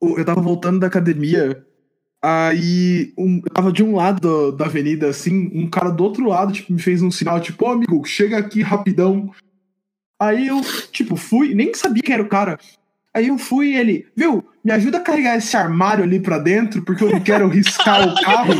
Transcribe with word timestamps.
eu 0.00 0.24
tava 0.24 0.40
voltando 0.40 0.80
da 0.80 0.86
academia, 0.86 1.64
aí 2.22 3.12
um, 3.16 3.40
eu 3.44 3.52
tava 3.52 3.72
de 3.72 3.82
um 3.82 3.96
lado 3.96 4.20
do, 4.20 4.52
da 4.52 4.66
avenida, 4.66 5.08
assim, 5.08 5.50
um 5.54 5.68
cara 5.68 5.90
do 5.90 6.04
outro 6.04 6.26
lado, 6.26 6.52
tipo, 6.52 6.72
me 6.72 6.80
fez 6.80 7.02
um 7.02 7.10
sinal, 7.10 7.40
tipo, 7.40 7.64
ô 7.64 7.72
amigo, 7.72 8.04
chega 8.04 8.38
aqui 8.38 8.62
rapidão. 8.62 9.32
Aí 10.20 10.48
eu, 10.48 10.60
tipo, 10.90 11.16
fui, 11.16 11.54
nem 11.54 11.72
sabia 11.74 12.02
que 12.02 12.12
era 12.12 12.22
o 12.22 12.28
cara. 12.28 12.58
Aí 13.14 13.28
eu 13.28 13.38
fui 13.38 13.68
e 13.68 13.76
ele, 13.76 14.06
viu, 14.14 14.44
me 14.64 14.70
ajuda 14.70 14.98
a 14.98 15.02
carregar 15.02 15.36
esse 15.36 15.56
armário 15.56 16.04
ali 16.04 16.20
pra 16.20 16.38
dentro, 16.38 16.82
porque 16.84 17.02
eu 17.02 17.10
não 17.10 17.20
quero 17.20 17.48
riscar 17.48 18.08
o 18.08 18.14
carro. 18.22 18.54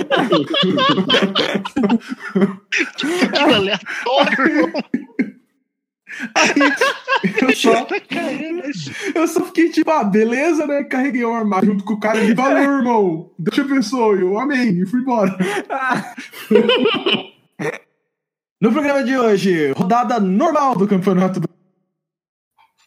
Que 2.97 3.39
aleatório. 3.39 4.73
Aí 6.35 6.55
eu 7.43 7.57
só, 7.57 7.87
eu 9.15 9.29
só 9.29 9.45
fiquei 9.47 9.71
tipo, 9.71 9.91
ah, 9.91 10.05
beleza, 10.05 10.67
né? 10.67 10.85
Carreguei 10.85 11.25
o 11.25 11.33
armário 11.33 11.71
junto 11.71 11.85
com 11.85 11.95
o 11.95 12.01
cara 12.01 12.23
e 12.23 12.35
valeu, 12.35 12.79
irmão. 12.79 13.31
Deus 13.39 13.55
te 13.55 13.61
abençoe, 13.61 14.21
eu 14.21 14.39
amém, 14.39 14.81
e 14.81 14.87
fui 14.87 15.01
embora. 15.01 15.37
No 18.61 18.73
programa 18.73 19.05
de 19.05 19.17
hoje, 19.17 19.71
rodada 19.71 20.19
normal 20.19 20.77
do 20.77 20.89
campeonato 20.89 21.39
do 21.39 21.49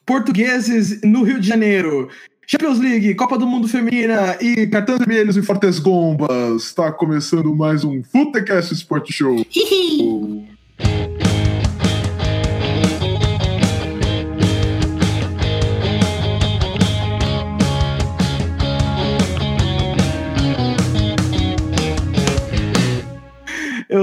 Portugueses 0.05 1.01
no 1.01 1.23
Rio 1.23 1.39
de 1.39 1.47
Janeiro. 1.47 2.09
Champions 2.45 2.79
League, 2.79 3.15
Copa 3.15 3.37
do 3.37 3.47
Mundo 3.47 3.69
Feminina 3.69 4.37
e 4.41 4.67
Cartões 4.67 4.99
Vermelhos 4.99 5.37
e 5.37 5.41
Fortes 5.41 5.79
Gombas. 5.79 6.63
Está 6.63 6.91
começando 6.91 7.55
mais 7.55 7.85
um 7.85 8.03
Futecast 8.03 8.73
Sport 8.73 9.13
Show. 9.13 9.45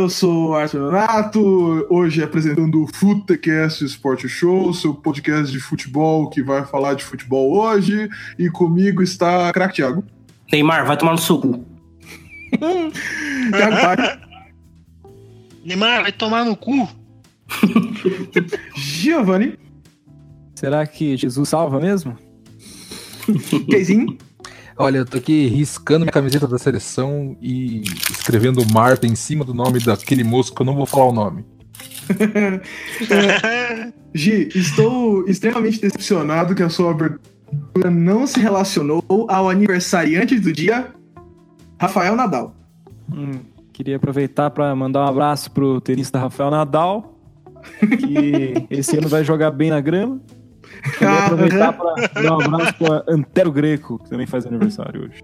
Eu 0.08 0.10
sou 0.10 0.48
o 0.48 0.54
Arthur 0.54 0.86
Donato, 0.86 1.86
hoje 1.90 2.22
apresentando 2.22 2.82
o 2.82 2.86
Futecast 2.86 3.84
Sport 3.84 4.26
Show, 4.26 4.72
seu 4.72 4.94
podcast 4.94 5.52
de 5.52 5.60
futebol 5.60 6.30
que 6.30 6.42
vai 6.42 6.64
falar 6.64 6.94
de 6.94 7.04
futebol 7.04 7.52
hoje. 7.52 8.08
E 8.38 8.48
comigo 8.48 9.02
está 9.02 9.52
Crack 9.52 9.74
Thiago. 9.74 10.02
Neymar, 10.50 10.86
vai 10.86 10.96
tomar 10.96 11.12
no 11.12 11.18
suco. 11.18 11.62
Thiago 12.58 13.76
Paes, 13.82 14.18
Neymar, 15.62 16.00
vai 16.00 16.12
tomar 16.12 16.42
no 16.46 16.56
cu. 16.56 16.88
Giovanni, 18.74 19.58
Será 20.54 20.86
que 20.86 21.18
Jesus 21.18 21.50
salva 21.50 21.78
mesmo? 21.78 22.16
Keizinho. 23.70 24.16
Olha, 24.78 24.98
eu 24.98 25.04
tô 25.04 25.18
aqui 25.18 25.48
riscando 25.48 26.04
minha 26.04 26.12
camiseta 26.12 26.46
da 26.46 26.56
seleção 26.56 27.36
e 27.42 27.82
escrevendo 28.12 28.64
Marta 28.72 29.08
em 29.08 29.16
cima 29.16 29.44
do 29.44 29.52
nome 29.52 29.80
daquele 29.80 30.22
moço 30.22 30.54
que 30.54 30.62
eu 30.62 30.66
não 30.66 30.76
vou 30.76 30.86
falar 30.86 31.06
o 31.06 31.12
nome. 31.12 31.44
Gi, 34.14 34.48
estou 34.54 35.28
extremamente 35.28 35.80
decepcionado 35.80 36.54
que 36.54 36.62
a 36.62 36.68
sua 36.68 36.92
abertura 36.92 37.90
não 37.90 38.24
se 38.24 38.38
relacionou 38.38 39.02
ao 39.28 39.50
aniversariante 39.50 40.38
do 40.38 40.52
dia, 40.52 40.94
Rafael 41.80 42.14
Nadal. 42.14 42.54
Hum, 43.12 43.40
queria 43.72 43.96
aproveitar 43.96 44.50
para 44.50 44.72
mandar 44.76 45.04
um 45.04 45.08
abraço 45.08 45.50
pro 45.50 45.80
tenista 45.80 46.20
Rafael 46.20 46.52
Nadal, 46.52 47.18
que 47.80 48.64
esse 48.70 48.96
ano 48.96 49.08
vai 49.08 49.24
jogar 49.24 49.50
bem 49.50 49.70
na 49.70 49.80
grama. 49.80 50.20
Queria 50.98 51.24
aproveitar 51.26 51.72
para 51.72 52.22
dar 52.22 52.36
um 52.36 52.40
abraço 52.40 52.74
pro 52.74 53.04
Antero 53.08 53.52
Greco, 53.52 53.98
que 54.02 54.10
também 54.10 54.26
faz 54.26 54.46
aniversário 54.46 55.02
hoje. 55.04 55.22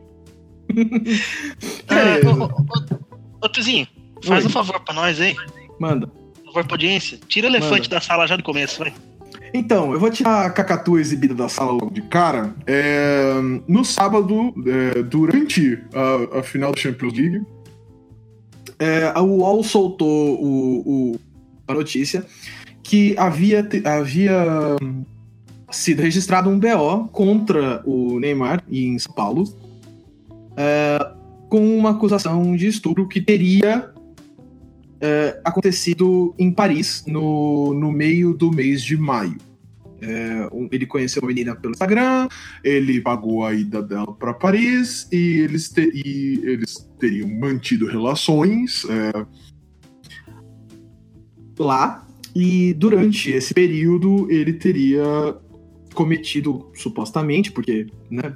Ah, 1.89 2.21
ô, 2.29 2.45
ô, 2.45 2.47
ô, 2.47 3.47
ô, 3.47 3.49
Tuzinho, 3.49 3.87
faz 4.25 4.45
Oi. 4.45 4.51
um 4.51 4.53
favor 4.53 4.81
pra 4.81 4.95
nós 4.95 5.21
aí. 5.21 5.35
Manda. 5.79 6.11
Um 6.43 6.47
favor 6.47 6.65
pra 6.65 6.75
audiência. 6.75 7.19
Tira 7.29 7.47
o 7.47 7.51
elefante 7.51 7.89
da 7.89 8.01
sala 8.01 8.27
já 8.27 8.37
do 8.37 8.43
começo, 8.43 8.79
vai. 8.81 8.93
Então, 9.53 9.93
eu 9.93 10.01
vou 10.01 10.11
tirar 10.11 10.47
a 10.47 10.51
cacatua 10.51 11.01
exibida 11.01 11.33
da 11.35 11.49
sala 11.49 11.71
logo 11.73 11.91
de 11.91 12.03
cara. 12.03 12.53
É, 12.67 13.35
no 13.69 13.85
sábado, 13.85 14.53
é, 14.67 15.03
durante 15.05 15.79
a, 15.95 16.39
a 16.41 16.43
final 16.43 16.73
da 16.73 16.81
Champions 16.81 17.13
League, 17.13 17.43
é, 18.81 19.13
a 19.15 19.23
UOL 19.23 19.63
soltou 19.63 20.43
o- 20.43 21.13
o- 21.13 21.21
a 21.69 21.75
notícia 21.75 22.27
que 22.83 23.15
havia, 23.17 23.67
havia 23.85 24.77
sido 25.75 26.03
registrado 26.03 26.49
um 26.49 26.59
BO 26.59 27.09
contra 27.13 27.83
o 27.85 28.19
Neymar 28.19 28.63
em 28.71 28.99
São 28.99 29.13
Paulo 29.13 29.45
é, 30.57 30.99
com 31.49 31.77
uma 31.77 31.91
acusação 31.91 32.57
de 32.57 32.67
estupro 32.67 33.07
que 33.09 33.21
teria 33.21 33.91
é, 35.01 35.41
acontecido 35.45 36.35
em 36.39 36.51
Paris 36.51 37.05
no, 37.07 37.75
no 37.75 37.93
meio 37.93 38.33
do 38.35 38.51
mês 38.51 38.83
de 38.83 38.97
maio. 38.97 39.37
É, 40.01 40.49
um- 40.53 40.69
ele 40.71 40.87
conheceu 40.87 41.23
uma 41.23 41.29
menina 41.29 41.55
pelo 41.55 41.73
Instagram, 41.73 42.29
ele 42.63 43.01
pagou 43.01 43.45
a 43.45 43.55
ida 43.55 43.83
dela 43.83 44.13
para 44.15 44.35
Paris 44.35 45.09
e 45.13 45.41
eles, 45.41 45.73
e 45.77 46.41
eles 46.45 46.89
teriam 46.99 47.29
mantido 47.29 47.87
relações 47.87 48.87
lá. 51.59 52.07
E 52.35 52.75
durante 52.75 53.31
esse 53.31 53.55
período 53.55 54.29
ele 54.31 54.55
teria 54.55 55.37
cometido, 55.95 56.71
supostamente, 56.75 57.51
porque 57.51 57.87
né, 58.11 58.33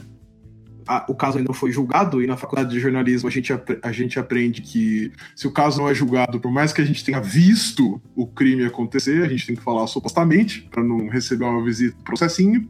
a- 0.86 1.04
o 1.08 1.14
caso 1.14 1.36
ainda 1.36 1.48
não 1.48 1.54
foi 1.54 1.70
julgado, 1.70 2.22
e 2.22 2.26
na 2.26 2.36
faculdade 2.36 2.70
de 2.70 2.80
jornalismo 2.80 3.28
a 3.28 3.30
gente, 3.30 3.52
a 3.82 3.92
gente 3.92 4.18
aprende 4.18 4.62
que 4.62 5.12
se 5.36 5.46
o 5.46 5.50
caso 5.52 5.78
não 5.78 5.88
é 5.88 5.94
julgado, 5.94 6.40
por 6.40 6.50
mais 6.50 6.72
que 6.72 6.80
a 6.80 6.84
gente 6.84 7.04
tenha 7.04 7.20
visto 7.20 8.00
o 8.16 8.26
crime 8.26 8.64
acontecer, 8.64 9.22
a 9.22 9.28
gente 9.28 9.46
tem 9.46 9.54
que 9.56 9.62
falar 9.62 9.86
supostamente, 9.86 10.62
para 10.70 10.82
não 10.82 11.08
receber 11.08 11.44
uma 11.44 11.62
visita 11.62 11.94
do 11.96 12.04
processinho. 12.04 12.66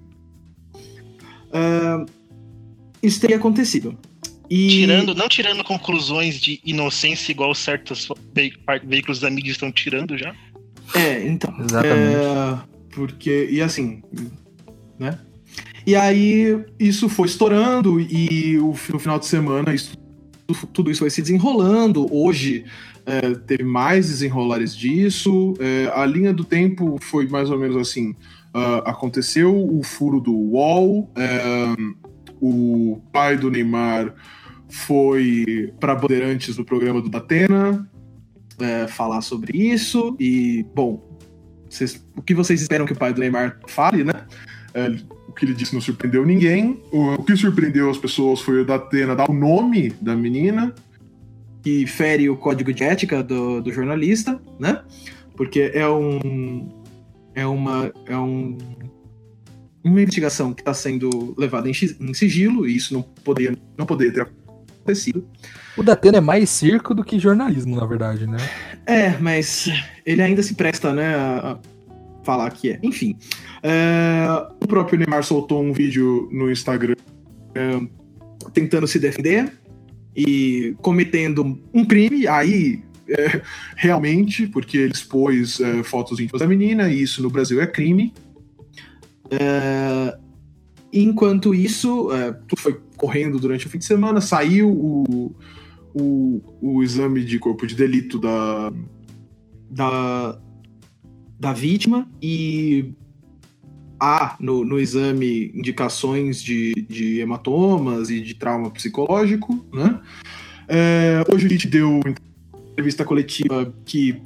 Ah, 1.52 2.04
isso 3.02 3.20
teria 3.20 3.36
acontecido. 3.36 3.96
E... 4.50 4.68
Tirando, 4.70 5.14
não 5.14 5.28
tirando 5.28 5.62
conclusões 5.62 6.40
de 6.40 6.58
inocência 6.64 7.30
igual 7.30 7.54
certos 7.54 8.08
ve- 8.34 8.52
veículos 8.84 9.20
da 9.20 9.30
mídia 9.30 9.52
estão 9.52 9.70
tirando 9.70 10.16
já. 10.16 10.34
É, 10.94 11.26
então. 11.28 11.54
Exatamente. 11.60 12.16
É, 12.16 12.58
porque, 12.94 13.46
e 13.50 13.60
assim, 13.60 14.02
né? 14.98 15.18
E 15.86 15.94
aí 15.96 16.64
isso 16.78 17.08
foi 17.08 17.28
estourando 17.28 17.98
e 18.00 18.58
o, 18.58 18.74
no 18.92 18.98
final 18.98 19.18
de 19.18 19.26
semana 19.26 19.74
isso- 19.74 19.96
tudo 20.72 20.90
isso 20.90 21.00
vai 21.00 21.10
se 21.10 21.20
desenrolando. 21.22 22.06
Hoje 22.14 22.64
é, 23.06 23.34
teve 23.34 23.64
mais 23.64 24.08
desenrolares 24.08 24.74
disso. 24.76 25.54
É, 25.60 25.90
a 25.94 26.04
linha 26.04 26.32
do 26.32 26.44
tempo 26.44 26.98
foi 27.00 27.26
mais 27.26 27.50
ou 27.50 27.58
menos 27.58 27.76
assim. 27.76 28.14
ah, 28.52 28.82
aconteceu 28.90 29.54
o 29.54 29.82
furo 29.82 30.20
do 30.20 30.32
UOL, 30.34 31.10
é, 31.16 31.74
o 32.40 33.00
pai 33.12 33.36
do 33.36 33.50
Neymar 33.50 34.14
foi 34.68 35.72
para 35.80 35.94
Bandeirantes 35.94 36.56
no 36.56 36.64
programa 36.64 37.00
do 37.00 37.08
Datena 37.08 37.88
é, 38.60 38.86
falar 38.86 39.20
sobre 39.22 39.56
isso. 39.56 40.16
E, 40.20 40.64
bom, 40.74 41.02
o 42.16 42.22
que 42.22 42.34
vocês 42.34 42.60
esperam 42.62 42.86
que 42.86 42.92
o 42.92 42.96
pai 42.96 43.12
do 43.12 43.20
Neymar 43.20 43.58
fale, 43.66 44.04
né? 44.04 44.12
É, 44.74 44.88
o 45.26 45.32
que 45.32 45.44
ele 45.44 45.54
disse 45.54 45.74
não 45.74 45.80
surpreendeu 45.80 46.24
ninguém. 46.24 46.82
O, 46.92 47.14
o 47.14 47.24
que 47.24 47.36
surpreendeu 47.36 47.90
as 47.90 47.98
pessoas 47.98 48.40
foi 48.40 48.60
o 48.60 48.64
Datena 48.64 49.14
dar 49.14 49.30
o 49.30 49.34
nome 49.34 49.90
da 50.00 50.14
menina, 50.14 50.74
que 51.62 51.86
fere 51.86 52.28
o 52.28 52.36
código 52.36 52.72
de 52.72 52.84
ética 52.84 53.22
do, 53.22 53.60
do 53.60 53.72
jornalista, 53.72 54.40
né? 54.58 54.82
Porque 55.36 55.70
é 55.74 55.88
um. 55.88 56.68
É 57.34 57.46
uma. 57.46 57.92
É 58.06 58.16
um. 58.16 58.56
Uma 59.84 60.02
investigação 60.02 60.52
que 60.52 60.60
está 60.60 60.74
sendo 60.74 61.34
levada 61.38 61.68
em, 61.68 61.72
em 62.00 62.12
sigilo, 62.12 62.66
e 62.66 62.76
isso 62.76 62.92
não 62.92 63.02
poderia, 63.02 63.56
não 63.76 63.86
poderia 63.86 64.12
ter 64.12 64.20
acontecido. 64.22 65.24
O 65.76 65.82
Datena 65.82 66.18
é 66.18 66.20
mais 66.20 66.50
circo 66.50 66.92
do 66.92 67.04
que 67.04 67.18
jornalismo, 67.18 67.76
na 67.76 67.86
verdade, 67.86 68.26
né? 68.26 68.38
É, 68.84 69.16
mas 69.18 69.70
ele 70.04 70.20
ainda 70.20 70.42
se 70.42 70.54
presta, 70.54 70.92
né, 70.92 71.14
a 71.14 71.58
falar 72.28 72.50
que 72.50 72.72
é. 72.72 72.78
Enfim, 72.82 73.16
é, 73.62 74.26
o 74.62 74.68
próprio 74.68 74.98
Neymar 74.98 75.24
soltou 75.24 75.62
um 75.62 75.72
vídeo 75.72 76.28
no 76.30 76.50
Instagram 76.50 76.94
é, 77.54 77.80
tentando 78.52 78.86
se 78.86 78.98
defender 78.98 79.50
e 80.14 80.76
cometendo 80.82 81.58
um 81.72 81.86
crime, 81.86 82.28
aí 82.28 82.82
é, 83.08 83.40
realmente, 83.76 84.46
porque 84.46 84.76
ele 84.76 84.92
expôs 84.92 85.58
fotos 85.84 86.20
íntimas 86.20 86.40
da 86.40 86.46
menina, 86.46 86.90
e 86.90 87.00
isso 87.00 87.22
no 87.22 87.30
Brasil 87.30 87.62
é 87.62 87.66
crime. 87.66 88.12
Enquanto 90.92 91.54
isso, 91.54 92.08
tudo 92.46 92.60
foi 92.60 92.78
correndo 92.96 93.38
durante 93.38 93.66
o 93.66 93.70
fim 93.70 93.78
de 93.78 93.84
semana, 93.86 94.20
saiu 94.20 94.70
o, 94.70 95.34
o, 95.94 96.42
o 96.60 96.82
exame 96.82 97.24
de 97.24 97.38
corpo 97.38 97.66
de 97.66 97.74
delito 97.74 98.18
da, 98.18 98.72
da, 99.70 100.38
da 101.38 101.52
vítima 101.52 102.08
e 102.20 102.92
há 104.00 104.36
no, 104.38 104.64
no 104.64 104.78
exame 104.78 105.50
indicações 105.54 106.42
de, 106.42 106.72
de 106.88 107.20
hematomas 107.20 108.10
e 108.10 108.20
de 108.20 108.34
trauma 108.34 108.70
psicológico, 108.70 109.64
né? 109.72 110.00
É, 110.68 111.24
hoje 111.32 111.46
a 111.46 111.48
gente 111.48 111.66
deu 111.66 112.00
entrevista 112.72 113.04
coletiva 113.04 113.72
que, 113.84 114.20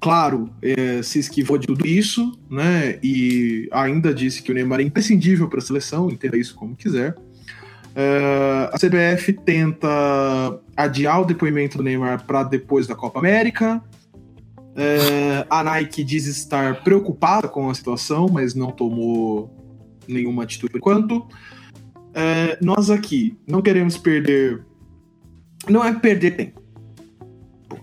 claro, 0.00 0.50
é, 0.62 1.02
se 1.02 1.18
esquivou 1.18 1.58
de 1.58 1.66
tudo 1.66 1.86
isso, 1.86 2.38
né? 2.50 2.98
E 3.02 3.68
ainda 3.72 4.12
disse 4.12 4.42
que 4.42 4.52
o 4.52 4.54
Neymar 4.54 4.80
é 4.80 4.84
imprescindível 4.84 5.48
para 5.48 5.58
a 5.58 5.62
seleção, 5.62 6.10
entenda 6.10 6.36
isso 6.36 6.54
como 6.54 6.76
quiser. 6.76 7.16
É, 7.94 8.70
a 8.72 8.76
CBF 8.78 9.32
tenta 9.32 9.88
adiar 10.76 11.22
o 11.22 11.24
depoimento 11.24 11.78
do 11.78 11.82
Neymar 11.82 12.24
para 12.26 12.42
depois 12.42 12.86
da 12.86 12.94
Copa 12.94 13.18
América. 13.18 13.82
É, 14.76 15.46
a 15.48 15.64
Nike 15.64 16.04
diz 16.04 16.26
estar 16.26 16.82
preocupada 16.82 17.48
com 17.48 17.70
a 17.70 17.74
situação, 17.74 18.28
mas 18.30 18.54
não 18.54 18.70
tomou 18.70 19.50
nenhuma 20.06 20.42
atitude 20.42 20.70
por 20.72 20.78
enquanto. 20.78 21.26
É, 22.14 22.58
nós 22.62 22.90
aqui 22.90 23.36
não 23.46 23.62
queremos 23.62 23.96
perder. 23.96 24.64
Não 25.68 25.84
é 25.84 25.92
perder 25.98 26.36
tempo. 26.36 26.62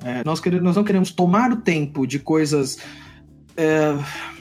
É, 0.05 0.23
nós, 0.25 0.39
queremos, 0.39 0.63
nós 0.63 0.75
não 0.75 0.83
queremos 0.83 1.11
tomar 1.11 1.51
o 1.51 1.57
tempo 1.57 2.05
de 2.05 2.19
coisas. 2.19 2.77
é, 3.57 3.93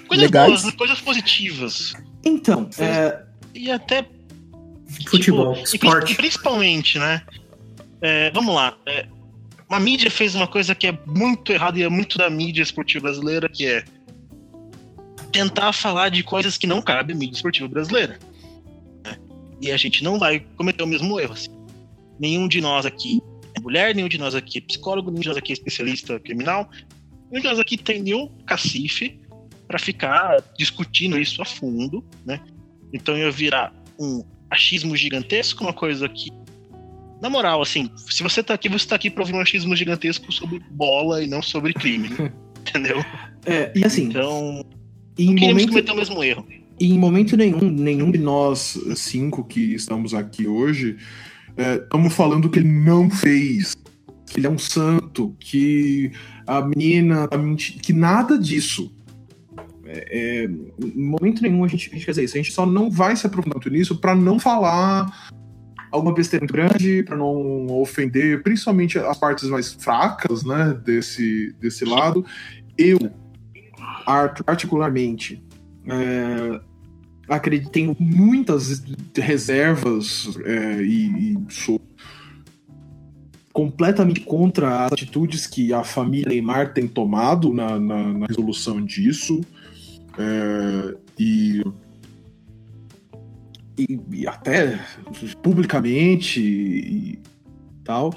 Coisas 0.06 0.24
legais. 0.26 0.48
boas, 0.50 0.64
né? 0.64 0.72
coisas 0.72 1.00
positivas. 1.00 1.94
Então, 2.24 2.68
é, 2.78 3.22
E 3.54 3.70
até. 3.70 4.06
Futebol, 5.08 5.54
tipo, 5.54 5.60
e 5.60 5.62
esporte. 5.64 6.04
pri- 6.06 6.16
principalmente, 6.16 6.98
né? 6.98 7.22
é, 8.02 8.30
vamos 8.32 8.54
lá. 8.54 8.76
A 9.72 9.80
mídia 9.80 10.10
fez 10.10 10.34
uma 10.34 10.46
coisa 10.46 10.74
que 10.74 10.86
é 10.86 10.98
muito 11.06 11.50
errada 11.50 11.78
e 11.78 11.82
é 11.82 11.88
muito 11.88 12.18
da 12.18 12.28
mídia 12.28 12.62
esportiva 12.62 13.04
brasileira, 13.04 13.48
que 13.48 13.66
é 13.66 13.84
tentar 15.32 15.72
falar 15.72 16.10
de 16.10 16.22
coisas 16.22 16.58
que 16.58 16.66
não 16.66 16.82
cabem 16.82 17.16
à 17.16 17.18
mídia 17.18 17.36
esportiva 17.36 17.66
brasileira. 17.66 18.18
né? 19.02 19.18
E 19.62 19.72
a 19.72 19.76
gente 19.78 20.04
não 20.04 20.18
vai 20.18 20.40
cometer 20.56 20.82
o 20.82 20.86
mesmo 20.86 21.18
erro. 21.18 21.32
assim. 21.32 21.48
Nenhum 22.20 22.46
de 22.46 22.60
nós 22.60 22.84
aqui 22.84 23.22
é 23.56 23.60
mulher, 23.60 23.94
nenhum 23.94 24.08
de 24.08 24.18
nós 24.18 24.34
aqui 24.34 24.58
é 24.58 24.60
psicólogo, 24.60 25.10
nenhum 25.10 25.22
de 25.22 25.28
nós 25.28 25.38
aqui 25.38 25.52
é 25.52 25.54
especialista 25.54 26.20
criminal, 26.20 26.70
nenhum 27.30 27.42
de 27.42 27.48
nós 27.48 27.58
aqui 27.58 27.78
tem 27.78 28.02
nenhum 28.02 28.28
cacife 28.46 29.18
para 29.66 29.78
ficar 29.78 30.44
discutindo 30.58 31.18
isso 31.18 31.40
a 31.40 31.46
fundo, 31.46 32.04
né? 32.26 32.40
Então 32.92 33.16
ia 33.16 33.30
virar 33.30 33.72
um 33.98 34.22
achismo 34.50 34.94
gigantesco, 34.94 35.64
uma 35.64 35.72
coisa 35.72 36.06
que 36.10 36.30
na 37.22 37.30
moral, 37.30 37.62
assim, 37.62 37.88
se 37.96 38.20
você 38.20 38.42
tá 38.42 38.52
aqui, 38.52 38.68
você 38.68 38.84
tá 38.84 38.96
aqui 38.96 39.08
pra 39.08 39.22
ouvir 39.22 39.32
um 39.32 39.40
achismo 39.40 39.76
gigantesco 39.76 40.32
sobre 40.32 40.60
bola 40.72 41.22
e 41.22 41.28
não 41.28 41.40
sobre 41.40 41.72
crime, 41.72 42.10
entendeu? 42.60 43.02
é, 43.46 43.72
e 43.76 43.84
assim, 43.84 44.06
Então, 44.06 44.64
em 45.16 45.26
não 45.26 45.34
queríamos 45.36 45.62
momento, 45.62 45.68
cometer 45.68 45.92
o 45.92 45.96
mesmo 45.96 46.24
erro. 46.24 46.46
em 46.80 46.98
momento 46.98 47.36
nenhum, 47.36 47.70
nenhum 47.70 48.10
de 48.10 48.18
nós 48.18 48.76
cinco 48.96 49.44
que 49.44 49.72
estamos 49.72 50.12
aqui 50.12 50.48
hoje 50.48 50.96
estamos 51.56 52.12
falando 52.14 52.48
que 52.50 52.58
ele 52.58 52.68
não 52.68 53.08
fez, 53.10 53.76
que 54.26 54.40
ele 54.40 54.46
é 54.46 54.50
um 54.50 54.58
santo, 54.58 55.36
que 55.38 56.10
a 56.46 56.62
menina 56.62 57.28
tá 57.28 57.38
mentindo, 57.38 57.80
que 57.80 57.92
nada 57.92 58.36
disso. 58.38 58.92
É, 59.84 60.08
é, 60.10 60.44
em 60.44 61.04
momento 61.04 61.42
nenhum 61.42 61.62
a 61.62 61.68
gente, 61.68 61.90
a 61.90 61.92
gente 61.92 62.04
quer 62.04 62.12
dizer 62.12 62.24
isso. 62.24 62.36
A 62.36 62.42
gente 62.42 62.52
só 62.52 62.64
não 62.64 62.90
vai 62.90 63.14
se 63.14 63.26
aprofundar 63.26 63.56
muito 63.56 63.70
nisso 63.70 63.96
para 63.96 64.14
não 64.14 64.38
falar 64.38 65.30
alguma 65.92 66.14
besteira 66.14 66.42
muito 66.42 66.52
grande, 66.54 67.02
para 67.04 67.16
não 67.16 67.68
ofender, 67.80 68.42
principalmente 68.42 68.98
as 68.98 69.18
partes 69.18 69.48
mais 69.48 69.72
fracas, 69.74 70.42
né, 70.42 70.76
desse, 70.84 71.54
desse 71.60 71.84
lado. 71.84 72.24
Eu, 72.76 72.98
art- 74.06 74.42
particularmente, 74.42 75.40
é, 75.86 76.60
acredito, 77.28 77.70
tenho 77.70 77.94
muitas 78.00 78.82
reservas 79.14 80.28
é, 80.44 80.82
e, 80.82 81.34
e 81.34 81.38
sou 81.50 81.80
completamente 83.52 84.20
contra 84.20 84.86
as 84.86 84.92
atitudes 84.92 85.46
que 85.46 85.74
a 85.74 85.84
família 85.84 86.28
Neymar 86.30 86.72
tem 86.72 86.88
tomado 86.88 87.52
na, 87.52 87.78
na- 87.78 88.12
na 88.14 88.26
resolução 88.26 88.80
disso. 88.82 89.42
É, 90.18 90.94
e, 91.18 91.62
e, 93.78 94.00
e 94.12 94.26
até 94.26 94.78
publicamente 95.42 96.40
e 96.40 97.18
tal. 97.84 98.14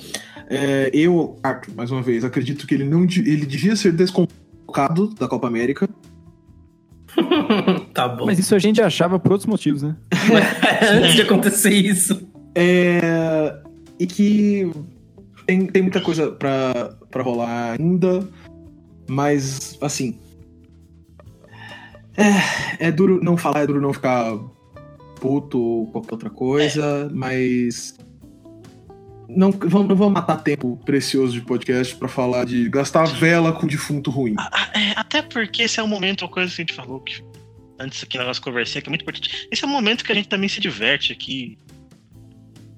É, 0.49 0.89
eu, 0.93 1.39
Arthur, 1.43 1.73
mais 1.75 1.91
uma 1.91 2.01
vez, 2.01 2.23
acredito 2.23 2.67
que 2.67 2.73
ele 2.73 2.85
não 2.85 3.03
ele 3.03 3.45
devia 3.45 3.75
ser 3.75 3.91
desconvocado 3.91 5.07
da 5.15 5.27
Copa 5.27 5.47
América. 5.47 5.89
tá 7.93 8.07
bom. 8.07 8.25
Mas 8.25 8.39
isso 8.39 8.55
a 8.55 8.59
gente 8.59 8.81
achava 8.81 9.17
por 9.19 9.31
outros 9.31 9.47
motivos, 9.47 9.81
né? 9.81 9.95
Antes 11.01 11.15
de 11.15 11.21
acontecer 11.21 11.73
isso. 11.73 12.27
É, 12.53 13.57
e 13.99 14.05
que 14.05 14.71
tem, 15.45 15.65
tem 15.67 15.81
muita 15.81 16.01
coisa 16.01 16.31
pra, 16.31 16.95
pra 17.09 17.23
rolar 17.23 17.75
ainda, 17.79 18.27
mas 19.07 19.77
assim. 19.81 20.19
É, 22.17 22.87
é 22.87 22.91
duro 22.91 23.19
não 23.21 23.35
falar, 23.35 23.61
é 23.61 23.67
duro 23.67 23.81
não 23.81 23.91
ficar 23.91 24.37
puto 25.25 25.59
ou 25.59 25.87
qualquer 25.87 26.13
outra 26.13 26.29
coisa, 26.29 27.09
mas. 27.11 27.97
Não 29.27 29.51
vamos, 29.51 29.87
não 29.87 29.95
vamos 29.95 30.13
matar 30.13 30.37
tempo 30.43 30.79
precioso 30.85 31.33
de 31.33 31.41
podcast 31.41 31.95
pra 31.95 32.07
falar 32.07 32.45
de 32.45 32.69
gastar 32.69 33.05
vela 33.05 33.51
com 33.51 33.65
defunto 33.65 34.11
ruim. 34.11 34.35
É, 34.75 34.91
até 34.95 35.23
porque 35.23 35.63
esse 35.63 35.79
é 35.79 35.83
o 35.83 35.87
momento, 35.87 36.21
uma 36.21 36.29
coisa 36.29 36.53
que 36.53 36.61
a 36.61 36.63
gente 36.63 36.75
falou 36.75 36.99
que 36.99 37.23
antes 37.79 38.03
aqui 38.03 38.19
na 38.19 38.25
nossa 38.25 38.39
conversinha, 38.39 38.83
que 38.83 38.87
é 38.87 38.91
muito 38.91 39.01
importante. 39.01 39.47
Esse 39.51 39.63
é 39.63 39.67
o 39.67 39.69
momento 39.69 40.05
que 40.05 40.11
a 40.11 40.15
gente 40.15 40.29
também 40.29 40.47
se 40.47 40.61
diverte 40.61 41.11
aqui, 41.11 41.57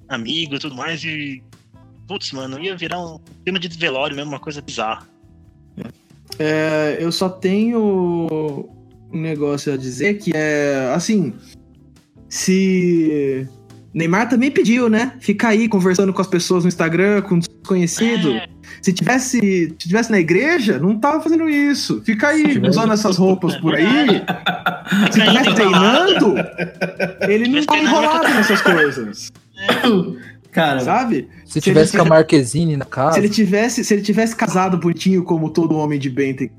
amigo 0.08 0.54
e 0.54 0.58
tudo 0.58 0.74
mais, 0.74 1.04
e. 1.04 1.42
Putz, 2.06 2.32
mano, 2.32 2.58
ia 2.58 2.74
virar 2.74 2.98
um 2.98 3.18
tema 3.44 3.58
de 3.58 3.68
velório 3.68 4.16
mesmo, 4.16 4.30
uma 4.30 4.40
coisa 4.40 4.62
bizarra. 4.62 5.06
É, 6.38 6.96
eu 6.98 7.12
só 7.12 7.28
tenho 7.28 8.70
um 9.12 9.20
negócio 9.20 9.72
a 9.72 9.76
dizer 9.76 10.18
que 10.18 10.32
é 10.34 10.90
assim. 10.94 11.34
Se. 12.28 13.46
Neymar 13.94 14.28
também 14.28 14.50
pediu, 14.50 14.88
né? 14.88 15.12
Fica 15.18 15.48
aí 15.48 15.66
conversando 15.66 16.12
com 16.12 16.20
as 16.20 16.26
pessoas 16.26 16.62
no 16.62 16.68
Instagram, 16.68 17.22
com 17.22 17.38
desconhecido. 17.38 18.32
É, 18.32 18.46
Se 18.82 18.92
tivesse, 18.92 19.40
se 19.40 19.70
tivesse 19.78 20.10
na 20.10 20.20
igreja, 20.20 20.78
não 20.78 20.98
tava 20.98 21.22
fazendo 21.22 21.48
isso. 21.48 22.00
Fica 22.04 22.28
aí, 22.28 22.60
usando 22.68 22.92
essas 22.92 23.16
roupas 23.16 23.56
por 23.56 23.74
aí. 23.74 24.22
Se 25.10 25.20
tivesse 25.20 25.54
treinando. 25.54 26.34
ele 27.28 27.48
não 27.48 27.64
tá 27.64 27.78
enrolado 27.78 28.28
nessas 28.28 28.60
coisas. 28.60 29.32
Cara, 30.52 30.80
Sabe? 30.80 31.28
Se 31.46 31.54
Se 31.54 31.60
tivesse 31.60 31.96
ele- 31.96 32.02
com 32.02 32.06
a 32.06 32.16
Marquezine 32.16 32.76
na 32.76 32.84
casa. 32.84 33.14
Se 33.14 33.20
ele 33.20 33.28
tivesse, 33.30 33.82
se 33.84 33.94
ele 33.94 34.02
tivesse 34.02 34.36
casado 34.36 34.76
bonitinho 34.78 35.24
como 35.24 35.50
todo 35.50 35.74
homem 35.76 35.98
de 35.98 36.10
bem 36.10 36.34
tem 36.34 36.50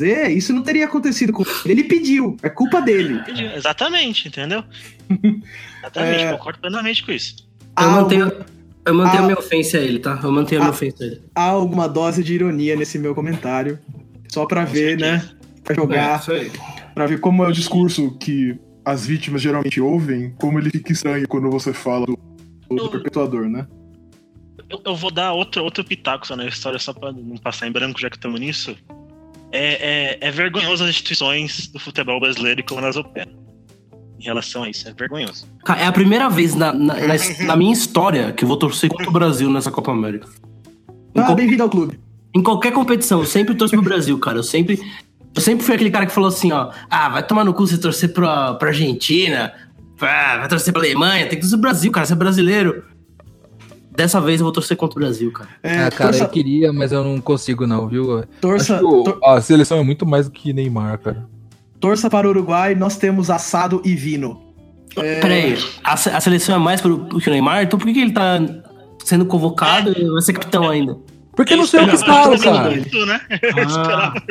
isso 0.00 0.52
não 0.52 0.62
teria 0.62 0.84
acontecido 0.86 1.32
com 1.32 1.42
ele. 1.42 1.50
Ele 1.64 1.84
pediu, 1.84 2.36
é 2.42 2.48
culpa 2.48 2.80
dele. 2.80 3.20
Exatamente, 3.54 4.28
entendeu? 4.28 4.62
Exatamente, 5.80 6.22
É. 6.24 6.32
concordo 6.32 6.58
plenamente 6.60 7.04
com 7.04 7.12
isso. 7.12 7.36
eu 7.78 7.90
mantenho, 7.90 8.32
eu 8.84 8.94
mantenho 8.94 9.22
a 9.22 9.26
minha 9.26 9.38
ofensa 9.38 9.78
a 9.78 9.80
ele, 9.80 9.98
tá? 9.98 10.18
Eu 10.22 10.32
mantenho 10.32 10.60
a 10.60 10.64
minha 10.64 10.70
ofensa 10.72 11.02
a 11.04 11.06
ele. 11.06 11.22
há 11.34 11.42
alguma 11.44 11.88
dose 11.88 12.22
de 12.22 12.34
ironia 12.34 12.74
nesse 12.76 12.98
meu 12.98 13.14
comentário. 13.14 13.78
Só 14.28 14.44
pra 14.44 14.64
ver, 14.64 14.98
né? 14.98 15.28
Pra 15.62 15.74
jogar, 15.74 16.22
aí. 16.30 16.50
pra 16.94 17.06
ver 17.06 17.20
como 17.20 17.44
é 17.44 17.48
o 17.48 17.52
discurso 17.52 18.16
que 18.18 18.58
as 18.84 19.06
vítimas 19.06 19.42
geralmente 19.42 19.80
ouvem, 19.80 20.30
como 20.38 20.58
ele 20.58 20.70
fica 20.70 20.92
estranho 20.92 21.26
quando 21.26 21.50
você 21.50 21.72
fala 21.72 22.06
do, 22.06 22.16
do 22.68 22.88
perpetuador, 22.90 23.48
né? 23.48 23.66
Eu, 24.68 24.80
eu 24.84 24.96
vou 24.96 25.10
dar 25.12 25.32
outro, 25.32 25.62
outro 25.62 25.84
pitaco 25.84 26.26
só 26.26 26.34
na 26.36 26.46
história, 26.46 26.78
só 26.78 26.92
pra 26.92 27.12
não 27.12 27.36
passar 27.36 27.66
em 27.68 27.72
branco, 27.72 28.00
já 28.00 28.10
que 28.10 28.16
estamos 28.16 28.38
nisso. 28.40 28.76
É, 29.52 30.18
é, 30.22 30.28
é 30.28 30.30
vergonhoso 30.30 30.84
as 30.84 30.90
instituições 30.90 31.68
do 31.68 31.78
futebol 31.78 32.18
brasileiro 32.20 32.60
e 32.60 32.62
como 32.62 32.80
elas 32.80 32.96
operam. 32.96 33.32
Em 34.18 34.24
relação 34.24 34.62
a 34.64 34.68
isso, 34.70 34.88
é 34.88 34.92
vergonhoso. 34.92 35.46
Cara, 35.64 35.80
é 35.82 35.86
a 35.86 35.92
primeira 35.92 36.28
vez 36.28 36.54
na, 36.54 36.72
na, 36.72 36.94
na- 36.94 37.44
na 37.46 37.56
minha 37.56 37.72
história 37.72 38.32
que 38.32 38.44
eu 38.44 38.48
vou 38.48 38.56
torcer 38.56 38.90
contra 38.90 39.08
o 39.08 39.12
Brasil 39.12 39.50
nessa 39.50 39.70
Copa 39.70 39.92
América. 39.92 40.26
Em, 41.14 41.20
Ah, 41.20 41.34
bem-vindo 41.34 41.62
ao 41.62 41.70
clube. 41.70 41.98
em 42.34 42.42
qualquer 42.42 42.72
competição, 42.72 43.20
eu 43.20 43.26
sempre 43.26 43.54
torço 43.54 43.74
pro 43.74 43.82
Brasil, 43.84 44.18
cara. 44.18 44.38
Eu 44.38 44.42
sempre. 44.42 44.80
Eu 45.34 45.42
sempre 45.42 45.64
fui 45.66 45.74
aquele 45.74 45.90
cara 45.90 46.06
que 46.06 46.12
falou 46.12 46.28
assim, 46.28 46.50
ó. 46.50 46.70
Ah, 46.88 47.10
vai 47.10 47.22
tomar 47.26 47.44
no 47.44 47.52
cu 47.52 47.66
você 47.66 47.76
torcer 47.78 48.12
pra, 48.14 48.54
pra 48.54 48.68
Argentina. 48.68 49.52
Ah, 50.00 50.38
vai 50.38 50.48
torcer 50.48 50.72
pra 50.72 50.80
Alemanha. 50.82 51.26
Tem 51.26 51.36
que 51.38 51.42
torcer 51.42 51.58
pro 51.58 51.68
Brasil, 51.68 51.92
cara. 51.92 52.06
Você 52.06 52.14
é 52.14 52.16
brasileiro. 52.16 52.82
Dessa 53.96 54.20
vez 54.20 54.40
eu 54.40 54.44
vou 54.44 54.52
torcer 54.52 54.76
contra 54.76 54.98
o 54.98 55.00
Brasil, 55.02 55.32
cara. 55.32 55.48
É, 55.62 55.78
Ah, 55.86 55.90
cara, 55.90 56.10
torça, 56.10 56.24
eu 56.24 56.28
queria, 56.28 56.72
mas 56.72 56.92
eu 56.92 57.02
não 57.02 57.20
consigo 57.20 57.66
não, 57.66 57.88
viu? 57.88 58.22
torça, 58.40 58.74
Acho 58.76 58.86
que 58.86 58.94
o- 58.94 59.02
tor- 59.04 59.20
a 59.24 59.40
seleção 59.40 59.78
é 59.78 59.82
muito 59.82 60.04
mais 60.04 60.26
do 60.26 60.32
que 60.32 60.52
Neymar, 60.52 60.98
cara. 60.98 61.26
torça 61.80 62.10
para 62.10 62.26
o 62.26 62.30
Uruguai, 62.30 62.74
nós 62.74 62.96
temos 62.96 63.30
assado 63.30 63.80
e 63.84 63.94
vino. 63.94 64.42
É, 64.96 65.20
Peraí, 65.20 65.58
a, 65.84 65.92
a 65.94 66.20
seleção 66.20 66.54
é 66.54 66.58
mais 66.58 66.80
pro, 66.80 66.98
pro 67.06 67.18
que 67.18 67.28
o 67.28 67.32
Neymar? 67.32 67.62
Então 67.62 67.78
por 67.78 67.86
que, 67.86 67.94
que 67.94 68.00
ele 68.00 68.12
tá 68.12 68.38
sendo 69.04 69.24
convocado 69.26 69.92
e 69.96 70.04
vai 70.10 70.20
ser 70.22 70.32
capitão 70.34 70.68
ainda? 70.68 70.96
Porque 71.36 71.54
não 71.54 71.66
sei 71.66 71.84
o 71.84 71.88
que 71.88 71.94
esperava 71.94 72.36
falo, 72.38 72.40
cara. 72.40 72.70
muito, 72.70 73.06
né? 73.06 73.20
Eu 73.42 73.64
esperava- 73.64 74.22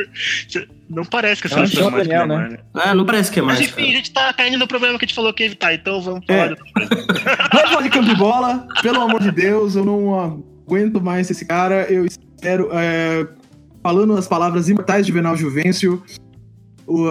Não 0.90 1.04
parece 1.04 1.40
que 1.40 1.48
Eu 1.48 1.52
é 1.52 1.54
o 1.56 1.58
mais 1.60 2.06
Daniel, 2.08 2.26
Neymar, 2.26 2.50
né? 2.50 2.58
Ah, 2.74 2.94
não 2.94 3.06
parece 3.06 3.30
que 3.30 3.38
é 3.38 3.42
Mas 3.42 3.58
mais, 3.58 3.68
enfim, 3.70 3.76
cara. 3.76 3.88
a 3.88 3.92
gente 3.92 4.10
tá 4.12 4.32
caindo 4.32 4.58
no 4.58 4.66
problema 4.66 4.98
que 4.98 5.04
a 5.04 5.08
gente 5.08 5.14
falou 5.14 5.32
que 5.32 5.44
evitar, 5.44 5.72
então 5.72 6.00
vamos 6.02 6.24
É. 6.28 6.34
falar 6.34 6.46
de 6.48 6.60
outra 6.60 6.66
coisa. 6.88 7.48
Vamos 7.52 7.70
falar 7.70 7.82
de 7.82 7.90
campo 7.90 8.08
de 8.08 8.14
bola. 8.16 8.66
Pelo 8.82 9.00
amor 9.00 9.22
de 9.22 9.30
Deus, 9.30 9.76
eu 9.76 9.84
não 9.84 10.42
aguento 10.66 11.00
mais 11.00 11.30
esse 11.30 11.46
cara. 11.46 11.86
Eu 11.90 12.04
espero. 12.04 12.68
é, 12.72 13.26
falando 13.82 14.14
as 14.16 14.26
palavras 14.26 14.68
imortais 14.68 15.06
de 15.06 15.12
Venal 15.12 15.36
Juvencio, 15.36 16.02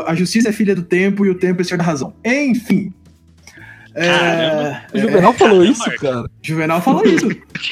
a 0.06 0.14
justiça 0.14 0.50
é 0.50 0.52
filha 0.52 0.76
do 0.76 0.84
tempo 0.84 1.26
e 1.26 1.30
o 1.30 1.36
tempo 1.36 1.62
é 1.62 1.64
senhor 1.64 1.78
da 1.78 1.84
razão. 1.86 2.14
Enfim. 2.24 2.94
É. 3.96 4.82
O 4.94 5.00
Juvenal 5.00 5.34
falou 5.34 5.58
Caramba, 5.60 5.72
isso, 5.72 5.92
cara. 6.00 6.30
Juvenal 6.42 6.82
falou 6.82 7.04
isso. 7.08 7.28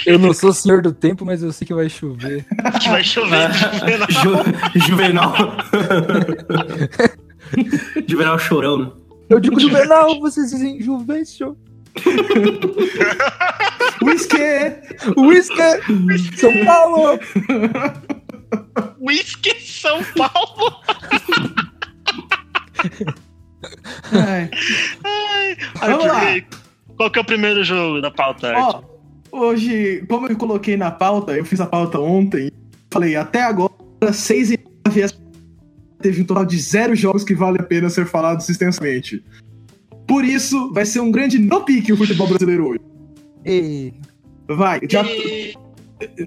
Eu 0.05 0.17
não 0.17 0.33
sou 0.33 0.53
senhor 0.53 0.81
do 0.81 0.93
tempo, 0.93 1.25
mas 1.25 1.43
eu 1.43 1.51
sei 1.51 1.67
que 1.67 1.73
vai 1.73 1.89
chover. 1.89 2.45
Que 2.81 2.89
vai 2.89 3.03
chover. 3.03 3.49
Juvenal. 3.53 4.07
Ju- 4.09 4.43
Juvenal. 4.87 5.33
Juvenal 8.07 8.39
chorão, 8.39 8.77
né? 8.77 8.91
Eu 9.29 9.39
digo 9.39 9.59
Juvenal, 9.59 10.19
vocês 10.19 10.49
dizem 10.51 10.81
Juvencio. 10.81 11.57
Whisky! 14.01 14.37
Whisky! 15.17 16.37
São 16.37 16.65
Paulo! 16.65 17.19
Whisky 18.99 19.55
São 19.61 20.01
Paulo. 20.15 20.81
Ai. 24.11 24.49
Vamos 25.79 26.05
lá. 26.05 26.21
Qual 26.97 27.11
que 27.11 27.19
é 27.19 27.21
o 27.21 27.25
primeiro 27.25 27.63
jogo 27.63 28.01
da 28.01 28.11
pauta, 28.11 28.53
Ó, 28.55 28.81
hoje, 29.31 30.05
como 30.07 30.27
eu 30.27 30.35
coloquei 30.37 30.77
na 30.77 30.91
pauta, 30.91 31.33
eu 31.33 31.43
fiz 31.43 31.59
a 31.59 31.65
pauta 31.65 31.99
ontem, 31.99 32.51
falei, 32.91 33.15
até 33.15 33.41
agora, 33.41 33.73
6 34.11 34.51
e 34.51 34.59
9 34.85 35.23
teve 35.99 36.21
um 36.21 36.25
total 36.25 36.45
de 36.45 36.59
zero 36.59 36.93
jogos 36.95 37.23
que 37.23 37.33
vale 37.33 37.59
a 37.59 37.63
pena 37.63 37.89
ser 37.89 38.05
falados 38.05 38.47
extensamente. 38.49 39.23
Por 40.05 40.25
isso, 40.25 40.71
vai 40.73 40.85
ser 40.85 40.99
um 40.99 41.09
grande 41.09 41.39
no 41.39 41.61
pique 41.61 41.93
o 41.93 41.97
futebol 41.97 42.27
brasileiro 42.27 42.67
hoje. 42.67 42.81
E... 43.45 43.93
Vai, 44.47 44.81
já, 44.89 45.03
E- 45.05 45.53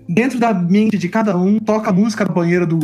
dentro 0.09 0.39
da 0.39 0.55
mente 0.55 0.97
de 0.97 1.09
cada 1.09 1.37
um, 1.37 1.59
toca 1.59 1.91
a 1.91 1.93
música 1.93 2.25
da 2.25 2.33
banheira 2.33 2.67
do, 2.67 2.79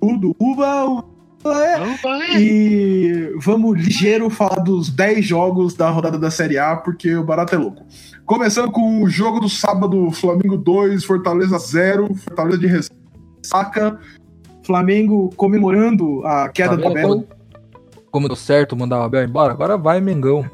do 0.00 0.36
Uba, 0.38 1.04
é, 1.46 2.38
e 2.38 3.32
vamos 3.36 3.78
ligeiro 3.78 4.30
falar 4.30 4.60
dos 4.60 4.88
10 4.88 5.24
jogos 5.24 5.74
da 5.74 5.90
rodada 5.90 6.18
da 6.18 6.30
Série 6.30 6.58
A, 6.58 6.74
porque 6.76 7.14
o 7.14 7.24
barato 7.24 7.54
é 7.54 7.58
louco. 7.58 7.84
Começando 8.24 8.70
com 8.72 9.02
o 9.02 9.08
jogo 9.08 9.40
do 9.40 9.48
sábado, 9.48 10.10
Flamengo 10.10 10.56
2, 10.56 11.04
Fortaleza 11.04 11.58
0, 11.58 12.14
Fortaleza 12.14 12.58
de 12.58 12.66
ressaca. 12.66 13.98
Flamengo 14.64 15.30
comemorando 15.36 16.24
a 16.26 16.48
queda 16.48 16.70
Tá 16.70 16.76
do 16.76 16.88
Abel. 16.88 17.28
como, 18.10 18.28
deu 18.28 18.36
certo 18.36 18.74
mandar 18.74 19.00
o 19.00 19.02
Abel 19.02 19.24
embora? 19.24 19.52
Agora 19.52 19.76
vai, 19.76 20.00
Mengão. 20.00 20.46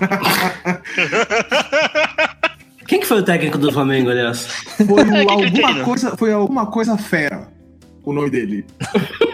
Quem 2.88 2.98
que 2.98 3.06
foi 3.06 3.20
o 3.20 3.24
técnico 3.24 3.56
do 3.56 3.70
Flamengo, 3.70 4.10
aliás? 4.10 4.46
Foi, 4.46 5.02
É, 5.14 5.20
alguma 5.20 5.84
coisa, 5.84 6.16
foi 6.16 6.32
alguma 6.32 6.66
coisa 6.66 6.98
fera 6.98 7.59
o 8.04 8.12
nome 8.12 8.30
dele. 8.30 8.64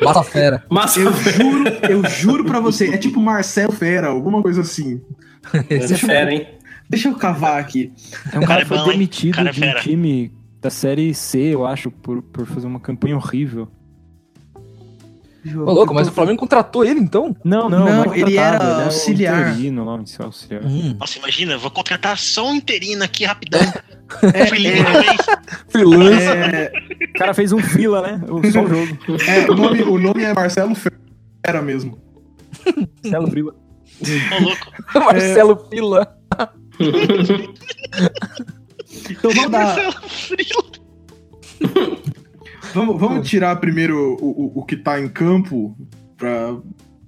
Bata 0.02 0.22
fera. 0.22 0.64
Massa. 0.70 1.00
Eu 1.00 1.12
juro, 1.12 1.64
eu 1.88 2.04
juro 2.10 2.44
pra 2.44 2.60
você, 2.60 2.88
é 2.94 2.98
tipo 2.98 3.20
Marcelo 3.20 3.72
Fera, 3.72 4.08
alguma 4.08 4.42
coisa 4.42 4.60
assim. 4.60 5.00
Esse 5.70 5.94
é 5.94 5.96
fera, 5.96 6.32
hein? 6.32 6.48
Deixa 6.88 7.08
eu 7.08 7.14
cavar 7.16 7.60
aqui. 7.60 7.92
É 8.32 8.38
um 8.38 8.42
cara 8.42 8.46
cara 8.46 8.60
é 8.60 8.62
que 8.62 8.68
foi 8.68 8.78
bom, 8.78 8.88
demitido 8.88 9.34
Cara 9.34 9.48
é 9.48 9.52
de 9.52 9.58
um 9.60 9.62
fera. 9.62 9.80
time 9.80 10.32
da 10.60 10.70
série 10.70 11.14
C, 11.14 11.38
eu 11.54 11.66
acho, 11.66 11.90
por, 11.90 12.22
por 12.22 12.46
fazer 12.46 12.66
uma 12.66 12.80
campanha 12.80 13.16
horrível. 13.16 13.68
Ô, 15.54 15.72
louco, 15.72 15.94
mas 15.94 16.08
o 16.08 16.12
Flamengo 16.12 16.40
contratou 16.40 16.84
ele 16.84 16.98
então? 16.98 17.36
Não, 17.44 17.68
não, 17.68 17.78
Não, 17.84 18.04
não 18.06 18.14
é 18.14 18.18
ele 18.18 18.36
era 18.36 18.56
é 18.56 18.78
o 18.78 18.84
auxiliar. 18.86 19.50
interino 19.52 19.84
lá, 19.84 20.02
esse 20.02 20.20
auxiliar. 20.20 20.64
Hum. 20.64 20.96
Nossa, 20.98 21.18
imagina, 21.18 21.52
eu 21.52 21.60
vou 21.60 21.70
contratar 21.70 22.18
só 22.18 22.48
um 22.50 22.54
interino 22.56 23.04
aqui 23.04 23.24
rapidão. 23.24 23.60
É, 24.34 24.40
é? 24.40 24.46
Freelancer. 25.68 26.54
é, 26.54 26.72
O 27.14 27.18
cara 27.18 27.34
fez 27.34 27.52
um 27.52 27.58
fila, 27.58 28.02
né? 28.02 28.20
O- 28.28 28.50
Só 28.50 28.62
o 28.62 28.68
jogo. 28.68 28.98
é, 29.28 29.50
o, 29.50 29.54
nome, 29.54 29.82
o 29.82 29.98
nome 29.98 30.22
é 30.22 30.32
Marcelo 30.34 30.74
Fera 30.74 31.62
mesmo. 31.62 31.98
Marcelo 33.02 33.28
Frila. 33.30 33.54
Ô, 34.00 34.42
louco. 34.44 34.72
Marcelo 35.06 35.66
Fila. 35.70 36.16
Então 39.10 39.30
vamos 39.32 39.50
dar. 39.50 39.64
Marcelo 39.76 39.92
Frila. 40.08 41.96
Vamos, 42.74 43.00
vamos 43.00 43.28
tirar 43.28 43.56
primeiro 43.56 44.16
o, 44.20 44.52
o, 44.56 44.60
o 44.60 44.64
que 44.64 44.76
tá 44.76 45.00
em 45.00 45.08
campo 45.08 45.74
pra, 46.16 46.54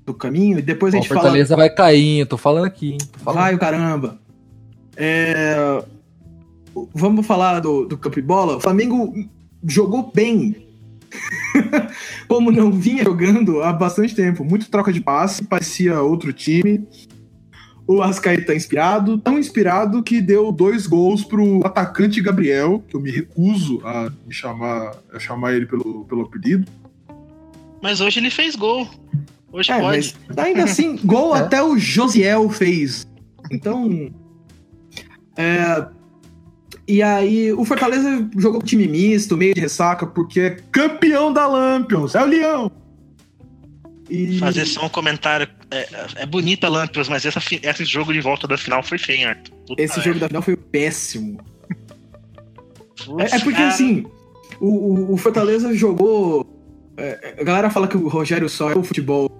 do 0.06 0.14
caminho 0.14 0.58
e 0.58 0.62
depois 0.62 0.94
a 0.94 0.96
gente 0.96 1.08
fala. 1.08 1.20
Fortaleza 1.22 1.56
vai 1.56 1.68
cair, 1.68 2.20
eu 2.20 2.26
tô 2.26 2.36
falando 2.38 2.64
aqui, 2.64 2.92
hein? 2.92 2.98
Tô 3.12 3.18
falando. 3.18 3.40
Vai 3.42 3.54
o 3.54 3.58
caramba. 3.58 4.18
É, 4.96 5.82
Vamos 6.94 7.26
falar 7.26 7.60
do, 7.60 7.86
do 7.86 7.96
campo 7.96 8.16
de 8.16 8.26
bola. 8.26 8.56
O 8.56 8.60
Flamengo 8.60 9.14
jogou 9.66 10.10
bem. 10.14 10.54
Como 12.28 12.50
não 12.50 12.70
vinha 12.70 13.02
jogando 13.04 13.62
há 13.62 13.72
bastante 13.72 14.14
tempo. 14.14 14.44
Muito 14.44 14.70
troca 14.70 14.92
de 14.92 15.00
passe, 15.00 15.44
parecia 15.44 16.00
outro 16.02 16.32
time. 16.32 16.86
O 17.86 18.02
Ascaeta 18.02 18.54
inspirado, 18.54 19.16
tão 19.16 19.38
inspirado 19.38 20.02
que 20.02 20.20
deu 20.20 20.52
dois 20.52 20.86
gols 20.86 21.24
pro 21.24 21.64
atacante 21.64 22.20
Gabriel, 22.20 22.84
que 22.86 22.94
eu 22.94 23.00
me 23.00 23.10
recuso 23.10 23.80
a 23.82 24.12
me 24.26 24.34
chamar, 24.34 24.92
a 25.10 25.18
chamar 25.18 25.54
ele 25.54 25.64
pelo, 25.64 26.04
pelo 26.04 26.22
apelido. 26.22 26.70
Mas 27.82 28.02
hoje 28.02 28.20
ele 28.20 28.30
fez 28.30 28.54
gol. 28.54 28.86
Hoje 29.50 29.72
É, 29.72 29.80
pode. 29.80 30.14
mas 30.28 30.38
ainda 30.38 30.64
assim, 30.64 30.98
gol 31.02 31.32
É. 31.36 31.40
até 31.40 31.62
o 31.62 31.78
Josiel 31.78 32.50
fez. 32.50 33.06
Então. 33.50 34.10
É, 35.34 35.86
e 36.88 37.02
aí, 37.02 37.52
o 37.52 37.64
Fortaleza 37.64 38.28
jogou 38.36 38.60
com 38.60 38.66
time 38.66 38.88
misto, 38.88 39.36
meio 39.36 39.54
de 39.54 39.60
ressaca, 39.60 40.06
porque 40.06 40.40
é 40.40 40.50
campeão 40.72 41.32
da 41.32 41.46
Lampions, 41.46 42.14
é 42.14 42.22
o 42.22 42.26
Leão. 42.26 42.72
E 44.10 44.38
Fazer 44.38 44.64
só 44.64 44.86
um 44.86 44.88
comentário. 44.88 45.46
É, 45.70 45.86
é 46.22 46.26
bonita 46.26 46.66
a 46.66 46.70
Lampions, 46.70 47.08
mas 47.10 47.26
essa, 47.26 47.40
esse 47.62 47.84
jogo 47.84 48.10
de 48.12 48.20
volta 48.22 48.48
da 48.48 48.56
final 48.56 48.82
foi 48.82 48.96
feio, 48.96 49.28
Arthur. 49.28 49.54
Puta 49.66 49.82
esse 49.82 50.00
jogo 50.00 50.18
da 50.18 50.28
final 50.28 50.40
foi 50.42 50.56
péssimo. 50.56 51.38
É, 53.18 53.36
é 53.36 53.38
porque 53.40 53.52
Cara, 53.52 53.68
assim, 53.68 54.06
o, 54.60 55.12
o- 55.12 55.16
Fortaleza 55.18 55.74
jogou. 55.74 56.46
é, 56.96 57.36
a 57.38 57.44
galera 57.44 57.68
fala 57.70 57.86
que 57.86 57.96
o 57.98 58.08
Rogério 58.08 58.48
só 58.48 58.70
é 58.70 58.76
o 58.78 58.82
futebol 58.82 59.30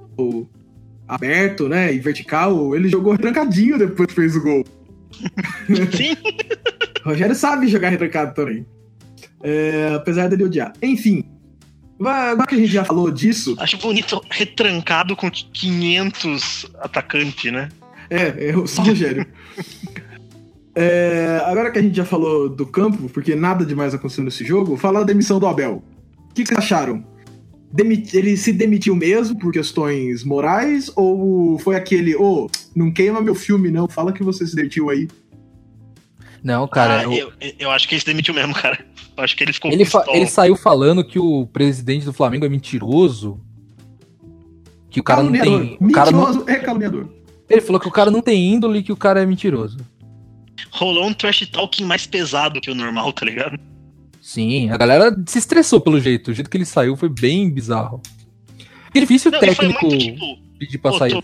aberto, 1.09 1.67
né? 1.69 1.93
E 1.95 1.99
vertical. 1.99 2.76
Ele 2.76 2.88
jogou 2.90 3.17
trancadinho 3.17 3.78
depois 3.78 4.09
que 4.09 4.14
fez 4.14 4.37
o 4.37 4.43
gol. 4.43 4.64
Sim, 5.97 6.14
Rogério 7.09 7.35
sabe 7.35 7.67
jogar 7.69 7.88
retrancado 7.91 8.35
também. 8.35 8.67
É, 9.43 9.93
apesar 9.95 10.29
dele 10.29 10.45
odiar. 10.45 10.73
Enfim. 10.83 11.25
Agora 12.00 12.47
que 12.47 12.55
a 12.55 12.59
gente 12.59 12.71
já 12.71 12.85
falou 12.85 13.11
disso, 13.11 13.57
acho 13.59 13.77
bonito 13.79 14.21
retrancado 14.31 15.17
com 15.17 15.29
500 15.29 16.67
atacantes, 16.81 17.53
né? 17.53 17.69
é, 18.09 18.50
é 18.50 18.67
só 18.67 18.83
o 18.83 18.87
Rogério. 18.87 19.27
É, 20.81 21.43
agora 21.45 21.73
que 21.73 21.79
a 21.81 21.83
gente 21.83 21.97
já 21.97 22.05
falou 22.05 22.49
do 22.49 22.65
campo, 22.65 23.09
porque 23.09 23.35
nada 23.35 23.65
demais 23.65 23.95
aconteceu 23.95 24.23
nesse 24.23 24.45
jogo, 24.45 24.77
falar 24.77 25.00
da 25.00 25.07
demissão 25.07 25.41
do 25.41 25.47
Abel. 25.49 25.83
O 26.31 26.35
que, 26.35 26.45
que 26.45 26.49
vocês 26.50 26.59
acharam? 26.59 27.05
Ele 28.12 28.37
se 28.37 28.53
demitiu 28.53 28.95
mesmo 28.95 29.37
por 29.37 29.53
questões 29.53 30.23
morais? 30.23 30.88
Ou 30.95 31.59
foi 31.59 31.75
aquele, 31.75 32.15
ô, 32.15 32.49
não 32.77 32.93
queima 32.93 33.21
meu 33.21 33.35
filme, 33.35 33.73
não, 33.73 33.88
fala 33.88 34.12
que 34.12 34.23
você 34.23 34.47
se 34.47 34.55
demitiu 34.55 34.88
aí? 34.88 35.09
Não, 36.42 36.66
cara, 36.68 37.00
Ah, 37.00 37.02
eu- 37.04 37.12
eu, 37.40 37.52
eu 37.59 37.71
acho 37.71 37.88
que 37.88 37.95
ele 37.95 38.00
se 38.00 38.07
demitiu 38.07 38.33
mesmo, 38.35 38.54
cara. 38.54 38.85
Eu 39.16 39.25
acho 39.25 39.37
que 39.37 39.42
ele 39.45 39.52
ficou 39.52 39.71
ele, 39.73 39.85
fa- 39.85 40.04
ele 40.09 40.26
saiu 40.26 40.54
falando 40.57 41.02
que 41.04 41.18
o 41.18 41.47
presidente 41.47 42.04
do 42.04 42.12
Flamengo 42.12 42.45
é 42.45 42.49
mentiroso. 42.49 43.40
Que 44.90 45.00
o 45.00 45.02
cara 45.02 45.23
não 45.23 45.33
tem. 45.33 45.76
O 45.80 45.90
cara 45.92 46.11
não, 46.11 46.21
Mentiroso 46.26 46.49
é 46.49 46.57
caluniador. 46.57 47.09
ele 47.50 47.61
falou 47.61 47.80
que 47.80 47.88
o 47.88 47.90
cara 47.90 48.11
não 48.11 48.23
tem 48.23 48.52
índole 48.54 48.78
e 48.78 48.83
que 48.83 48.92
o 48.92 48.97
cara 48.97 49.23
é 49.23 49.26
mentiroso. 49.26 49.78
Rolou 50.71 51.07
um 51.07 51.12
trash 51.12 51.47
talking 51.50 51.85
mais 51.85 52.07
pesado 52.07 52.61
que 52.61 52.71
o 52.71 52.75
normal, 52.75 53.12
tá 53.12 53.25
ligado? 53.26 53.59
Sim, 54.21 54.71
a 54.71 54.76
galera 54.76 55.14
se 55.26 55.38
estressou 55.38 55.80
pelo 55.80 56.00
jeito. 56.00 56.30
O 56.30 56.35
jeito 56.35 56.49
que 56.50 56.57
ele 56.57 56.64
saiu 56.64 56.97
foi 56.97 57.09
bem 57.09 57.50
bizarro. 57.50 58.00
Difícil 58.95 59.30
o 59.30 59.33
Não, 59.35 59.40
técnico 59.40 59.87
muito 59.87 59.99
tipo. 59.99 60.38
pedir 60.59 60.78
pra 60.78 60.90
pô, 60.92 60.99
sair. 60.99 61.12
tô- 61.12 61.23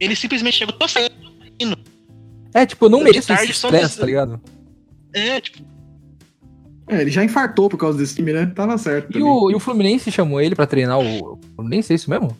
Ele 0.00 0.16
simplesmente 0.16 0.56
chegou, 0.56 0.74
tô 0.74 0.88
saindo. 0.88 1.12
É, 2.54 2.64
tipo, 2.64 2.84
eu 2.86 2.88
não 2.90 3.02
mereço 3.02 3.26
tarde 3.28 3.50
esse 3.50 3.70
nesse- 3.70 3.98
tá 3.98 4.06
ligado? 4.06 4.40
É, 5.12 5.40
tipo, 5.40 5.58
É, 6.88 7.00
ele 7.00 7.10
já 7.10 7.24
infartou 7.24 7.68
por 7.68 7.76
causa 7.78 7.98
desse 7.98 8.14
time, 8.14 8.32
né? 8.32 8.46
Tava 8.54 8.76
certo. 8.78 9.16
E 9.18 9.22
o, 9.22 9.50
e 9.50 9.54
o 9.54 9.58
Fluminense 9.60 10.10
chamou 10.12 10.40
ele 10.40 10.54
pra 10.54 10.66
treinar 10.66 10.98
o. 11.00 11.38
Eu 11.58 11.64
nem 11.64 11.80
sei 11.82 11.96
isso 11.96 12.08
mesmo. 12.10 12.36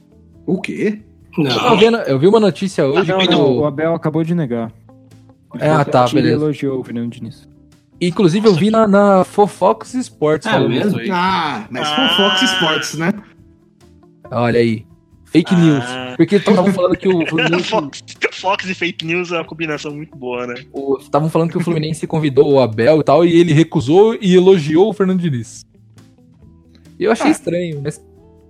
o 0.47 0.61
quê? 0.61 1.01
Eu, 1.37 1.43
Não. 1.45 1.77
vi, 1.79 1.87
eu 2.07 2.19
vi 2.19 2.27
uma 2.29 2.39
notícia 2.39 2.87
hoje 2.87 3.11
Não, 3.11 3.19
que 3.19 3.29
não, 3.31 3.41
o 3.43 3.61
o. 3.61 3.65
Abel 3.65 3.93
acabou 3.95 4.23
de 4.23 4.35
negar. 4.35 4.71
Ah, 5.61 5.85
tá, 5.85 6.05
Ele 6.05 6.15
beleza. 6.23 6.35
elogiou 6.45 6.81
o 6.81 6.85
Fernando 6.85 7.11
Diniz. 7.11 7.49
Inclusive, 8.01 8.47
eu 8.47 8.53
vi 8.55 8.71
na, 8.71 8.87
na 8.87 9.25
Fofox 9.25 9.95
Sports 9.95 10.47
É 10.47 10.59
mesmo? 10.69 11.01
Ah, 11.11 11.67
mas 11.71 11.89
Ah. 11.89 11.95
foi 11.97 12.17
Fox 12.29 12.43
Sports, 12.43 12.95
né? 12.95 13.13
Olha 14.31 14.61
aí. 14.61 14.85
Fake 15.35 15.53
Ah. 15.55 15.59
news. 15.59 15.85
Porque 16.17 16.37
estavam 16.37 16.73
falando 16.73 16.97
que 16.97 17.09
o 17.09 17.27
Fluminense. 17.27 17.65
Fox, 17.65 18.05
Fox 18.33 18.65
e 18.71 18.75
fake 18.75 19.05
news 19.05 19.33
é 19.33 19.37
uma 19.39 19.45
combinação 19.45 19.93
muito 19.93 20.17
boa, 20.17 20.47
né? 20.47 20.55
Estavam 21.01 21.29
falando 21.29 21.51
que 21.51 21.59
o 21.59 21.61
Fluminense 21.61 22.07
convidou 22.07 22.53
o 22.53 22.61
Abel 22.61 23.01
e 23.01 23.03
tal, 23.05 23.25
e 23.27 23.37
ele 23.41 23.53
recusou 23.53 24.17
e 24.21 24.35
elogiou 24.37 24.89
o 24.91 24.93
Fernando 24.93 25.21
Diniz. 25.21 25.65
Eu 27.01 27.11
achei 27.11 27.27
Ah. 27.27 27.31
estranho, 27.31 27.81
mas. 27.83 28.01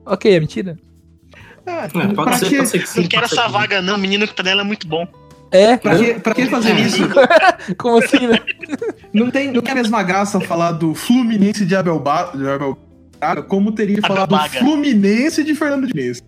Ok, 0.04 0.30
é 0.34 0.38
mentira? 0.38 0.78
Ah, 1.66 1.84
É, 1.86 1.88
pra, 1.88 2.08
pode, 2.12 2.38
ser, 2.38 2.48
que, 2.50 2.56
pode 2.58 2.68
ser 2.68 2.78
que 2.80 2.86
sim. 2.88 3.00
Não 3.00 3.08
quero 3.08 3.24
essa 3.24 3.48
vaga, 3.48 3.80
não. 3.80 3.94
O 3.94 3.98
menino 3.98 4.28
que 4.28 4.34
tá 4.34 4.42
nela 4.42 4.60
é 4.60 4.64
muito 4.64 4.86
bom. 4.86 5.06
É? 5.50 5.78
pra, 5.78 5.96
que, 5.96 6.14
pra 6.20 6.34
que 6.34 6.46
fazer 6.46 6.74
isso? 6.80 6.98
Como 7.78 7.96
assim, 7.98 8.26
né? 8.26 8.38
Não 9.12 9.30
tem, 9.30 9.50
não 9.50 9.62
tem 9.62 9.72
a 9.72 9.76
mesma 9.76 10.02
graça 10.02 10.38
falar 10.40 10.72
do 10.72 10.94
Fluminense 10.94 11.64
de 11.64 11.74
Abel, 11.74 11.98
ba 11.98 12.32
de 12.34 12.46
Abel 12.46 12.76
Braga 13.18 13.42
como 13.42 13.72
teria 13.72 13.98
Abel 13.98 14.08
falar 14.26 14.26
do. 14.26 14.58
Fluminense 14.58 15.42
de 15.42 15.54
Fernando 15.54 15.86
Diniz. 15.86 16.22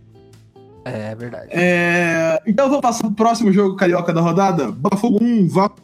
É 0.88 1.14
verdade. 1.16 1.48
É, 1.50 2.40
então 2.46 2.66
vamos 2.68 2.80
passar 2.82 3.02
pro 3.04 3.10
próximo 3.12 3.52
jogo 3.52 3.74
carioca 3.76 4.12
da 4.12 4.20
rodada. 4.20 4.70
Botafogo 4.70 5.18
1, 5.20 5.48
Vasco 5.48 5.80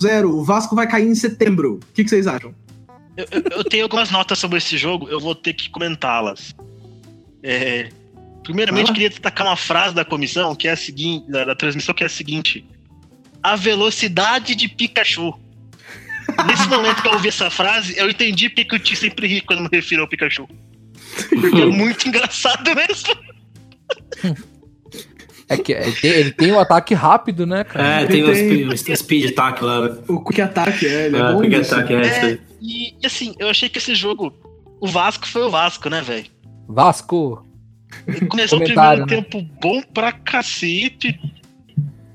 0. 0.00 0.36
O 0.36 0.44
Vasco 0.44 0.76
vai 0.76 0.86
cair 0.86 1.08
em 1.08 1.14
setembro. 1.14 1.76
O 1.76 1.92
que, 1.94 2.04
que 2.04 2.10
vocês 2.10 2.26
acham? 2.26 2.54
Eu, 3.16 3.26
eu- 3.30 3.42
eu 3.58 3.64
tenho 3.64 3.84
algumas 3.84 4.10
notas 4.10 4.38
sobre 4.38 4.58
esse 4.58 4.76
jogo, 4.76 5.08
eu 5.08 5.18
vou 5.20 5.34
ter 5.34 5.54
que 5.54 5.70
comentá-las. 5.70 6.54
É, 7.42 7.88
primeiramente, 8.42 8.84
Fala. 8.88 8.94
queria 8.94 9.08
destacar 9.08 9.46
uma 9.46 9.56
frase 9.56 9.94
da 9.94 10.04
comissão, 10.04 10.54
que 10.54 10.68
é 10.68 10.72
a 10.72 10.76
seguinte, 10.76 11.30
da, 11.30 11.44
da 11.44 11.54
transmissão, 11.54 11.94
que 11.94 12.02
é 12.02 12.06
a 12.06 12.10
seguinte: 12.10 12.64
A 13.42 13.56
velocidade 13.56 14.54
de 14.54 14.68
Pikachu. 14.68 15.32
Nesse 16.46 16.68
momento 16.68 17.02
que 17.02 17.08
eu 17.08 17.12
ouvi 17.14 17.28
essa 17.28 17.50
frase, 17.50 17.94
eu 17.96 18.08
entendi 18.08 18.48
porque 18.50 18.76
o 18.76 18.78
Ti 18.78 18.96
sempre 18.96 19.26
ri 19.26 19.40
quando 19.40 19.60
me 19.62 19.68
refiro 19.72 20.02
ao 20.02 20.08
Pikachu. 20.08 20.46
Porque 21.28 21.60
é 21.60 21.66
muito 21.66 22.06
engraçado 22.08 22.70
mesmo. 22.74 23.31
É 25.48 25.56
que 25.56 25.72
ele 25.72 25.92
tem, 25.92 26.10
ele 26.10 26.30
tem 26.32 26.52
um 26.52 26.58
ataque 26.58 26.94
rápido, 26.94 27.46
né, 27.46 27.62
cara? 27.64 28.02
É, 28.02 28.06
tem 28.06 28.24
Tem- 28.24 28.68
os 28.68 28.80
speed, 28.80 28.96
speed 28.96 29.30
attack 29.32 29.62
lá. 29.62 29.88
né? 29.88 29.98
O 30.08 30.24
Quick 30.24 30.40
Attack, 30.40 30.86
é, 30.86 31.06
ele 31.06 31.16
é, 31.16 31.20
É, 31.20 31.32
bom 31.32 31.40
quick 31.42 31.54
attack, 31.56 31.92
é, 31.92 32.00
isso 32.00 32.26
aí. 32.26 32.40
E, 32.60 33.06
assim, 33.06 33.34
eu 33.38 33.50
achei 33.50 33.68
que 33.68 33.78
esse 33.78 33.94
jogo, 33.94 34.32
o 34.80 34.86
Vasco 34.86 35.26
foi 35.26 35.42
o 35.42 35.50
Vasco, 35.50 35.90
né, 35.90 36.00
velho? 36.00 36.26
Vasco. 36.68 37.44
Começou 38.30 38.58
o 38.60 38.64
primeiro 38.64 39.06
tempo 39.06 39.42
bom 39.60 39.82
pra 39.82 40.12
cacete. 40.12 41.20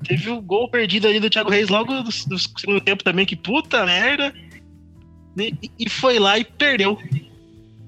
Teve 0.06 0.30
o 0.30 0.40
gol 0.40 0.68
perdido 0.68 1.06
ali 1.06 1.20
do 1.20 1.30
Thiago 1.30 1.50
Reis 1.50 1.68
logo 1.68 1.92
no, 1.92 2.02
no 2.02 2.38
segundo 2.38 2.80
tempo 2.80 3.04
também, 3.04 3.26
que 3.26 3.36
puta 3.36 3.84
merda. 3.84 4.32
E, 5.36 5.54
e 5.78 5.88
foi 5.88 6.18
lá 6.18 6.38
e 6.38 6.44
perdeu 6.44 6.98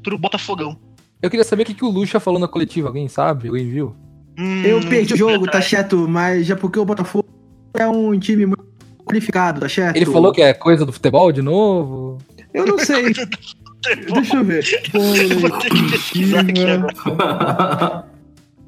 pro 0.03 0.19
Botafogão. 0.19 0.79
Eu 1.21 1.29
queria 1.29 1.45
saber 1.45 1.65
o 1.65 1.67
que, 1.67 1.75
que 1.75 1.85
o 1.85 1.91
Lucha 1.91 2.21
falou 2.21 2.39
na 2.39 2.47
coletiva. 2.47 2.89
Alguém 2.89 3.09
sabe? 3.09 3.49
Alguém 3.49 3.69
viu? 3.69 3.97
Hum, 4.41 4.63
Eu 4.65 4.81
perdi 4.81 5.15
o 5.15 5.17
jogo, 5.17 5.47
tá 5.47 5.61
certo, 5.63 6.07
mas 6.09 6.47
já 6.47 6.57
porque 6.57 6.79
o 6.79 6.85
Botafogo 6.85 7.27
é 7.75 7.87
um 7.87 8.19
time 8.19 8.47
muito 8.47 8.65
qualificado, 9.05 9.61
tá 9.61 9.69
certo? 9.69 9.97
Ele 9.97 10.07
falou 10.07 10.33
que 10.33 10.41
é 10.41 10.55
coisa 10.55 10.87
do 10.87 10.93
futebol 10.93 11.31
de 11.31 11.43
novo. 11.43 12.19
Eu 12.55 12.65
não 12.67 12.79
sei. 12.79 13.13
Deixa 13.13 14.37
eu 14.37 14.45
ver. 14.45 14.65
Agora. 16.39 18.05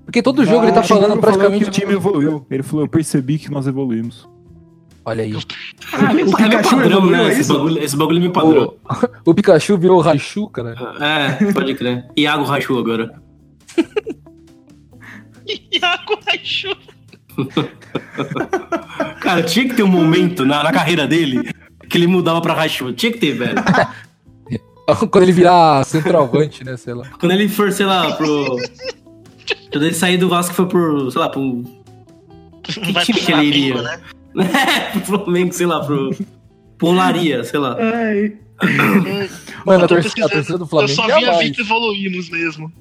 Porque 0.04 0.22
todo 0.22 0.44
jogo 0.44 0.64
ele 0.64 0.72
tá 0.72 0.80
Ah, 0.80 0.84
falando 0.84 1.08
Falou 1.20 1.20
praticamente. 1.22 1.64
que 1.64 1.68
o 1.68 1.72
time 1.72 1.92
evoluiu. 1.94 2.46
Ele 2.50 2.62
falou, 2.62 2.84
eu 2.84 2.88
percebi 2.88 3.38
que 3.38 3.50
nós 3.50 3.66
evoluímos. 3.66 4.28
Olha 5.04 5.24
aí. 5.24 5.34
Ah, 5.92 6.12
é 6.12 6.24
O 6.24 6.28
é 6.28 6.48
Pikachu 6.48 6.70
padrão, 6.76 6.86
evoluiu, 6.98 7.10
né? 7.16 7.24
é 7.28 7.32
Esse 7.40 7.52
bagulho, 7.52 7.78
esse 7.82 7.96
bagulho 7.96 8.16
é 8.16 8.20
meio 8.20 8.32
padrão. 8.32 8.74
O, 9.24 9.30
o 9.30 9.34
Pikachu 9.34 9.76
virou 9.78 10.00
Raichu, 10.00 10.48
cara. 10.48 10.74
É, 11.00 11.52
pode 11.52 11.74
crer. 11.74 12.06
Iago 12.16 12.44
Rachu 12.44 12.78
agora. 12.78 13.12
Iago 15.72 16.18
Raichu. 16.26 16.76
Cara, 19.20 19.42
tinha 19.42 19.68
que 19.68 19.74
ter 19.74 19.82
um 19.82 19.88
momento 19.88 20.44
na, 20.44 20.62
na 20.62 20.72
carreira 20.72 21.06
dele 21.06 21.50
que 21.88 21.98
ele 21.98 22.06
mudava 22.06 22.40
pra 22.40 22.54
Rachu. 22.54 22.92
Tinha 22.92 23.12
que 23.12 23.18
ter, 23.18 23.32
velho. 23.32 23.54
Quando 25.10 25.22
ele 25.22 25.32
virar 25.32 25.84
centroavante, 25.84 26.64
né? 26.64 26.76
Sei 26.76 26.92
lá. 26.92 27.06
Quando 27.18 27.32
ele 27.32 27.48
for, 27.48 27.70
sei 27.70 27.86
lá, 27.86 28.12
pro. 28.12 28.56
Quando 29.70 29.84
ele 29.84 29.94
sair 29.94 30.16
do 30.16 30.28
Vasco 30.28 30.54
foi 30.54 30.66
pro. 30.66 31.10
sei 31.10 31.20
lá, 31.20 31.28
pro. 31.28 31.62
Que 32.62 32.92
Vai 32.92 33.04
time 33.04 33.20
que 33.20 33.32
ele 33.32 33.44
iria? 33.44 33.82
Né? 33.82 34.00
É, 34.38 34.98
pro 34.98 35.00
Flamengo, 35.00 35.52
sei 35.52 35.66
lá, 35.66 35.80
pro. 35.84 36.10
Pro 36.78 36.88
Olaria, 36.88 37.44
sei 37.44 37.60
lá. 37.60 37.76
Ai, 37.78 38.36
Mano, 39.66 39.80
Eu 39.80 39.84
a 39.84 39.88
torcida, 39.88 40.26
a 40.26 40.28
torcida 40.28 40.58
do 40.58 40.64
Eu 40.64 40.68
Flamengo 40.68 40.94
só 40.94 41.08
é 41.08 41.20
vi 41.20 41.26
a 41.26 41.60
evoluímos 41.60 42.30
mesmo. 42.30 42.72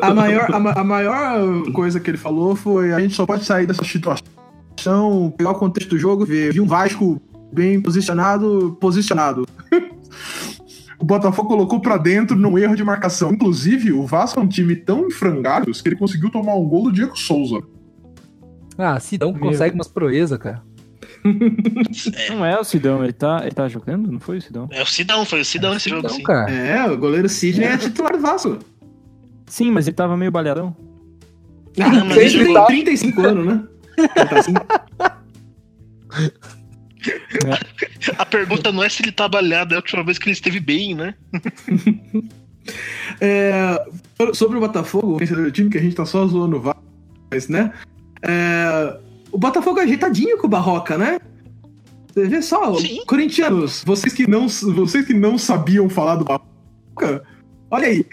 a, 0.00 0.14
maior, 0.14 0.50
a, 0.50 0.80
a 0.80 0.84
maior 0.84 1.72
coisa 1.72 2.00
que 2.00 2.10
ele 2.10 2.18
falou 2.18 2.56
foi: 2.56 2.92
a 2.92 3.00
gente 3.00 3.14
só 3.14 3.26
pode 3.26 3.44
sair 3.44 3.66
dessa 3.66 3.84
situação, 3.84 5.32
pegar 5.36 5.50
o 5.50 5.54
contexto 5.54 5.90
do 5.90 5.98
jogo, 5.98 6.24
ver, 6.24 6.52
vi 6.52 6.60
um 6.60 6.66
Vasco 6.66 7.20
bem 7.52 7.80
posicionado, 7.80 8.76
posicionado. 8.80 9.46
O 10.98 11.04
Botafogo 11.04 11.48
colocou 11.48 11.78
pra 11.78 11.98
dentro 11.98 12.34
num 12.34 12.56
erro 12.58 12.74
de 12.74 12.82
marcação. 12.82 13.30
Inclusive, 13.30 13.92
o 13.92 14.06
Vasco 14.06 14.40
é 14.40 14.42
um 14.42 14.48
time 14.48 14.74
tão 14.74 15.10
frangalhos 15.10 15.82
que 15.82 15.90
ele 15.90 15.96
conseguiu 15.96 16.30
tomar 16.30 16.54
um 16.54 16.66
gol 16.66 16.84
do 16.84 16.92
Diego 16.92 17.14
Souza. 17.14 17.60
Ah, 18.78 18.98
Sidão 18.98 19.34
consegue 19.34 19.74
umas 19.74 19.88
proezas, 19.88 20.38
cara. 20.38 20.62
Não 22.30 22.44
é 22.44 22.58
o 22.58 22.64
Sidão, 22.64 23.02
ele 23.02 23.12
tá, 23.12 23.40
ele 23.42 23.50
tá 23.52 23.68
jogando? 23.68 24.10
Não 24.10 24.20
foi 24.20 24.38
o 24.38 24.42
Sidão? 24.42 24.68
É 24.70 24.82
o 24.82 24.86
Sidão, 24.86 25.24
foi 25.24 25.40
o 25.40 25.44
Sidão 25.44 25.74
nesse 25.74 25.88
jogo, 25.88 26.02
Sidão, 26.02 26.16
sim. 26.16 26.22
cara. 26.22 26.50
É, 26.50 26.90
o 26.90 26.96
goleiro 26.96 27.28
Sidney 27.28 27.68
é 27.68 27.76
titular 27.76 28.12
do 28.12 28.20
Vasco. 28.20 28.58
Sim, 29.46 29.70
mas 29.70 29.86
ele 29.86 29.96
tava 29.96 30.16
meio 30.16 30.30
balhadão. 30.30 30.76
Ah, 31.80 32.04
mas 32.04 32.14
Tem 32.14 32.26
ele 32.26 32.44
tem 32.44 32.54
tá- 32.54 32.66
35 32.66 33.20
anos, 33.22 33.46
né? 33.46 33.64
Tá 34.14 34.38
assim. 34.38 34.54
A 38.18 38.26
pergunta 38.26 38.72
não 38.72 38.82
é 38.82 38.88
se 38.88 39.02
ele 39.02 39.12
tá 39.12 39.28
balhado, 39.28 39.74
é 39.74 39.76
a 39.76 39.78
última 39.80 40.02
vez 40.02 40.18
que 40.18 40.24
ele 40.24 40.32
esteve 40.32 40.60
bem, 40.60 40.94
né? 40.94 41.14
É, 43.20 43.80
sobre 44.34 44.58
o 44.58 44.60
Botafogo, 44.60 45.12
o 45.12 45.16
vencedor 45.18 45.44
do 45.44 45.52
time, 45.52 45.70
que 45.70 45.78
a 45.78 45.80
gente 45.80 45.94
tá 45.94 46.04
só 46.04 46.26
zoando 46.26 46.56
o 46.56 46.60
Vasco, 46.60 46.82
mas, 47.30 47.48
né? 47.48 47.72
É, 48.22 48.98
o 49.36 49.38
Botafogo 49.38 49.78
é 49.80 49.82
ajeitadinho 49.82 50.38
com 50.38 50.46
o 50.46 50.50
Barroca, 50.50 50.96
né? 50.96 51.18
Você 52.08 52.26
vê 52.26 52.40
só, 52.40 52.74
Sim. 52.76 53.04
corintianos, 53.06 53.84
vocês 53.84 54.14
que, 54.14 54.26
não, 54.26 54.48
vocês 54.48 55.04
que 55.06 55.12
não 55.12 55.36
sabiam 55.36 55.90
falar 55.90 56.16
do 56.16 56.24
Barroca, 56.24 57.22
olha 57.70 57.86
aí. 57.88 58.06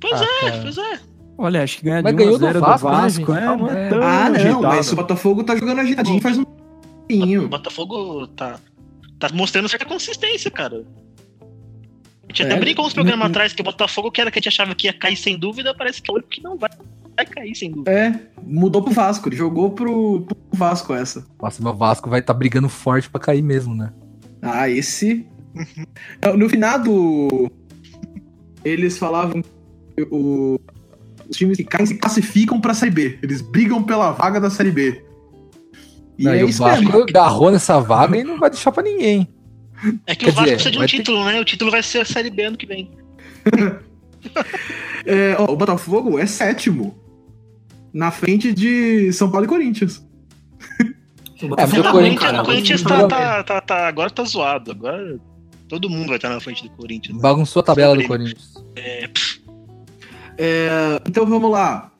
Pois 0.00 0.20
Ah, 0.20 0.24
é, 0.42 0.50
cara. 0.50 0.62
pois 0.62 0.76
é. 0.78 1.00
Olha, 1.38 1.62
acho 1.62 1.78
que 1.78 1.84
ganhar 1.84 2.02
Mas 2.02 2.16
de 2.16 2.22
1 2.22 2.24
ganhou 2.24 2.34
a 2.34 2.38
do 2.38 2.44
0 2.46 2.54
do 2.60 2.66
Vasco, 2.66 2.88
Vasco, 2.88 3.32
né, 3.32 3.40
gente? 3.40 3.42
é, 3.42 3.56
não 3.56 3.70
é 3.70 3.88
tão 3.88 4.02
ah, 4.02 4.28
não, 4.28 4.34
ajeitado. 4.34 4.62
mas 4.62 4.92
o 4.92 4.96
Botafogo 4.96 5.44
tá 5.44 5.56
jogando 5.56 5.78
ajeitadinho 5.80 6.20
faz 6.20 6.36
um 6.38 6.42
O 6.42 6.46
tempinho. 7.06 7.48
Botafogo 7.48 8.26
tá, 8.26 8.58
tá 9.20 9.28
mostrando 9.32 9.68
certa 9.68 9.84
consistência, 9.84 10.50
cara. 10.50 10.84
A 12.24 12.26
gente 12.28 12.42
É, 12.42 12.46
até 12.46 12.56
brincou 12.58 12.84
uns 12.86 12.92
programas 12.92 13.28
atrás 13.30 13.52
que 13.52 13.62
o 13.62 13.64
Botafogo, 13.64 14.10
que 14.10 14.20
era 14.20 14.30
que 14.32 14.38
a 14.38 14.40
gente 14.40 14.48
achava 14.48 14.74
que 14.74 14.88
ia 14.88 14.92
cair 14.92 15.16
sem 15.16 15.38
dúvida, 15.38 15.72
parece 15.74 16.02
que 16.02 16.10
é 16.10 16.12
o 16.12 16.16
único 16.16 16.30
que 16.30 16.42
não 16.42 16.56
vai, 16.58 16.70
vai 17.16 17.26
cair 17.26 17.54
sem 17.54 17.70
dúvida. 17.70 17.90
É, 17.90 18.20
mudou 18.42 18.82
pro 18.82 18.92
Vasco, 18.92 19.28
ele 19.28 19.36
jogou 19.36 19.70
pro, 19.70 20.22
pro 20.22 20.36
Vasco 20.52 20.92
essa. 20.94 21.26
Nossa, 21.40 21.62
meu 21.62 21.74
Vasco 21.74 22.08
vai 22.10 22.20
estar 22.20 22.34
brigando 22.34 22.68
forte 22.68 23.08
pra 23.10 23.20
cair 23.20 23.42
mesmo, 23.42 23.74
né? 23.74 23.92
Ah, 24.42 24.68
esse. 24.68 25.26
no 26.36 26.48
final 26.48 26.78
do. 26.82 27.50
Eles 28.64 28.98
falavam 28.98 29.42
que 29.42 30.02
o- 30.10 30.58
os 31.28 31.36
times 31.36 31.56
que 31.56 31.64
caem 31.64 31.86
se 31.86 31.94
classificam 31.96 32.60
pra 32.60 32.74
Série 32.74 32.90
B. 32.90 33.18
Eles 33.22 33.40
brigam 33.40 33.82
pela 33.82 34.12
vaga 34.12 34.40
da 34.40 34.50
Série 34.50 34.70
B. 34.70 35.04
E 36.18 36.24
Não, 36.24 36.32
é 36.32 36.40
e 36.40 36.44
o 36.44 36.52
Vasco 36.52 36.84
mesmo. 36.84 37.02
agarrou 37.02 37.50
nessa 37.50 37.80
vaga 37.80 38.16
e 38.16 38.24
não 38.24 38.38
vai 38.38 38.50
deixar 38.50 38.70
pra 38.72 38.82
ninguém. 38.82 39.28
É 40.06 40.14
que 40.14 40.24
Quer 40.26 40.30
o 40.30 40.34
Vasco 40.34 40.44
dizer, 40.44 40.54
precisa 40.54 40.70
de 40.70 40.76
um 40.76 40.80
vai 40.80 40.88
ter- 40.88 40.96
título, 40.96 41.24
né? 41.24 41.40
O 41.40 41.44
título 41.44 41.70
vai 41.70 41.82
ser 41.82 41.98
a 42.00 42.04
Série 42.04 42.30
B 42.30 42.42
ano 42.44 42.56
que 42.56 42.66
vem. 42.66 42.90
É, 45.06 45.36
ó, 45.38 45.52
o 45.52 45.56
Botafogo 45.56 46.18
é 46.18 46.24
sétimo. 46.26 46.94
Na 47.94 48.10
frente 48.10 48.52
de 48.52 49.12
São 49.12 49.30
Paulo 49.30 49.46
e 49.46 49.48
Corinthians. 49.48 50.04
É, 51.40 51.46
mas 51.66 51.72
o 51.78 51.82
Corinthians- 51.92 52.40
o 52.40 52.44
Corinthians 52.44 52.82
tá, 52.82 53.06
tá, 53.06 53.42
tá, 53.44 53.60
tá- 53.60 53.86
agora 53.88 54.10
tá 54.10 54.24
zoado. 54.24 54.72
Agora 54.72 55.18
todo 55.68 55.88
mundo 55.88 56.08
vai 56.08 56.16
estar 56.16 56.28
na 56.30 56.40
frente 56.40 56.64
do 56.64 56.70
Corinthians. 56.70 57.14
né? 57.16 57.22
Bagunçou 57.22 57.60
a 57.60 57.64
tabela 57.64 57.96
do 57.96 58.04
Corinthians. 58.06 58.52
É, 60.36 61.00
então 61.06 61.24
vamos 61.26 61.50
lá. 61.50 61.92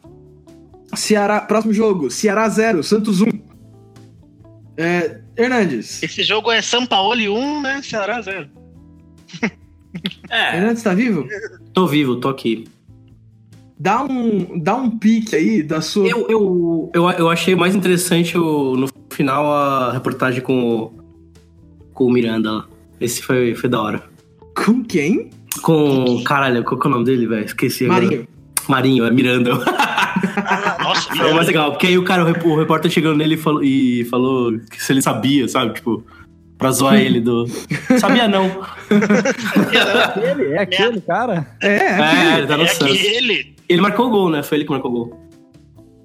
Ceará, 0.96 1.40
próximo 1.40 1.72
jogo: 1.72 2.10
Ceará 2.10 2.48
0, 2.48 2.82
Santos 2.82 3.20
1. 3.20 3.26
É, 4.76 5.20
Hernandes. 5.36 6.02
Esse 6.02 6.22
jogo 6.24 6.50
é 6.50 6.60
São 6.60 6.84
Paulo 6.86 7.14
1, 7.20 7.62
né? 7.62 7.80
Ceará 7.82 8.20
0. 8.20 8.48
É, 10.30 10.56
Hernandes 10.56 10.82
tá 10.82 10.92
vivo? 10.94 11.28
tô 11.72 11.86
vivo, 11.86 12.16
tô 12.16 12.28
aqui. 12.28 12.66
Dá 13.78 14.02
um, 14.04 14.58
dá 14.60 14.74
um 14.76 14.90
pique 14.98 15.34
aí 15.34 15.62
da 15.62 15.80
sua. 15.80 16.06
Eu, 16.08 16.26
eu, 16.28 16.90
eu, 16.94 17.10
eu 17.10 17.28
achei 17.30 17.54
mais 17.56 17.74
interessante 17.74 18.38
o- 18.38 18.76
no 18.76 18.86
final 19.10 19.52
a 19.52 19.92
reportagem 19.92 20.40
com 20.40 20.60
o, 20.76 20.92
com 21.92 22.04
o 22.06 22.10
Miranda 22.12 22.50
lá. 22.52 22.66
Esse 23.00 23.20
foi, 23.22 23.54
foi 23.54 23.68
da 23.68 23.82
hora. 23.82 24.02
Com 24.56 24.84
quem? 24.84 25.30
Com. 25.62 26.22
Caralho, 26.24 26.62
qual 26.64 26.78
que 26.80 26.86
é 26.86 26.90
o 26.90 26.92
nome 26.92 27.04
dele, 27.04 27.26
velho? 27.26 27.44
Esqueci 27.44 27.84
agora. 27.84 28.02
Marinho. 28.04 28.28
Marinho, 28.68 29.04
é 29.04 29.10
Miranda. 29.10 29.50
Nossa, 30.80 31.14
Foi 31.14 31.32
mais 31.34 31.46
legal, 31.46 31.72
porque 31.72 31.86
aí 31.88 31.98
o 31.98 32.04
cara, 32.04 32.22
o 32.22 32.26
rep- 32.26 32.44
o 32.46 32.56
repórter 32.56 32.90
chegando 32.90 33.16
nele 33.16 33.34
e 33.34 33.38
falou, 33.38 33.62
e 33.62 34.04
falou 34.04 34.58
que 34.70 34.82
se 34.82 34.92
ele 34.92 35.02
sabia, 35.02 35.46
sabe? 35.48 35.74
Tipo, 35.74 36.04
pra 36.56 36.70
zoar 36.70 36.96
ele 37.00 37.20
do. 37.20 37.46
Sabia 37.98 38.26
não. 38.28 38.46
Ele 40.22 40.52
é 40.54 40.58
aquele 40.60 41.00
cara? 41.00 41.46
É, 41.60 41.68
é. 41.68 42.00
É, 42.00 42.38
ele 42.38 42.46
tá 42.46 42.56
no 42.56 42.64
é 42.64 42.70
aquele. 42.70 43.53
Ele 43.68 43.80
marcou 43.80 44.06
o 44.06 44.10
gol, 44.10 44.30
né? 44.30 44.42
Foi 44.42 44.58
ele 44.58 44.64
que 44.64 44.70
marcou 44.70 44.90
o 44.90 44.94
gol. 44.94 45.20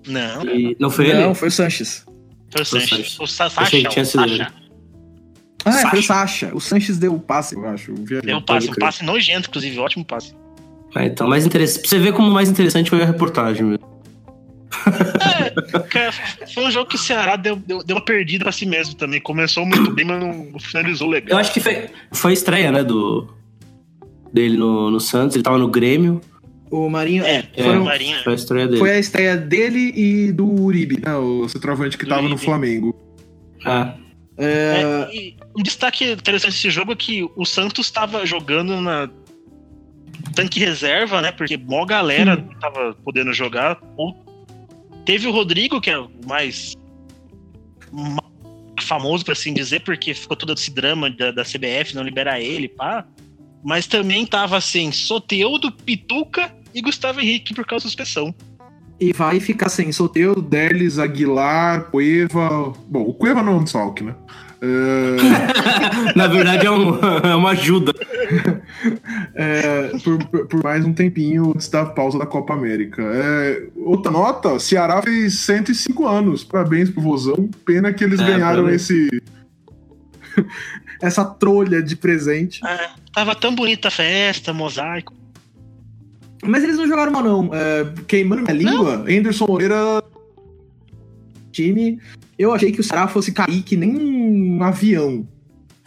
Não, 0.08 0.43
E 0.45 0.76
não 0.80 0.89
foi 0.89 1.13
Não, 1.13 1.26
ele? 1.28 1.36
foi 1.36 1.48
o 1.50 1.52
Sanches. 1.52 2.06
foi 2.52 2.62
o 2.62 2.63
o 2.63 2.65
Sanches. 2.65 3.19
O 3.19 3.28
Sa- 3.28 3.45
Achei 3.45 3.56
Sacha, 3.56 3.72
que 3.82 3.88
tinha 3.89 4.04
o 4.04 4.06
sido 4.06 4.22
Sacha. 4.22 4.34
ele. 4.34 4.48
Ah, 5.65 5.82
é, 5.82 5.89
foi 5.89 6.00
o 6.00 6.04
Sacha. 6.04 6.45
Sacha. 6.48 6.56
O 6.56 6.60
Sanches 6.62 6.98
deu 6.98 7.13
o 7.13 7.19
passe, 7.19 7.56
eu 7.56 7.65
acho. 7.67 7.91
Eu. 8.10 8.22
Deu 8.22 8.38
um 8.38 8.41
passe, 8.41 8.69
um 8.69 8.74
passe 8.76 9.04
nojento, 9.04 9.50
inclusive, 9.50 9.78
ótimo 9.78 10.06
passe. 10.06 10.34
Ah, 10.95 11.06
então, 11.06 11.28
mais 11.28 11.45
interessante. 11.45 11.82
Pra 11.82 11.89
você 11.89 12.00
ver 12.00 12.13
como 12.13 12.30
o 12.30 12.34
mais 12.34 12.50
interessante 12.50 12.89
foi 12.89 13.02
a 13.02 13.06
reportagem 13.06 13.63
mesmo. 13.65 13.89
Cara, 15.89 16.12
foi 16.54 16.63
um 16.65 16.72
jogo 16.72 16.89
que 16.89 16.95
o 16.95 17.00
Ceará 17.00 17.36
deu, 17.36 17.56
deu, 17.58 17.84
deu 17.84 17.95
uma 17.98 18.04
perdida 18.04 18.43
pra 18.45 18.52
si 18.52 18.65
mesmo 18.65 18.95
também. 18.95 19.19
Começou 19.19 19.65
muito 19.65 19.91
bem, 19.91 20.06
mas 20.06 20.19
não 20.19 20.34
não 20.45 20.60
finalizou 20.60 21.08
Eu 21.08 21.12
legal. 21.12 21.39
acho 21.39 21.54
que 21.54 21.60
foi, 21.60 21.89
foi 22.12 22.32
a 22.32 22.34
estreia, 22.34 22.72
né, 22.72 22.84
do. 22.84 23.28
dele 24.34 24.58
no, 24.58 24.89
no 24.89 25.00
Santos. 25.00 25.36
Ele 25.36 25.43
tava 25.43 25.58
no 25.58 25.67
Grêmio. 25.67 26.22
O 26.72 26.90
Marinho. 26.90 27.26
É, 27.26 27.48
É, 27.56 27.64
foi 27.64 27.78
o 27.78 27.84
Marinho. 27.86 28.18
Foi 28.24 28.34
a 28.34 28.36
estreia 28.36 28.68
dele. 28.68 28.80
Foi 28.80 28.90
a 28.92 29.00
estreia 29.00 29.38
dele 29.38 29.92
e 29.96 30.32
do 30.32 30.46
Uribe, 30.46 31.00
né, 31.04 31.16
o 31.16 31.48
centroavante 31.50 31.98
que 31.98 32.06
Do 32.06 32.10
tava 32.10 32.22
no 32.24 32.28
Uribe. 32.30 32.42
Flamengo. 32.46 32.96
Ah, 33.66 33.96
É, 34.38 34.82
É, 34.82 35.34
um 35.58 35.62
destaque 35.64 36.12
interessante 36.12 36.52
desse 36.54 36.70
jogo 36.70 36.94
é 36.94 36.96
que 36.96 37.28
o 37.36 37.46
Santos 37.46 37.86
estava 37.88 38.26
jogando 38.26 38.80
na 38.80 39.10
tanque 40.34 40.60
reserva, 40.60 41.22
né? 41.22 41.32
Porque 41.32 41.58
mó 41.58 41.86
galera 41.86 42.36
não 42.38 42.60
tava 42.60 42.94
podendo 43.04 43.34
jogar. 43.34 43.78
Teve 45.06 45.28
o 45.28 45.32
Rodrigo, 45.32 45.82
que 45.82 45.90
é 45.90 45.98
o 45.98 46.10
mais 46.28 46.74
ma- 47.92 48.24
famoso, 48.82 49.26
por 49.26 49.32
assim 49.34 49.54
dizer, 49.54 49.82
porque 49.82 50.14
ficou 50.14 50.38
todo 50.38 50.54
esse 50.54 50.72
drama 50.72 51.10
da, 51.10 51.32
da 51.32 51.44
CBF 51.44 51.94
não 51.96 52.04
liberar 52.04 52.40
ele, 52.40 52.70
pá. 52.70 53.06
Mas 53.62 53.88
também 53.88 54.26
tava 54.26 54.56
assim, 54.56 54.90
Soteudo, 54.92 55.70
Pituca 55.72 56.56
e 56.74 56.82
Gustavo 56.82 57.20
Henrique 57.20 57.54
por 57.54 57.66
causa 57.66 57.84
da 57.86 57.90
suspensão. 57.90 58.34
E 59.00 59.14
vai 59.14 59.40
ficar 59.40 59.70
sem 59.70 59.92
Soteudo, 59.94 60.42
Delis, 60.42 61.00
Aguilar, 61.00 61.86
Cueva. 61.90 62.74
Bom, 62.88 63.02
o 63.04 63.14
Cueva 63.14 63.42
não 63.42 63.54
é 63.54 63.56
um 63.56 63.64
desfalque, 63.64 64.04
né? 64.04 64.14
É, 64.62 65.16
na 66.18 66.28
verdade 66.28 66.66
é, 66.68 66.72
um- 66.72 67.00
é 67.24 67.34
uma 67.34 67.52
ajuda. 67.52 67.94
é, 69.34 69.92
por, 70.04 70.48
por- 70.48 70.64
mais 70.64 70.84
um 70.84 70.92
tempinho 70.94 71.52
antes 71.56 71.70
da 71.70 71.86
pausa 71.86 72.20
da 72.20 72.26
Copa 72.26 72.54
América. 72.54 73.02
É, 73.02 73.68
outra 73.78 74.12
nota: 74.12 74.60
Ceará 74.60 75.02
fez 75.02 75.40
105 75.40 76.06
anos. 76.06 76.44
Parabéns 76.44 76.90
pro 76.90 77.02
Vozão. 77.02 77.50
Pena 77.66 77.94
que 77.94 78.04
eles 78.04 78.20
É, 78.20 78.26
ganharam 78.26 78.70
esse. 78.70 79.08
essa 81.02 81.24
trolha 81.24 81.82
de 81.82 81.96
presente. 81.96 82.60
Ah, 82.64 82.96
tava 83.14 83.34
tão 83.36 83.56
bonita 83.56 83.88
a 83.88 83.92
festa, 83.92 84.54
mosaico. 84.54 85.14
Mas 86.43 86.63
eles 86.63 86.78
não 86.78 86.88
jogaram 86.88 87.12
mal, 87.12 87.23
não. 87.23 87.49
É, 87.54 87.86
queimando 88.08 88.43
minha 88.43 88.54
língua, 88.54 89.06
Anderson 89.10 89.45
Moreira. 89.47 90.04
Time. 91.52 91.99
Eu 92.38 92.54
achei 92.54 92.71
que 92.71 92.80
o 92.80 92.84
Ceará 92.84 93.08
fosse 93.08 93.32
cair 93.32 93.62
que 93.63 93.75
nem 93.75 93.95
um 93.97 94.63
avião. 94.63 95.28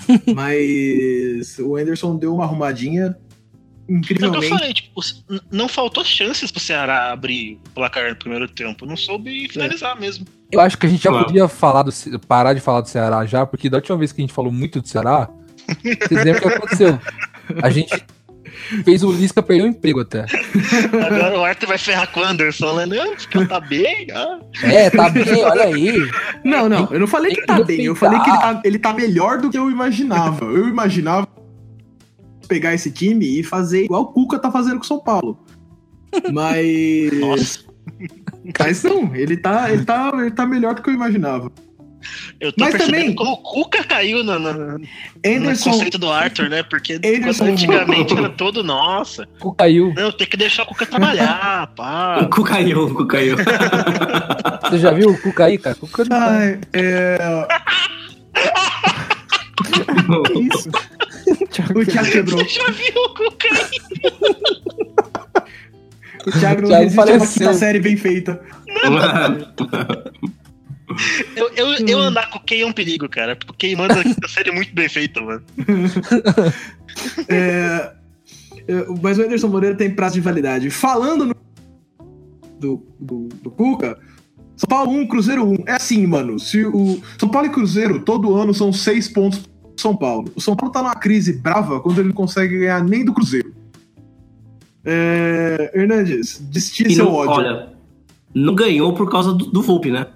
Mas 0.35 1.59
o 1.59 1.77
Anderson 1.77 2.17
deu 2.17 2.35
uma 2.35 2.45
arrumadinha 2.45 3.05
É 3.07 3.11
o 3.11 3.85
que 3.87 3.93
eu 3.93 3.97
incrivelmente. 3.99 4.49
falei, 4.49 4.75
tipo, 4.75 5.01
não 5.51 5.69
faltou 5.69 6.05
chances 6.05 6.51
pro 6.51 6.61
Ceará 6.61 7.13
abrir 7.13 7.59
o 7.69 7.71
placar 7.71 8.11
no 8.11 8.17
primeiro 8.17 8.49
tempo. 8.49 8.85
Não 8.85 8.97
soube 8.97 9.49
finalizar 9.49 9.99
mesmo. 9.99 10.27
Eu 10.51 10.61
acho 10.61 10.77
que 10.77 10.85
a 10.87 10.89
gente 10.89 11.03
já 11.03 11.11
Claro. 11.11 11.27
podia 11.27 11.49
falar 11.49 11.83
do, 11.85 11.93
parar 12.27 12.53
de 12.53 12.61
falar 12.61 12.81
do 12.83 12.89
Ceará 12.89 13.25
já, 13.25 13.47
porque 13.47 13.71
da 13.71 13.79
última 13.79 13.97
vez 13.97 14.13
que 14.13 14.21
a 14.21 14.25
gente 14.25 14.35
falou 14.35 14.53
muito 14.53 14.81
do 14.83 14.89
Ceará, 14.89 15.31
vocês 15.81 16.25
lembram 16.25 16.49
o 16.49 16.51
que 16.51 16.57
aconteceu? 16.57 16.99
A 17.63 17.71
gente 17.71 18.05
fez 18.85 19.03
o 19.03 19.13
Lisca 19.13 19.43
perder 19.43 19.65
o 19.65 19.67
emprego 19.69 20.01
até. 20.01 20.27
Agora 21.07 21.39
o 21.39 21.45
Arthur 21.45 21.67
vai 21.69 21.79
ferrar 21.79 22.11
com 22.11 22.21
o 22.21 22.25
Anderson, 22.25 22.75
né? 22.75 22.87
Não, 22.87 23.47
tá 23.47 23.61
bem. 23.61 24.07
Ah. 24.13 24.39
É, 24.63 24.91
tá 24.91 25.09
bem, 25.09 25.45
olha 25.45 25.65
aí. 25.65 26.11
Não, 26.45 26.69
não, 26.69 26.89
eu 26.91 27.01
não 27.01 27.07
falei 27.07 27.35
que 27.35 27.47
tá 27.47 27.63
bem, 27.63 27.85
eu 27.85 27.95
falei 27.95 28.19
que 28.21 28.31
ele 28.31 28.39
tá, 28.39 28.61
ele 28.65 28.79
tá 28.79 28.93
melhor 28.93 29.39
do 29.39 29.51
que 29.51 29.59
eu 29.59 29.71
imaginava. 29.71 30.45
Eu 30.45 30.69
imaginava 30.69 31.29
pegar 32.49 32.75
esse 32.75 32.91
time 32.91 33.41
e 33.41 33.43
fazer 33.43 33.85
igual 33.85 34.03
o 34.03 34.07
Cuca 34.07 34.39
tá 34.39 34.51
fazendo 34.51 34.77
com 34.77 34.85
o 34.85 34.87
São 34.87 35.01
Paulo. 35.01 35.39
Mas. 36.33 37.19
Nossa. 37.19 37.61
Mas 38.59 38.83
não, 38.83 39.15
ele 39.15 39.37
tá, 39.37 39.73
ele, 39.73 39.85
tá, 39.85 40.13
ele 40.15 40.31
tá 40.31 40.47
melhor 40.47 40.75
do 40.75 40.83
que 40.83 40.91
eu 40.91 40.95
imaginava. 40.95 41.51
Eu 42.41 42.53
tô 42.53 42.65
Mas 42.65 42.73
percebendo 42.73 43.01
também- 43.01 43.15
como 43.15 43.33
o 43.33 43.37
Cuca 43.39 43.85
caiu 43.85 44.23
no, 44.25 44.39
no- 44.39 44.53
no 44.79 44.87
Anderson, 45.27 45.71
conceito 45.71 45.99
do 45.99 46.11
Arthur, 46.11 46.49
né? 46.49 46.63
Porque 46.63 46.95
Anderson- 46.95 47.45
antigamente 47.47 48.15
era 48.17 48.29
todo, 48.29 48.63
nossa, 48.65 49.29
O 49.41 49.53
caiu. 49.53 49.93
não, 49.97 50.11
tem 50.13 50.27
que 50.27 50.37
deixar 50.37 50.63
o 50.65 50.67
Cuca 50.67 50.87
trabalhar, 50.87 51.69
O 51.73 51.75
pá. 51.77 52.29
cu 52.33 52.43
caiu, 52.45 52.85
o 52.87 52.95
cu 52.95 53.07
caiu. 53.07 53.37
Você 54.71 54.79
já 54.79 54.91
viu 54.93 55.11
o 55.11 55.19
Cuca 55.21 55.45
aí, 55.47 55.59
cara? 55.59 55.77
O 55.81 55.87
Cuca 55.87 56.05
não 56.05 56.17
Ai, 56.17 56.59
é. 56.73 57.19
que 60.27 60.39
isso? 60.41 60.71
O 61.75 61.85
Thiago 61.85 62.11
quebrou. 62.11 62.39
Você 62.45 62.49
já 62.61 62.71
viu 62.71 62.95
o 62.97 63.09
Cuca 63.15 63.49
aí? 63.53 63.81
O 66.27 66.31
Thiago 66.33 66.63
não 66.63 66.69
Thiago 66.69 66.83
resiste 66.85 67.01
a 67.01 67.17
uma 67.17 67.27
quinta 67.27 67.55
série 67.55 67.79
bem 67.81 67.97
feita. 67.97 68.41
Eu, 71.37 71.51
eu, 71.55 71.87
eu 71.87 71.99
andar 71.99 72.31
com 72.31 72.39
o 72.39 72.43
Kay 72.43 72.63
é 72.63 72.67
um 72.67 72.73
perigo, 72.73 73.09
cara. 73.09 73.37
Porque 73.37 73.53
o 73.53 73.55
Kay 73.55 73.77
manda 73.77 73.95
a 74.25 74.29
série 74.29 74.51
muito 74.51 74.75
bem 74.75 74.89
feita, 74.89 75.21
mano. 75.21 75.43
É, 77.27 77.95
é, 78.69 78.87
mas 79.03 79.19
o 79.19 79.23
Anderson 79.23 79.49
Moreira 79.49 79.75
tem 79.75 79.95
prazo 79.95 80.15
de 80.15 80.21
validade. 80.21 80.69
Falando 80.69 81.25
no, 81.25 81.35
do, 82.61 82.87
do, 83.01 83.29
do 83.43 83.51
Cuca, 83.51 83.99
São 84.57 84.69
Paulo 84.69 84.93
1, 84.93 85.07
Cruzeiro 85.07 85.45
1. 85.45 85.57
É 85.67 85.73
assim, 85.73 86.07
mano. 86.07 86.39
Se 86.39 86.65
o 86.65 87.01
São 87.19 87.29
Paulo 87.29 87.49
e 87.49 87.51
Cruzeiro 87.51 88.01
todo 88.01 88.37
ano 88.37 88.53
são 88.53 88.73
seis 88.73 89.09
pontos 89.09 89.39
pro 89.39 89.51
São 89.79 89.97
Paulo. 89.97 90.31
O 90.35 90.41
São 90.41 90.55
Paulo 90.55 90.73
tá 90.73 90.83
numa 90.83 90.95
crise 90.95 91.33
brava 91.33 91.81
quando 91.81 91.99
ele 91.99 92.09
não 92.09 92.15
consegue 92.15 92.59
ganhar 92.59 92.85
nem 92.85 93.05
do 93.05 93.13
Cruzeiro. 93.13 93.55
É, 94.85 95.71
Hernandes, 95.75 96.41
destile 96.51 96.95
seu 96.95 97.05
não, 97.05 97.15
ódio. 97.15 97.33
olha, 97.33 97.73
não 98.35 98.55
ganhou 98.55 98.93
por 98.95 99.09
causa 99.09 99.33
do, 99.33 99.47
do 99.47 99.63
Volpe, 99.63 99.91
né? 99.91 100.09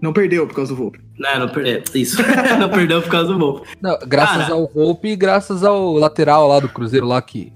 Não 0.00 0.12
perdeu 0.12 0.46
por 0.46 0.54
causa 0.54 0.72
do 0.72 0.76
Volpe. 0.76 1.00
Não, 1.18 1.40
não 1.40 1.48
perdeu. 1.48 1.82
Isso. 1.94 2.22
não 2.58 2.68
perdeu 2.68 3.02
por 3.02 3.10
causa 3.10 3.32
do 3.32 3.38
Volpe. 3.38 3.68
Não, 3.82 3.98
graças 4.06 4.42
Cara. 4.42 4.54
ao 4.54 4.68
Volpe 4.72 5.08
e 5.08 5.16
graças 5.16 5.64
ao 5.64 5.94
lateral 5.94 6.46
lá 6.48 6.60
do 6.60 6.68
Cruzeiro 6.68 7.06
lá 7.06 7.20
que. 7.20 7.52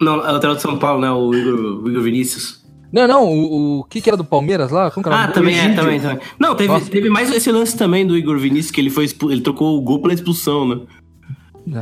Não, 0.00 0.14
é 0.14 0.30
o 0.30 0.32
lateral 0.32 0.56
de 0.56 0.62
São 0.62 0.78
Paulo, 0.78 1.00
né? 1.00 1.10
O 1.10 1.34
Igor, 1.34 1.82
o 1.84 1.88
Igor 1.90 2.02
Vinícius. 2.02 2.64
Não, 2.92 3.08
não, 3.08 3.24
o, 3.24 3.80
o 3.80 3.84
que 3.84 4.00
que 4.00 4.08
era 4.08 4.16
do 4.16 4.24
Palmeiras 4.24 4.70
lá? 4.70 4.90
Como 4.90 5.02
que 5.02 5.08
era 5.12 5.18
o 5.18 5.24
Ah, 5.24 5.28
também 5.28 5.58
é, 5.58 5.74
também, 5.74 6.00
também. 6.00 6.18
Não, 6.38 6.54
teve, 6.54 6.68
Nossa. 6.72 6.88
teve 6.90 7.10
mais 7.10 7.30
esse 7.34 7.50
lance 7.50 7.76
também 7.76 8.06
do 8.06 8.16
Igor 8.16 8.38
Vinícius, 8.38 8.70
que 8.70 8.80
ele 8.80 8.90
foi 8.90 9.04
expu- 9.04 9.30
ele 9.32 9.40
trocou 9.40 9.76
o 9.76 9.80
gol 9.82 10.00
pela 10.00 10.14
expulsão, 10.14 10.66
né? 10.68 10.80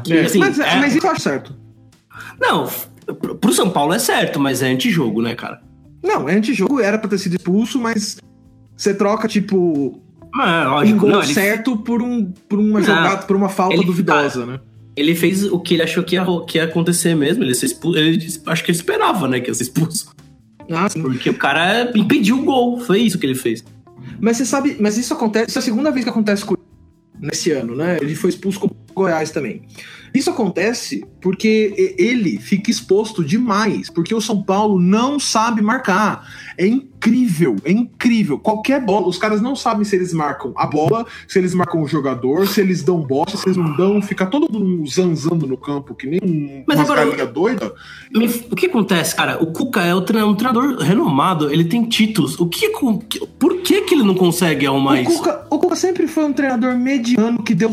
Que, 0.05 0.19
assim, 0.19 0.39
mas, 0.39 0.59
é- 0.59 0.77
mas 0.77 0.95
isso 0.97 1.07
eu 1.07 1.11
acho 1.11 1.21
certo. 1.21 1.55
Não, 2.41 2.67
pro 3.21 3.35
pro 3.37 3.53
São 3.53 3.69
Paulo 3.69 3.93
é 3.93 3.99
certo, 3.99 4.41
mas 4.41 4.63
é 4.63 4.69
antijogo, 4.71 5.21
né, 5.21 5.35
cara? 5.35 5.61
Não, 6.03 6.29
é 6.29 6.35
antijogo, 6.35 6.81
era 6.81 6.99
pra 6.99 7.09
ter 7.11 7.19
sido 7.19 7.37
expulso, 7.37 7.79
mas 7.79 8.17
você 8.83 8.95
troca, 8.95 9.29
tipo, 9.29 10.01
Mas, 10.35 10.89
é, 10.89 10.93
um 10.95 10.99
gol 10.99 11.11
não, 11.11 11.23
ele, 11.23 11.33
certo 11.35 11.77
por, 11.77 12.03
um, 12.03 12.33
por 12.49 12.59
uma 12.59 12.81
Não, 12.81 12.87
jogada, 12.87 13.23
por 13.27 13.37
uma 13.37 13.49
falta 13.49 13.75
ele- 13.75 13.85
duvidosa, 13.85 14.45
né? 14.45 14.61
ele 14.97 15.15
fez 15.15 15.45
o 15.45 15.59
que 15.59 15.75
ele 15.75 15.83
achou 15.83 16.03
que 16.03 16.17
ia, 16.17 16.25
que 16.47 16.59
ia 16.59 16.65
acontecer 16.65 17.15
mesmo. 17.15 17.43
Ele, 17.45 17.53
expulso, 17.53 17.99
ele 17.99 18.19
acho 18.47 18.65
que 18.65 18.71
ele 18.71 18.77
esperava, 18.77 19.27
né, 19.29 19.41
que 19.41 19.49
ia 19.51 19.55
ser 19.55 19.63
expulso. 19.63 20.13
Ah, 20.71 20.89
sim. 20.89 21.01
Porque 21.01 21.31
o 21.31 21.35
cara 21.35 21.91
impediu 21.95 22.39
o 22.39 22.45
gol. 22.45 22.81
Foi 22.81 23.01
isso 23.01 23.19
que 23.19 23.25
ele 23.27 23.35
fez. 23.35 23.65
Mas 24.21 24.37
você 24.37 24.45
sabe, 24.45 24.77
mas 24.81 24.99
isso 24.99 25.13
acontece, 25.15 25.49
isso 25.49 25.59
é 25.59 25.61
a 25.61 25.65
segunda 25.65 25.91
vez 25.91 26.05
que 26.05 26.11
acontece 26.11 26.45
com 26.45 26.55
nesse 27.21 27.51
ano, 27.53 27.75
né? 27.75 27.99
Ele 28.01 28.15
foi 28.15 28.31
expulso 28.31 28.61
com 28.61 28.69
Goiás 28.95 29.31
também. 29.31 29.63
Isso 30.15 30.29
acontece 30.29 31.03
porque 31.23 31.95
ele 31.99 32.39
fica 32.39 32.71
exposto 32.71 33.25
demais, 33.25 33.89
porque 33.89 34.15
o 34.15 34.21
São 34.21 34.43
Paulo 34.43 34.79
não 34.79 35.19
sabe 35.19 35.63
marcar. 35.63 36.27
É 36.59 36.67
incrível, 36.67 37.57
é 37.65 37.73
incrível. 37.73 38.39
Qualquer 38.39 38.79
bola, 38.85 39.09
os 39.09 39.17
caras 39.17 39.41
não 39.41 39.57
sabem 39.57 39.85
se 39.85 39.97
eles 39.97 40.13
marcam 40.13 40.53
a 40.55 40.67
bola, 40.67 41.07
se 41.27 41.39
eles 41.39 41.55
marcam 41.55 41.81
o 41.83 41.87
jogador, 41.89 42.47
se 42.47 42.61
eles 42.61 42.83
dão 42.83 43.01
bosta, 43.01 43.39
se 43.39 43.47
eles 43.49 43.57
não 43.57 43.75
dão, 43.75 44.03
fica 44.03 44.27
todo 44.27 44.53
mundo 44.53 44.87
zanzando 44.87 45.47
no 45.47 45.57
campo 45.57 45.95
que 45.95 46.07
nem 46.07 46.21
um, 46.23 46.63
Mas 46.69 46.79
agora- 46.79 47.07
galinha 47.07 47.25
doida. 47.27 47.73
Me- 48.15 48.27
O 48.51 48.55
que 48.55 48.67
acontece, 48.67 49.17
cara? 49.17 49.43
O 49.43 49.47
Cuca 49.47 49.81
é 49.81 49.99
tre- 50.03 50.23
um 50.23 50.35
treinador 50.35 50.77
renomado, 50.77 51.51
ele 51.51 51.65
tem 51.65 51.85
títulos. 51.89 52.39
O 52.39 52.47
que, 52.47 52.69
que- 52.69 53.27
por 53.39 53.63
que, 53.63 53.81
que 53.81 53.95
ele 53.95 54.03
não 54.03 54.15
consegue 54.15 54.67
algo 54.67 54.81
mais? 54.81 55.09
O 55.09 55.11
Cuca, 55.17 55.47
o 55.51 55.59
Cuca 55.59 55.75
sempre 55.77 56.07
foi 56.07 56.27
um 56.27 56.33
treinador 56.35 56.77
mediano 56.77 57.43
que 57.43 57.55
deu 57.55 57.71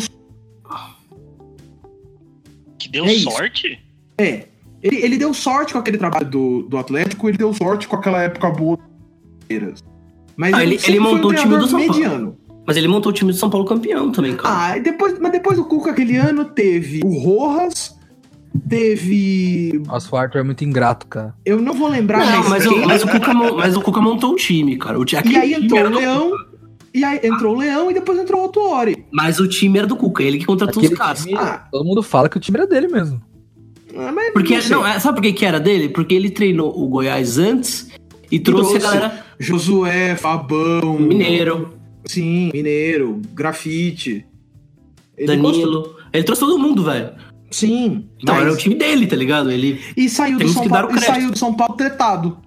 Que 2.80 2.90
deu 2.90 3.06
É 3.06 3.14
isso. 3.14 3.30
sorte? 3.30 3.80
É. 4.18 4.46
Ele, 4.82 4.96
ele 5.04 5.18
deu 5.18 5.34
sorte 5.34 5.74
com 5.74 5.80
aquele 5.80 5.98
trabalho 5.98 6.26
do, 6.28 6.62
do 6.64 6.78
Atlético, 6.78 7.28
ele 7.30 7.38
deu 7.38 7.54
sorte 7.54 7.88
com 7.88 7.96
aquela 7.98 8.22
época 8.24 8.50
boa 8.50 8.78
do 8.78 8.84
Palmeiras. 9.48 9.84
Mas 10.38 10.54
Ah, 10.54 10.64
ele- 10.64 10.76
ele 10.76 10.82
foi 10.82 11.00
um 11.00 11.04
montou 11.04 11.32
o 11.32 11.36
time 11.36 11.58
do 11.58 11.68
São 11.68 11.80
Paulo. 11.80 11.94
mediano. 11.94 12.38
Mas 12.66 12.78
ele 12.78 12.88
montou 12.88 13.12
o 13.12 13.14
time 13.14 13.32
do 13.32 13.38
São 13.38 13.50
Paulo 13.50 13.66
campeão 13.66 14.12
também, 14.12 14.36
cara. 14.38 14.72
Ah, 14.74 14.78
e 14.78 14.82
depois, 14.82 15.20
mas 15.20 15.32
depois 15.32 15.58
do 15.58 15.66
Cuca 15.66 15.92
aquele 15.92 16.16
ano 16.16 16.46
teve 16.46 17.02
o 17.04 17.18
Rojas, 17.20 17.98
teve. 18.70 19.82
Nossa, 19.86 20.16
o 20.16 20.18
Arthur 20.18 20.40
é 20.40 20.44
muito 20.44 20.64
ingrato, 20.64 21.08
cara. 21.08 21.34
Eu 21.46 21.62
não 21.62 21.74
vou 21.74 21.88
lembrar 21.90 22.20
não, 22.20 22.50
mais 22.50 22.50
mas, 22.50 22.66
o, 22.68 22.86
mas, 22.86 23.04
o 23.04 23.08
Cuca, 23.08 23.34
mas 23.34 23.76
o 23.76 23.82
Cuca 23.82 24.02
montou 24.02 24.34
o 24.34 24.36
time, 24.36 24.78
cara. 24.78 25.00
O, 25.00 25.04
E 25.04 25.36
aí 25.38 25.54
entrou 25.54 25.82
o 25.86 25.90
do 25.90 25.98
Leão. 25.98 26.30
Cuca. 26.32 26.49
E 26.94 27.04
aí 27.04 27.20
entrou 27.24 27.56
o 27.56 27.60
Leão 27.60 27.92
e 27.92 27.94
depois 27.94 28.18
entrou 28.20 28.42
o 28.42 28.44
Autuori. 28.46 29.06
Mas 29.12 29.40
o 29.40 29.48
time 29.48 29.78
era 29.78 29.88
do 29.88 29.96
Cuca, 29.96 30.24
ele 30.24 30.38
que 30.40 30.46
contratou 30.46 30.80
Aquele 30.80 30.94
os 30.94 31.00
caras. 31.00 31.24
time, 31.24 31.38
Ah. 31.38 31.68
todo 31.72 31.86
mundo 31.86 32.02
fala 32.02 32.28
que 32.30 32.38
o 32.38 32.40
time 32.40 32.58
era 32.58 32.68
dele 32.68 32.88
mesmo. 32.88 33.22
Ah, 33.96 34.12
mas 34.12 34.34
Porque, 34.34 34.56
não 34.56 34.62
sei. 34.62 34.76
não, 34.76 34.88
é- 34.88 35.00
sabe 35.00 35.16
por 35.18 35.22
que, 35.22 35.34
que 35.34 35.46
era 35.46 35.60
dele? 35.60 35.90
Porque 35.90 36.14
ele 36.16 36.30
treinou 36.30 36.72
o 36.80 36.88
Goiás 36.88 37.38
antes 37.38 37.90
e 38.32 38.40
trouxe, 38.40 38.78
trouxe. 38.80 38.86
a 38.86 38.90
galera 38.92 39.26
Josué, 39.40 40.16
Fabão. 40.16 40.98
mineiro, 41.00 41.74
Sim, 42.06 42.50
Mineiro, 42.54 43.22
Grafite. 43.34 44.26
Ele 45.18 45.38
gostou- 45.38 45.62
Danilo. 45.74 45.96
Ele 46.14 46.24
trouxe 46.24 46.40
todo 46.40 46.58
mundo, 46.58 46.84
velho. 46.84 47.12
Sim. 47.52 48.08
Então 48.22 48.34
mas- 48.36 48.44
era 48.46 48.54
o 48.54 48.58
time 48.58 48.74
dele, 48.76 49.06
tá 49.06 49.16
ligado? 49.16 49.52
Ele 49.52 49.80
E 49.98 50.08
saiu 50.10 50.34
do 50.34 50.38
Temos 50.40 50.54
São 50.54 50.64
que 50.64 50.70
dar 50.70 50.82
Paulo. 50.84 50.92
E 50.96 51.00
crédito. 51.00 51.14
saiu 51.16 51.32
do 51.32 51.38
São 51.38 51.54
Paulo 51.54 51.74
tretado. 51.76 52.38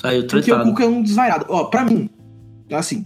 saiu 0.00 0.26
Porque 0.26 0.52
o. 0.52 0.62
Cuca 0.62 0.84
é 0.84 0.86
um 0.86 1.02
desvairado. 1.02 1.46
Ó, 1.48 1.64
pra 1.64 1.84
mim, 1.84 2.08
assim. 2.72 3.04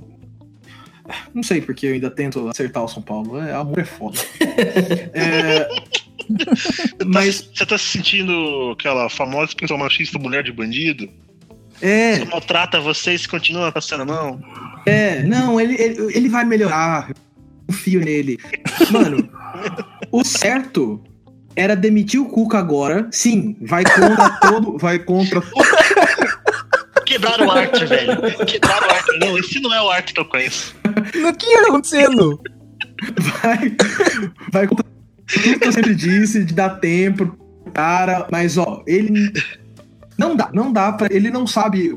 Não 1.34 1.42
sei 1.42 1.60
porque 1.60 1.86
eu 1.86 1.92
ainda 1.94 2.10
tento 2.10 2.48
acertar 2.48 2.84
o 2.84 2.88
São 2.88 3.02
Paulo. 3.02 3.38
É, 3.40 3.52
amor 3.54 3.78
é 3.78 3.84
foda. 3.84 4.18
É, 5.14 5.68
mas, 7.06 7.48
Você 7.54 7.64
tá 7.64 7.78
se 7.78 7.86
sentindo 7.86 8.72
aquela 8.78 9.08
famosa 9.08 9.46
expressão 9.50 9.78
machista 9.78 10.18
mulher 10.18 10.42
de 10.42 10.52
bandido? 10.52 11.08
é, 11.80 12.16
Você 12.18 12.24
maltrata 12.26 12.80
você 12.80 13.14
e 13.14 13.18
se 13.18 13.26
continua 13.28 13.72
passando 13.72 14.02
a 14.02 14.06
mão? 14.06 14.40
é, 14.84 15.22
não, 15.22 15.58
ele, 15.60 15.74
ele, 15.80 16.16
ele 16.16 16.28
vai 16.28 16.44
melhorar. 16.44 17.08
Eu 17.10 17.14
confio 17.68 18.00
nele. 18.00 18.38
Mano, 18.90 19.28
o 20.12 20.24
certo 20.24 21.02
era 21.56 21.74
demitir 21.74 22.20
o 22.20 22.26
Cuca 22.26 22.58
agora. 22.58 23.08
Sim, 23.10 23.56
vai 23.62 23.84
contra 23.84 24.30
todo. 24.40 24.78
Vai 24.78 24.98
contra. 24.98 25.42
Quebraram 27.06 27.46
o 27.46 27.50
arte, 27.50 27.84
velho. 27.86 28.16
Quebraram 28.46 28.86
o 28.86 28.90
arte. 28.90 29.18
Não, 29.18 29.38
esse 29.38 29.60
não 29.60 29.72
é 29.72 29.80
o 29.82 29.90
arte 29.90 30.12
que 30.12 30.20
eu 30.20 30.24
conheço. 30.26 30.74
O 31.26 31.32
que 31.34 31.52
tá 31.54 31.68
acontecendo? 31.68 32.40
Vai, 33.42 33.76
vai 34.52 34.66
contra 34.66 34.84
tudo 35.26 35.58
que 35.58 35.68
eu 35.68 35.72
sempre 35.72 35.94
disse, 35.94 36.44
de 36.44 36.54
dar 36.54 36.80
tempo 36.80 37.26
pro 37.26 37.72
cara, 37.72 38.26
mas 38.30 38.56
ó, 38.56 38.82
ele 38.86 39.32
não 40.16 40.34
dá, 40.34 40.50
não 40.52 40.72
dá 40.72 40.92
para 40.92 41.14
ele 41.14 41.30
não 41.30 41.46
sabe 41.46 41.92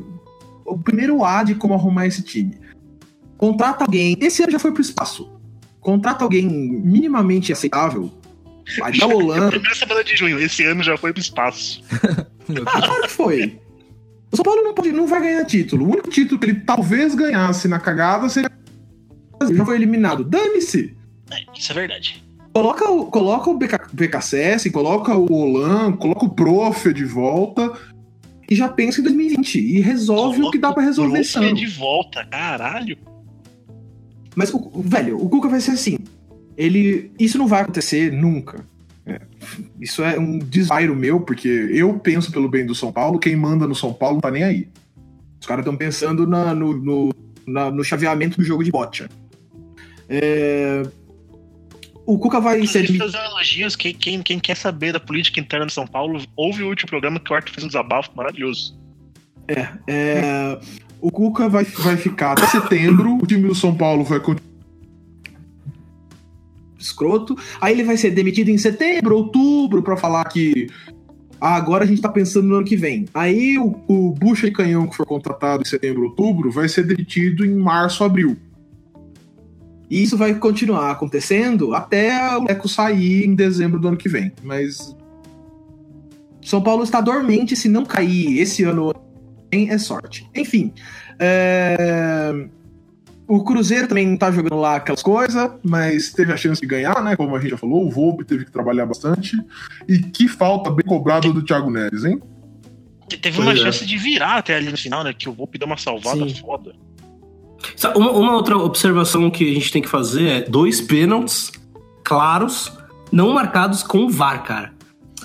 o 0.66 0.78
primeiro 0.78 1.24
A 1.24 1.44
de 1.44 1.56
como 1.56 1.74
arrumar 1.74 2.08
esse 2.08 2.22
time. 2.22 2.58
Contrata 3.38 3.84
alguém, 3.84 4.18
esse 4.22 4.44
ano 4.44 4.52
já 4.52 4.60
foi 4.60 4.72
pro 4.72 4.82
espaço. 4.82 5.32
Contrata 5.80 6.24
alguém 6.24 6.48
minimamente 6.48 7.52
aceitável. 7.52 8.12
Vai 8.78 8.92
dar 8.96 9.08
Holanda. 9.10 9.50
Primeira 9.50 9.76
semana 9.76 10.04
de 10.04 10.16
junho, 10.16 10.40
esse 10.40 10.64
ano 10.64 10.84
já 10.84 10.96
foi 10.98 11.12
pro 11.14 11.22
espaço. 11.22 11.84
Ah, 12.66 12.82
claro 12.82 13.04
que 13.04 13.08
foi. 13.08 13.62
O 14.30 14.36
São 14.36 14.44
Paulo 14.44 14.62
não, 14.62 14.74
pode, 14.74 14.92
não 14.92 15.08
vai 15.08 15.22
ganhar 15.22 15.46
título. 15.46 15.86
O 15.86 15.92
único 15.92 16.10
título 16.10 16.38
que 16.38 16.48
ele 16.48 16.60
talvez 16.60 17.16
ganhasse 17.16 17.68
na 17.70 17.80
cagada 17.80 18.28
seria. 18.28 18.52
Já 19.48 19.66
foi 19.66 19.76
eliminado. 19.76 20.24
Dane-se! 20.24 20.96
É, 21.32 21.36
isso 21.58 21.72
é 21.72 21.76
verdade. 21.76 22.24
Coloca 22.54 22.90
o, 22.92 23.06
coloca 23.06 23.50
o 23.50 23.58
BK, 23.58 23.78
BKSS, 23.94 24.70
coloca 24.72 25.16
o 25.16 25.32
Olan, 25.32 25.94
coloca 25.94 26.26
o 26.26 26.30
Prof 26.30 26.94
de 26.94 27.06
volta 27.06 27.72
e 28.50 28.56
já 28.56 28.68
pensa 28.68 29.00
em 29.00 29.04
2020 29.04 29.56
e 29.60 29.80
resolve 29.80 30.42
o 30.44 30.52
que 30.52 30.58
dá 30.58 30.74
pra 30.74 30.84
resolver 30.84 31.20
esse 31.22 31.34
Coloca 31.34 31.50
ano. 31.52 31.58
de 31.58 31.68
volta, 31.68 32.26
caralho. 32.26 32.98
Mas, 34.36 34.54
o, 34.54 34.58
o- 34.58 34.82
velho, 34.82 35.18
o 35.18 35.30
Cuca 35.30 35.48
vai 35.48 35.62
ser 35.62 35.72
assim. 35.72 35.98
Ele. 36.58 37.12
Isso 37.20 37.38
não 37.38 37.48
vai 37.48 37.62
acontecer 37.62 38.12
nunca. 38.12 38.66
É, 39.06 39.20
isso 39.80 40.04
é 40.04 40.20
um 40.20 40.38
desvairo 40.38 40.96
meu, 40.96 41.22
porque 41.22 41.48
eu 41.48 41.98
penso 42.00 42.32
pelo 42.32 42.50
bem 42.50 42.66
do 42.66 42.76
São 42.76 42.92
Paulo, 42.92 43.18
quem 43.20 43.36
manda 43.36 43.66
no 43.68 43.74
São 43.76 43.94
Paulo 43.94 44.16
não 44.16 44.22
tá 44.22 44.30
nem 44.32 44.44
aí. 44.44 44.68
Os 45.40 45.48
caras 45.48 45.64
estão 45.64 45.76
pensando 45.78 46.28
na- 46.28 46.54
no, 46.54 46.74
no, 46.78 47.14
na- 47.48 47.72
no 47.72 47.84
chaveamento 47.84 48.38
do 48.38 48.44
jogo 48.44 48.64
de 48.64 48.72
bocha. 48.72 49.10
É, 50.14 50.84
o 52.06 52.20
Cuca 52.20 52.42
vai 52.42 52.68
ser 52.68 52.90
elogios, 52.90 53.78
quem, 53.78 53.94
quem, 53.94 54.22
quem 54.22 54.40
quer 54.40 54.58
saber 54.58 54.92
da 54.92 55.00
política 55.00 55.40
interna 55.40 55.66
de 55.66 55.72
São 55.72 55.88
Paulo, 55.88 56.22
ouve 56.36 56.64
o 56.64 56.68
último 56.68 56.90
programa 56.90 57.18
que 57.18 57.32
o 57.32 57.36
Arthur 57.36 57.54
fez 57.54 57.64
um 57.64 57.68
desabafo 57.68 58.10
maravilhoso. 58.14 58.78
É, 59.88 60.60
o 61.00 61.10
Cuca 61.10 61.48
vai, 61.48 61.64
vai 61.64 61.96
ficar 61.96 62.34
até 62.34 62.46
setembro, 62.48 63.18
o 63.22 63.26
time 63.26 63.48
do 63.48 63.56
São 63.56 63.74
Paulo 63.74 64.04
vai 64.04 64.20
continuar 64.20 64.52
escroto. 66.78 67.38
Aí 67.62 67.74
ele 67.74 67.84
vai 67.84 67.96
ser 67.96 68.12
demitido 68.12 68.50
em 68.50 68.58
setembro, 68.58 69.16
outubro, 69.16 69.82
pra 69.82 69.96
falar 69.96 70.26
que 70.26 70.68
ah, 71.40 71.56
agora 71.56 71.84
a 71.84 71.88
gente 71.88 72.02
tá 72.02 72.10
pensando 72.10 72.48
no 72.48 72.56
ano 72.56 72.66
que 72.66 72.76
vem. 72.76 73.06
Aí 73.14 73.58
o, 73.58 73.80
o 73.88 74.12
Bucha 74.12 74.48
e 74.48 74.52
Canhão, 74.52 74.88
que 74.88 74.98
foi 74.98 75.06
contratado 75.06 75.62
em 75.62 75.66
setembro, 75.66 76.04
outubro, 76.04 76.52
vai 76.52 76.68
ser 76.68 76.84
demitido 76.84 77.46
em 77.46 77.56
março, 77.56 78.04
abril. 78.04 78.36
E 79.92 80.02
isso 80.02 80.18
vai 80.18 80.34
continuar 80.34 80.90
acontecendo 80.92 81.76
até 81.76 82.36
o 82.38 82.46
Leco 82.46 82.68
sair 82.70 83.26
em 83.26 83.36
dezembro 83.36 83.78
do 83.80 83.90
ano 83.90 83.98
que 83.98 84.08
vem. 84.10 84.32
Mas 84.42 84.96
São 86.42 86.62
Paulo 86.64 86.84
está 86.84 87.02
dormente, 87.02 87.56
se 87.56 87.68
não 87.70 87.86
cair 87.86 88.40
esse 88.40 88.64
ano 88.64 88.94
tem 89.50 89.70
é 89.70 89.78
sorte. 89.78 90.26
Enfim. 90.34 90.74
é, 91.20 92.46
O 93.28 93.44
Cruzeiro 93.44 93.88
também 93.88 94.08
não 94.08 94.16
tá 94.18 94.32
jogando 94.32 94.56
lá 94.60 94.78
aquelas 94.78 95.04
coisas, 95.04 95.52
mas 95.64 96.12
teve 96.14 96.32
a 96.34 96.38
chance 96.38 96.60
de 96.62 96.68
ganhar, 96.68 97.04
né? 97.04 97.16
Como 97.18 97.36
a 97.36 97.40
gente 97.40 97.52
já 97.52 97.58
falou, 97.58 97.86
o 97.86 97.90
Volpe 97.92 98.24
teve 98.24 98.46
que 98.46 98.52
trabalhar 98.52 98.86
bastante. 98.86 99.38
E 99.88 100.00
que 100.00 100.28
falta 100.28 100.72
bem 100.72 100.86
cobrada 100.86 101.32
do 101.34 101.44
Thiago 101.44 101.70
Neves, 101.70 102.06
hein? 102.06 102.20
Te- 103.10 103.18
Teve 103.18 103.36
Pois 103.36 103.48
uma 103.48 103.54
é. 103.54 103.58
chance 103.58 103.86
de 103.86 103.98
virar 103.98 104.38
até 104.38 104.56
ali 104.56 104.70
no 104.72 104.78
final, 104.78 105.04
né? 105.04 105.14
Que 105.14 105.28
o 105.28 105.34
Volpe 105.34 105.58
deu 105.58 105.66
uma 105.68 105.78
salvada 105.78 106.28
Sim. 106.30 106.36
foda. 106.36 106.74
Uma, 107.96 108.12
uma 108.12 108.34
outra 108.36 108.58
observação 108.58 109.30
que 109.30 109.50
a 109.50 109.54
gente 109.54 109.72
tem 109.72 109.82
que 109.82 109.90
fazer 109.90 110.28
é 110.28 110.42
dois 110.42 110.80
pênaltis 110.82 111.52
claros, 112.04 112.72
não 113.12 113.34
marcados 113.34 113.84
com 113.84 114.00
o 114.06 114.10
VAR, 114.10 114.44
cara. 114.44 114.74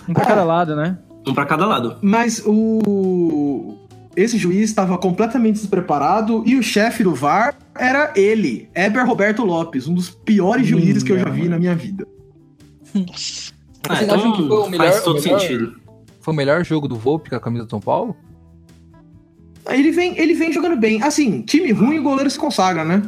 Um 0.09 0.13
pra 0.15 0.25
cada 0.25 0.45
lado, 0.45 0.77
né? 0.77 0.99
Um 1.27 1.35
pra 1.35 1.45
cada 1.47 1.67
lado. 1.67 1.97
Mas 2.03 2.43
o. 2.47 3.75
Esse 4.15 4.39
juiz 4.39 4.71
estava 4.71 4.97
completamente 4.97 5.57
despreparado 5.57 6.43
e 6.47 6.57
o 6.57 6.63
chefe 6.63 7.05
do 7.05 7.15
VAR 7.15 7.55
era 7.79 8.13
ele, 8.17 8.67
Eber 8.75 9.07
Roberto 9.07 9.45
Lopes, 9.45 9.87
um 9.87 9.93
dos 9.95 10.09
piores 10.09 10.71
Minha 10.71 10.81
juízes 10.81 11.03
que 11.03 11.13
eu 11.13 11.19
já 11.19 11.29
vi 11.29 11.41
mãe. 11.41 11.49
na 11.51 11.59
minha 11.59 11.75
vida. 11.75 12.07
Ah, 12.95 13.95
Vocês 13.95 14.09
acham 14.09 14.33
que 14.33 14.49
foi 14.49 14.57
o 14.59 14.71
melhor- 14.71 14.91
faz 14.91 15.03
todo 15.03 15.19
o 15.19 15.23
melhor- 15.23 15.41
sentido. 15.41 15.75
Foi 16.21 16.33
o 16.33 16.37
melhor 16.37 16.65
jogo 16.65 16.89
do 16.89 16.97
Volpe 16.97 17.29
com 17.31 17.37
a 17.37 17.41
camisa 17.41 17.65
do 17.67 17.71
São 17.71 17.81
Paulo? 17.81 18.17
Ele 19.69 19.91
vem, 19.91 20.19
ele 20.19 20.35
vem 20.35 20.53
jogando 20.53 20.77
bem. 20.77 21.03
Assim, 21.03 21.43
time 21.43 21.73
ruim, 21.73 21.99
o 21.99 22.03
goleiro 22.03 22.31
se 22.31 22.39
consagra, 22.39 22.85
né? 22.85 23.03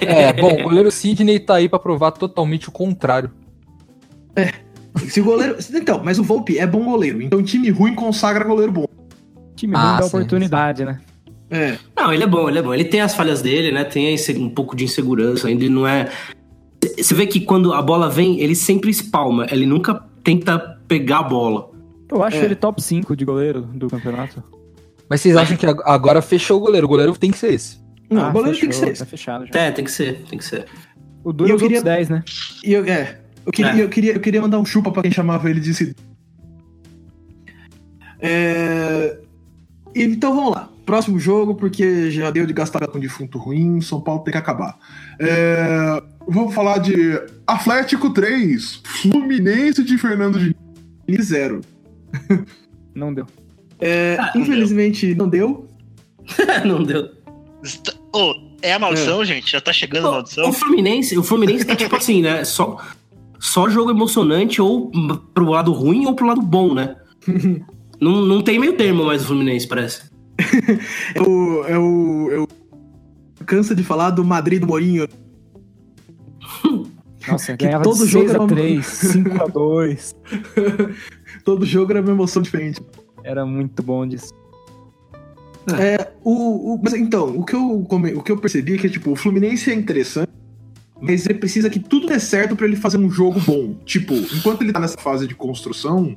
É, 0.00 0.32
bom, 0.32 0.60
o 0.60 0.62
goleiro 0.64 0.90
Sidney 0.90 1.38
tá 1.40 1.56
aí 1.56 1.68
pra 1.68 1.78
provar 1.78 2.12
totalmente 2.12 2.68
o 2.68 2.72
contrário. 2.72 3.30
Se 5.08 5.20
o 5.20 5.24
goleiro. 5.24 5.56
Então, 5.74 6.00
mas 6.04 6.18
o 6.18 6.22
Volpe 6.24 6.58
é 6.58 6.66
bom 6.66 6.84
goleiro. 6.84 7.22
Então, 7.22 7.42
time 7.42 7.70
ruim 7.70 7.94
consagra 7.94 8.44
goleiro 8.44 8.72
bom. 8.72 8.86
Time 9.56 9.74
Ah, 9.76 9.78
não 9.78 9.96
dá 9.96 10.02
sim, 10.02 10.08
oportunidade, 10.08 10.84
né? 10.84 11.00
É. 11.50 11.76
Não, 11.96 12.12
ele 12.12 12.22
é 12.22 12.26
bom, 12.26 12.48
ele 12.48 12.58
é 12.58 12.62
bom. 12.62 12.72
Ele 12.72 12.84
tem 12.84 13.00
as 13.00 13.14
falhas 13.14 13.42
dele, 13.42 13.72
né? 13.72 13.84
Tem 13.84 14.16
um 14.38 14.50
pouco 14.50 14.76
de 14.76 14.84
insegurança 14.84 15.48
ainda. 15.48 15.64
Ele 15.64 15.74
não 15.74 15.86
é. 15.86 16.08
Você 16.96 17.14
vê 17.14 17.26
que 17.26 17.40
quando 17.40 17.72
a 17.72 17.82
bola 17.82 18.08
vem, 18.08 18.40
ele 18.40 18.54
sempre 18.54 18.90
espalma. 18.90 19.46
Ele 19.50 19.66
nunca 19.66 19.94
tenta 20.22 20.58
pegar 20.86 21.18
a 21.18 21.22
bola. 21.24 21.70
Eu 22.10 22.22
acho 22.22 22.36
É. 22.38 22.44
ele 22.44 22.54
top 22.54 22.80
5 22.82 23.16
de 23.16 23.24
goleiro 23.24 23.62
do 23.62 23.88
campeonato. 23.88 24.42
Mas 25.10 25.20
vocês 25.20 25.36
acham 25.36 25.56
que 25.56 25.66
ag- 25.66 25.82
agora 25.84 26.22
fechou 26.22 26.56
o 26.58 26.60
goleiro? 26.60 26.86
O 26.86 26.88
goleiro 26.88 27.16
tem 27.18 27.30
que 27.32 27.36
ser 27.38 27.52
esse. 27.52 27.78
Não, 28.08 28.22
Ah, 28.24 28.28
o 28.30 28.32
goleiro 28.32 28.56
tem 28.58 28.68
que 28.68 28.74
fechou, 28.74 28.86
ser 28.86 28.92
esse. 28.92 29.00
Tá 29.04 29.06
fechado 29.10 29.46
já. 29.46 29.60
É, 29.60 29.70
tem 29.72 29.84
que 29.84 29.90
ser, 29.90 30.22
tem 30.30 30.38
que 30.38 30.44
ser. 30.44 30.66
O 31.24 31.32
duro 31.32 31.50
é 31.50 31.54
os 31.54 31.60
queria- 31.60 31.78
outros 31.78 31.94
10, 31.96 32.08
né? 32.08 32.22
E 32.64 32.72
eu, 32.72 32.84
é, 32.84 33.18
eu 33.44 33.52
queria, 33.52 33.72
É. 33.72 33.82
Eu, 33.82 33.88
queria, 33.88 34.12
eu 34.14 34.20
queria 34.20 34.40
mandar 34.40 34.58
um 34.60 34.64
chupa 34.64 34.90
pra 34.92 35.02
quem 35.02 35.10
chamava 35.10 35.50
ele 35.50 35.60
de. 35.60 35.94
É, 38.20 39.18
Então 39.94 40.34
vamos 40.34 40.52
lá. 40.54 40.68
Próximo 40.86 41.18
jogo, 41.20 41.54
porque 41.54 42.10
já 42.10 42.30
deu 42.30 42.46
de 42.46 42.52
gastar 42.52 42.86
com 42.88 42.98
defunto 42.98 43.38
ruim, 43.38 43.80
São 43.80 44.00
Paulo 44.00 44.22
tem 44.24 44.32
que 44.32 44.38
acabar. 44.38 44.78
É, 45.18 46.02
Vamos 46.28 46.54
falar 46.54 46.78
de 46.78 47.20
Atlético 47.46 48.10
3, 48.10 48.82
Fluminense 48.84 49.82
de 49.82 49.98
Fernando 49.98 50.38
Diniz 50.38 51.26
0. 51.26 51.60
Não 52.94 53.12
deu. 53.12 53.26
É, 53.80 54.16
Ah, 54.18 54.32
não 54.34 54.42
infelizmente 54.42 55.14
não 55.14 55.28
deu. 55.28 55.68
não 56.64 56.82
deu. 56.82 57.08
Ô, 58.14 58.34
é 58.62 58.72
a 58.74 58.78
maldição, 58.78 59.24
gente? 59.24 59.50
Já 59.52 59.60
tá 59.60 59.72
chegando 59.72 60.06
a 60.06 60.10
O 60.10 60.12
maldição? 60.14 60.52
Fluminense, 60.52 61.16
o 61.18 61.22
Fluminense 61.22 61.64
tá 61.64 61.74
tipo 61.76 61.94
assim, 61.96 62.22
né? 62.22 62.44
Só. 62.44 62.76
só 63.38 63.68
jogo 63.68 63.90
emocionante, 63.90 64.60
ou 64.60 64.90
pro 65.34 65.46
lado 65.50 65.72
ruim 65.72 66.06
ou 66.06 66.14
pro 66.14 66.26
lado 66.26 66.42
bom, 66.42 66.74
né? 66.74 66.96
não, 68.00 68.22
não 68.24 68.42
tem 68.42 68.58
meio 68.58 68.74
termo 68.74 69.04
mais 69.04 69.22
o 69.22 69.26
Fluminense, 69.26 69.66
parece. 69.66 70.10
É 71.14 71.20
o, 71.22 71.64
é 71.66 71.78
o, 71.78 72.30
é 72.32 72.38
o- 72.40 72.48
Cansa 73.46 73.74
de 73.74 73.82
falar 73.82 74.10
do 74.10 74.24
Madrid 74.24 74.60
do 74.60 74.66
Mourinho. 74.66 75.06
Nossa, 77.28 77.56
Que 77.56 77.64
ganhava 77.66 77.84
todo 77.84 78.06
jogo 78.06 78.24
6 78.26 78.30
era 78.30 78.38
a 78.38 78.42
uma- 78.42 78.48
3 78.48 78.86
5 78.86 79.42
a 79.42 79.46
2 79.46 80.14
Todo 81.44 81.66
jogo 81.66 81.92
era 81.92 82.00
uma 82.00 82.10
emoção 82.12 82.40
diferente. 82.42 82.80
Era 83.24 83.44
muito 83.46 83.82
bom 83.82 84.06
disso. 84.06 84.32
É, 85.78 86.10
o, 86.24 86.74
o- 86.74 86.80
mas 86.82 86.94
então, 86.94 87.36
o 87.38 87.44
que, 87.44 87.54
eu, 87.54 87.86
o 88.16 88.22
que 88.22 88.32
eu 88.32 88.38
percebi 88.38 88.74
é 88.74 88.78
que, 88.78 88.88
tipo, 88.88 89.12
o 89.12 89.16
Fluminense 89.16 89.70
é 89.70 89.74
interessante, 89.74 90.30
mas 91.00 91.26
ele 91.26 91.38
precisa 91.38 91.68
que 91.70 91.78
tudo 91.78 92.06
dê 92.06 92.18
certo 92.18 92.56
pra 92.56 92.66
ele 92.66 92.76
fazer 92.76 92.98
um 92.98 93.10
jogo 93.10 93.38
bom. 93.40 93.74
Tipo, 93.84 94.14
enquanto 94.14 94.62
ele 94.62 94.72
tá 94.72 94.80
nessa 94.80 94.98
fase 94.98 95.26
de 95.28 95.34
construção, 95.34 96.16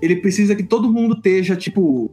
ele 0.00 0.16
precisa 0.16 0.54
que 0.54 0.62
todo 0.62 0.90
mundo 0.92 1.14
esteja, 1.16 1.54
tipo, 1.56 2.10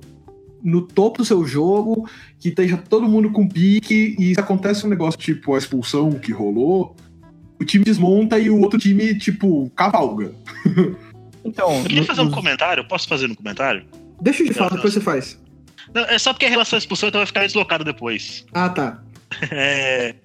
no 0.63 0.81
topo 0.81 1.19
do 1.19 1.25
seu 1.25 1.45
jogo, 1.45 2.07
que 2.39 2.49
esteja 2.49 2.77
todo 2.77 3.07
mundo 3.07 3.31
com 3.31 3.47
pique, 3.47 4.15
e 4.19 4.33
se 4.33 4.39
acontece 4.39 4.85
um 4.85 4.89
negócio 4.89 5.19
tipo 5.19 5.53
a 5.53 5.57
expulsão 5.57 6.11
que 6.11 6.31
rolou, 6.33 6.95
o 7.59 7.63
time 7.63 7.85
desmonta 7.85 8.37
e 8.39 8.49
o 8.49 8.59
outro 8.59 8.77
time, 8.79 9.15
tipo, 9.17 9.69
cavalga. 9.75 10.31
Então, 11.47 11.77
Eu 11.79 11.83
queria 11.83 12.03
fazer 12.03 12.21
um 12.21 12.29
comentário, 12.31 12.87
posso 12.87 13.07
fazer 13.07 13.25
um 13.29 13.35
comentário? 13.35 13.85
Deixa 14.21 14.43
eu 14.43 14.47
te 14.47 14.53
falar, 14.53 14.69
depois 14.75 14.93
você 14.93 15.01
faz. 15.01 15.39
Não, 15.93 16.03
é 16.03 16.17
só 16.19 16.33
porque 16.33 16.45
é 16.45 16.49
relação 16.49 16.75
à 16.77 16.79
expulsão, 16.79 17.07
então 17.09 17.19
vai 17.19 17.25
ficar 17.25 17.41
deslocado 17.45 17.83
depois. 17.83 18.45
Ah, 18.53 18.69
tá. 18.69 19.01
É, 19.51 20.15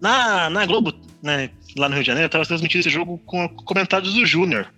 Na, 0.00 0.50
na 0.50 0.66
Globo, 0.66 0.92
né, 1.22 1.50
lá 1.76 1.88
no 1.88 1.94
Rio 1.94 2.02
de 2.02 2.06
Janeiro, 2.08 2.28
tava 2.28 2.44
transmitindo 2.44 2.80
esse 2.80 2.90
jogo 2.90 3.18
com 3.24 3.48
comentários 3.48 4.14
do 4.14 4.26
Júnior. 4.26 4.72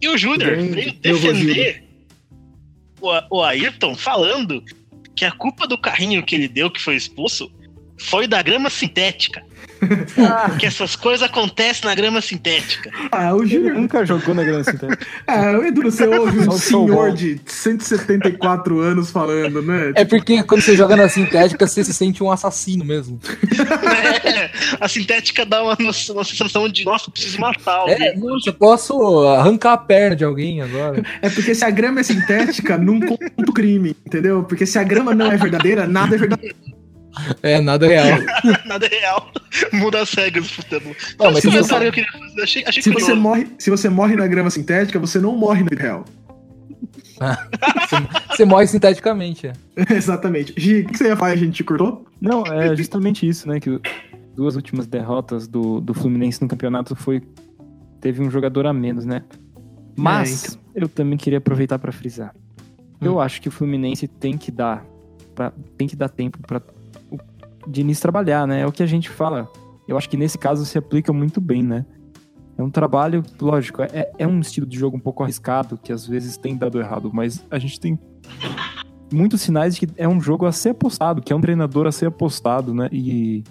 E 0.00 0.08
o 0.08 0.16
Júnior 0.16 0.56
veio 0.56 0.92
defender 0.94 1.84
o, 3.00 3.10
A- 3.10 3.26
o 3.30 3.42
Ayrton 3.42 3.94
falando 3.96 4.62
que 5.14 5.24
a 5.24 5.32
culpa 5.32 5.66
do 5.66 5.76
carrinho 5.76 6.22
que 6.24 6.34
ele 6.34 6.48
deu, 6.48 6.70
que 6.70 6.80
foi 6.80 6.94
expulso, 6.96 7.50
foi 8.00 8.26
da 8.26 8.40
grama 8.42 8.70
sintética. 8.70 9.44
Que 10.58 10.66
essas 10.66 10.96
coisas 10.96 11.22
acontecem 11.22 11.88
na 11.88 11.94
grama 11.94 12.20
sintética. 12.20 12.90
Ah, 13.12 13.34
o 13.34 13.46
Júnior. 13.46 13.74
nunca 13.74 14.04
jogou 14.04 14.34
na 14.34 14.42
Grande 14.44 14.70
Sintética. 14.70 15.06
Ah, 15.26 15.52
o 15.58 15.64
Edu, 15.64 15.82
você 15.82 16.06
ouve 16.06 16.40
um 16.40 16.48
o 16.48 16.58
senhor 16.58 17.12
de 17.12 17.40
174 17.46 18.80
anos 18.80 19.10
falando, 19.10 19.62
né? 19.62 19.92
É 19.94 20.04
porque 20.04 20.42
quando 20.42 20.60
você 20.62 20.76
joga 20.76 20.96
na 20.96 21.08
sintética, 21.08 21.66
você 21.66 21.84
se 21.84 21.94
sente 21.94 22.22
um 22.22 22.30
assassino 22.30 22.84
mesmo. 22.84 23.20
É, 24.24 24.50
a 24.80 24.88
sintética 24.88 25.44
dá 25.44 25.62
uma, 25.62 25.76
noção- 25.78 26.16
uma 26.16 26.24
sensação 26.24 26.68
de, 26.68 26.84
nossa, 26.84 27.10
preciso 27.10 27.40
matar 27.40 27.76
alguém. 27.76 28.02
É, 28.08 28.16
nossa, 28.16 28.48
eu 28.50 28.54
posso 28.54 29.26
arrancar 29.28 29.72
a 29.74 29.78
perna 29.78 30.16
de 30.16 30.24
alguém 30.24 30.60
agora. 30.60 31.02
É 31.22 31.28
porque 31.30 31.54
se 31.54 31.64
a 31.64 31.70
grama 31.70 32.00
é 32.00 32.02
sintética, 32.02 32.76
não 32.76 33.00
conta 33.00 33.24
o 33.48 33.52
crime, 33.52 33.96
entendeu? 34.06 34.42
Porque 34.44 34.66
se 34.66 34.78
a 34.78 34.82
grama 34.82 35.14
não 35.14 35.30
é 35.30 35.36
verdadeira, 35.36 35.86
nada 35.86 36.14
é 36.14 36.18
verdadeiro. 36.18 36.56
É, 37.42 37.60
nada 37.60 37.86
real. 37.88 38.18
Nada 38.66 38.86
é 38.86 38.88
real. 38.88 39.32
Muda 39.72 40.02
as 40.02 40.12
regras 40.12 40.44
do 40.46 40.52
futebol. 40.52 40.94
Não, 41.18 41.32
mas 41.32 41.40
se 41.40 41.48
você- 41.48 41.86
eu 41.86 41.92
queria 41.92 42.10
fazer, 42.12 42.42
achei, 42.42 42.64
achei 42.66 42.82
Se 42.82 42.90
você, 42.90 43.14
morre, 43.14 43.46
se 43.58 43.70
você 43.70 43.88
morre 43.88 44.16
na 44.16 44.26
grama 44.26 44.50
sintética, 44.50 44.98
você 44.98 45.18
não 45.20 45.36
morre 45.36 45.62
na 45.62 45.70
vida 45.70 45.82
real. 45.82 46.04
Você 48.30 48.44
morre 48.44 48.66
sinteticamente. 48.68 49.48
é. 49.48 49.52
Exatamente. 49.92 50.54
Gi, 50.56 50.80
o 50.82 50.86
que 50.86 50.96
você 50.98 51.08
ia 51.08 51.16
falar? 51.16 51.32
A 51.32 51.36
gente 51.36 51.52
te 51.56 51.64
cortou? 51.64 52.06
Não, 52.20 52.44
é 52.46 52.76
justamente 52.76 53.28
isso, 53.28 53.48
né? 53.48 53.58
Que 53.58 53.80
duas 54.36 54.54
últimas 54.54 54.86
derrotas 54.86 55.48
do, 55.48 55.80
do 55.80 55.92
Fluminense 55.94 56.40
no 56.40 56.48
campeonato 56.48 56.94
foi. 56.94 57.20
Teve 58.00 58.22
um 58.22 58.30
jogador 58.30 58.66
a 58.66 58.72
menos, 58.72 59.04
né? 59.04 59.24
Mas 59.96 60.56
É, 60.76 60.84
eu 60.84 60.88
também 60.88 61.18
queria 61.18 61.38
aproveitar 61.38 61.78
para 61.80 61.90
frisar. 61.90 62.32
Eu 63.00 63.16
Hum. 63.16 63.20
acho 63.20 63.40
que 63.42 63.48
o 63.48 63.50
Fluminense 63.52 64.06
tem 64.06 64.36
que 64.38 64.52
dar. 64.52 64.84
pra- 65.34 65.52
tem 65.76 65.86
que 65.88 65.96
dar 65.96 66.08
tempo 66.08 66.38
para 66.46 66.60
Diniz 67.68 68.00
trabalhar, 68.00 68.46
né? 68.46 68.62
É 68.62 68.66
o 68.66 68.72
que 68.72 68.82
a 68.82 68.86
gente 68.86 69.08
fala. 69.08 69.48
Eu 69.86 69.96
acho 69.96 70.08
que 70.08 70.16
nesse 70.16 70.38
caso 70.38 70.64
se 70.64 70.76
aplica 70.76 71.12
muito 71.12 71.40
bem, 71.40 71.62
né? 71.62 71.84
É 72.56 72.62
um 72.62 72.70
trabalho, 72.70 73.22
lógico, 73.40 73.82
é, 73.82 74.10
é 74.18 74.26
um 74.26 74.40
estilo 74.40 74.66
de 74.66 74.76
jogo 74.76 74.96
um 74.96 75.00
pouco 75.00 75.22
arriscado, 75.22 75.78
que 75.78 75.92
às 75.92 76.06
vezes 76.06 76.36
tem 76.36 76.56
dado 76.56 76.80
errado, 76.80 77.08
mas 77.12 77.44
a 77.50 77.58
gente 77.58 77.78
tem 77.78 77.96
muitos 79.12 79.40
sinais 79.42 79.76
de 79.76 79.86
que 79.86 79.92
é 79.96 80.08
um 80.08 80.20
jogo 80.20 80.44
a 80.44 80.50
ser 80.50 80.70
apostado, 80.70 81.22
que 81.22 81.32
é 81.32 81.36
um 81.36 81.40
treinador 81.40 81.86
a 81.86 81.92
ser 81.92 82.06
apostado, 82.06 82.74
né? 82.74 82.88
E, 82.90 83.44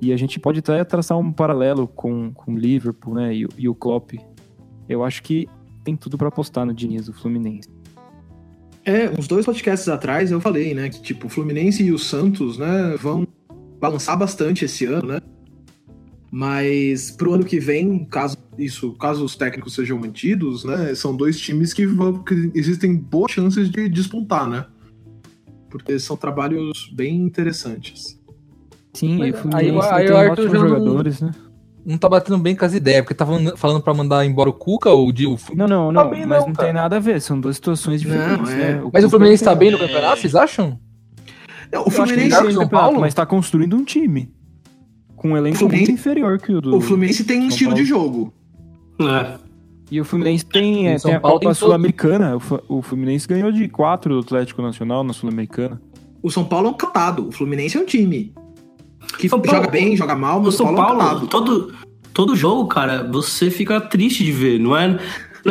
e 0.00 0.12
a 0.12 0.16
gente 0.16 0.38
pode 0.38 0.58
até 0.58 0.84
traçar 0.84 1.18
um 1.18 1.32
paralelo 1.32 1.88
com, 1.88 2.30
com 2.34 2.52
o 2.52 2.58
Liverpool, 2.58 3.14
né? 3.14 3.34
E, 3.34 3.46
e 3.56 3.68
o 3.68 3.74
Klopp. 3.74 4.12
Eu 4.86 5.02
acho 5.02 5.22
que 5.22 5.48
tem 5.82 5.96
tudo 5.96 6.18
pra 6.18 6.28
apostar 6.28 6.66
no 6.66 6.74
Diniz, 6.74 7.08
o 7.08 7.14
Fluminense. 7.14 7.68
É, 8.88 9.10
uns 9.10 9.28
dois 9.28 9.44
podcasts 9.44 9.86
atrás 9.86 10.30
eu 10.30 10.40
falei, 10.40 10.72
né, 10.72 10.88
que 10.88 11.02
tipo, 11.02 11.26
o 11.26 11.30
Fluminense 11.30 11.82
e 11.82 11.92
o 11.92 11.98
Santos, 11.98 12.56
né, 12.56 12.96
vão 12.98 13.28
balançar 13.78 14.18
bastante 14.18 14.64
esse 14.64 14.86
ano, 14.86 15.08
né? 15.08 15.20
Mas 16.30 17.10
pro 17.10 17.34
ano 17.34 17.44
que 17.44 17.60
vem, 17.60 18.04
caso 18.06 18.36
isso, 18.58 18.92
caso 18.94 19.24
os 19.24 19.36
técnicos 19.36 19.74
sejam 19.74 19.98
mantidos, 19.98 20.64
né, 20.64 20.94
são 20.94 21.14
dois 21.14 21.38
times 21.38 21.74
que, 21.74 21.84
vão, 21.86 22.22
que 22.24 22.50
existem 22.54 22.96
boas 22.96 23.30
chances 23.32 23.70
de 23.70 23.90
despontar, 23.90 24.48
né? 24.48 24.64
Porque 25.70 25.98
são 25.98 26.16
trabalhos 26.16 26.90
bem 26.94 27.16
interessantes. 27.20 28.18
Sim, 28.94 29.18
Mas 29.18 29.28
e 29.28 29.30
o 29.32 29.36
Fluminense 29.36 29.86
aí 29.88 30.04
o- 30.06 30.08
tem 30.08 30.16
aí 30.16 30.26
o 30.26 30.30
Arthur 30.30 30.48
já 30.50 30.52
não- 30.58 30.68
jogadores, 30.68 31.20
né? 31.20 31.30
Não 31.86 31.96
tá 31.96 32.08
batendo 32.08 32.36
bem 32.38 32.54
com 32.54 32.64
as 32.64 32.74
ideias, 32.74 33.02
porque 33.02 33.14
tava 33.14 33.38
falando 33.56 33.80
pra 33.82 33.94
mandar 33.94 34.24
embora 34.26 34.50
o 34.50 34.52
Cuca 34.52 34.90
ou 34.90 35.08
o 35.08 35.12
Di- 35.12 35.26
o 35.26 35.38
Não, 35.54 35.66
não, 35.66 35.92
Tá 35.92 36.04
não, 36.04 36.10
bem 36.10 36.26
mas 36.26 36.40
não, 36.40 36.48
não 36.48 36.54
tem 36.54 36.72
nada 36.72 36.96
a 36.96 36.98
ver, 37.00 37.20
são 37.20 37.40
duas 37.40 37.56
situações 37.56 38.00
diferentes, 38.00 38.50
Não, 38.50 38.56
né? 38.56 38.70
é. 38.72 38.90
Mas 38.92 39.04
o 39.04 39.10
Fluminense 39.10 39.44
tá 39.44 39.54
bem 39.54 39.70
no 39.70 39.78
campeonato, 39.78 40.20
vocês 40.20 40.34
acham? 40.34 40.78
Não, 41.72 41.84
o 41.86 41.90
Fluminense, 41.90 42.36
o 42.42 42.52
São 42.52 42.68
Paulo? 42.68 43.00
mas 43.00 43.14
tá 43.14 43.24
construindo 43.24 43.74
um 43.76 43.84
time. 43.84 44.30
Com 45.16 45.30
um 45.30 45.36
elenco 45.36 45.56
Fluminense- 45.56 45.90
muito 45.90 46.00
inferior 46.00 46.38
que 46.38 46.52
o 46.52 46.60
do. 46.60 46.76
o 46.76 46.80
Fluminense 46.80 47.24
tem 47.24 47.40
um 47.40 47.48
estilo 47.48 47.74
de 47.74 47.84
jogo. 47.84 48.32
É. 49.00 49.38
E 49.90 50.00
o 50.00 50.04
Fluminense 50.04 50.44
tem, 50.44 50.88
é, 50.88 50.98
São 50.98 51.10
tem 51.10 51.16
a 51.16 51.20
Paulo 51.20 51.40
Copa 51.40 51.54
Sul-Americana. 51.54 52.36
O, 52.68 52.78
o 52.78 52.82
Fluminense 52.82 53.26
ganhou 53.26 53.50
de 53.50 53.66
4 53.68 54.14
do 54.14 54.20
Atlético 54.20 54.60
Nacional 54.62 55.02
na 55.02 55.12
Sul-Americana. 55.12 55.80
O 56.22 56.30
São 56.30 56.44
Paulo 56.44 56.68
é 56.68 56.70
um 56.70 56.74
catado, 56.74 57.28
o 57.28 57.32
Fluminense 57.32 57.76
é 57.76 57.80
um 57.80 57.86
time. 57.86 58.32
Que 59.18 59.28
São 59.28 59.40
Paulo- 59.40 59.58
joga 59.60 59.70
bem, 59.70 59.96
joga 59.96 60.14
mal, 60.14 60.38
O 60.38 60.44
mas 60.44 60.54
o 60.54 60.56
São 60.56 60.74
Paulo, 60.74 60.98
Paulo, 60.98 61.26
todo, 61.26 61.74
todo 62.12 62.36
jogo, 62.36 62.66
cara, 62.68 63.02
você 63.10 63.50
fica 63.50 63.80
triste 63.80 64.24
de 64.24 64.32
ver, 64.32 64.58
não 64.60 64.76
é? 64.76 64.98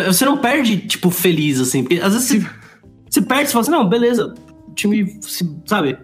Você 0.06 0.26
não 0.26 0.38
perde, 0.38 0.78
tipo, 0.78 1.10
feliz, 1.10 1.60
assim. 1.60 1.82
Porque 1.84 2.00
às 2.00 2.14
vezes 2.14 2.28
você, 2.30 2.46
você 3.10 3.22
perde 3.22 3.50
e 3.50 3.52
fala 3.54 3.62
assim, 3.62 3.72
não, 3.72 3.88
beleza, 3.88 4.34
o 4.68 4.74
time, 4.74 5.18
se- 5.22 5.50
sabe, 5.66 5.98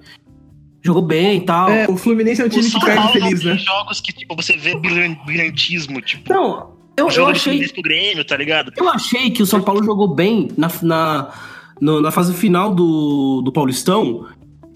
jogou 0.82 1.01
bem 1.03 1.38
e 1.38 1.41
tal. 1.41 1.69
É, 1.69 1.86
o 1.88 1.95
Fluminense 1.95 2.41
é 2.41 2.45
um 2.45 2.47
O 2.47 2.49
time 2.49 2.63
São 2.63 2.79
que 2.79 2.86
perde 2.86 3.01
Paulo 3.03 3.13
não 3.19 3.21
feliz, 3.27 3.39
tem 3.41 3.49
né? 3.51 3.58
jogos 3.58 4.01
que 4.01 4.12
tipo, 4.13 4.36
você 4.36 4.58
vê 4.58 4.75
brilhan- 4.77 5.15
brilhantismo, 5.25 6.01
tipo. 6.01 6.34
Não, 6.34 6.73
eu, 6.97 7.08
o 7.08 7.12
eu 7.12 7.27
achei. 7.27 7.67
Pro 7.69 7.82
Grêmio, 7.84 8.25
tá 8.25 8.36
ligado? 8.38 8.71
Eu 8.75 8.89
achei 8.89 9.29
que 9.32 9.43
o 9.43 9.45
São 9.45 9.62
Paulo 9.62 9.84
jogou 9.84 10.13
bem 10.15 10.47
na, 10.58 10.71
na, 10.82 11.29
no- 11.79 12.01
na 12.01 12.10
fase 12.12 12.34
final 12.34 12.73
do, 12.73 13.41
do 13.43 13.51
Paulistão 13.51 14.25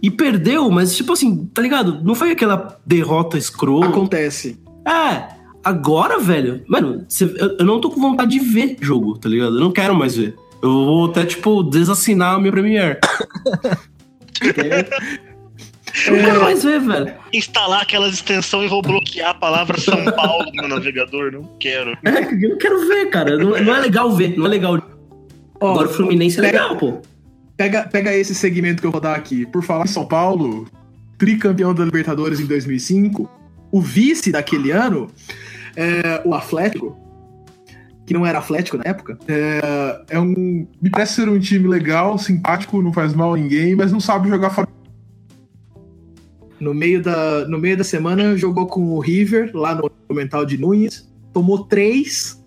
e 0.02 0.10
perdeu, 0.12 0.70
mas 0.70 0.96
tipo 0.96 1.14
assim, 1.14 1.46
tá 1.54 1.62
ligado? 1.62 2.02
Não 2.04 2.14
foi 2.16 2.32
aquela 2.32 2.80
derrota 2.86 3.38
escrota. 3.38 3.88
Acontece. 3.88 4.60
É, 4.86 5.28
agora, 5.64 6.20
velho, 6.20 6.64
mano, 6.68 7.06
cê- 7.10 7.26
eu, 7.38 7.58
eu 7.60 7.66
não 7.66 7.80
tô 7.82 7.90
com 7.90 8.00
vontade 8.00 8.32
de 8.32 8.40
ver 8.40 8.78
jogo, 8.80 9.18
tá 9.18 9.28
ligado? 9.28 9.56
Eu 9.56 9.62
não 9.62 9.72
quero 9.72 9.96
mais 9.96 10.16
ver. 10.16 10.36
Eu 10.62 10.70
vou 10.72 11.06
até, 11.10 11.26
tipo, 11.26 11.62
desassinar 11.64 12.36
a 12.36 12.40
minha 12.40 12.52
Premiere. 12.52 12.98
Eu 16.06 16.16
não 16.18 16.26
quero 16.26 16.42
mais 16.44 16.64
ver, 16.64 16.80
velho. 16.80 17.14
Instalar 17.34 17.82
aquelas 17.82 18.14
extensões 18.14 18.66
e 18.66 18.70
vou 18.70 18.82
bloquear 18.84 19.32
a 19.32 19.34
palavra 19.34 19.80
São 19.80 20.04
Paulo 20.12 20.46
no 20.46 20.52
meu 20.52 20.68
navegador. 20.68 21.32
Não 21.32 21.44
quero. 21.60 21.98
É, 22.06 22.34
eu 22.46 22.50
não 22.50 22.58
quero 22.58 22.88
ver, 22.88 23.08
cara. 23.10 23.36
Não, 23.38 23.50
não 23.64 23.76
é 23.76 23.80
legal 23.80 24.12
ver, 24.12 24.38
não 24.38 24.46
é 24.46 24.50
legal. 24.50 24.80
Ó, 25.60 25.72
Agora 25.72 25.88
o 25.88 25.92
Fluminense 25.94 26.38
é 26.38 26.42
legal, 26.42 26.76
pô. 26.78 27.02
Pega, 27.58 27.88
pega 27.88 28.16
esse 28.16 28.36
segmento 28.36 28.82
que 28.82 28.88
eu 28.88 28.92
vou 28.92 29.02
dar 29.02 29.16
aqui. 29.16 29.46
Por 29.48 29.64
falar 29.64 29.86
em 29.86 29.88
São 29.88 30.06
Paulo, 30.06 30.68
tricampeão 31.18 31.74
da 31.74 31.84
Libertadores 31.84 32.40
em 32.40 32.46
2005, 32.46 33.30
o 33.72 33.82
vice 33.82 34.32
daquele 34.32 34.72
ano, 34.72 35.10
é, 35.76 36.22
o 36.24 36.36
Atlético, 36.36 36.96
que 38.06 38.14
não 38.14 38.26
era 38.26 38.38
Atlético 38.38 38.78
na 38.78 38.84
época, 38.86 39.18
é, 39.28 40.04
é 40.10 40.20
um. 40.20 40.68
Me 40.82 40.90
parece 40.92 41.16
ser 41.16 41.28
um 41.28 41.40
time 41.40 41.68
legal, 41.68 42.18
simpático, 42.18 42.82
não 42.82 42.94
faz 42.94 43.14
mal 43.14 43.34
a 43.34 43.38
ninguém, 43.38 43.76
mas 43.76 43.92
não 43.92 44.00
sabe 44.00 44.30
jogar 44.30 44.52
fora. 44.52 44.68
No 46.60 46.74
meio, 46.74 47.02
da, 47.02 47.48
no 47.48 47.60
meio 47.60 47.78
da 47.78 47.84
semana 47.84 48.36
jogou 48.38 48.66
com 48.66 48.94
o 48.94 49.00
River, 49.00 49.52
lá 49.54 49.76
no 49.76 49.92
Monumental 50.08 50.46
de 50.46 50.58
Nunes, 50.58 51.08
tomou 51.34 51.66
três 51.66 52.44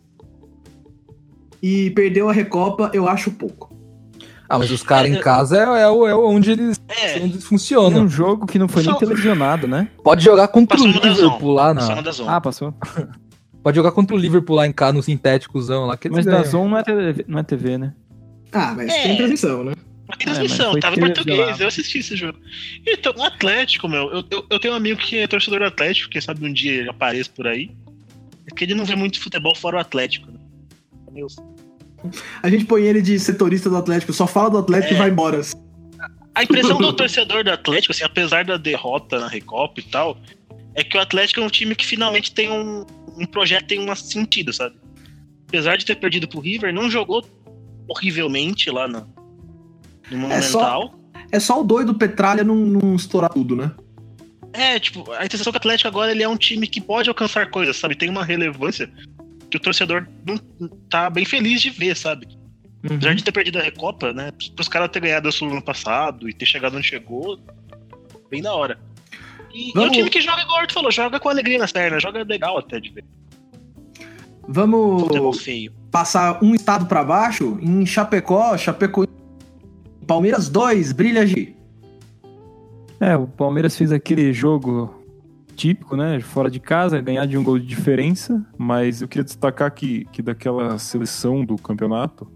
e 1.63 1.91
perdeu 1.91 2.29
a 2.29 2.33
Recopa, 2.33 2.91
eu 2.93 3.09
acho 3.09 3.31
pouco. 3.31 3.70
Ah, 4.53 4.59
mas 4.59 4.71
os 4.73 4.83
caras 4.83 5.09
em 5.11 5.21
casa 5.21 5.57
é, 5.57 5.83
é, 5.83 5.89
o- 5.89 6.07
é 6.09 6.15
onde 6.15 6.51
eles, 6.51 6.81
É, 6.89 7.17
onde 7.19 7.35
eles 7.35 7.45
É 7.45 7.47
funcionam. 7.47 8.03
um 8.03 8.09
jogo 8.09 8.47
que 8.47 8.59
não 8.59 8.67
foi 8.67 8.83
nem 8.83 8.93
televisionado, 8.99 9.69
né? 9.69 9.89
Pode 10.03 10.25
jogar 10.25 10.49
contra 10.49 10.77
Passou 10.77 10.91
o. 10.93 11.07
Liverpool 11.09 11.53
lá 11.53 11.73
na. 11.73 11.95
no 11.95 12.03
Dazon. 12.03 12.29
Ah, 12.29 12.41
passou. 12.41 12.75
Pode 13.63 13.77
jogar 13.77 13.93
contra 13.93 14.17
o 14.17 14.19
Liverpool 14.19 14.57
lá 14.57 14.67
em 14.67 14.73
casa, 14.73 14.95
no 14.95 15.03
sintéticozão 15.03 15.85
lá. 15.87 15.97
Que 15.97 16.09
Mas 16.09 16.25
ganham. 16.25 16.43
da 16.43 16.49
Zon 16.49 16.67
não 16.69 16.79
é 16.79 16.83
TV, 16.83 17.25
não 17.29 17.39
é 17.39 17.43
TV 17.45 17.79
né? 17.79 17.93
Ah, 18.53 18.73
mas 18.77 18.89
É. 18.91 19.03
tem 19.05 19.17
transmissão, 19.19 19.63
né? 19.63 19.73
Mas 20.09 20.19
tem 20.19 20.29
É, 20.33 20.35
transmissão, 20.35 20.73
foi 20.73 20.81
tava 20.81 20.97
em 20.97 21.01
português, 21.01 21.61
eu 21.61 21.69
assisti 21.69 21.99
esse 21.99 22.17
jogo. 22.17 22.37
Então, 22.85 23.13
o 23.17 23.23
Atlético, 23.23 23.87
meu, 23.87 24.11
eu, 24.11 24.25
eu, 24.31 24.45
eu 24.51 24.59
tenho 24.59 24.75
um 24.75 24.77
amigo 24.77 24.99
que 25.01 25.19
é 25.19 25.27
torcedor 25.29 25.61
do 25.61 25.67
Atlético, 25.67 26.11
quem 26.11 26.21
sabe 26.21 26.45
um 26.45 26.53
dia 26.53 26.73
ele 26.73 26.91
apareça 26.91 27.31
por 27.37 27.47
aí. 27.47 27.71
É 28.51 28.55
que 28.55 28.65
ele 28.65 28.75
não 28.75 28.85
vê 28.85 28.97
muito 28.97 29.21
futebol 29.21 29.55
fora 29.55 29.77
o 29.77 29.81
Atlético, 29.81 30.29
né? 30.33 30.39
Meu, 31.13 31.29
A 32.43 32.49
gente 32.51 32.65
põe 32.65 32.83
ele 32.83 33.01
de 33.03 33.19
setorista 33.19 33.69
do 33.69 33.77
Atlético, 33.77 34.13
só 34.13 34.27
fala 34.27 34.51
do 34.51 34.59
Atlético 34.59 34.93
É. 34.93 34.97
e 34.97 34.99
vai 34.99 35.11
embora. 35.11 35.41
A 36.35 36.43
impressão 36.45 36.79
do 36.79 36.93
torcedor 36.93 37.45
do 37.45 37.51
Atlético, 37.51 37.93
assim, 37.93 38.05
apesar 38.05 38.45
da 38.45 38.57
derrota 38.57 39.19
na 39.19 39.29
Recopa 39.29 39.81
e 39.81 39.83
tal, 39.83 40.17
é 40.75 40.83
que 40.85 40.97
o 40.97 41.01
Atlético 41.01 41.41
é 41.41 41.45
um 41.45 41.49
time 41.51 41.75
que 41.75 41.85
finalmente 41.87 42.33
tem 42.33 42.51
um, 42.51 42.87
um 43.19 43.27
projeto, 43.27 43.67
tem 43.67 43.81
um 43.81 43.95
sentido, 43.97 44.53
sabe? 44.53 44.77
Apesar 45.49 45.77
de 45.77 45.85
ter 45.85 45.97
perdido 45.97 46.29
pro 46.29 46.39
River, 46.41 46.73
não 46.73 46.89
jogou 46.91 47.25
horrivelmente 47.89 48.71
lá 48.71 48.87
no, 48.87 49.07
no 50.11 50.31
É 50.33 50.41
só- 50.41 50.59
Monumental. 50.61 51.01
É 51.33 51.39
só 51.39 51.61
o 51.61 51.65
doido 51.65 51.95
Petralha 51.95 52.43
não, 52.43 52.57
não 52.57 52.95
estourar 52.97 53.31
tudo, 53.33 53.55
né? 53.55 53.71
É, 54.53 54.81
tipo, 54.81 55.11
a 55.13 55.23
sensação 55.31 55.53
que 55.53 55.57
o 55.57 55.61
Atlético 55.61 55.87
agora 55.89 56.11
ele 56.11 56.23
é 56.25 56.29
um 56.29 56.37
time 56.37 56.67
que 56.67 56.81
pode 56.81 57.09
alcançar 57.09 57.51
coisas, 57.51 57.77
sabe? 57.77 57.95
Tem 57.95 58.09
uma 58.09 58.25
relevância 58.25 58.91
que 59.51 59.57
o 59.57 59.61
torcedor 59.61 60.07
não 60.25 60.39
tá 60.89 61.11
bem 61.11 61.25
feliz 61.25 61.61
de 61.61 61.71
ver, 61.71 61.97
sabe? 61.97 62.27
Uhum. 62.89 62.97
Apesar 62.97 63.15
de 63.15 63.25
ter 63.25 63.33
perdido 63.33 63.59
a 63.59 63.63
Recopa, 63.63 64.13
né? 64.13 64.33
Pros 64.55 64.69
caras 64.69 64.89
ter 64.91 65.01
ganhado 65.01 65.29
a 65.29 65.33
Sul 65.33 65.51
ano 65.51 65.61
passado 65.63 66.29
e 66.29 66.33
ter 66.33 66.47
chegado 66.47 66.77
onde 66.77 66.87
chegou, 66.87 67.39
bem 68.31 68.41
da 68.41 68.55
hora. 68.55 68.79
E, 69.53 69.67
e 69.67 69.69
é 69.69 69.71
um 69.71 69.73
Vamos- 69.83 69.97
time 69.97 70.09
que 70.11 70.21
joga, 70.21 70.41
igual 70.43 70.59
o 70.59 70.61
Arthur 70.61 70.75
falou, 70.75 70.91
joga 70.93 71.19
com 71.21 71.29
alegria 71.29 71.59
nas 71.59 71.73
pernas, 71.73 72.03
joga 72.03 72.23
legal 72.23 72.57
até 72.59 72.79
de 72.81 72.91
ver. 72.91 73.05
Vamos 74.49 75.05
passar 75.91 76.43
um 76.43 76.55
estado 76.55 76.87
pra 76.87 77.05
baixo. 77.05 77.59
Em 77.61 77.85
Chapecó, 77.87 78.57
Chapecó. 78.57 79.05
Palmeiras 80.07 80.49
2, 80.49 80.93
brilha 80.93 81.27
G. 81.27 81.55
É, 82.99 83.17
o 83.17 83.27
Palmeiras 83.27 83.77
fez 83.77 83.93
aquele 83.93 84.33
jogo 84.33 85.00
típico, 85.61 85.95
né? 85.95 86.21
Fora 86.21 86.51
de 86.51 86.59
casa, 86.59 86.99
ganhar 87.03 87.27
de 87.27 87.37
um 87.37 87.45
gol 87.45 87.59
de 87.59 87.67
diferença. 87.67 88.43
Mas 88.57 89.03
eu 89.03 89.09
queria 89.09 89.25
destacar 89.25 89.71
que, 89.75 90.07
que 90.07 90.23
daquela 90.23 90.79
seleção 90.79 91.45
do 91.45 91.57
campeonato, 91.57 92.27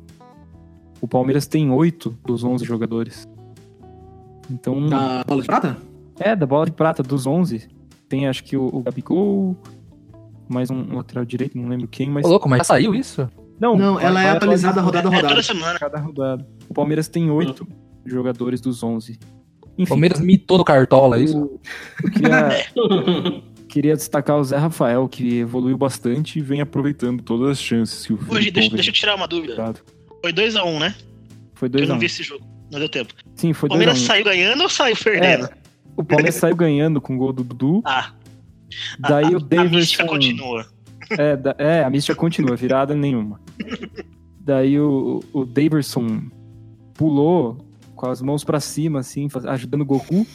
o 1.01 1.09
Palmeiras 1.09 1.47
tem 1.47 1.71
oito 1.71 2.17
dos 2.25 2.45
11 2.45 2.65
jogadores. 2.65 3.27
Então, 4.51 4.87
Da 4.89 5.25
bola 5.27 5.41
de 5.41 5.47
prata? 5.47 5.77
é, 6.21 6.37
da 6.37 6.45
bola 6.47 6.67
de 6.67 6.73
prata, 6.73 7.03
dos 7.03 7.27
11, 7.27 7.67
tem 8.09 8.29
acho 8.29 8.45
que 8.45 8.57
o, 8.59 8.67
o 8.67 8.83
Gabigol, 8.83 9.57
mais 10.47 10.71
um 10.71 10.95
lateral 10.97 11.25
direito, 11.25 11.57
não 11.57 11.69
lembro 11.69 11.89
quem, 11.89 12.11
mas... 12.11 12.27
Ô, 12.27 12.29
louco, 12.29 12.47
mas 12.49 12.59
já 12.59 12.65
saiu 12.65 12.95
isso? 12.95 13.27
Não, 13.59 13.75
Não, 13.77 13.99
ela 13.99 14.23
é 14.23 14.31
atualizada 14.31 14.81
rodada 14.83 15.09
a 15.09 15.13
É 15.13 15.15
rodada. 15.17 15.29
toda 15.35 15.43
semana. 15.43 15.79
cada 15.79 15.99
rodada. 15.99 16.47
O 16.69 16.75
Palmeiras 16.75 17.09
tem 17.09 17.31
oito 17.31 17.67
jogadores 18.05 18.61
dos 18.61 18.83
11. 18.83 19.19
Enfim, 19.77 19.89
Palmeiras 19.89 20.21
mitou 20.21 20.59
no 20.59 20.65
cartola, 20.65 21.19
é 21.19 21.23
isso? 21.23 21.37
eu, 21.37 21.61
eu 22.05 22.11
queria, 22.11 22.67
queria 23.69 23.97
destacar 23.97 24.39
o 24.39 24.45
Zé 24.45 24.57
Rafael, 24.57 25.09
que 25.09 25.39
evoluiu 25.39 25.77
bastante 25.77 26.39
e 26.39 26.43
vem 26.43 26.61
aproveitando 26.61 27.23
todas 27.23 27.51
as 27.51 27.61
chances 27.61 28.07
que 28.07 28.13
o 28.13 28.19
Hoje, 28.29 28.51
deixa, 28.51 28.75
deixa 28.75 28.91
eu 28.91 28.95
tirar 28.95 29.17
uma 29.17 29.27
dúvida. 29.27 29.75
Foi 30.23 30.33
2x1, 30.33 30.79
né? 30.79 30.95
Foi 31.55 31.69
Que 31.69 31.77
eu 31.77 31.81
2 31.81 31.91
a 31.91 31.93
não 31.93 31.97
1 31.97 32.01
vi 32.01 32.07
esse 32.07 32.23
jogo. 32.23 32.45
Não 32.71 32.79
deu 32.79 32.89
tempo. 32.89 33.13
Sim, 33.35 33.51
O 33.51 33.55
foi 33.55 33.69
2 33.69 33.79
Palmeiras 33.79 33.99
a 33.99 34.01
1 34.03 34.07
saiu 34.07 34.25
ganhando 34.25 34.63
ou 34.63 34.69
saiu 34.69 34.97
perdendo? 34.97 35.49
O 35.97 36.03
Palmeiras 36.05 36.35
saiu 36.37 36.57
ganhando 36.57 37.01
com 37.01 37.15
o 37.15 37.19
gol 37.19 37.33
do 37.33 37.45
Dudu. 37.45 37.83
Ah, 37.85 38.13
Daí 38.99 39.27
a, 39.27 39.29
o 39.29 39.37
a 39.37 39.41
mística 39.41 39.57
Davidson. 39.57 40.07
continua. 40.07 40.67
É, 41.11 41.37
da- 41.37 41.55
é, 41.59 41.85
a 41.85 41.91
mística 41.91 42.15
continua, 42.17 42.57
virada 42.57 42.95
nenhuma. 42.95 43.41
Daí 44.41 44.79
o, 44.81 45.23
o 45.33 45.45
Daverson 45.45 46.23
pulou 46.95 47.64
com 47.95 48.07
as 48.07 48.21
mãos 48.21 48.45
pra 48.45 48.61
cima, 48.61 49.01
assim, 49.01 49.29
ajudando 49.47 49.83
o 49.83 49.85
Goku. 49.87 50.27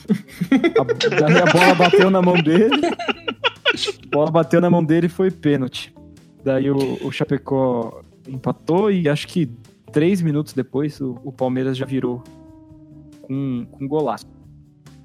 A, 0.79 1.19
daí 1.19 1.37
a 1.41 1.45
bola 1.51 1.75
bateu 1.75 2.09
na 2.09 2.21
mão 2.21 2.35
dele. 2.41 2.85
A 2.85 4.09
bola 4.15 4.31
bateu 4.31 4.59
na 4.61 4.69
mão 4.69 4.83
dele 4.83 5.07
e 5.07 5.09
foi 5.09 5.29
pênalti. 5.31 5.93
Daí 6.43 6.69
o, 6.71 6.77
o 7.05 7.11
Chapecó 7.11 8.01
empatou 8.27 8.91
e 8.91 9.07
acho 9.09 9.27
que 9.27 9.49
três 9.91 10.21
minutos 10.21 10.53
depois 10.53 10.99
o, 11.01 11.19
o 11.23 11.31
Palmeiras 11.31 11.77
já 11.77 11.85
virou 11.85 12.23
com, 13.21 13.65
com 13.71 13.87
golaço. 13.87 14.25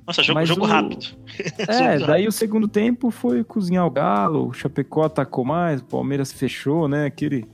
Nossa, 0.06 0.22
jogo, 0.22 0.38
Mas 0.38 0.48
jogo 0.48 0.62
o- 0.64 0.66
rápido. 0.66 1.06
É, 1.66 1.98
daí 1.98 2.28
o 2.28 2.32
segundo 2.32 2.68
tempo 2.68 3.10
foi 3.10 3.42
cozinhar 3.42 3.86
o 3.86 3.90
galo, 3.90 4.48
o 4.48 4.52
Chapecó 4.52 5.04
atacou 5.04 5.44
mais, 5.44 5.80
o 5.80 5.84
Palmeiras 5.86 6.30
fechou, 6.30 6.86
né? 6.86 7.06
Aquele, 7.06 7.46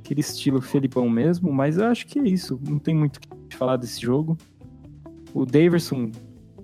aquele 0.00 0.20
estilo 0.20 0.60
Felipão 0.62 1.08
mesmo, 1.10 1.52
mas 1.52 1.76
eu 1.76 1.86
acho 1.86 2.06
que 2.06 2.18
é 2.18 2.22
isso. 2.28 2.58
Não 2.66 2.78
tem 2.78 2.94
muito 2.94 3.16
o 3.16 3.20
que 3.20 3.28
falar 3.56 3.76
desse 3.76 4.00
jogo. 4.00 4.36
O 5.34 5.44
Daverson 5.44 6.10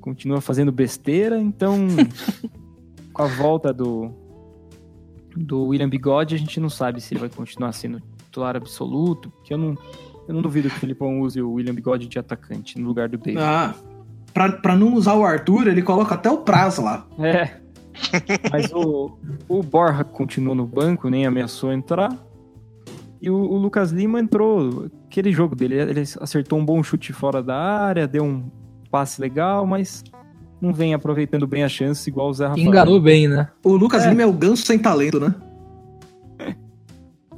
continua 0.00 0.40
fazendo 0.40 0.70
besteira, 0.72 1.38
então 1.38 1.78
com 3.12 3.22
a 3.22 3.26
volta 3.26 3.72
do, 3.72 4.10
do 5.36 5.66
William 5.66 5.88
Bigode, 5.88 6.34
a 6.34 6.38
gente 6.38 6.60
não 6.60 6.68
sabe 6.68 7.00
se 7.00 7.14
ele 7.14 7.20
vai 7.20 7.28
continuar 7.28 7.72
sendo 7.72 8.02
titular 8.18 8.56
absoluto, 8.56 9.30
porque 9.30 9.54
eu 9.54 9.58
não, 9.58 9.78
eu 10.26 10.34
não 10.34 10.42
duvido 10.42 10.68
que 10.68 10.76
o 10.76 10.78
Felipão 10.80 11.20
use 11.20 11.40
o 11.40 11.52
William 11.52 11.74
Bigode 11.74 12.08
de 12.08 12.18
atacante 12.18 12.78
no 12.78 12.88
lugar 12.88 13.08
do 13.08 13.16
Daverson. 13.16 13.40
Ah, 13.40 13.74
pra, 14.32 14.52
pra 14.52 14.76
não 14.76 14.94
usar 14.94 15.14
o 15.14 15.24
Arthur, 15.24 15.68
ele 15.68 15.82
coloca 15.82 16.14
até 16.14 16.30
o 16.30 16.38
prazo 16.38 16.82
lá. 16.82 17.06
É. 17.18 17.60
Mas 18.50 18.72
o, 18.72 19.16
o 19.48 19.62
Borja 19.62 20.02
continuou 20.02 20.54
no 20.54 20.66
banco, 20.66 21.08
nem 21.08 21.24
ameaçou 21.24 21.72
entrar. 21.72 22.10
E 23.24 23.30
o, 23.30 23.36
o 23.36 23.56
Lucas 23.56 23.90
Lima 23.90 24.20
entrou. 24.20 24.90
Aquele 25.06 25.32
jogo 25.32 25.56
dele, 25.56 25.76
ele 25.76 26.02
acertou 26.20 26.58
um 26.58 26.64
bom 26.64 26.82
chute 26.82 27.10
fora 27.10 27.42
da 27.42 27.56
área, 27.56 28.06
deu 28.06 28.22
um 28.22 28.50
passe 28.90 29.18
legal, 29.18 29.66
mas 29.66 30.04
não 30.60 30.74
vem 30.74 30.92
aproveitando 30.92 31.46
bem 31.46 31.64
a 31.64 31.68
chance 31.68 32.08
igual 32.10 32.28
o 32.28 32.34
Zé 32.34 32.48
Rafael. 32.48 32.66
Enganou 32.66 33.00
bem, 33.00 33.26
né? 33.26 33.48
O 33.64 33.76
Lucas 33.76 34.04
É. 34.04 34.10
Lima 34.10 34.20
é 34.20 34.26
o 34.26 34.32
ganso 34.32 34.66
sem 34.66 34.78
talento, 34.78 35.18
né? 35.18 35.34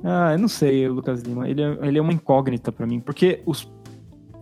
Ah, 0.09 0.33
eu 0.33 0.39
não 0.39 0.47
sei, 0.47 0.89
o 0.89 0.93
Lucas 0.93 1.23
Lima. 1.23 1.49
Ele 1.49 1.63
é, 1.63 1.79
ele 1.83 1.99
é 1.99 2.03
uma 2.03 2.13
incógnita 2.13 2.71
pra 2.71 2.87
mim, 2.87 3.01
porque 3.01 3.43
os, 3.45 3.69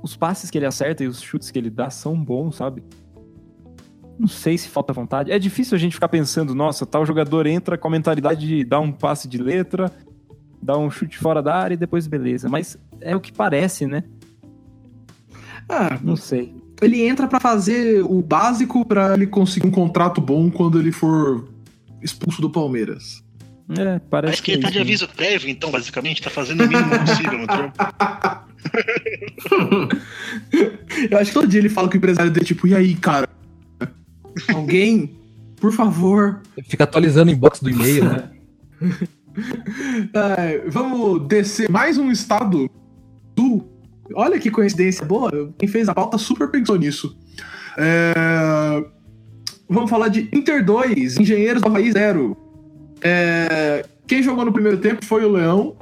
os 0.03 0.17
passes 0.17 0.51
que 0.51 0.59
ele 0.59 0.67
acerta 0.67 1.05
e 1.05 1.07
os 1.07 1.23
chutes 1.23 1.51
que 1.51 1.59
ele 1.59 1.71
dá 1.71 1.89
são 1.89 2.15
bons, 2.23 2.57
sabe? 2.57 2.83
Não 4.19 4.27
sei 4.27 4.59
se 4.59 4.69
falta 4.69 4.93
vontade. 4.93 5.31
É 5.31 5.39
difícil 5.39 5.77
a 5.77 5.79
gente 5.79 5.95
ficar 5.95 6.09
pensando, 6.09 6.55
nossa, 6.55 6.85
tal 6.85 7.07
jogador 7.07 7.47
entra 7.47 7.79
com 7.79 7.89
a 7.89 7.91
mentalidade 7.91 8.47
de 8.47 8.65
dar 8.65 8.81
um 8.81 8.93
passe 8.93 9.27
de 9.27 9.39
letra, 9.39 9.91
dar 10.65 10.79
um 10.79 10.91
chute 10.91 11.19
fora 11.19 11.43
da 11.43 11.55
área 11.55 11.75
e 11.75 11.77
depois 11.77 12.07
beleza. 12.07 12.49
Mas 12.49 12.79
é 13.01 13.15
o 13.15 13.21
que 13.21 13.33
parece, 13.33 13.87
né? 13.87 14.03
Ah, 15.69 15.99
Não 16.03 16.17
sei. 16.17 16.55
ele 16.83 17.03
entra 17.03 17.27
pra 17.27 17.41
fazer 17.41 18.03
o 18.05 18.21
básico 18.23 18.85
pra 18.85 19.15
ele 19.15 19.27
conseguir 19.27 19.67
um 19.67 19.71
contrato 19.71 20.21
bom 20.21 20.51
quando 20.51 20.79
ele 20.81 20.93
for 20.93 21.49
expulso 22.03 22.41
do 22.43 22.51
Palmeiras. 22.51 23.23
É, 23.79 23.99
parece 24.11 24.35
Acho 24.35 24.43
que 24.43 24.53
ele 24.53 24.61
tá 24.63 24.69
é 24.69 24.71
de 24.71 24.77
isso, 24.77 24.85
né? 24.85 24.91
aviso 24.91 25.09
prévio, 25.09 25.49
então, 25.49 25.71
basicamente, 25.71 26.21
tá 26.23 26.29
fazendo 26.29 26.65
o 26.65 26.69
mínimo 26.69 26.91
possível 26.99 27.39
no 27.39 27.47
trampo. 27.47 27.75
Eu 31.11 31.19
acho 31.19 31.31
que 31.31 31.35
todo 31.35 31.49
dia 31.49 31.61
ele 31.61 31.71
fala 31.71 31.89
com 31.89 31.95
o 31.95 31.97
empresário 31.97 32.31
dele, 32.31 32.45
tipo, 32.45 32.67
e 32.67 32.75
aí, 32.75 32.95
cara? 32.95 33.27
Alguém, 34.55 35.11
por 35.57 35.73
favor. 35.73 36.41
Fica 36.69 36.85
atualizando 36.85 37.31
o 37.31 37.35
inbox 37.35 37.61
do 37.61 37.71
e-mail, 37.71 38.05
né? 38.05 38.31
É, 40.39 40.63
vamos 40.69 41.27
descer 41.27 41.69
mais 41.71 41.99
um 41.99 42.11
estado 42.11 42.71
do. 43.35 43.65
Olha 44.15 44.39
que 44.39 44.51
coincidência 44.51 45.05
boa. 45.05 45.53
Quem 45.59 45.69
fez 45.69 45.89
a 45.89 45.95
pauta 45.95 46.19
super 46.19 46.51
pensou 46.51 46.77
nisso. 46.77 47.17
É, 47.77 48.85
Vamos 49.69 49.89
falar 49.91 50.09
de 50.09 50.29
Inter 50.33 50.65
2, 50.65 51.17
Engenheiros 51.19 51.63
do 51.63 51.69
Havaí 51.69 51.91
0. 51.91 52.37
É, 53.03 53.85
Quem 54.07 54.23
jogou 54.23 54.45
no 54.45 54.53
primeiro 54.53 54.79
tempo 54.79 55.05
foi 55.05 55.25
o 55.25 55.33
Leão. 55.33 55.77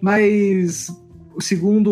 Mas, 0.00 0.86
segundo 1.40 1.90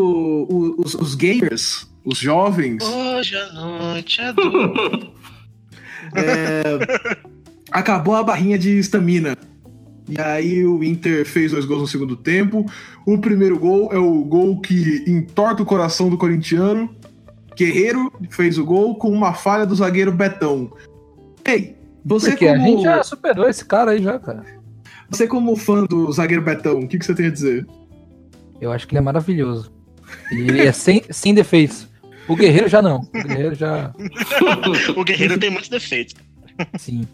o- 0.48 0.76
os, 0.80 0.94
os 0.94 1.14
gamers, 1.14 1.90
os 2.04 2.18
jovens, 2.18 2.82
Hoje 2.84 3.34
noite 3.54 4.20
é 4.20 4.32
duro. 4.32 5.12
acabou 7.70 8.14
a 8.16 8.22
barrinha 8.22 8.58
de 8.58 8.78
estamina. 8.78 9.36
E 10.12 10.20
aí 10.20 10.62
o 10.62 10.84
Inter 10.84 11.24
fez 11.24 11.52
dois 11.52 11.64
gols 11.64 11.80
no 11.80 11.88
segundo 11.88 12.14
tempo. 12.14 12.66
O 13.06 13.16
primeiro 13.16 13.58
gol 13.58 13.90
é 13.90 13.96
o 13.96 14.22
gol 14.22 14.60
que 14.60 15.02
entorta 15.06 15.62
o 15.62 15.66
coração 15.66 16.10
do 16.10 16.18
corintiano. 16.18 16.94
Guerreiro 17.56 18.12
fez 18.28 18.58
o 18.58 18.64
gol 18.64 18.96
com 18.96 19.08
uma 19.08 19.32
falha 19.32 19.64
do 19.64 19.74
zagueiro 19.74 20.12
Betão. 20.12 20.70
Ei, 21.46 21.74
você 22.04 22.30
Porque 22.30 22.46
a 22.46 22.58
como, 22.58 22.66
gente 22.66 22.82
já 22.82 23.02
superou 23.02 23.48
esse 23.48 23.64
cara 23.64 23.92
aí 23.92 24.02
já, 24.02 24.18
cara. 24.18 24.44
você 25.08 25.26
como 25.26 25.56
fã 25.56 25.84
do 25.84 26.12
zagueiro 26.12 26.42
Betão, 26.42 26.80
o 26.80 26.86
que, 26.88 26.98
que 26.98 27.06
você 27.06 27.14
tem 27.14 27.26
a 27.26 27.30
dizer? 27.30 27.66
Eu 28.60 28.70
acho 28.70 28.86
que 28.86 28.92
ele 28.92 28.98
é 28.98 29.02
maravilhoso. 29.02 29.72
Ele 30.30 30.60
é 30.60 30.72
sem, 30.72 31.02
sem 31.08 31.32
defeitos. 31.32 31.88
O 32.28 32.36
Guerreiro 32.36 32.68
já 32.68 32.82
não. 32.82 32.98
O 32.98 33.28
Guerreiro 33.28 33.54
já. 33.54 33.94
o 34.94 35.04
Guerreiro 35.04 35.38
tem 35.38 35.48
muitos 35.48 35.70
defeitos. 35.70 36.14
Sim. 36.78 37.08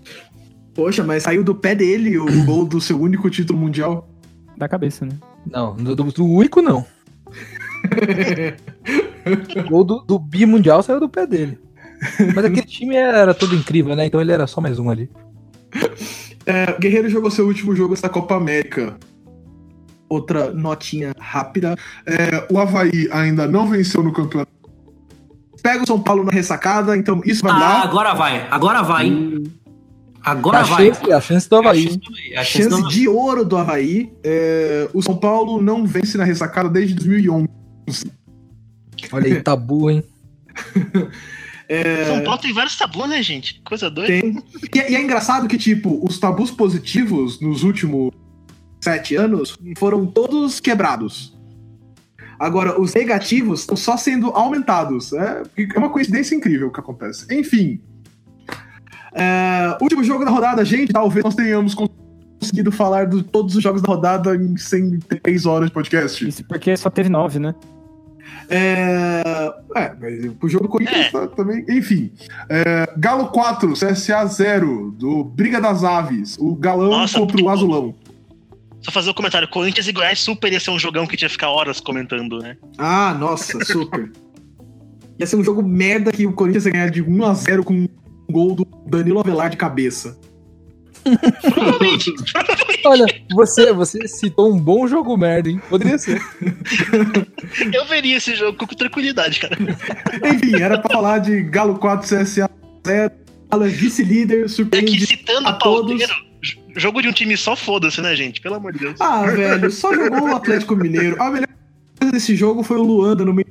Poxa, 0.79 1.03
mas 1.03 1.25
saiu 1.25 1.43
do 1.43 1.57
pé 1.57 1.75
dele 1.75 2.17
o 2.19 2.25
gol 2.47 2.65
do 2.65 2.81
seu 2.81 3.01
único 3.01 3.29
título 3.29 3.59
mundial. 3.59 4.09
Da 4.57 4.69
cabeça, 4.69 5.05
né? 5.05 5.11
Não, 5.51 5.75
do, 5.75 5.97
do, 5.97 6.05
do 6.05 6.25
único 6.25 6.63
não. 6.63 6.87
o 9.59 9.63
gol 9.69 9.83
do, 9.83 9.99
do 10.03 10.21
bimundial 10.21 10.81
saiu 10.81 11.01
do 11.01 11.09
pé 11.09 11.27
dele. 11.27 11.59
Mas 12.33 12.45
aquele 12.45 12.63
time 12.63 12.95
era 12.95 13.35
todo 13.35 13.57
incrível, 13.57 13.97
né? 13.97 14.07
Então 14.07 14.21
ele 14.21 14.31
era 14.31 14.47
só 14.47 14.61
mais 14.61 14.79
um 14.79 14.89
ali. 14.89 15.11
É, 16.47 16.79
Guerreiro 16.79 17.09
jogou 17.09 17.29
seu 17.29 17.45
último 17.49 17.75
jogo 17.75 17.95
essa 17.95 18.09
Copa 18.09 18.37
América. 18.37 18.97
Outra 20.09 20.53
notinha 20.53 21.13
rápida. 21.19 21.75
É, 22.07 22.47
o 22.53 22.57
Havaí 22.59 23.09
ainda 23.11 23.49
não 23.49 23.67
venceu 23.67 24.01
no 24.01 24.13
campeonato. 24.13 24.53
Pega 25.61 25.83
o 25.83 25.87
São 25.89 26.01
Paulo 26.01 26.23
na 26.23 26.31
ressacada, 26.31 26.97
então 26.97 27.21
isso 27.25 27.43
vai 27.43 27.51
Ah, 27.51 27.55
mudar. 27.57 27.83
agora 27.83 28.15
vai, 28.15 28.47
agora 28.49 28.83
vai. 28.83 29.07
hein? 29.07 29.43
Agora 30.31 30.59
a, 30.59 30.63
vai. 30.63 30.87
chance, 30.95 31.13
a 31.13 31.21
chance 31.21 31.49
do 31.49 31.57
Havaí. 31.57 32.01
A 32.37 32.45
chance 32.45 32.69
Chance 32.71 32.83
não- 32.83 32.89
de 32.89 33.09
ouro 33.09 33.45
do 33.45 33.57
Havaí. 33.57 34.13
É, 34.23 34.89
o 34.93 35.03
São 35.03 35.17
Paulo 35.17 35.61
não 35.63 35.87
vence 35.87 36.17
na 36.19 36.25
ressacada 36.25 36.69
desde 36.69 36.95
2011. 36.95 37.49
Olha 39.13 39.27
aí, 39.27 39.43
tabu, 39.43 39.91
hein? 39.91 40.03
São 42.07 42.25
Paulo 42.25 42.41
tem 42.41 42.53
vários 42.53 42.77
tabus, 42.77 43.09
né, 43.09 43.23
gente? 43.23 43.61
Coisa 43.65 43.91
doida. 43.91 44.09
Tem. 44.09 44.43
E, 44.75 44.79
é- 44.79 44.93
e 44.93 44.97
é 44.97 45.01
engraçado 45.03 45.47
que, 45.47 45.59
tipo, 45.59 46.01
os 46.07 46.19
tabus 46.19 46.51
positivos 46.51 47.41
nos 47.41 47.63
últimos 47.63 48.11
sete 48.81 49.17
anos 49.17 49.57
foram 49.77 50.07
todos 50.07 50.61
quebrados. 50.61 51.37
Agora, 52.39 52.81
os 52.81 52.95
negativos 52.95 53.61
estão 53.61 53.77
só 53.77 53.97
sendo 53.97 54.29
aumentados. 54.31 55.13
É, 55.13 55.43
é 55.75 55.79
uma 55.79 55.91
coincidência 55.91 56.35
incrível 56.35 56.69
o 56.69 56.73
que 56.73 56.81
acontece. 56.81 57.27
Enfim. 57.35 57.81
É, 59.19 59.77
último 59.83 60.05
jogo 60.05 60.25
da 60.25 60.31
rodada, 60.31 60.65
gente. 60.65 60.93
Talvez 60.93 61.25
nós 61.25 61.35
tenhamos 61.35 61.75
conseguido 61.75 62.71
falar 62.71 63.07
de 63.07 63.23
todos 63.25 63.57
os 63.57 63.63
jogos 63.63 63.83
da 63.83 63.89
rodada 63.89 64.35
em 64.37 64.57
103 64.57 65.47
horas 65.47 65.69
de 65.69 65.75
podcast. 65.75 66.27
Isso 66.29 66.45
porque 66.45 66.77
só 66.77 66.89
teve 66.89 67.09
nove, 67.09 67.39
né? 67.39 67.55
É, 68.51 69.23
é 69.77 69.93
mas 70.01 70.33
o 70.43 70.49
jogo 70.49 70.65
do 70.65 70.71
Corinthians 70.71 71.07
É. 71.07 71.11
tá- 71.11 71.27
também. 71.29 71.65
Enfim. 71.69 72.11
É, 72.49 72.89
Galo 72.97 73.27
4, 73.29 73.73
CSA 73.75 74.25
0, 74.27 74.93
do 74.93 75.25
Briga 75.25 75.61
das 75.61 75.85
Aves. 75.85 76.37
O 76.39 76.55
Galão 76.55 76.91
Nossa, 76.91 77.19
contra 77.19 77.43
o 77.43 77.51
Azulão. 77.51 77.95
Só 78.81 78.91
fazer 78.91 79.11
o 79.11 79.15
comentário: 79.15 79.49
Corinthians 79.49 79.89
e 79.89 79.93
Goiás 79.93 80.21
super 80.21 80.53
ia 80.53 80.61
ser 80.61 80.71
um 80.71 80.79
jogão 80.79 81.07
que 81.07 81.17
tinha 81.17 81.29
que 81.29 81.33
ficar 81.33 81.51
horas 81.51 81.81
comentando, 81.81 82.39
né? 82.39 82.57
Ah, 82.79 83.15
nossa, 83.19 83.63
super. 83.65 84.11
Ia 85.19 85.27
ser 85.27 85.35
um 85.35 85.43
jogo 85.43 85.65
merda 85.65 86.13
que 86.13 86.25
o 86.25 86.33
Corinthians 86.33 86.65
ia 86.65 86.71
ganhar 86.71 86.91
de 86.91 87.03
1x0 87.03 87.65
com 87.65 87.75
um 87.75 87.89
gol 88.31 88.55
do 88.55 88.65
Danilo 88.87 89.21
Avelar 89.21 89.51
de 89.51 89.57
cabeça. 89.57 90.19
Olha, 92.85 93.07
você, 93.33 93.73
você 93.73 94.07
citou 94.09 94.53
um 94.53 94.59
bom 94.59 94.87
jogo 94.87 95.17
merda, 95.17 95.49
hein? 95.49 95.61
Poderia 95.69 95.99
ser. 95.99 96.21
Eu 97.73 97.85
veria 97.87 98.17
esse 98.17 98.35
jogo 98.35 98.59
com 98.59 98.67
tranquilidade, 98.67 99.41
cara. 99.41 99.57
Enfim, 100.35 100.61
era 100.61 100.79
pra 100.79 100.91
falar 100.91 101.19
de 101.19 101.43
Galo 101.43 101.79
4, 101.79 102.07
CSA 102.07 102.51
0. 102.87 103.11
Galo 103.51 103.65
é 103.65 103.69
vice-líder, 103.69 104.41
É 104.41 104.43
que 104.43 104.49
surpreende. 104.49 105.07
citando 105.07 105.49
a 105.49 105.53
todos. 105.55 106.01
j- 106.01 106.61
jogo 106.77 107.01
de 107.03 107.09
um 107.09 107.13
time 107.13 107.37
só 107.37 107.57
foda-se, 107.57 108.01
né, 108.01 108.15
gente? 108.15 108.41
Pelo 108.41 108.57
amor 108.57 108.73
de 108.73 108.81
Deus. 108.81 109.01
Ah, 109.01 109.23
velho, 109.27 109.71
só 109.71 109.95
jogou 109.95 110.29
o 110.31 110.37
Atlético 110.37 110.77
Mineiro. 110.77 111.21
A 111.23 111.31
melhor 111.31 111.49
coisa 111.99 112.13
desse 112.13 112.37
jogo 112.37 112.63
foi 112.63 112.77
o 112.77 112.83
Luanda 112.83 113.25
no 113.25 113.33
meio 113.33 113.49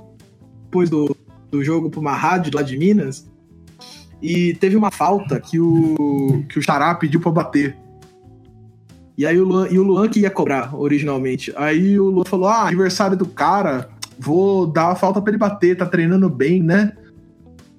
depois 0.65 0.89
do, 0.89 1.15
do 1.51 1.63
jogo 1.63 1.89
pra 1.89 1.99
uma 1.99 2.15
rádio 2.15 2.51
lá 2.53 2.61
de 2.61 2.78
Minas. 2.78 3.26
E 4.22 4.53
teve 4.55 4.76
uma 4.76 4.91
falta 4.91 5.39
que 5.39 5.59
o, 5.59 6.43
que 6.49 6.57
o 6.57 6.61
Xará 6.61 6.93
pediu 6.95 7.20
pra 7.20 7.32
bater. 7.32 7.78
E 9.18 9.26
aí 9.26 9.39
o 9.39 9.45
Luan, 9.45 9.68
e 9.70 9.80
o 9.80 9.84
Luan 9.84 10.07
que 10.09 10.20
ia 10.20 10.30
cobrar 10.30 10.76
originalmente. 10.76 11.53
Aí 11.55 11.99
o 11.99 12.05
Luan 12.05 12.26
falou: 12.26 12.47
Ah, 12.47 12.68
aniversário 12.68 13.18
do 13.18 13.26
cara, 13.26 13.89
vou 14.20 14.68
dar 14.68 14.91
a 14.91 14.95
falta 14.95 15.22
pra 15.22 15.32
ele 15.32 15.38
bater, 15.38 15.78
tá 15.78 15.86
treinando 15.86 16.30
bem, 16.30 16.61
né? 16.61 16.93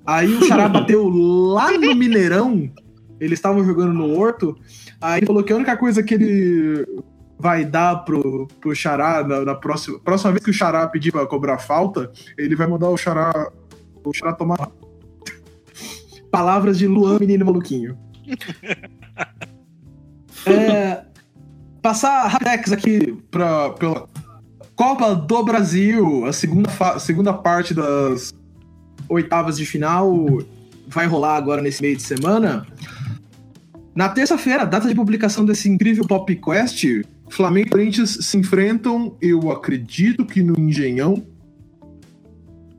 Aí 0.07 0.35
o 0.35 0.45
Xará 0.45 0.67
bateu 0.71 1.09
lá 1.09 1.71
no 1.73 1.95
Mineirão. 1.95 2.71
Eles 3.21 3.39
estavam 3.39 3.65
jogando 3.65 3.93
no 3.93 4.17
Horto. 4.17 4.57
Aí 5.01 5.21
ele 5.21 5.27
falou 5.27 5.43
que 5.43 5.53
a 5.53 5.57
única 5.57 5.77
coisa 5.77 6.03
que 6.03 6.15
ele 6.15 6.87
vai 7.39 7.65
dar 7.65 8.05
pro, 8.05 8.49
pro 8.61 8.75
Xará 8.75 9.23
na, 9.23 9.45
na 9.45 9.55
próxima, 9.55 9.99
próxima 10.01 10.33
vez 10.33 10.45
que 10.45 10.51
o 10.51 10.55
Xará 10.55 10.87
pedir 10.89 11.13
pra 11.13 11.27
cobrar 11.27 11.59
falta, 11.59 12.11
ele 12.37 12.57
vai 12.57 12.67
mandar 12.67 12.89
o 12.89 12.97
Xará, 12.97 13.51
o 14.05 14.13
Xará 14.13 14.33
tomar. 14.33 14.71
Palavras 16.31 16.79
de 16.79 16.87
Luan, 16.87 17.19
menino 17.19 17.45
maluquinho. 17.45 17.97
É, 20.47 21.05
passar 21.83 22.27
Rapex 22.29 22.73
aqui 22.73 23.13
pra, 23.31 23.71
pela 23.71 24.09
Copa 24.75 25.15
do 25.15 25.43
Brasil, 25.43 26.25
a 26.25 26.33
segunda, 26.33 26.99
segunda 27.01 27.35
parte 27.35 27.75
das 27.75 28.33
oitavas 29.09 29.57
de 29.57 29.67
final 29.67 30.39
vai 30.87 31.07
rolar 31.07 31.37
agora 31.37 31.61
nesse 31.61 31.83
meio 31.83 31.97
de 31.97 32.03
semana. 32.03 32.67
Na 33.95 34.09
terça-feira, 34.09 34.65
data 34.65 34.89
de 34.89 34.95
publicação 34.95 35.45
desse 35.45 35.69
incrível 35.69 36.07
Pop 36.07 36.35
Quest, 36.37 36.85
Flamengo 37.29 37.67
e 37.67 37.71
Corinthians 37.71 38.19
se 38.21 38.37
enfrentam, 38.37 39.17
eu 39.21 39.51
acredito 39.51 40.25
que 40.25 40.43
no 40.43 40.59
Engenhão. 40.59 41.27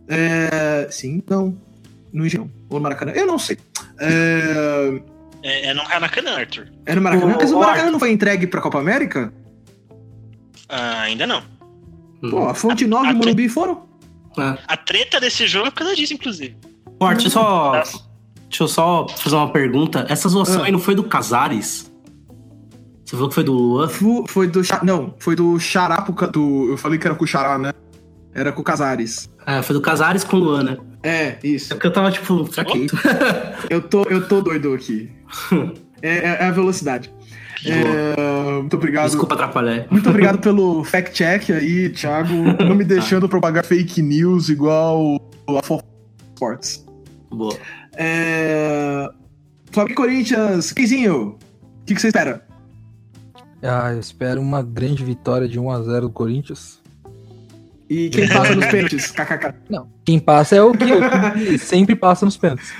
É, 0.07 0.87
sim, 0.89 1.21
não. 1.29 1.57
No 2.11 2.25
Engenhão. 2.25 2.49
Ou 2.69 2.77
no 2.79 2.83
Maracanã. 2.83 3.11
Eu 3.13 3.25
não 3.27 3.37
sei. 3.39 3.57
É, 3.99 5.01
É, 5.43 5.67
é 5.67 5.73
no 5.73 5.83
Maracanã, 5.83 6.31
Arthur. 6.37 6.67
é 6.85 6.95
no 6.95 7.01
Maracanã. 7.01 7.35
Mas 7.39 7.51
o 7.51 7.55
ô, 7.55 7.59
Maracanã 7.59 7.81
Arthur. 7.83 7.91
não 7.93 7.99
foi 7.99 8.11
entregue 8.11 8.47
pra 8.47 8.59
Copa 8.61 8.79
América? 8.79 9.31
Ah, 10.67 11.01
ainda 11.01 11.25
não. 11.25 11.41
Pô, 12.29 12.47
a 12.47 12.53
Fonte 12.53 12.85
Nova 12.85 13.05
e 13.05 13.07
o 13.07 13.11
a- 13.11 13.13
Morumbi 13.13 13.47
foram. 13.49 13.87
É. 14.37 14.57
A 14.67 14.77
treta 14.77 15.19
desse 15.19 15.47
jogo 15.47 15.67
é 15.67 15.71
por 15.71 15.77
causa 15.79 15.95
disso, 15.95 16.13
inclusive. 16.13 16.55
Deixa 16.99 17.27
eu 17.27 17.31
só. 17.31 17.71
Deixa 17.71 18.63
eu 18.63 18.67
só 18.67 19.07
fazer 19.07 19.35
uma 19.35 19.51
pergunta. 19.51 20.05
Essa 20.09 20.27
zoação 20.29 20.61
Ah. 20.63 20.65
aí 20.65 20.71
não 20.71 20.79
foi 20.79 20.95
do 20.95 21.03
Casares? 21.03 21.89
Você 23.05 23.15
falou 23.15 23.29
que 23.29 23.35
foi 23.35 23.43
do 23.43 23.53
Luan? 23.53 23.87
Fu- 23.87 24.25
Foi 24.27 24.47
do. 24.47 24.61
Não, 24.83 25.15
foi 25.19 25.35
do 25.35 25.59
Xará 25.59 25.97
Do, 26.31 26.69
eu 26.71 26.77
falei 26.77 26.99
que 26.99 27.07
era 27.07 27.15
com 27.15 27.23
o 27.23 27.27
Xará, 27.27 27.57
né? 27.57 27.71
Era 28.39 28.51
com 28.51 28.61
o 28.61 28.63
Casares. 28.63 29.29
É, 29.45 29.61
foi 29.61 29.73
do 29.73 29.81
Casares 29.81 30.23
com 30.23 30.37
o 30.37 30.39
Luan, 30.39 30.63
né? 30.63 30.77
É, 31.03 31.37
isso. 31.43 31.73
É 31.73 31.75
porque 31.75 31.87
eu 31.87 31.93
tava 31.93 32.11
tipo. 32.11 32.47
Eu 33.69 33.81
tô, 33.81 34.03
eu 34.03 34.27
tô 34.27 34.41
doido 34.41 34.73
aqui. 34.73 35.11
É, 36.01 36.09
é- 36.19 36.37
é 36.43 36.45
a 36.45 36.51
velocidade. 36.51 37.11
É, 37.65 38.15
muito 38.61 38.77
obrigado. 38.77 39.07
Desculpa 39.07 39.33
atrapalhar. 39.35 39.85
Muito 39.91 40.09
obrigado 40.09 40.39
pelo 40.39 40.81
fact-check 40.85 41.51
aí, 41.51 41.89
Thiago. 41.89 42.33
Não 42.63 42.73
me 42.73 42.85
deixando 42.85 43.27
propagar 43.27 43.65
fake 43.65 44.01
news 44.01 44.47
igual 44.47 45.19
a 45.45 45.61
Fox 45.61 45.83
Sports. 46.35 46.85
Boa. 47.29 47.53
É... 47.97 49.09
Flamengo 49.73 49.91
e 49.91 49.95
Corinthians, 49.95 50.71
Quinzinho, 50.71 51.37
o 51.81 51.85
que, 51.85 51.93
que 51.95 51.99
você 51.99 52.07
espera? 52.07 52.45
Ah, 53.61 53.91
eu 53.91 53.99
espero 53.99 54.39
uma 54.39 54.63
grande 54.63 55.03
vitória 55.03 55.49
de 55.49 55.59
1x0 55.59 55.99
do 55.99 56.09
Corinthians. 56.09 56.78
E 57.89 58.09
quem 58.09 58.27
passa 58.29 58.55
nos 58.55 58.65
pênaltis? 58.67 59.11
KKK. 59.11 59.53
Não, 59.69 59.89
quem 60.05 60.19
passa 60.19 60.55
é 60.55 60.61
o 60.61 60.71
que 60.73 61.57
sempre 61.57 61.95
passa 61.95 62.25
nos 62.25 62.37
pênaltis. 62.37 62.71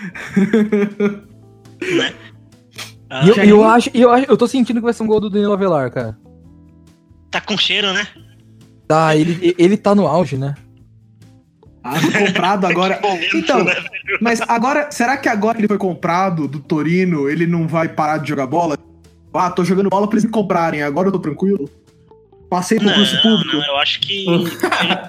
Ah, 3.09 3.25
E 3.25 3.29
eu, 3.29 3.35
eu 3.37 3.63
acho, 3.63 3.89
eu 3.93 4.11
acho, 4.11 4.25
eu 4.29 4.37
tô 4.37 4.47
sentindo 4.47 4.77
que 4.77 4.83
vai 4.83 4.93
ser 4.93 5.03
um 5.03 5.07
gol 5.07 5.19
do 5.19 5.29
Danilo 5.29 5.53
Avelar, 5.53 5.91
cara. 5.91 6.17
Tá 7.31 7.41
com 7.41 7.57
cheiro, 7.57 7.91
né? 7.93 8.07
Tá, 8.87 9.15
ele, 9.15 9.55
ele 9.57 9.77
tá 9.77 9.93
no 9.95 10.07
auge, 10.07 10.37
né? 10.37 10.55
Ah, 11.83 11.95
foi 11.99 12.27
comprado 12.27 12.65
agora. 12.67 12.99
Momento, 13.03 13.37
Então, 13.37 13.63
né? 13.63 13.73
mas 14.21 14.41
agora, 14.41 14.91
será 14.91 15.17
que 15.17 15.29
agora 15.29 15.55
que 15.55 15.61
ele 15.61 15.67
foi 15.67 15.77
comprado 15.77 16.47
do 16.47 16.59
Torino, 16.59 17.29
ele 17.29 17.47
não 17.47 17.67
vai 17.67 17.87
parar 17.89 18.17
de 18.19 18.29
jogar 18.29 18.45
bola? 18.47 18.77
Ah, 19.33 19.49
tô 19.51 19.63
jogando 19.63 19.89
bola 19.89 20.07
pra 20.07 20.15
eles 20.15 20.25
me 20.25 20.31
comprarem, 20.31 20.81
agora 20.81 21.07
eu 21.07 21.11
tô 21.11 21.19
tranquilo? 21.19 21.69
Passei 22.49 22.79
por 22.79 22.93
curso 22.93 23.21
público. 23.21 23.57
não, 23.57 23.65
eu 23.65 23.77
acho 23.77 23.99
que 23.99 24.27
ele, 24.27 24.49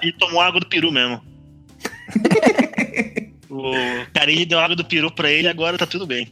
ele 0.02 0.12
tomou 0.12 0.40
água 0.40 0.60
do 0.60 0.66
peru 0.66 0.92
mesmo. 0.92 1.22
o 3.48 3.72
Carilli 4.12 4.44
deu 4.44 4.58
água 4.58 4.76
do 4.76 4.84
peru 4.84 5.10
pra 5.10 5.30
ele, 5.30 5.48
agora 5.48 5.78
tá 5.78 5.86
tudo 5.86 6.06
bem. 6.06 6.28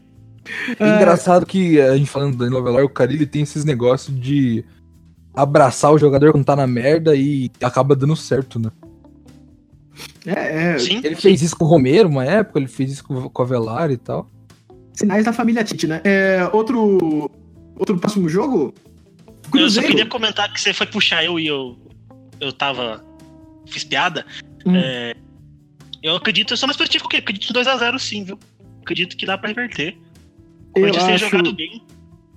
É 0.78 0.96
engraçado 0.96 1.46
que 1.46 1.80
a 1.80 1.96
gente 1.96 2.10
falando 2.10 2.32
do 2.32 2.38
Danilo 2.38 2.58
Avelar, 2.58 2.84
o 2.84 2.88
cara 2.88 3.12
ele 3.12 3.26
tem 3.26 3.42
esses 3.42 3.64
negócios 3.64 4.18
de 4.18 4.64
abraçar 5.34 5.92
o 5.92 5.98
jogador 5.98 6.32
quando 6.32 6.44
tá 6.44 6.56
na 6.56 6.66
merda 6.66 7.14
e 7.14 7.50
acaba 7.62 7.94
dando 7.94 8.16
certo, 8.16 8.58
né? 8.58 8.70
É, 10.26 10.74
é, 10.74 10.78
Sim, 10.78 11.00
Ele 11.02 11.14
fez 11.14 11.42
isso 11.42 11.56
com 11.56 11.64
o 11.64 11.68
Romero 11.68 12.08
uma 12.08 12.24
época, 12.24 12.58
ele 12.58 12.68
fez 12.68 12.92
isso 12.92 13.04
com, 13.04 13.28
com 13.28 13.42
o 13.42 13.44
Avelar 13.44 13.90
e 13.90 13.96
tal. 13.96 14.28
sinais 14.92 15.24
da 15.24 15.32
família 15.32 15.64
Tite, 15.64 15.86
né? 15.86 16.00
É, 16.04 16.48
outro, 16.52 17.30
outro 17.76 17.96
próximo 17.98 18.28
jogo? 18.28 18.74
Eu 19.54 19.70
só 19.70 19.80
Cruzeiro. 19.80 19.88
queria 19.88 20.06
comentar 20.06 20.52
que 20.52 20.60
você 20.60 20.72
foi 20.72 20.86
puxar 20.86 21.24
eu 21.24 21.38
e 21.38 21.46
eu, 21.46 21.78
eu 22.40 22.52
tava. 22.52 23.04
Fiz 23.66 23.84
piada. 23.84 24.24
Hum. 24.66 24.74
É, 24.76 25.14
eu 26.02 26.16
acredito, 26.16 26.52
eu 26.52 26.56
sou 26.56 26.66
mais 26.66 26.76
positivo 26.76 27.08
que 27.08 27.16
eu 27.16 27.20
acredito 27.20 27.50
em 27.50 27.54
2x0 27.54 27.98
sim, 27.98 28.24
viu? 28.24 28.38
Acredito 28.82 29.16
que 29.16 29.26
dá 29.26 29.36
pra 29.36 29.48
reverter. 29.48 29.96
O 30.76 30.78
Eu 30.80 30.82
Corinthians 30.92 31.04
tem 31.04 31.14
acho- 31.14 31.28
jogado 31.28 31.52
bem. 31.54 31.82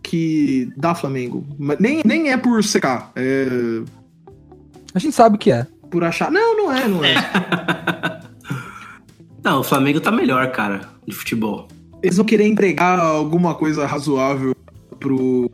que 0.03 0.69
dá 0.75 0.93
Flamengo. 0.95 1.45
Mas 1.59 1.79
Nem, 1.79 2.01
nem 2.05 2.31
é 2.31 2.37
por 2.37 2.63
secar, 2.63 3.11
é 3.15 3.47
A 4.93 4.99
gente 4.99 5.13
sabe 5.15 5.37
que 5.37 5.51
é. 5.51 5.65
por 5.89 6.03
achar. 6.03 6.29
Não, 6.31 6.57
não 6.57 6.71
é, 6.73 6.87
não 6.87 7.03
é. 7.05 7.13
Não, 9.43 9.61
o 9.61 9.63
Flamengo 9.63 9.99
tá 9.99 10.11
melhor, 10.11 10.51
cara, 10.51 10.81
de 11.07 11.15
futebol. 11.15 11.67
Eles 12.03 12.17
vão 12.17 12.25
querer 12.25 12.45
entregar 12.47 12.99
alguma 12.99 13.55
coisa 13.55 13.85
razoável 13.87 14.55
pro, 14.99 15.49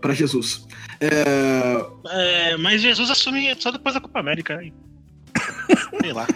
pra 0.00 0.14
Jesus. 0.14 0.64
É, 1.02 2.52
É, 2.52 2.56
mas 2.58 2.80
Jesus 2.80 3.10
assume 3.10 3.52
só 3.58 3.70
depois 3.72 3.94
da 3.94 4.00
Copa 4.00 4.20
América. 4.20 4.56
né? 4.56 4.70
Sei 6.00 6.12
lá. 6.12 6.26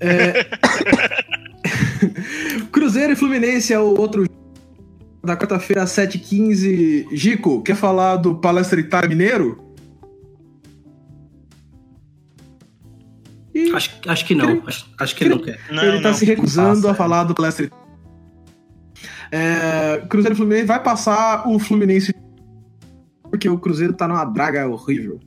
Cruzeiro 2.70 3.12
e 3.12 3.16
Fluminense 3.16 3.72
é 3.72 3.78
o 3.78 3.98
outro 3.98 4.24
da 5.24 5.36
quarta-feira, 5.36 5.82
às 5.82 5.90
7h15. 5.90 7.08
Gico, 7.12 7.62
quer 7.62 7.76
falar 7.76 8.16
do 8.16 8.34
Palestra 8.36 8.80
Itália 8.80 9.08
Mineiro? 9.08 9.72
Ih, 13.54 13.72
Acho, 13.74 13.90
acho 14.06 14.24
que 14.24 14.34
não. 14.34 14.62
Acho, 14.66 14.86
acho 14.98 15.14
que 15.16 15.24
ele 15.24 15.34
não 15.34 15.42
quer. 15.42 15.58
Não, 15.70 15.82
ele 15.84 16.00
tá 16.00 16.08
não. 16.10 16.16
se 16.16 16.24
recusando 16.24 16.76
Passa, 16.82 16.90
a 16.90 16.94
falar 16.94 17.24
do 17.24 17.34
Palestra 17.34 17.66
Itália. 17.66 17.82
É, 19.30 19.98
Cruzeiro 20.08 20.34
e 20.34 20.36
Fluminense 20.36 20.66
vai 20.66 20.82
passar 20.82 21.46
o 21.48 21.58
Fluminense 21.58 22.14
porque 23.32 23.48
o 23.48 23.58
Cruzeiro 23.58 23.94
tá 23.94 24.06
numa 24.06 24.26
draga 24.26 24.68
horrível. 24.68 25.18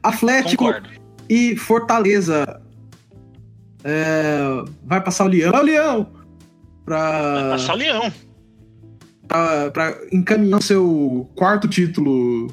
Atlético 0.00 0.66
Concordo. 0.66 0.88
e 1.28 1.56
Fortaleza. 1.56 2.62
É, 3.82 4.38
vai 4.84 5.02
passar 5.02 5.24
o 5.24 5.28
Leão. 5.28 5.50
Vai 5.50 5.60
o 5.60 5.64
Leão! 5.64 6.12
Pra, 6.84 7.48
Passar 7.50 7.74
o 7.74 7.76
leão. 7.78 8.12
pra, 9.26 9.70
pra 9.70 9.98
encaminhar 10.12 10.60
o 10.60 10.62
seu 10.62 11.28
quarto 11.34 11.66
título 11.66 12.52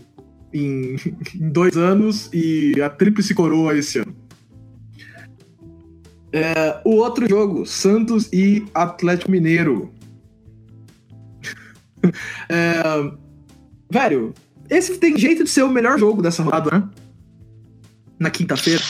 em, 0.54 0.96
em 1.36 1.50
dois 1.52 1.76
anos 1.78 2.30
e 2.34 2.82
a 2.82 2.90
tríplice 2.90 3.36
coroa 3.36 3.78
esse 3.78 4.00
ano. 4.00 4.16
É, 6.34 6.80
o 6.86 6.96
outro 6.96 7.28
jogo, 7.30 7.66
Santos 7.66 8.30
e 8.34 8.66
Atlético 8.74 9.30
Mineiro. 9.32 9.94
É, 12.50 12.82
velho, 13.92 14.34
esse 14.72 14.98
tem 14.98 15.18
jeito 15.18 15.44
de 15.44 15.50
ser 15.50 15.64
o 15.64 15.70
melhor 15.70 16.00
jogo 16.00 16.22
dessa 16.22 16.42
rodada, 16.42 16.72
né? 16.72 16.90
Na 18.18 18.32
quinta-feira. 18.32 18.82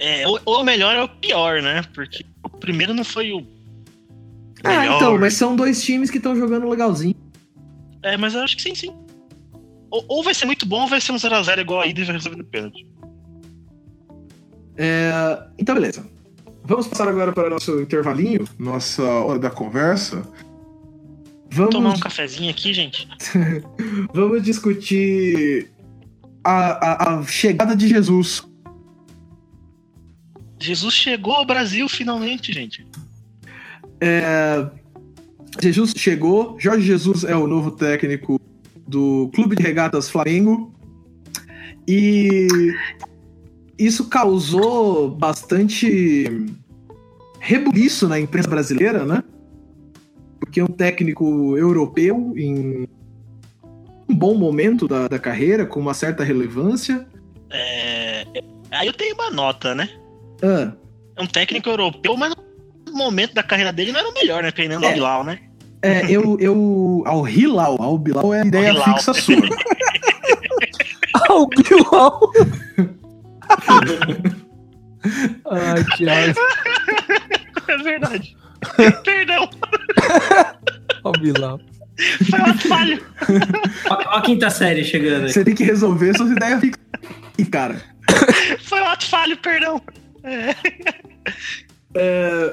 É, 0.00 0.26
ou, 0.26 0.40
ou 0.44 0.64
melhor 0.64 0.96
é 0.96 1.02
o 1.04 1.08
pior, 1.08 1.62
né? 1.62 1.82
Porque 1.94 2.26
o 2.42 2.48
primeiro 2.48 2.92
não 2.92 3.04
foi 3.04 3.32
o. 3.32 3.46
Ah, 4.64 4.80
melhor. 4.80 4.96
então, 4.96 5.18
mas 5.18 5.34
são 5.34 5.54
dois 5.54 5.80
times 5.80 6.10
que 6.10 6.16
estão 6.16 6.34
jogando 6.34 6.68
legalzinho. 6.68 7.14
É, 8.02 8.16
mas 8.16 8.34
eu 8.34 8.42
acho 8.42 8.56
que 8.56 8.62
sim, 8.62 8.74
sim. 8.74 8.92
Ou, 9.92 10.04
ou 10.08 10.22
vai 10.24 10.34
ser 10.34 10.46
muito 10.46 10.66
bom, 10.66 10.82
ou 10.82 10.88
vai 10.88 11.00
ser 11.00 11.12
um 11.12 11.16
0x0 11.16 11.60
igual 11.60 11.80
a 11.80 11.86
ida 11.86 12.00
e 12.00 12.04
vai 12.04 12.16
resolver 12.16 12.38
no 12.38 12.44
pênalti. 12.44 12.84
É, 14.76 15.12
então, 15.56 15.76
beleza. 15.76 16.04
Vamos 16.64 16.88
passar 16.88 17.06
agora 17.06 17.32
para 17.32 17.46
o 17.46 17.50
nosso 17.50 17.80
intervalinho, 17.80 18.44
nossa 18.58 19.02
hora 19.02 19.38
da 19.38 19.50
conversa. 19.50 20.22
Vamos, 21.50 21.74
Tomar 21.74 21.94
um 21.94 21.98
cafezinho 21.98 22.50
aqui, 22.50 22.72
gente. 22.74 23.08
vamos 24.12 24.42
discutir 24.42 25.70
a, 26.44 27.14
a- 27.14 27.18
a 27.18 27.22
chegada 27.24 27.74
de 27.74 27.88
Jesus. 27.88 28.46
Jesus 30.60 30.94
chegou 30.94 31.34
ao 31.34 31.46
Brasil 31.46 31.88
finalmente, 31.88 32.52
gente. 32.52 32.86
É, 34.00 34.68
Jesus 35.60 35.92
chegou, 35.96 36.56
Jorge 36.58 36.86
Jesus 36.86 37.24
é 37.24 37.34
o 37.36 37.46
novo 37.46 37.70
técnico 37.70 38.40
do 38.86 39.30
Clube 39.34 39.56
de 39.56 39.62
Regatas 39.62 40.08
Flamengo. 40.10 40.72
E 41.86 42.48
isso 43.78 44.08
causou 44.08 45.10
bastante 45.10 46.28
rebuliço 47.40 48.06
na 48.08 48.20
imprensa 48.20 48.48
brasileira, 48.48 49.04
né? 49.04 49.22
Porque 50.48 50.60
é 50.60 50.64
um 50.64 50.68
técnico 50.68 51.58
europeu 51.58 52.32
em 52.34 52.88
um 54.08 54.14
bom 54.14 54.34
momento 54.34 54.88
da, 54.88 55.06
da 55.06 55.18
carreira, 55.18 55.66
com 55.66 55.78
uma 55.78 55.92
certa 55.92 56.24
relevância. 56.24 57.06
É, 57.50 58.24
Aí 58.70 58.86
eu 58.86 58.94
tenho 58.94 59.14
uma 59.14 59.30
nota, 59.30 59.74
né? 59.74 59.90
Ah, 60.42 60.72
É 61.16 61.22
um 61.22 61.26
técnico 61.26 61.68
europeu, 61.68 62.16
mas 62.16 62.34
no 62.86 62.94
momento 62.94 63.34
da 63.34 63.42
carreira 63.42 63.70
dele 63.74 63.92
não 63.92 64.00
era 64.00 64.08
o 64.08 64.14
melhor, 64.14 64.42
né? 64.42 64.50
Treinando 64.50 64.86
É. 64.86 64.88
ao 64.88 64.94
Bilal, 64.94 65.22
né? 65.24 65.38
é, 65.82 66.10
eu, 66.10 66.38
eu. 66.40 67.02
Ao 67.06 67.28
Hilal, 67.28 67.76
ao 67.80 67.98
Bilal 67.98 68.32
é 68.32 68.40
a 68.40 68.46
ideia 68.46 68.70
Hilal. 68.70 68.94
fixa 68.94 69.12
sua. 69.12 69.36
Ah, 71.14 71.34
o 71.34 71.46
Bilal! 71.46 72.20
Ai, 75.50 75.84
Thiago. 75.96 76.40
É 77.68 77.76
verdade. 77.82 78.34
Perdão, 79.04 79.46
Ó, 81.04 81.10
o 81.10 81.12
Bilal. 81.12 81.60
foi 82.30 82.38
uma 82.38 82.54
falha. 82.58 83.00
Ó, 83.90 83.94
ó 83.94 84.16
a 84.18 84.22
quinta 84.22 84.50
série 84.50 84.84
chegando 84.84 85.24
aí. 85.26 85.32
Você 85.32 85.44
tem 85.44 85.54
que 85.54 85.64
resolver 85.64 86.16
suas 86.16 86.30
ideias. 86.30 86.60
E, 87.38 87.44
cara. 87.44 87.80
Foi 88.60 88.80
um 88.80 88.86
ato 88.86 89.06
falho, 89.06 89.36
perdão. 89.36 89.80
É. 90.24 90.54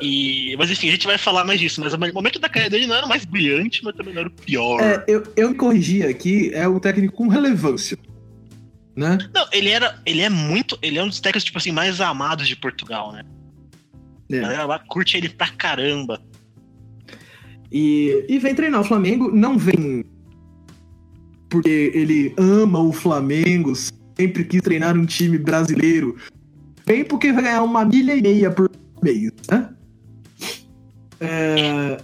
E, 0.02 0.56
mas 0.58 0.72
enfim, 0.72 0.88
a 0.90 0.92
gente 0.92 1.06
vai 1.08 1.18
falar 1.18 1.44
mais 1.44 1.60
disso. 1.60 1.82
Mas 1.82 1.94
o 1.94 1.98
momento 2.14 2.40
da 2.40 2.48
carreira 2.50 2.70
dele 2.72 2.88
não 2.88 2.96
era 2.96 3.06
o 3.06 3.10
mais 3.10 3.26
brilhante, 3.26 3.84
mas 3.84 3.96
também 3.96 4.14
não 4.14 4.22
era 4.22 4.30
o 4.30 4.32
pior. 4.32 4.82
É, 4.82 5.04
eu, 5.08 5.24
eu 5.36 5.50
me 5.50 5.56
corrigi 5.56 6.04
aqui, 6.04 6.52
é 6.54 6.68
um 6.68 6.80
técnico 6.80 7.16
com 7.16 7.28
relevância. 7.28 7.98
Né? 8.96 9.18
Não, 9.34 9.46
ele 9.52 9.70
era. 9.70 10.00
Ele 10.06 10.22
é 10.22 10.30
muito. 10.30 10.78
Ele 10.82 10.98
é 10.98 11.04
um 11.04 11.08
dos 11.10 11.20
técnicos, 11.20 11.44
tipo 11.44 11.58
assim, 11.58 11.72
mais 11.72 12.00
amados 12.00 12.48
de 12.48 12.56
Portugal, 12.56 13.12
né? 13.12 13.24
A 14.32 14.36
É. 14.36 14.40
galera 14.40 14.66
lá 14.66 14.80
curte 14.80 15.18
ele 15.18 15.30
pra 15.30 15.50
caramba. 15.50 16.22
E, 17.72 18.26
e 18.30 18.40
vem 18.40 18.54
treinar 18.56 18.82
o 18.82 18.84
Flamengo, 18.86 19.32
não 19.32 19.58
vem 19.58 20.04
porque 21.50 21.92
ele 21.94 22.34
ama 22.38 22.80
o 22.80 22.92
Flamengo, 22.92 23.74
sempre 24.18 24.44
quis 24.44 24.62
treinar 24.62 24.96
um 24.98 25.06
time 25.06 25.38
brasileiro. 25.38 26.16
Vem 26.86 27.04
porque 27.06 27.32
vai 27.32 27.44
ganhar 27.44 27.64
uma 27.64 27.86
milha 27.86 28.16
e 28.16 28.22
meia 28.22 28.52
por 28.52 28.70
mês, 29.02 29.32
né? 29.50 29.70
É, 31.20 31.98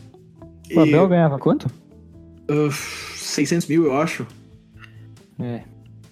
O 0.75 0.79
Abel 0.79 1.05
e, 1.05 1.09
ganhava 1.09 1.37
quanto? 1.37 1.65
uh, 2.49 2.71
600 3.15 3.67
mil, 3.67 3.85
eu 3.85 3.97
acho. 3.97 4.25
É. 5.39 5.61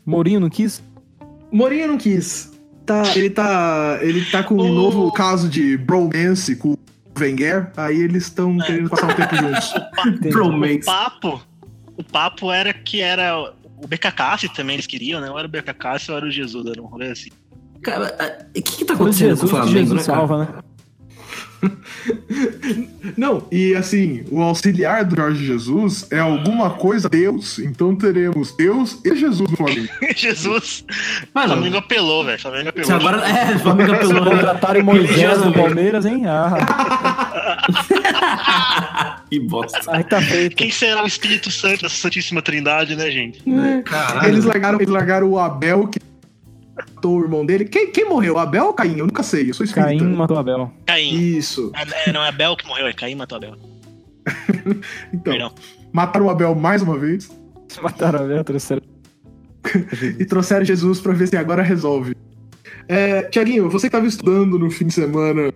Mourinho 0.05 0.39
não 0.39 0.49
quis? 0.49 0.81
Mourinho 1.51 1.87
não 1.87 1.97
quis. 1.97 2.51
Tá, 2.85 3.03
ele 3.15 3.29
tá, 3.29 3.99
ele 4.01 4.25
tá 4.25 4.43
com 4.43 4.55
um 4.55 4.71
O- 4.71 4.73
novo 4.73 5.11
caso 5.13 5.47
de 5.47 5.77
bromance 5.77 6.55
com 6.55 6.75
Wenger, 7.19 7.71
aí 7.77 7.99
eles 7.99 8.23
estão 8.23 8.57
querendo 8.57 8.89
passar 8.89 9.07
um 9.07 9.15
tempo 9.15 9.35
juntos. 9.35 9.73
O 10.79 10.85
papo. 10.85 11.41
O 11.97 12.03
papo 12.03 12.51
era 12.51 12.73
que 12.73 13.01
era. 13.01 13.53
O 13.81 13.87
BKK 13.87 14.49
também 14.55 14.75
eles 14.75 14.87
queriam, 14.87 15.21
né? 15.21 15.29
Ou 15.29 15.37
era 15.37 15.47
o 15.47 15.51
BKK 15.51 16.09
ou 16.09 16.17
era 16.17 16.25
o 16.25 16.31
Jesus, 16.31 16.65
era 16.65 16.81
um 16.81 16.85
rolê 16.85 17.11
assim. 17.11 17.29
Cara, 17.81 18.15
o 18.49 18.53
que 18.53 18.61
que 18.61 18.85
tá 18.85 18.93
acontecendo 18.93 19.37
com 19.37 19.45
o 19.45 19.47
Jesus 19.47 19.51
Flamengo, 19.51 19.71
Jesus 19.71 19.95
né, 19.95 20.03
salva, 20.03 20.37
né? 20.39 20.47
Não, 23.17 23.45
e 23.51 23.75
assim, 23.75 24.23
o 24.31 24.41
auxiliar 24.41 25.03
do 25.03 25.15
Jorge 25.15 25.45
Jesus 25.45 26.07
é 26.11 26.19
alguma 26.19 26.71
coisa 26.71 27.09
Deus. 27.09 27.59
Então 27.59 27.95
teremos 27.95 28.55
Deus 28.55 28.99
e 29.03 29.15
Jesus 29.15 29.49
no 29.49 29.57
Flamengo. 29.57 29.89
Jesus. 30.15 30.85
O 31.23 31.27
Mano, 31.33 31.53
Flamengo 31.53 31.77
apelou, 31.77 32.23
velho. 32.23 32.37
O 32.37 32.41
Flamengo 32.41 32.69
apelou. 32.69 32.95
agora... 32.95 33.29
É, 33.29 33.55
o 33.55 33.59
Flamengo 33.59 33.93
apelou, 33.93 34.25
né? 34.25 34.31
contratarem 34.31 34.83
Moisés 34.83 35.39
no. 35.39 35.53
Palmeiras, 35.53 36.05
hein? 36.05 36.23
Ah, 36.25 37.08
Que 39.29 39.39
bosta. 39.39 39.79
aí 39.95 40.03
tá 40.03 40.19
feito. 40.21 40.55
Quem 40.55 40.71
será 40.71 41.03
o 41.03 41.07
Espírito 41.07 41.51
Santo 41.51 41.83
dessa 41.83 41.95
Santíssima 41.95 42.41
Trindade, 42.41 42.95
né, 42.95 43.11
gente? 43.11 43.43
Caralho. 43.85 44.27
Eles 44.29 44.43
largaram, 44.43 44.79
eles 44.79 44.89
largaram 44.91 45.29
o 45.29 45.37
Abel, 45.37 45.87
que 45.87 45.99
matou 46.75 47.19
o 47.19 47.23
irmão 47.23 47.45
dele. 47.45 47.65
Quem, 47.65 47.91
quem 47.91 48.09
morreu? 48.09 48.35
O 48.35 48.39
Abel 48.39 48.65
ou 48.65 48.73
Caim? 48.73 48.97
Eu 48.97 49.05
nunca 49.05 49.21
sei, 49.21 49.49
eu 49.49 49.53
sou 49.53 49.63
espírita. 49.63 49.89
Caim 49.89 50.15
matou 50.15 50.37
Abel. 50.37 50.73
Caim. 50.85 51.13
Isso. 51.13 51.71
É, 52.05 52.11
não 52.11 52.23
é 52.23 52.29
Abel 52.29 52.55
que 52.57 52.67
morreu, 52.67 52.87
é 52.87 52.93
Caim 52.93 53.15
matou 53.15 53.37
Abel. 53.37 53.55
Então, 55.13 55.33
Perdão. 55.33 55.51
mataram 55.91 56.25
o 56.25 56.29
Abel 56.29 56.53
mais 56.53 56.81
uma 56.81 56.97
vez 56.97 57.31
Mataram 57.81 58.23
Abel, 58.25 58.43
terceiro. 58.43 58.81
e 60.19 60.25
trouxeram 60.25 60.65
Jesus 60.65 60.99
pra 60.99 61.13
ver 61.13 61.27
se 61.27 61.37
agora 61.37 61.61
resolve. 61.61 62.15
É, 62.87 63.23
Tiaguinho, 63.23 63.69
você 63.69 63.87
que 63.87 63.91
tava 63.91 64.07
estudando 64.07 64.57
no 64.57 64.71
fim 64.71 64.87
de 64.87 64.93
semana 64.93 65.51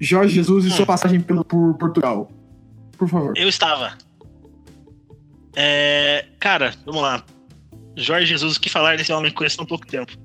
Jorge 0.00 0.34
Jesus 0.34 0.64
e 0.64 0.70
sua 0.70 0.86
passagem 0.86 1.20
pelo, 1.20 1.44
por 1.44 1.74
Portugal. 1.74 2.30
Por 2.98 3.08
favor. 3.08 3.32
Eu 3.36 3.48
estava. 3.48 3.96
É, 5.56 6.26
cara, 6.38 6.74
vamos 6.84 7.02
lá. 7.02 7.24
Jorge 7.96 8.26
Jesus, 8.26 8.56
o 8.56 8.60
que 8.60 8.68
falar 8.68 8.96
desse 8.96 9.12
homem 9.12 9.30
que 9.30 9.36
conheço 9.36 9.60
há 9.60 9.66
pouco 9.66 9.86
tempo? 9.86 10.12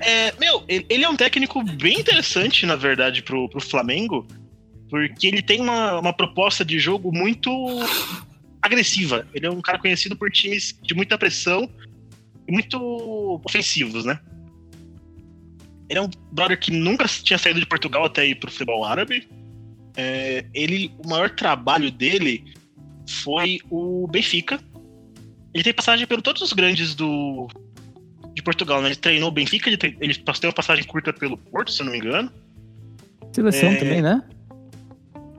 É, 0.00 0.32
meu, 0.40 0.64
ele, 0.66 0.84
ele 0.88 1.04
é 1.04 1.08
um 1.08 1.14
técnico 1.14 1.62
bem 1.62 2.00
interessante, 2.00 2.66
na 2.66 2.74
verdade, 2.74 3.22
pro, 3.22 3.48
pro 3.48 3.60
Flamengo, 3.60 4.26
porque 4.90 5.28
ele 5.28 5.42
tem 5.42 5.60
uma, 5.60 6.00
uma 6.00 6.12
proposta 6.12 6.64
de 6.64 6.80
jogo 6.80 7.12
muito 7.12 7.48
agressiva. 8.60 9.26
Ele 9.32 9.46
é 9.46 9.50
um 9.50 9.60
cara 9.60 9.78
conhecido 9.78 10.16
por 10.16 10.30
times 10.30 10.76
de 10.82 10.92
muita 10.94 11.16
pressão 11.16 11.70
e 12.48 12.52
muito 12.52 13.40
ofensivos, 13.44 14.04
né? 14.04 14.18
Ele 15.88 15.98
é 15.98 16.02
um 16.02 16.08
brother 16.32 16.58
que 16.58 16.70
nunca 16.70 17.06
tinha 17.06 17.38
saído 17.38 17.60
de 17.60 17.66
Portugal 17.66 18.04
até 18.06 18.26
ir 18.26 18.36
pro 18.36 18.50
futebol 18.50 18.84
árabe. 18.84 19.28
É, 19.96 20.44
ele, 20.54 20.92
o 21.04 21.08
maior 21.08 21.30
trabalho 21.30 21.90
dele 21.90 22.44
foi 23.08 23.60
o 23.70 24.06
Benfica. 24.08 24.58
Ele 25.52 25.62
tem 25.62 25.72
passagem 25.72 26.06
pelo 26.06 26.22
todos 26.22 26.42
os 26.42 26.52
grandes 26.52 26.94
do 26.94 27.48
de 28.34 28.42
Portugal, 28.42 28.80
né? 28.82 28.88
Ele 28.88 28.96
treinou 28.96 29.28
o 29.28 29.32
Benfica, 29.32 29.68
ele, 29.68 29.76
tre- 29.76 29.96
ele 30.00 30.12
tem 30.14 30.48
uma 30.48 30.52
passagem 30.52 30.82
curta 30.84 31.12
pelo 31.12 31.36
Porto, 31.36 31.70
se 31.70 31.80
eu 31.80 31.84
não 31.84 31.92
me 31.92 31.98
engano. 31.98 32.32
Seleção 33.32 33.68
É, 33.68 33.76
também, 33.76 34.02
né? 34.02 34.22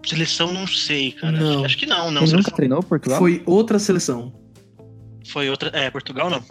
Seleção 0.05 0.53
não 0.53 0.65
sei, 0.67 1.11
cara. 1.11 1.37
Não. 1.37 1.65
Acho 1.65 1.77
que 1.77 1.85
não, 1.85 2.11
não. 2.11 2.21
Ele 2.21 2.27
Seleção 2.27 2.37
nunca 2.37 2.51
treinou 2.51 2.81
Portugal? 2.83 3.17
Foi 3.19 3.41
outra 3.45 3.79
seleção. 3.79 4.33
Foi 5.27 5.49
outra. 5.49 5.69
É, 5.77 5.89
Portugal 5.89 6.29
não. 6.29 6.43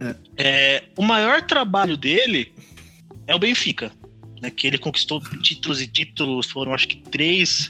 É. 0.00 0.14
É, 0.36 0.84
o 0.96 1.02
maior 1.02 1.40
trabalho 1.42 1.96
dele 1.96 2.52
é 3.28 3.34
o 3.34 3.38
Benfica. 3.38 3.92
Né, 4.42 4.50
que 4.50 4.66
ele 4.66 4.78
conquistou 4.78 5.20
títulos 5.42 5.80
e 5.80 5.86
títulos, 5.86 6.46
foram 6.50 6.72
acho 6.72 6.86
que 6.86 6.96
três 6.96 7.68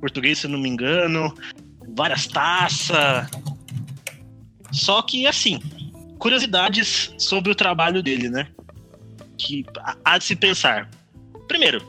portugueses, 0.00 0.38
se 0.38 0.48
não 0.48 0.58
me 0.58 0.68
engano, 0.68 1.34
várias 1.94 2.26
taças. 2.26 3.28
Só 4.72 5.02
que, 5.02 5.26
assim, 5.26 5.60
curiosidades 6.18 7.12
sobre 7.18 7.52
o 7.52 7.54
trabalho 7.54 8.02
dele, 8.02 8.30
né? 8.30 8.48
Que 9.36 9.64
há- 9.80 9.96
há 10.04 10.18
de 10.18 10.24
se 10.24 10.34
pensar. 10.34 10.88
Primeiro, 11.46 11.82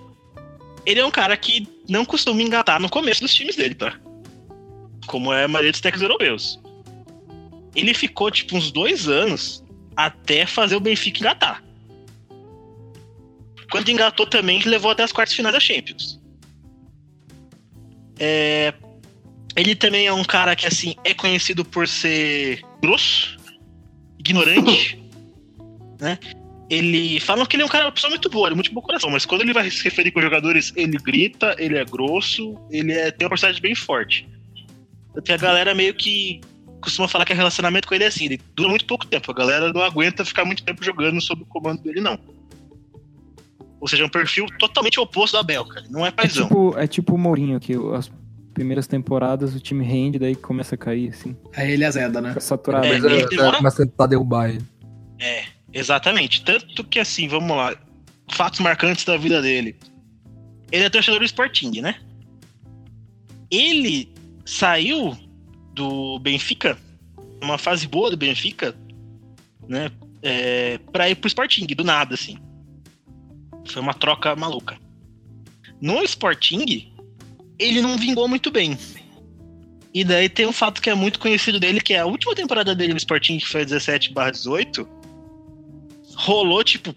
ele 0.86 1.00
é 1.00 1.06
um 1.06 1.12
cara 1.12 1.36
que 1.38 1.66
não 1.88 2.04
costuma 2.04 2.42
engatar 2.42 2.80
no 2.80 2.90
começo 2.90 3.22
dos 3.22 3.34
times 3.34 3.56
dele, 3.56 3.76
tá? 3.76 3.98
Como 5.08 5.32
é 5.32 5.46
a 5.46 5.48
maioria 5.48 5.72
dos 5.72 5.82
técnicos 5.82 6.02
europeus 6.04 6.60
ele 7.76 7.94
ficou 7.94 8.32
tipo 8.32 8.58
uns 8.58 8.72
dois 8.72 9.08
anos 9.08 9.64
até 9.96 10.46
fazer 10.46 10.76
o 10.76 10.80
Benfica 10.80 11.20
engatar. 11.20 11.64
Quando 13.70 13.90
engatou 13.90 14.26
também, 14.26 14.62
levou 14.62 14.92
até 14.92 15.04
as 15.04 15.12
quartas 15.12 15.36
finais 15.36 15.54
da 15.54 15.60
Champions. 15.60 16.20
É, 18.20 18.74
Ele 19.56 19.76
também 19.76 20.08
é 20.08 20.14
um 20.14 20.24
cara 20.24 20.56
que 20.56 20.68
assim 20.68 20.96
é 21.04 21.14
conhecido 21.14 21.64
por 21.64 21.88
ser 21.88 22.62
grosso, 22.82 23.38
ignorante, 24.18 25.02
né? 26.00 26.20
Ele 26.70 27.20
falam 27.20 27.46
que 27.46 27.56
ele 27.56 27.64
é 27.64 27.66
um 27.66 27.70
cara 27.70 27.86
uma 27.86 27.92
pessoa 27.92 28.12
muito 28.12 28.30
boa, 28.30 28.48
ele 28.48 28.54
é 28.54 28.56
muito 28.56 28.72
bom 28.72 28.82
coração, 28.82 29.10
mas 29.10 29.26
quando 29.26 29.42
ele 29.42 29.54
vai 29.54 29.70
se 29.72 29.84
referir 29.84 30.12
com 30.12 30.20
os 30.20 30.26
jogadores, 30.26 30.72
ele 30.76 30.98
grita, 30.98 31.56
ele 31.58 31.78
é 31.78 31.84
grosso, 31.84 32.56
ele 32.70 32.92
é, 32.92 33.10
tem 33.10 33.26
uma 33.26 33.30
personalidade 33.30 33.62
bem 33.62 33.74
forte. 33.74 34.28
Tem 35.24 35.34
a 35.34 35.38
galera 35.38 35.74
meio 35.74 35.96
que 35.96 36.40
costuma 36.80 37.08
falar 37.08 37.26
que 37.26 37.34
o 37.34 37.36
relacionamento 37.36 37.88
com 37.88 37.96
ele 37.96 38.04
é 38.04 38.08
assim, 38.08 38.26
ele 38.26 38.40
dura 38.56 38.70
muito 38.70 38.86
pouco 38.86 39.06
tempo. 39.06 39.32
A 39.32 39.34
galera 39.34 39.74
não 39.74 39.82
aguenta 39.82 40.24
ficar 40.24 40.46
muito 40.46 40.64
tempo 40.64 40.84
jogando 40.84 41.20
sob 41.20 41.42
o 41.42 41.46
comando 41.46 41.82
dele, 41.82 42.02
não. 42.02 42.20
Ou 43.82 43.88
seja, 43.88 44.04
é 44.04 44.06
um 44.06 44.10
perfil 44.10 44.46
totalmente 44.60 45.00
oposto 45.00 45.34
do 45.34 45.40
Abel, 45.40 45.66
cara. 45.66 45.86
Não 45.90 46.06
é 46.06 46.10
É 46.10 46.12
paizão. 46.12 46.48
tipo, 46.48 46.78
é 46.78 46.88
tipo 46.88 47.16
o 47.16 47.18
Mourinho, 47.18 47.60
que 47.60 47.74
as 47.96 48.12
primeiras 48.54 48.88
temporadas 48.88 49.56
o 49.56 49.60
time 49.60 49.86
rende, 49.86 50.20
daí 50.20 50.36
começa 50.36 50.76
a 50.76 50.78
cair, 50.78 51.10
assim. 51.10 51.36
Aí 51.56 51.72
ele 51.72 51.86
azeda, 51.86 52.20
né? 52.20 52.30
Fica 52.30 52.42
saturado. 52.42 52.86
É, 52.86 52.94
Mas 52.94 53.04
ele 53.04 53.22
é, 53.22 53.28
demora- 53.28 53.58
começa 53.58 53.84
a 53.84 53.86
tentar 53.86 54.08
derrubar 54.08 54.50
ele. 54.50 54.62
Exatamente. 55.72 56.44
Tanto 56.44 56.84
que 56.84 57.00
assim, 57.00 57.28
vamos 57.28 57.56
lá. 57.56 57.76
Fatos 58.32 58.60
marcantes 58.60 59.06
da 59.06 59.16
vida 59.18 59.42
dele. 59.42 59.76
Ele 60.72 60.84
é 60.84 60.90
torcedor 60.90 61.20
do 61.20 61.26
Sporting, 61.26 61.80
né? 61.82 61.96
Ele 63.52 64.12
saiu 64.46 65.16
do 65.74 66.20
Benfica, 66.20 66.78
numa 67.42 67.58
fase 67.58 67.88
boa 67.88 68.12
do 68.12 68.18
Benfica, 68.18 68.76
né? 69.68 69.90
É, 70.22 70.78
pra 70.92 71.10
ir 71.10 71.16
pro 71.16 71.28
Sporting, 71.28 71.66
do 71.68 71.84
nada, 71.84 72.14
assim. 72.16 72.38
Foi 73.72 73.82
uma 73.82 73.94
troca 73.94 74.36
maluca. 74.36 74.78
No 75.82 76.04
Sporting, 76.04 76.92
ele 77.58 77.82
não 77.82 77.98
vingou 77.98 78.28
muito 78.28 78.52
bem. 78.52 78.78
E 79.94 80.04
daí 80.04 80.30
tem 80.30 80.46
um 80.46 80.52
fato 80.52 80.82
que 80.82 80.90
é 80.90 80.96
muito 80.96 81.20
conhecido 81.20 81.60
dele, 81.60 81.82
que 81.82 81.94
é 81.94 82.00
a 82.00 82.06
última 82.06 82.36
temporada 82.36 82.76
dele 82.76 82.94
no 82.94 82.98
Sporting, 82.98 83.40
que 83.40 83.48
foi 83.48 83.66
17 83.66 84.14
18, 84.14 84.88
rolou, 86.16 86.64
tipo, 86.64 86.96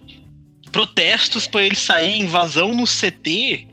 protestos 0.70 1.46
pra 1.46 1.62
ele 1.62 1.76
sair, 1.76 2.20
invasão 2.20 2.74
no 2.74 2.84
CT. 2.84 3.68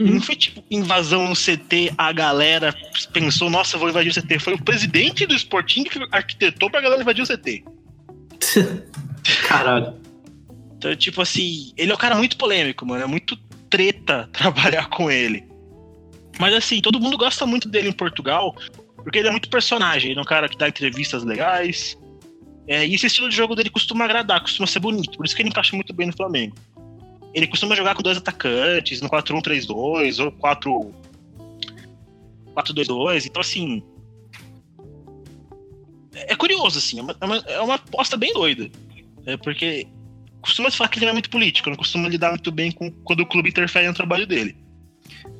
E 0.00 0.04
não 0.04 0.20
foi 0.20 0.36
tipo 0.36 0.62
invasão 0.70 1.26
no 1.28 1.34
CT, 1.34 1.92
a 1.98 2.12
galera 2.12 2.72
pensou, 3.12 3.50
nossa, 3.50 3.74
eu 3.74 3.80
vou 3.80 3.88
invadir 3.88 4.10
o 4.10 4.14
CT. 4.14 4.38
Foi 4.38 4.54
o 4.54 4.62
presidente 4.62 5.26
do 5.26 5.34
Sporting 5.34 5.84
que 5.84 5.98
arquitetou 6.12 6.70
pra 6.70 6.80
galera 6.80 7.02
invadir 7.02 7.22
o 7.22 7.26
CT. 7.26 7.64
Caralho. 9.48 10.07
Então, 10.78 10.94
tipo 10.94 11.20
assim, 11.20 11.72
ele 11.76 11.90
é 11.90 11.94
um 11.94 11.98
cara 11.98 12.14
muito 12.14 12.36
polêmico, 12.36 12.86
mano. 12.86 13.02
É 13.02 13.06
muito 13.06 13.36
treta 13.68 14.28
trabalhar 14.32 14.88
com 14.88 15.10
ele. 15.10 15.44
Mas 16.38 16.54
assim, 16.54 16.80
todo 16.80 17.00
mundo 17.00 17.18
gosta 17.18 17.44
muito 17.44 17.68
dele 17.68 17.88
em 17.88 17.92
Portugal, 17.92 18.54
porque 18.96 19.18
ele 19.18 19.28
é 19.28 19.30
muito 19.32 19.50
personagem. 19.50 20.12
Ele 20.12 20.20
é 20.20 20.22
um 20.22 20.26
cara 20.26 20.48
que 20.48 20.56
dá 20.56 20.68
entrevistas 20.68 21.24
legais. 21.24 21.98
É, 22.68 22.86
e 22.86 22.94
esse 22.94 23.06
estilo 23.06 23.28
de 23.28 23.34
jogo 23.34 23.56
dele 23.56 23.70
costuma 23.70 24.04
agradar, 24.04 24.40
costuma 24.40 24.66
ser 24.66 24.78
bonito. 24.78 25.16
Por 25.16 25.26
isso 25.26 25.34
que 25.34 25.42
ele 25.42 25.48
encaixa 25.48 25.74
muito 25.74 25.92
bem 25.92 26.06
no 26.06 26.16
Flamengo. 26.16 26.54
Ele 27.34 27.46
costuma 27.46 27.74
jogar 27.74 27.94
com 27.94 28.02
dois 28.02 28.16
atacantes, 28.16 29.00
no 29.00 29.10
4-1-3-2 29.10 30.24
ou 30.24 30.32
4 30.32 30.94
4-2-2. 32.54 33.26
Então, 33.26 33.40
assim. 33.40 33.82
É 36.14 36.32
é 36.32 36.36
curioso, 36.36 36.78
assim. 36.78 37.00
É 37.00 37.02
é 37.20 37.24
uma, 37.24 37.36
é 37.36 37.60
uma 37.60 37.74
aposta 37.74 38.16
bem 38.16 38.32
doida. 38.32 38.70
É 39.26 39.36
porque 39.36 39.86
costuma 40.40 40.70
se 40.70 40.76
falar 40.76 40.88
que 40.88 40.98
ele 40.98 41.06
não 41.06 41.10
é 41.10 41.14
muito 41.14 41.30
político, 41.30 41.68
não 41.68 41.76
costuma 41.76 42.08
lidar 42.08 42.30
muito 42.30 42.50
bem 42.50 42.70
com 42.70 42.90
quando 43.04 43.20
o 43.20 43.26
clube 43.26 43.50
interfere 43.50 43.86
no 43.86 43.94
trabalho 43.94 44.26
dele. 44.26 44.56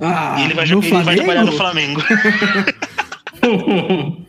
Ah, 0.00 0.36
e 0.40 0.44
ele 0.44 0.54
vai, 0.54 0.66
no 0.66 0.82
ele 0.82 1.02
vai 1.02 1.16
trabalhar 1.16 1.44
no 1.44 1.52
Flamengo? 1.52 2.00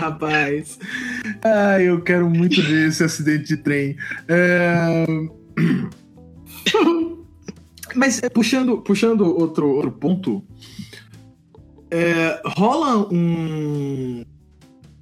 Rapaz. 0.00 0.78
Ah, 1.42 1.80
eu 1.80 2.02
quero 2.02 2.28
muito 2.28 2.60
ver 2.62 2.88
esse 2.88 3.04
acidente 3.04 3.44
de 3.44 3.56
trem. 3.56 3.96
É... 4.28 5.06
Mas 7.94 8.22
é, 8.22 8.28
puxando, 8.28 8.78
puxando 8.78 9.22
outro, 9.22 9.68
outro 9.68 9.90
ponto, 9.90 10.44
é, 11.90 12.40
rola 12.44 13.08
um, 13.12 14.24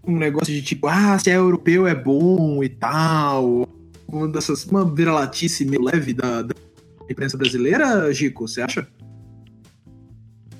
um 0.06 0.16
negócio 0.16 0.52
de 0.52 0.62
tipo, 0.62 0.86
ah, 0.86 1.18
se 1.18 1.30
é 1.30 1.36
europeu 1.36 1.86
é 1.86 1.94
bom 1.94 2.64
e 2.64 2.68
tal. 2.68 3.68
Uma 4.10 4.26
dessas, 4.28 4.64
uma 4.64 4.84
viralatice 4.84 5.64
meio 5.64 5.82
leve 5.82 6.12
da, 6.14 6.42
da 6.42 6.54
imprensa 7.10 7.36
brasileira, 7.36 8.12
Gico, 8.12 8.46
você 8.48 8.62
acha? 8.62 8.86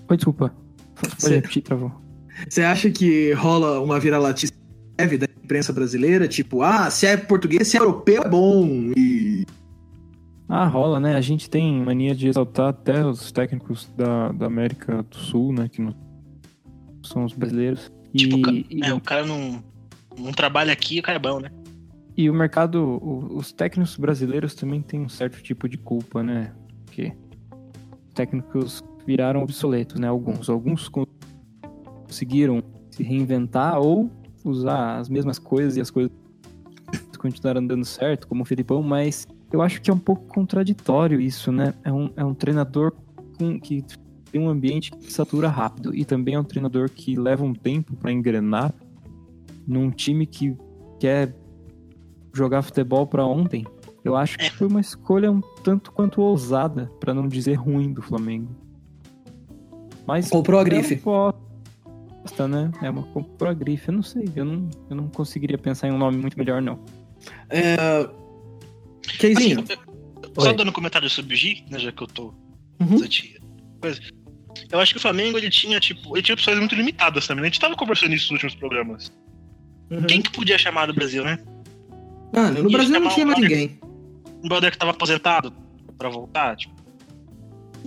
Oi, 0.09 0.17
desculpa. 0.17 0.55
Pode 1.21 1.35
repetir, 1.35 1.63
travou. 1.63 1.93
Você 2.49 2.63
acha 2.63 2.91
que 2.91 3.33
rola 3.33 3.81
uma 3.81 3.99
viralatice 3.99 4.53
leve 4.99 5.19
da 5.19 5.27
imprensa 5.43 5.73
brasileira? 5.73 6.27
Tipo, 6.29 6.63
ah, 6.63 6.91
se 6.91 7.07
é 7.07 7.17
português, 7.17 7.69
se 7.69 7.77
é 7.77 7.81
europeu 7.81 8.23
é 8.23 8.29
bom. 8.29 8.67
E. 8.97 9.45
Ah, 10.49 10.67
rola, 10.67 10.99
né? 10.99 11.15
A 11.15 11.21
gente 11.21 11.49
tem 11.51 11.83
mania 11.83 12.15
de 12.15 12.27
exaltar 12.29 12.69
até 12.69 13.05
os 13.05 13.31
técnicos 13.33 13.89
da, 13.97 14.33
da 14.33 14.47
América 14.47 15.03
do 15.03 15.17
Sul, 15.17 15.53
né? 15.53 15.69
Que 15.69 15.83
não 15.83 15.95
são 17.03 17.25
os 17.25 17.33
brasileiros. 17.35 17.91
E, 18.15 18.19
Tipo, 18.19 18.41
ca- 18.43 18.53
e, 18.53 18.67
É, 18.83 18.95
o 18.95 19.01
cara 19.01 19.27
não, 19.27 19.63
não 20.19 20.33
trabalha 20.33 20.73
aqui, 20.73 20.99
o 20.99 21.03
cara 21.03 21.17
é 21.17 21.21
bom, 21.21 21.39
né? 21.41 21.51
E 22.19 22.29
o 22.29 22.35
mercado, 22.35 23.01
os 23.33 23.53
técnicos 23.53 23.97
brasileiros 23.97 24.53
também 24.53 24.83
têm 24.83 25.03
um 25.03 25.09
certo 25.09 25.41
tipo 25.41 25.69
de 25.69 25.79
culpa, 25.79 26.21
né? 26.21 26.53
Porque 26.85 27.13
os 28.09 28.13
técnicos 28.13 28.85
viraram 29.07 29.41
obsoletos, 29.41 30.01
né? 30.01 30.09
Alguns. 30.09 30.51
Alguns 30.51 30.89
con- 30.89 31.07
conseguiram 32.05 32.61
se 32.91 33.05
reinventar 33.05 33.79
ou 33.79 34.11
usar 34.45 34.99
as 34.99 35.09
mesmas 35.09 35.39
coisas 35.39 35.77
e 35.77 35.81
as 35.81 35.93
coisas 35.93 36.11
continuaram 37.17 37.65
dando 37.65 37.85
certo, 37.85 38.27
como 38.27 38.43
o 38.43 38.45
Felipão, 38.45 38.83
mas 38.83 39.25
eu 39.53 39.63
acho 39.63 39.81
que 39.81 39.89
é 39.89 39.95
um 39.95 39.99
pouco 39.99 40.27
contraditório 40.27 41.21
isso, 41.21 41.53
né? 41.53 41.73
É 41.85 41.93
um, 41.93 42.11
é 42.17 42.25
um 42.25 42.35
treinador 42.35 42.93
com, 43.39 43.61
que 43.61 43.85
tem 44.33 44.41
um 44.41 44.49
ambiente 44.49 44.91
que 44.91 45.13
satura 45.13 45.49
rápido 45.49 45.95
e 45.95 46.05
também 46.05 46.35
é 46.35 46.41
um 46.41 46.45
treinador 46.45 46.91
que 46.91 47.15
leva 47.15 47.45
um 47.45 47.55
tempo 47.55 47.95
para 47.95 48.11
engrenar 48.11 48.75
num 49.65 49.89
time 49.89 50.27
que 50.27 50.57
quer 50.99 51.33
jogar 52.33 52.63
futebol 52.63 53.07
para 53.07 53.25
ontem. 53.27 53.67
Eu 54.05 54.17
acho 54.17 54.39
que 54.39 54.51
foi 54.51 54.67
uma 54.69 54.81
escolha 54.81 55.31
um 55.31 55.41
tanto 55.63 55.93
quanto 55.93 56.21
ousada, 56.23 56.91
para 57.01 57.13
não 57.13 57.29
dizer 57.29 57.55
ruim 57.55 57.93
do 57.93 58.01
Flamengo. 58.01 58.55
Mas 60.07 60.31
Comprou 60.31 60.59
a 60.59 60.63
é 60.63 60.65
uma 60.65 60.71
grife. 60.71 60.95
aposta, 60.95 62.49
né? 62.49 62.71
É 62.81 62.89
uma 62.89 63.03
comprou 63.03 63.51
a 63.51 63.55
grife. 63.55 63.89
Eu 63.89 63.95
não 63.95 64.03
sei, 64.03 64.25
eu 64.35 64.45
não, 64.45 64.69
eu 64.89 64.97
não 64.97 65.09
conseguiria 65.09 65.59
pensar 65.59 65.89
em 65.89 65.93
um 65.93 65.99
nome 65.99 66.17
muito 66.17 66.39
melhor, 66.39 66.63
não. 66.63 66.79
É... 67.51 68.09
Keizinho. 69.19 69.61
Assim, 69.61 69.73
eu- 69.75 70.43
só 70.43 70.53
dando 70.53 70.69
um 70.69 70.73
comentário 70.73 71.11
sobre 71.11 71.35
o 71.35 71.37
Gi, 71.37 71.65
né, 71.69 71.79
já 71.79 71.91
que 71.93 72.03
eu 72.03 72.07
tô 72.07 72.33
Uhum. 72.81 73.01
Eu 74.71 74.79
acho 74.81 74.93
que 74.93 74.99
o 74.99 75.01
Flamengo 75.01 75.37
ele 75.37 75.51
tinha, 75.51 75.81
tipo, 75.81 76.17
ele 76.17 76.23
tinha 76.23 76.35
opções 76.35 76.59
muito 76.59 76.75
limitadas 76.77 77.27
também. 77.27 77.43
né? 77.43 77.49
A 77.49 77.51
gente 77.51 77.61
tava 77.61 77.75
conversando 77.77 78.15
isso 78.15 78.33
nos 78.33 78.43
últimos 78.43 78.55
programas. 78.55 79.13
Uhum. 79.91 80.03
Quem 80.05 80.23
que 80.23 80.31
podia 80.31 80.57
chamar 80.59 80.87
do 80.87 80.95
Brasil, 80.95 81.25
né? 81.25 81.39
Mano, 82.43 82.63
no 82.65 82.71
Ia 82.71 82.77
Brasil 82.79 83.01
não 83.01 83.09
tinha 83.11 83.27
mais 83.27 83.39
ninguém. 83.39 83.81
Um 84.43 84.49
brother 84.49 84.71
que 84.71 84.79
tava 84.79 84.93
aposentado 84.93 85.53
pra 85.97 86.09
voltar, 86.09 86.57
tipo. 86.57 86.75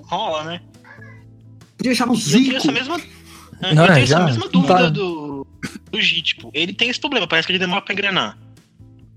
Rola, 0.04 0.44
né? 0.44 0.62
Podia 1.78 1.96
chamar 1.96 2.14
o 2.14 2.16
E 2.16 2.20
eu 2.20 2.24
tenho 2.32 2.44
Zico. 2.44 2.56
essa 2.58 2.72
mesma. 2.72 3.02
é, 3.62 3.74
Não, 3.74 3.84
eu 3.86 3.88
tenho 3.94 4.00
é, 4.00 4.04
essa 4.04 4.06
já, 4.08 4.26
mesma 4.26 4.44
tá. 4.44 4.50
dúvida 4.50 4.92
do, 4.92 5.48
do 5.92 6.02
G, 6.02 6.22
tipo, 6.22 6.52
ele 6.54 6.74
tem 6.74 6.90
esse 6.90 7.00
problema, 7.00 7.28
parece 7.28 7.48
que 7.48 7.52
ele 7.54 7.60
demora 7.60 7.82
pra 7.82 7.94
engrenar. 7.94 8.38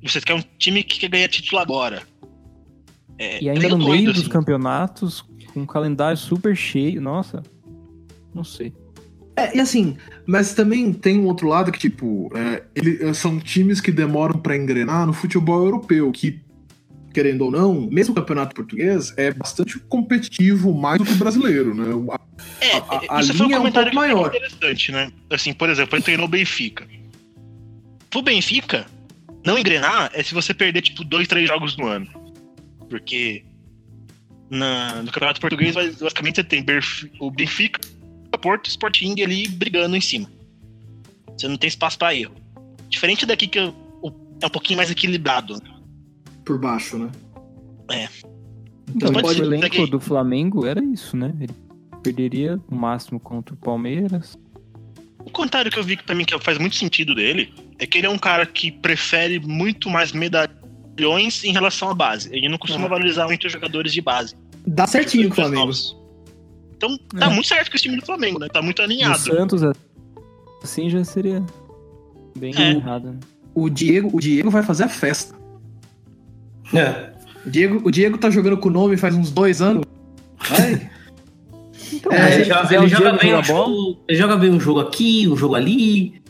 Você 0.03 0.20
quer 0.20 0.35
um 0.35 0.43
time 0.59 0.82
que 0.85 0.99
quer 1.01 1.09
ganhar 1.09 1.28
título 1.28 1.61
agora. 1.61 2.03
É, 3.18 3.43
E 3.43 3.49
ainda 3.49 3.61
meio 3.61 3.70
no 3.78 3.78
meio 3.78 3.89
doido, 3.97 4.12
dos 4.12 4.22
assim. 4.22 4.30
campeonatos, 4.30 5.22
com 5.53 5.61
um 5.61 5.66
calendário 5.66 6.16
super 6.16 6.55
cheio. 6.57 7.01
Nossa, 7.01 7.43
não 8.35 8.45
sei. 8.45 8.72
É, 9.37 9.57
e 9.57 9.61
assim, 9.61 9.97
mas 10.26 10.55
também 10.55 10.93
tem 10.93 11.18
um 11.18 11.26
outro 11.26 11.49
lado 11.49 11.72
que, 11.72 11.78
tipo, 11.78 12.30
é, 12.37 12.62
ele- 12.74 13.12
são 13.14 13.39
times 13.41 13.80
que 13.80 13.91
demoram 13.91 14.39
pra 14.39 14.57
engrenar 14.57 15.07
no 15.07 15.12
futebol 15.12 15.64
europeu, 15.64 16.11
que, 16.12 16.41
querendo 17.12 17.43
ou 17.47 17.51
não, 17.51 17.89
mesmo 17.91 18.12
o 18.12 18.14
campeonato 18.14 18.55
português 18.55 19.12
é 19.16 19.32
bastante 19.32 19.78
competitivo 19.80 20.72
mais 20.72 20.99
do 20.99 21.05
que 21.05 21.12
o 21.12 21.16
brasileiro, 21.16 21.74
né? 21.74 21.87
A- 22.12 22.20
É, 22.61 22.76
a- 22.76 23.16
a 23.18 23.20
isso 23.20 23.35
foi 23.35 23.47
um 23.47 23.49
linha 23.49 23.57
é 23.57 23.59
um 23.59 23.62
comentário 23.62 23.95
maior. 23.95 24.28
interessante, 24.28 24.93
né? 24.93 25.11
Assim, 25.30 25.53
por 25.53 25.68
exemplo, 25.68 25.97
ele 25.97 26.03
treinou 26.05 26.26
o 26.26 26.28
Benfica. 26.28 26.87
Pro 28.11 28.22
Benfica, 28.22 28.87
não 29.45 29.59
engrenar 29.59 30.11
é 30.14 30.22
se 30.22 30.32
você 30.32 30.55
perder, 30.55 30.82
tipo, 30.82 31.03
dois, 31.03 31.26
três 31.26 31.49
jogos 31.49 31.76
no 31.76 31.87
ano. 31.89 32.07
Porque 32.89 33.45
na- 34.49 35.03
no 35.03 35.11
Campeonato 35.11 35.41
Português, 35.41 35.74
basicamente, 35.74 36.37
você 36.37 36.45
tem 36.45 36.64
o 37.18 37.30
Benfica, 37.30 37.80
Porto 38.45 38.66
e 38.66 38.68
o 38.68 38.72
Sporting 38.72 39.22
ali 39.22 39.49
brigando 39.49 39.97
em 39.97 40.01
cima. 40.03 40.30
Você 41.34 41.49
não 41.49 41.57
tem 41.57 41.66
espaço 41.68 41.99
pra 41.99 42.14
erro. 42.14 42.34
Diferente 42.90 43.24
daqui 43.24 43.47
que 43.49 43.59
o- 43.59 44.12
é 44.42 44.47
um 44.47 44.51
pouquinho 44.51 44.76
mais 44.76 44.90
equilibrado. 44.90 45.59
por 46.45 46.59
baixo, 46.59 46.99
né? 46.99 47.11
Então, 48.95 49.11
pode 49.14 49.40
o 49.40 49.45
elenco 49.47 49.70
que- 49.70 49.90
do 49.90 49.99
Flamengo 49.99 50.66
era 50.66 50.84
isso, 50.84 51.16
né? 51.16 51.32
Ele 51.40 51.55
perderia 52.03 52.61
no 52.70 52.76
máximo 52.76 53.18
contra 53.18 53.55
o 53.55 53.57
Palmeiras. 53.57 54.38
O 55.24 55.30
comentário 55.30 55.70
que 55.70 55.78
eu 55.78 55.82
vi 55.82 55.97
que 55.97 56.05
pra 56.05 56.14
mim 56.14 56.26
que 56.26 56.38
faz 56.40 56.59
muito 56.59 56.76
sentido 56.76 57.14
dele 57.14 57.51
é 57.78 57.86
que 57.86 57.97
ele 57.97 58.07
é 58.07 58.11
um 58.11 58.18
cara 58.18 58.45
que 58.45 58.70
prefere 58.70 59.40
muito 59.40 59.88
mais 59.88 60.12
medalhões 60.12 61.42
em 61.45 61.51
relação 61.53 61.88
à 61.88 61.95
base. 61.95 62.28
Ele 62.30 62.47
não 62.49 62.59
costuma 62.59 62.86
valorizar 62.88 63.24
muito 63.26 63.47
os 63.47 63.53
jogadores 63.53 63.90
de 63.92 64.03
base. 64.03 64.34
Dá 64.66 64.86
certinho 64.86 65.28
com 65.28 65.32
o 65.32 65.36
Flamengo. 65.36 65.61
novos. 65.61 65.97
Então 66.85 66.99
tá 67.20 67.26
É. 67.26 67.30
muito 67.30 67.47
certo 67.49 67.70
com 67.70 67.76
esse 67.76 67.85
time 67.85 67.97
do 67.99 68.05
Flamengo, 68.07 68.39
né? 68.39 68.49
Tá 68.49 68.61
muito 68.62 68.80
alinhado. 68.82 69.18
Santos, 69.18 69.62
assim 70.62 70.89
já 70.91 71.03
seria 71.05 71.43
bem 72.37 72.55
É. 72.57 72.72
errado. 72.72 73.11
Né? 73.12 73.16
O 73.55 73.68
Diego, 73.70 74.11
o 74.12 74.20
Diego 74.20 74.51
vai 74.51 74.62
fazer 74.62 74.85
a 74.85 74.89
festa. 74.89 75.35
É. 76.72 77.12
O 77.47 77.51
Diego, 77.51 77.89
o 77.89 77.91
Diego 77.91 78.18
tá 78.18 78.30
jogando 78.30 78.57
com 78.59 78.68
o 78.68 78.72
nome 78.72 78.97
faz 78.97 79.14
uns 79.14 79.30
dois 79.30 79.61
anos. 79.62 79.85
Vai. 80.49 80.91
Então, 81.93 82.11
É, 82.12 82.35
ele, 82.35 82.45
joga, 82.45 82.62
quiser 82.62 82.76
ele 82.76 82.87
o 82.87 82.89
joga 82.89 83.12
bem 83.12 83.28
um 83.35 83.43
bola, 83.43 83.45
jogo, 83.45 83.99
ele 84.09 84.18
joga 84.18 84.37
bem 84.37 84.51
um 84.51 84.59
jogo 84.59 84.80
aqui, 84.80 85.28
um 85.28 85.37
jogo 85.37 85.55
ali. 85.55 86.20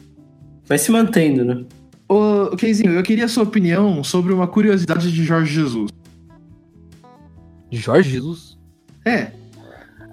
Vai 0.66 0.76
se 0.76 0.90
mantendo, 0.90 1.44
né? 1.44 1.64
Ô, 2.08 2.54
Keizinho, 2.56 2.90
eu 2.92 3.02
queria 3.02 3.24
a 3.24 3.28
sua 3.28 3.44
opinião 3.44 4.04
sobre 4.04 4.32
uma 4.34 4.46
curiosidade 4.46 5.10
de 5.10 5.24
Jorge 5.24 5.54
Jesus. 5.54 5.90
Jorge 7.70 8.10
Jesus? 8.10 8.58
É. 9.06 9.30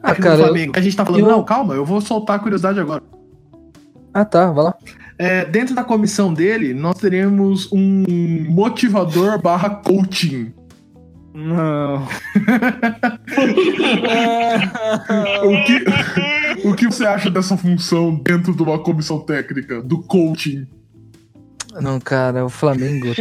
Ah, 0.03 0.11
aqui 0.11 0.21
cara, 0.21 0.35
no 0.35 0.41
eu- 0.41 0.45
Flamengo. 0.47 0.73
A 0.75 0.81
gente 0.81 0.95
tá 0.95 1.05
falando, 1.05 1.21
eu- 1.21 1.29
não, 1.29 1.43
calma, 1.43 1.73
eu 1.75 1.85
vou 1.85 2.01
soltar 2.01 2.35
a 2.37 2.39
curiosidade 2.39 2.79
agora. 2.79 3.03
Ah, 4.13 4.25
tá, 4.25 4.51
vai 4.51 4.63
lá. 4.65 4.75
É, 5.17 5.45
dentro 5.45 5.73
da 5.75 5.83
comissão 5.83 6.33
dele, 6.33 6.73
nós 6.73 6.97
teremos 6.97 7.71
um 7.71 8.03
motivador 8.49 9.39
barra 9.41 9.69
coaching. 9.69 10.51
Não. 11.33 12.07
O 15.43 15.63
que, 15.65 15.85
o 16.67 16.75
que 16.75 16.85
você 16.87 17.05
acha 17.05 17.29
dessa 17.29 17.55
função 17.57 18.13
dentro 18.15 18.53
de 18.55 18.61
uma 18.61 18.77
comissão 18.79 19.19
técnica, 19.19 19.81
do 19.81 19.99
coaching? 20.03 20.67
Não, 21.79 21.99
cara, 21.99 22.45
o 22.45 22.49
Flamengo. 22.49 23.07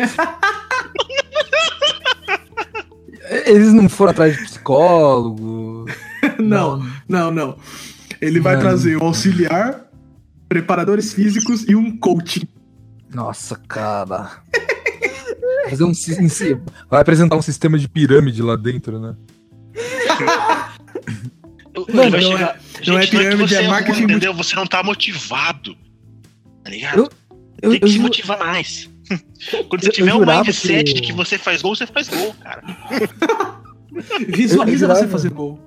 Eles 3.46 3.72
não 3.72 3.88
foram 3.88 4.10
atrás 4.10 4.36
de 4.36 4.42
psicólogo. 4.42 5.86
Não, 6.48 6.86
não, 7.08 7.30
não. 7.30 7.56
Ele 8.20 8.40
vai 8.40 8.54
Mano. 8.56 8.68
trazer 8.68 8.96
um 8.96 9.04
auxiliar, 9.06 9.86
preparadores 10.48 11.12
físicos 11.12 11.64
e 11.68 11.74
um 11.74 11.96
coaching. 11.96 12.46
Nossa, 13.12 13.56
cara. 13.56 14.42
Fazer 15.68 15.84
um, 15.84 15.92
vai 16.90 17.00
apresentar 17.00 17.36
um 17.36 17.42
sistema 17.42 17.78
de 17.78 17.88
pirâmide 17.88 18.42
lá 18.42 18.56
dentro, 18.56 18.98
né? 18.98 19.14
Não, 21.74 22.10
chegar- 22.10 22.56
é- 22.82 22.86
não 22.86 22.98
é 22.98 23.02
Gente, 23.02 23.10
pirâmide, 23.10 23.48
que 23.48 23.54
é 23.54 23.58
ruim, 23.60 23.68
marketing 23.68 24.02
entendeu? 24.02 24.34
Você 24.34 24.54
não 24.56 24.66
tá 24.66 24.82
motivado. 24.82 25.76
Tá 26.64 26.70
ligado? 26.70 26.98
Eu- 26.98 27.10
Eu, 27.62 27.70
Tem 27.72 27.80
que 27.80 27.84
eu 27.86 27.90
se 27.90 27.98
motivar 27.98 28.38
mais. 28.38 28.88
Quando 29.68 29.80
você 29.82 29.86
Eu- 29.86 29.90
eu 29.90 29.92
tiver 29.92 30.14
um 30.14 30.24
mindset 30.24 30.94
que 30.94 31.00
que... 31.00 31.12
o- 31.12 31.16
você 31.16 31.36
faz 31.38 31.62
gol, 31.62 31.74
você 31.76 31.86
faz 31.86 32.08
gol, 32.08 32.34
cara. 32.42 32.62
Visualiza 34.28 34.86
Eu- 34.86 34.90
eu 34.90 34.96
você 34.96 35.06
fazer 35.08 35.30
gol. 35.30 35.58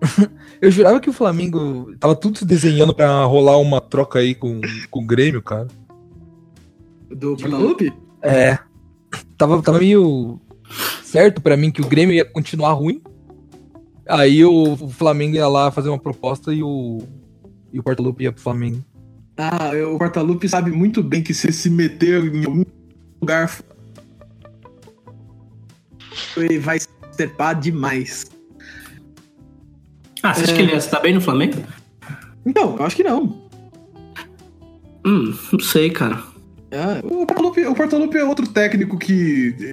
eu 0.60 0.70
jurava 0.70 1.00
que 1.00 1.10
o 1.10 1.12
Flamengo 1.12 1.94
tava 1.98 2.14
tudo 2.14 2.38
se 2.38 2.44
desenhando 2.44 2.94
pra 2.94 3.24
rolar 3.24 3.58
uma 3.58 3.80
troca 3.80 4.18
aí 4.18 4.34
com, 4.34 4.60
com 4.90 5.00
o 5.00 5.06
Grêmio, 5.06 5.42
cara. 5.42 5.68
Do 7.10 7.34
Guadalupe? 7.34 7.92
É. 8.22 8.58
Tava, 9.36 9.60
tava 9.62 9.78
meio 9.78 10.40
certo 11.02 11.40
pra 11.40 11.56
mim 11.56 11.70
que 11.70 11.80
o 11.80 11.88
Grêmio 11.88 12.14
ia 12.14 12.24
continuar 12.24 12.72
ruim. 12.72 13.02
Aí 14.08 14.44
o, 14.44 14.72
o 14.72 14.88
Flamengo 14.88 15.36
ia 15.36 15.48
lá 15.48 15.70
fazer 15.70 15.88
uma 15.88 15.98
proposta 15.98 16.52
e 16.52 16.62
o. 16.62 17.02
E 17.72 17.78
o 17.78 17.82
Portalupe 17.82 18.24
ia 18.24 18.32
pro 18.32 18.42
Flamengo. 18.42 18.84
Ah, 19.36 19.70
o 19.94 19.96
Portalupe 19.96 20.48
sabe 20.48 20.70
muito 20.70 21.02
bem 21.02 21.22
que 21.22 21.32
se 21.32 21.52
se 21.52 21.70
meter 21.70 22.24
em 22.34 22.44
algum 22.44 22.64
lugar. 23.20 23.50
Ele 26.36 26.58
vai 26.58 26.78
se 26.78 26.88
demais. 27.60 28.26
Ah, 30.22 30.34
você 30.34 30.44
acha 30.44 30.54
que 30.54 30.60
ele 30.60 30.72
ia 30.72 30.78
estar 30.78 31.00
bem 31.00 31.14
no 31.14 31.20
Flamengo? 31.20 31.62
Então, 32.44 32.76
eu 32.78 32.84
acho 32.84 32.96
que 32.96 33.04
não. 33.04 33.48
Hum, 35.04 35.34
não 35.52 35.60
sei, 35.60 35.90
cara. 35.90 36.22
Ah, 36.72 37.00
o, 37.04 37.26
Portalupe, 37.26 37.66
o 37.66 37.74
Portalupe 37.74 38.16
é 38.16 38.24
outro 38.24 38.46
técnico 38.48 38.98
que. 38.98 39.72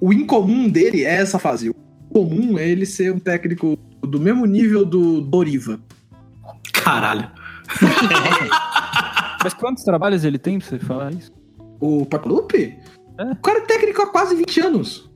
O 0.00 0.12
incomum 0.12 0.68
dele 0.68 1.04
é 1.04 1.14
essa 1.14 1.38
fase. 1.38 1.70
O 1.70 1.74
comum 2.12 2.58
é 2.58 2.68
ele 2.68 2.84
ser 2.84 3.12
um 3.12 3.18
técnico 3.18 3.78
do 4.02 4.20
mesmo 4.20 4.44
nível 4.44 4.84
do 4.84 5.20
Doriva. 5.20 5.80
Caralho. 6.72 7.30
Mas 9.42 9.54
quantos 9.54 9.84
trabalhos 9.84 10.24
ele 10.24 10.38
tem 10.38 10.58
pra 10.58 10.68
você 10.68 10.78
falar 10.78 11.12
isso? 11.12 11.32
O 11.80 12.04
Portalupe? 12.06 12.76
É. 13.18 13.24
O 13.24 13.36
cara 13.36 13.58
é 13.58 13.62
técnico 13.62 14.02
há 14.02 14.06
quase 14.08 14.34
20 14.34 14.60
anos. 14.60 15.10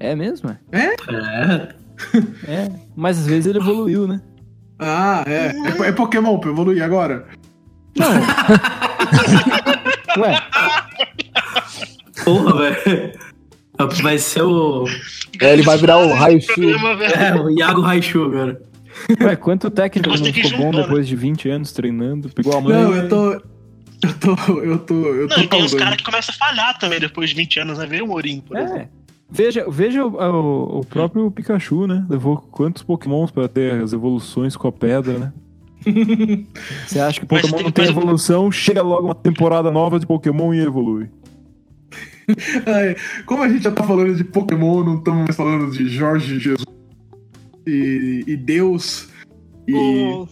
É 0.00 0.14
mesmo? 0.14 0.50
é? 0.50 0.58
É. 0.72 1.74
É. 2.46 2.70
Mas 2.96 3.18
às 3.18 3.26
vezes 3.26 3.46
ele 3.46 3.58
evoluiu, 3.58 4.06
né? 4.06 4.20
Ah, 4.78 5.24
é. 5.26 5.52
É, 5.84 5.88
é 5.88 5.92
Pokémon 5.92 6.38
pra 6.38 6.50
evoluir 6.50 6.82
agora. 6.82 7.26
Não. 7.96 8.08
Ué, 10.22 10.40
Porra, 12.24 12.58
velho. 12.58 13.12
Vai 14.02 14.18
ser 14.18 14.42
o. 14.42 14.86
É, 15.40 15.52
ele 15.52 15.62
vai 15.62 15.76
virar 15.78 15.98
o 15.98 16.12
Raichu. 16.12 16.52
É, 17.16 17.34
o 17.34 17.50
Iago 17.50 17.80
Raichu 17.80 18.24
agora. 18.24 18.60
ué, 19.20 19.36
quanto 19.36 19.70
técnico 19.70 20.08
não 20.08 20.16
ficou 20.16 20.50
bom 20.50 20.56
juntar, 20.56 20.76
né? 20.78 20.82
depois 20.82 21.06
de 21.06 21.14
20 21.14 21.48
anos 21.48 21.72
treinando? 21.72 22.28
Pegou 22.28 22.56
a 22.56 22.60
mãe. 22.60 22.72
Não, 22.72 22.94
eu 22.94 23.08
tô. 23.08 23.32
Eu 23.32 24.14
tô. 24.20 24.34
Eu 24.60 24.78
tô. 24.78 24.94
Eu 25.14 25.28
tô 25.28 25.36
Não, 25.36 25.44
e 25.44 25.48
tem 25.48 25.62
uns 25.62 25.74
caras 25.74 25.96
que 25.96 26.04
começam 26.04 26.34
a 26.34 26.46
falhar 26.46 26.78
também 26.78 26.98
depois 26.98 27.30
de 27.30 27.36
20 27.36 27.60
anos, 27.60 27.78
né? 27.78 27.86
Vê 27.86 28.02
o 28.02 28.06
Mourinho, 28.06 28.42
por 28.42 28.56
exemplo. 28.56 28.88
Veja, 29.30 29.66
veja 29.68 30.04
o, 30.04 30.14
o- 30.16 30.80
o 30.80 30.84
próprio 30.86 31.30
Pikachu, 31.30 31.86
né? 31.86 32.04
Levou 32.08 32.38
quantos 32.50 32.82
pokémons 32.82 33.30
pra 33.30 33.46
ter 33.48 33.74
as 33.82 33.92
evoluções 33.92 34.56
com 34.56 34.68
a 34.68 34.72
pedra, 34.72 35.18
né? 35.18 35.32
Você 36.86 36.98
acha 36.98 37.20
que 37.20 37.26
Pokémon 37.26 37.52
tem- 37.56 37.64
não 37.64 37.70
tem 37.70 37.86
mas- 37.86 37.96
evolução, 37.96 38.50
chega 38.50 38.82
logo 38.82 39.06
uma 39.06 39.14
temporada 39.14 39.70
nova 39.70 39.98
de 40.00 40.06
Pokémon 40.06 40.52
e 40.54 40.60
evolui. 40.60 41.08
Ai, 42.66 42.96
como 43.26 43.42
a 43.42 43.48
gente 43.48 43.64
já 43.64 43.70
tá 43.70 43.82
falando 43.84 44.14
de 44.14 44.24
Pokémon, 44.24 44.82
não 44.84 44.98
estamos 44.98 45.20
mais 45.24 45.36
falando 45.36 45.70
de 45.70 45.88
Jorge 45.88 46.38
Jesus 46.38 46.64
e, 47.66 48.24
e 48.26 48.36
Deus. 48.36 49.08
E. 49.66 49.74
Ô, 49.74 50.26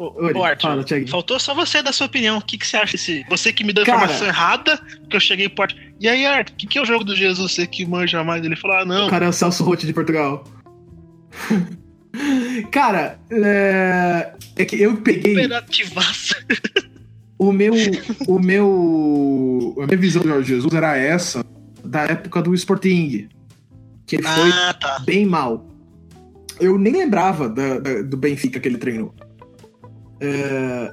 Oi, 0.00 0.32
ô, 0.32 0.44
Arthur, 0.44 0.62
fala, 0.62 0.84
faltou 1.08 1.40
só 1.40 1.54
você 1.54 1.82
dar 1.82 1.92
sua 1.92 2.06
opinião. 2.06 2.38
O 2.38 2.42
que, 2.42 2.56
que 2.56 2.64
você 2.66 2.76
acha 2.76 2.92
desse. 2.92 3.24
Você 3.28 3.52
que 3.52 3.64
me 3.64 3.72
deu 3.72 3.82
a 3.82 3.86
informação 3.86 4.26
errada, 4.28 4.78
que 5.10 5.16
eu 5.16 5.20
cheguei 5.20 5.48
pro 5.48 5.64
Arthur. 5.64 5.80
E 6.00 6.08
aí, 6.08 6.24
Arthur, 6.26 6.52
o 6.52 6.56
que, 6.56 6.66
que 6.66 6.78
é 6.78 6.82
o 6.82 6.86
jogo 6.86 7.02
do 7.04 7.14
Jesus? 7.16 7.52
Você 7.52 7.66
que 7.66 7.84
manja 7.86 8.22
mais? 8.22 8.44
Ele 8.44 8.56
falou: 8.56 8.76
ah, 8.78 8.84
não. 8.84 9.06
O 9.06 9.10
cara 9.10 9.26
é 9.26 9.28
o 9.28 9.32
Celso 9.32 9.64
Rotti 9.64 9.86
de 9.86 9.92
Portugal. 9.92 10.44
Cara, 12.72 13.18
é... 13.30 14.32
é 14.56 14.64
que 14.64 14.80
eu 14.80 14.96
peguei 14.96 15.32
Operativaça. 15.34 16.34
o 17.38 17.52
meu, 17.52 17.72
o 18.26 18.38
meu, 18.38 19.74
a 19.80 19.86
minha 19.86 19.96
visão 19.98 20.22
do 20.22 20.28
Jorge 20.28 20.48
Jesus 20.48 20.72
era 20.72 20.96
essa 20.96 21.44
da 21.84 22.02
época 22.04 22.42
do 22.42 22.54
Sporting, 22.54 23.28
que 24.06 24.16
ele 24.16 24.22
foi 24.24 24.50
Ah, 24.50 24.74
tá. 24.74 24.98
bem 25.00 25.26
mal. 25.26 25.66
Eu 26.60 26.76
nem 26.78 26.92
lembrava 26.92 27.48
da- 27.48 27.78
da- 27.78 28.02
do 28.02 28.16
Benfica 28.16 28.58
que 28.58 28.66
ele 28.66 28.78
treinou. 28.78 29.14
É, 30.20 30.92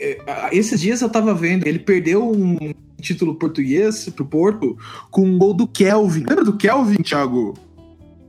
é, 0.00 0.18
esses 0.52 0.80
dias 0.80 1.00
eu 1.00 1.08
tava 1.08 1.32
vendo, 1.34 1.66
ele 1.66 1.78
perdeu 1.78 2.28
um 2.28 2.56
título 3.00 3.34
português 3.36 4.08
pro 4.10 4.24
Porto 4.24 4.76
com 5.10 5.22
um 5.24 5.38
gol 5.38 5.54
do 5.54 5.66
Kelvin. 5.66 6.24
Lembra 6.28 6.44
do 6.44 6.56
Kelvin, 6.56 7.02
Thiago? 7.02 7.54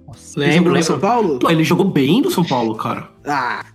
Nossa, 0.07 0.39
Ele 0.39 0.51
jogou 0.51 0.55
Lembro, 0.55 0.70
no 0.70 0.74
lembro. 0.74 0.84
São 0.88 0.99
Paulo? 0.99 1.39
Pô, 1.39 1.49
ele 1.49 1.63
jogou 1.63 1.86
bem 1.86 2.22
do 2.22 2.32
São 2.32 2.43
Paulo, 2.43 2.76
cara. 2.76 3.09
Ah, 3.26 3.65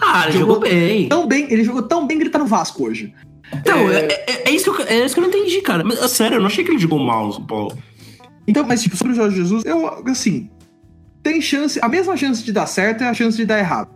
Ah, 0.00 0.24
ele 0.28 0.38
Jogou- 0.38 0.54
jogou, 0.56 0.60
bem. 0.70 1.08
tão 1.08 1.26
bem, 1.26 1.46
ele 1.52 1.64
jogou 1.64 1.82
tão 1.82 2.06
bem 2.06 2.16
que 2.18 2.24
ele 2.24 2.30
tá 2.30 2.38
no 2.38 2.46
Vasco 2.46 2.84
hoje. 2.84 3.12
Então, 3.52 3.90
é, 3.90 4.06
é- 4.06 4.48
é 4.48 4.50
isso 4.50 4.72
que 4.74 4.82
eu, 4.82 4.86
é 4.86 5.04
isso 5.04 5.14
que 5.14 5.20
eu 5.20 5.22
não 5.22 5.30
entendi, 5.30 5.60
cara. 5.62 5.82
Mas, 5.84 5.98
sério, 6.10 6.36
eu 6.36 6.40
não 6.40 6.46
achei 6.48 6.64
que 6.64 6.70
ele 6.70 6.78
jogou 6.78 6.98
mal 6.98 7.26
no 7.28 7.32
São 7.32 7.44
Paulo. 7.46 7.76
Então, 8.46 8.64
mas 8.66 8.82
tipo, 8.82 8.96
sobre 8.96 9.12
o 9.12 9.16
Jorge 9.16 9.36
Jesus, 9.36 9.64
eu, 9.64 9.86
assim, 10.06 10.50
tem 11.22 11.40
chance, 11.40 11.78
a 11.82 11.88
mesma 11.88 12.16
chance 12.16 12.42
de 12.44 12.52
dar 12.52 12.66
certo 12.66 13.02
é 13.04 13.08
a 13.08 13.14
chance 13.14 13.36
de 13.36 13.44
dar 13.46 13.58
errado. 13.58 13.90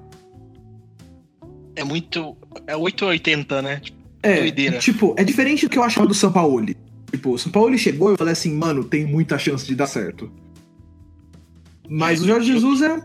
É 1.74 1.84
muito. 1.84 2.36
É 2.66 2.76
880, 2.76 3.62
né? 3.62 3.80
Tipo, 3.80 3.98
É, 4.22 4.36
Doideira. 4.40 4.78
tipo, 4.78 5.14
é 5.18 5.24
diferente 5.24 5.66
do 5.66 5.70
que 5.70 5.78
eu 5.78 5.82
achava 5.82 6.06
do 6.06 6.14
Sampaoli. 6.14 6.76
Tipo, 7.10 7.30
o 7.30 7.38
Sampaoli 7.38 7.76
chegou 7.78 8.10
e 8.10 8.12
eu 8.12 8.18
falei 8.18 8.32
assim, 8.32 8.54
mano, 8.54 8.84
tem 8.84 9.04
muita 9.04 9.38
chance 9.38 9.66
de 9.66 9.74
dar 9.74 9.86
certo. 9.86 10.30
Mas 11.88 12.22
o 12.22 12.26
Jorge 12.26 12.52
Jesus 12.52 12.80
é, 12.82 13.02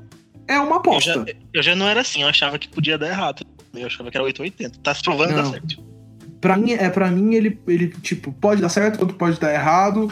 é 0.48 0.60
uma 0.60 0.68
eu 0.68 1.02
já, 1.02 1.14
aposta. 1.14 1.26
eu 1.54 1.64
já 1.64 1.76
não 1.76 1.88
era 1.88 2.02
assim, 2.02 2.22
eu 2.22 2.28
achava 2.28 2.58
que 2.60 2.68
podia 2.70 2.98
dar 2.98 3.10
errado. 3.10 3.46
Eu 3.74 3.88
achava 3.88 4.10
que 4.10 4.18
era 4.18 4.24
880. 4.24 4.80
Tá 4.80 4.94
se 4.94 5.04
provando 5.04 5.30
que 5.30 5.36
dá 5.36 5.44
Não. 5.44 5.52
certo. 5.52 5.84
Pra 6.40 6.56
mim, 6.56 6.72
é, 6.74 6.90
pra 6.90 7.10
mim 7.10 7.34
ele, 7.34 7.60
ele, 7.68 7.88
tipo, 8.02 8.32
pode 8.32 8.62
dar 8.62 8.70
certo, 8.70 9.00
quanto 9.00 9.16
pode 9.16 9.40
dar 9.40 9.54
errado. 9.54 10.10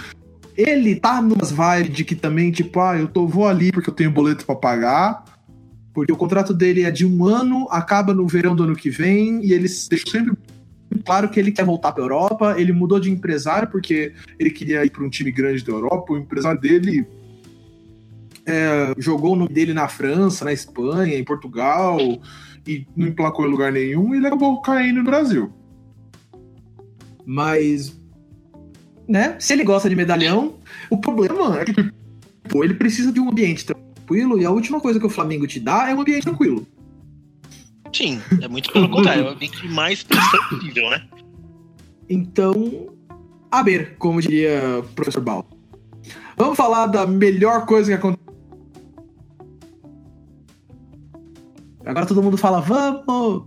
Ele 0.58 0.96
tá 0.96 1.22
numas 1.22 1.52
vibes 1.52 1.96
de 1.96 2.04
que 2.04 2.16
também, 2.16 2.52
tipo, 2.52 2.80
ah, 2.80 2.98
eu 2.98 3.08
tô, 3.08 3.28
vou 3.28 3.48
ali 3.48 3.72
porque 3.72 3.90
eu 3.90 3.94
tenho 3.94 4.12
boleto 4.12 4.46
pra 4.46 4.56
pagar. 4.56 5.24
Porque 5.94 6.12
o 6.12 6.18
contrato 6.18 6.54
dele 6.54 6.84
é 6.84 6.92
de 6.92 7.06
um 7.06 7.26
ano, 7.26 7.68
acaba 7.70 8.14
no 8.14 8.28
verão 8.28 8.56
do 8.56 8.64
ano 8.64 8.76
que 8.76 8.90
vem, 8.90 9.46
e 9.46 9.54
ele 9.54 9.68
deixou 9.90 10.12
sempre 10.12 10.34
claro 11.04 11.30
que 11.30 11.40
ele 11.40 11.52
quer 11.52 11.66
voltar 11.66 11.92
pra 11.92 12.04
Europa. 12.04 12.56
Ele 12.58 12.72
mudou 12.72 13.00
de 13.00 13.12
empresário 13.12 13.70
porque 13.70 14.14
ele 14.40 14.50
queria 14.50 14.86
ir 14.86 14.90
pra 14.90 15.04
um 15.04 15.10
time 15.10 15.32
grande 15.32 15.64
da 15.64 15.72
Europa. 15.72 16.14
O 16.14 16.18
empresário 16.18 16.60
dele 16.60 17.06
é, 18.46 18.94
jogou 18.98 19.34
o 19.34 19.36
nome 19.36 19.54
dele 19.54 19.74
na 19.74 19.88
França, 19.88 20.46
na 20.46 20.54
Espanha, 20.54 21.18
em 21.18 21.24
Portugal, 21.24 21.98
e 22.68 22.86
não 22.96 23.08
emplacou 23.08 23.46
em 23.46 23.50
lugar 23.50 23.72
nenhum, 23.72 24.14
e 24.14 24.18
ele 24.18 24.28
acabou 24.28 24.62
caindo 24.62 24.98
no 24.98 25.04
Brasil. 25.04 25.52
Mas, 27.26 28.00
né? 29.08 29.36
Se 29.40 29.54
ele 29.54 29.64
gosta 29.64 29.90
de 29.90 29.96
medalhão, 29.96 30.56
o 30.90 30.98
problema 30.98 31.60
é 31.60 31.66
que 31.66 31.74
pô, 32.50 32.64
ele 32.64 32.76
precisa 32.76 33.12
de 33.12 33.20
um 33.20 33.30
ambiente 33.30 33.66
tranquilo 33.66 34.40
e 34.40 34.46
a 34.46 34.52
última 34.52 34.80
coisa 34.80 35.00
que 35.00 35.06
o 35.06 35.10
Flamengo 35.10 35.48
te 35.48 35.60
dá 35.60 35.90
é 35.90 35.96
um 35.96 36.02
ambiente 36.02 36.24
tranquilo. 36.24 36.68
Sim, 37.94 38.22
é 38.42 38.48
muito 38.48 38.72
pelo 38.72 38.90
contrário. 38.90 39.28
É 39.28 39.32
o 39.32 39.36
que 39.36 39.68
mais 39.68 40.04
pressão 40.04 40.40
possível, 40.50 40.90
né? 40.90 41.04
Então, 42.10 42.88
a 43.52 43.64
ver, 43.64 43.96
como 43.98 44.22
diria 44.22 44.80
o 44.80 44.84
professor 44.94 45.22
Bal. 45.22 45.46
Vamos 46.38 46.58
falar 46.58 46.88
da 46.88 47.08
melhor 47.08 47.66
coisa 47.66 47.92
que 47.92 47.98
aconteceu. 47.98 48.26
Agora 51.86 52.06
todo 52.06 52.22
mundo 52.22 52.38
fala, 52.38 52.60
vamos! 52.62 53.44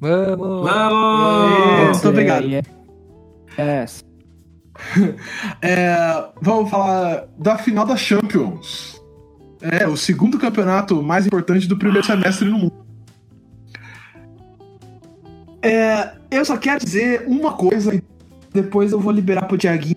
Vamos! 0.00 0.64
Vamos! 0.64 1.92
Muito 1.92 2.08
obrigado. 2.08 2.46
É. 3.56 3.82
Yes. 3.82 4.04
É, 5.60 5.94
vamos 6.40 6.70
falar 6.70 7.28
da 7.38 7.56
final 7.56 7.86
da 7.86 7.96
Champions. 7.96 9.00
É, 9.60 9.86
o 9.86 9.96
segundo 9.96 10.38
campeonato 10.38 11.00
mais 11.02 11.26
importante 11.26 11.68
do 11.68 11.76
primeiro 11.76 12.04
semestre 12.04 12.48
no 12.48 12.58
mundo. 12.58 12.81
É, 15.62 16.12
eu 16.30 16.44
só 16.44 16.56
quero 16.56 16.84
dizer 16.84 17.24
uma 17.26 17.52
coisa 17.52 17.94
e 17.94 18.02
depois 18.52 18.92
eu 18.92 19.00
vou 19.00 19.12
liberar 19.12 19.46
pro 19.46 19.56
Thiaguinho 19.56 19.96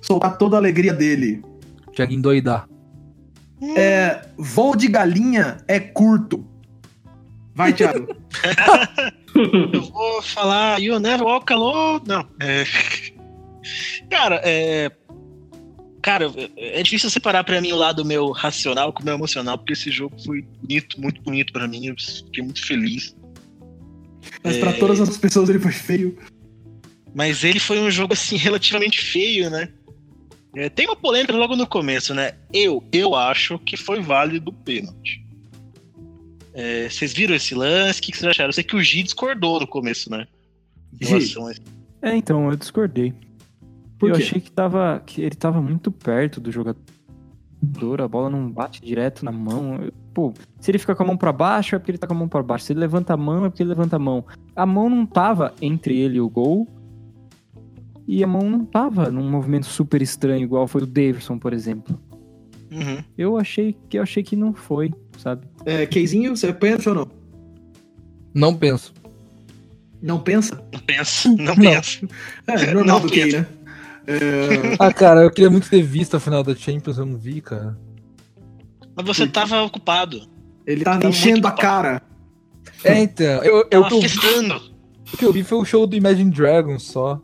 soltar 0.00 0.36
toda 0.36 0.56
a 0.56 0.58
alegria 0.58 0.92
dele. 0.92 1.42
Tiaguinho 1.92 2.22
doidar. 2.22 2.68
É, 3.76 4.22
voo 4.36 4.74
de 4.74 4.88
galinha 4.88 5.58
é 5.68 5.78
curto. 5.78 6.46
Vai, 7.54 7.72
Thiago. 7.72 8.08
Eu 9.34 9.82
vou 9.82 10.22
falar 10.22 10.80
You 10.80 10.98
Never 10.98 11.26
Walk 11.26 11.52
Alone. 11.52 12.02
Não. 12.06 12.26
É... 12.40 12.64
Cara, 14.10 14.40
é. 14.44 14.90
Cara, 16.02 16.32
é 16.56 16.82
difícil 16.82 17.10
separar 17.10 17.44
pra 17.44 17.60
mim 17.60 17.72
o 17.72 17.76
lado 17.76 18.04
meu 18.04 18.30
racional 18.30 18.92
com 18.92 19.02
o 19.02 19.04
meu 19.04 19.14
emocional, 19.14 19.58
porque 19.58 19.74
esse 19.74 19.90
jogo 19.90 20.16
foi 20.24 20.42
bonito, 20.42 20.98
muito 20.98 21.20
bonito 21.22 21.52
pra 21.52 21.68
mim. 21.68 21.86
Eu 21.86 21.94
fiquei 21.98 22.42
muito 22.42 22.66
feliz. 22.66 23.14
Mas 24.42 24.56
pra 24.58 24.72
todas 24.72 25.00
as 25.00 25.16
pessoas 25.16 25.48
ele 25.48 25.58
foi 25.58 25.72
feio. 25.72 26.16
Mas 27.14 27.42
ele 27.44 27.58
foi 27.58 27.80
um 27.80 27.90
jogo, 27.90 28.12
assim, 28.12 28.36
relativamente 28.36 29.00
feio, 29.00 29.50
né? 29.50 29.68
É, 30.54 30.68
tem 30.68 30.86
uma 30.86 30.96
polêmica 30.96 31.32
logo 31.36 31.54
no 31.56 31.66
começo, 31.66 32.12
né? 32.14 32.32
Eu, 32.52 32.82
eu 32.92 33.14
acho 33.14 33.58
que 33.58 33.76
foi 33.76 34.00
válido 34.00 34.50
o 34.50 34.52
pênalti. 34.54 35.24
É, 36.52 36.88
vocês 36.88 37.12
viram 37.12 37.34
esse 37.34 37.54
lance? 37.54 38.00
O 38.00 38.02
que 38.02 38.12
que 38.12 38.18
vocês 38.18 38.30
acharam? 38.30 38.48
Eu 38.48 38.52
sei 38.52 38.64
que 38.64 38.74
o 38.76 38.82
G 38.82 39.02
discordou 39.02 39.60
no 39.60 39.66
começo, 39.66 40.10
né? 40.10 40.26
Em 41.00 41.06
relação 41.06 41.46
a- 41.46 41.54
É, 42.02 42.16
então, 42.16 42.50
eu 42.50 42.56
discordei. 42.56 43.14
Por 43.98 44.10
eu 44.10 44.16
quê? 44.16 44.22
achei 44.22 44.40
que, 44.40 44.50
tava, 44.50 45.00
que 45.06 45.20
ele 45.20 45.34
tava 45.36 45.60
muito 45.62 45.92
perto 45.92 46.40
do 46.40 46.50
jogador, 46.50 48.00
a 48.00 48.08
bola 48.08 48.28
não 48.30 48.50
bate 48.50 48.80
direto 48.82 49.24
na 49.24 49.30
mão. 49.30 49.76
Eu- 49.82 49.92
Pô, 50.20 50.34
se 50.60 50.70
ele 50.70 50.78
fica 50.78 50.94
com 50.94 51.02
a 51.02 51.06
mão 51.06 51.16
pra 51.16 51.32
baixo, 51.32 51.74
é 51.74 51.78
porque 51.78 51.92
ele 51.92 51.96
tá 51.98 52.06
com 52.06 52.12
a 52.12 52.16
mão 52.16 52.28
pra 52.28 52.42
baixo. 52.42 52.66
Se 52.66 52.74
ele 52.74 52.80
levanta 52.80 53.14
a 53.14 53.16
mão, 53.16 53.46
é 53.46 53.48
porque 53.48 53.62
ele 53.62 53.70
levanta 53.70 53.96
a 53.96 53.98
mão. 53.98 54.22
A 54.54 54.66
mão 54.66 54.90
não 54.90 55.06
tava 55.06 55.54
entre 55.62 55.98
ele 55.98 56.18
e 56.18 56.20
o 56.20 56.28
gol. 56.28 56.68
E 58.06 58.22
a 58.22 58.26
mão 58.26 58.50
não 58.50 58.66
tava 58.66 59.10
num 59.10 59.30
movimento 59.30 59.64
super 59.64 60.02
estranho, 60.02 60.42
igual 60.42 60.68
foi 60.68 60.82
o 60.82 60.86
Davidson, 60.86 61.38
por 61.38 61.54
exemplo. 61.54 61.98
Uhum. 62.70 63.02
Eu 63.16 63.38
achei 63.38 63.74
que 63.88 63.96
eu 63.96 64.02
achei 64.02 64.22
que 64.22 64.36
não 64.36 64.52
foi, 64.52 64.92
sabe? 65.16 65.46
É, 65.64 65.86
Keizinho, 65.86 66.36
você 66.36 66.52
pensa 66.52 66.90
ou 66.90 66.96
não? 66.96 67.08
Não 68.34 68.54
penso. 68.54 68.92
Não 70.02 70.18
pensa? 70.20 70.62
Não 70.70 70.80
pensa, 70.80 71.28
não 71.32 71.56
pensa. 71.56 72.06
É, 72.46 72.66
normal 72.74 73.00
Não 73.00 73.06
do 73.06 73.10
pensa. 73.10 73.38
né? 73.40 73.46
É, 74.06 74.76
Ah, 74.78 74.92
cara, 74.92 75.22
eu 75.22 75.30
queria 75.30 75.48
muito 75.48 75.70
ter 75.70 75.80
visto 75.82 76.14
a 76.14 76.20
final 76.20 76.42
da 76.42 76.54
Champions, 76.54 76.98
eu 76.98 77.06
não 77.06 77.16
vi, 77.16 77.40
cara. 77.40 77.74
Mas 78.96 79.06
você 79.06 79.26
tava 79.26 79.62
ocupado. 79.62 80.28
ele 80.66 80.84
tá 80.84 80.98
Tá 80.98 81.08
enchendo 81.08 81.46
a 81.46 81.52
cara. 81.52 82.02
É, 82.84 82.98
então, 82.98 83.42
eu, 83.44 83.66
eu, 83.70 83.82
Tava 83.82 83.96
o 83.96 84.00
que 84.00 84.26
eu 84.26 84.70
o 85.12 85.16
que 85.16 85.24
eu 85.24 85.32
vi 85.32 85.42
foi 85.42 85.58
o 85.58 85.64
show 85.64 85.86
do 85.86 85.96
Imagine 85.96 86.30
Dragons 86.30 86.84
só. 86.84 87.20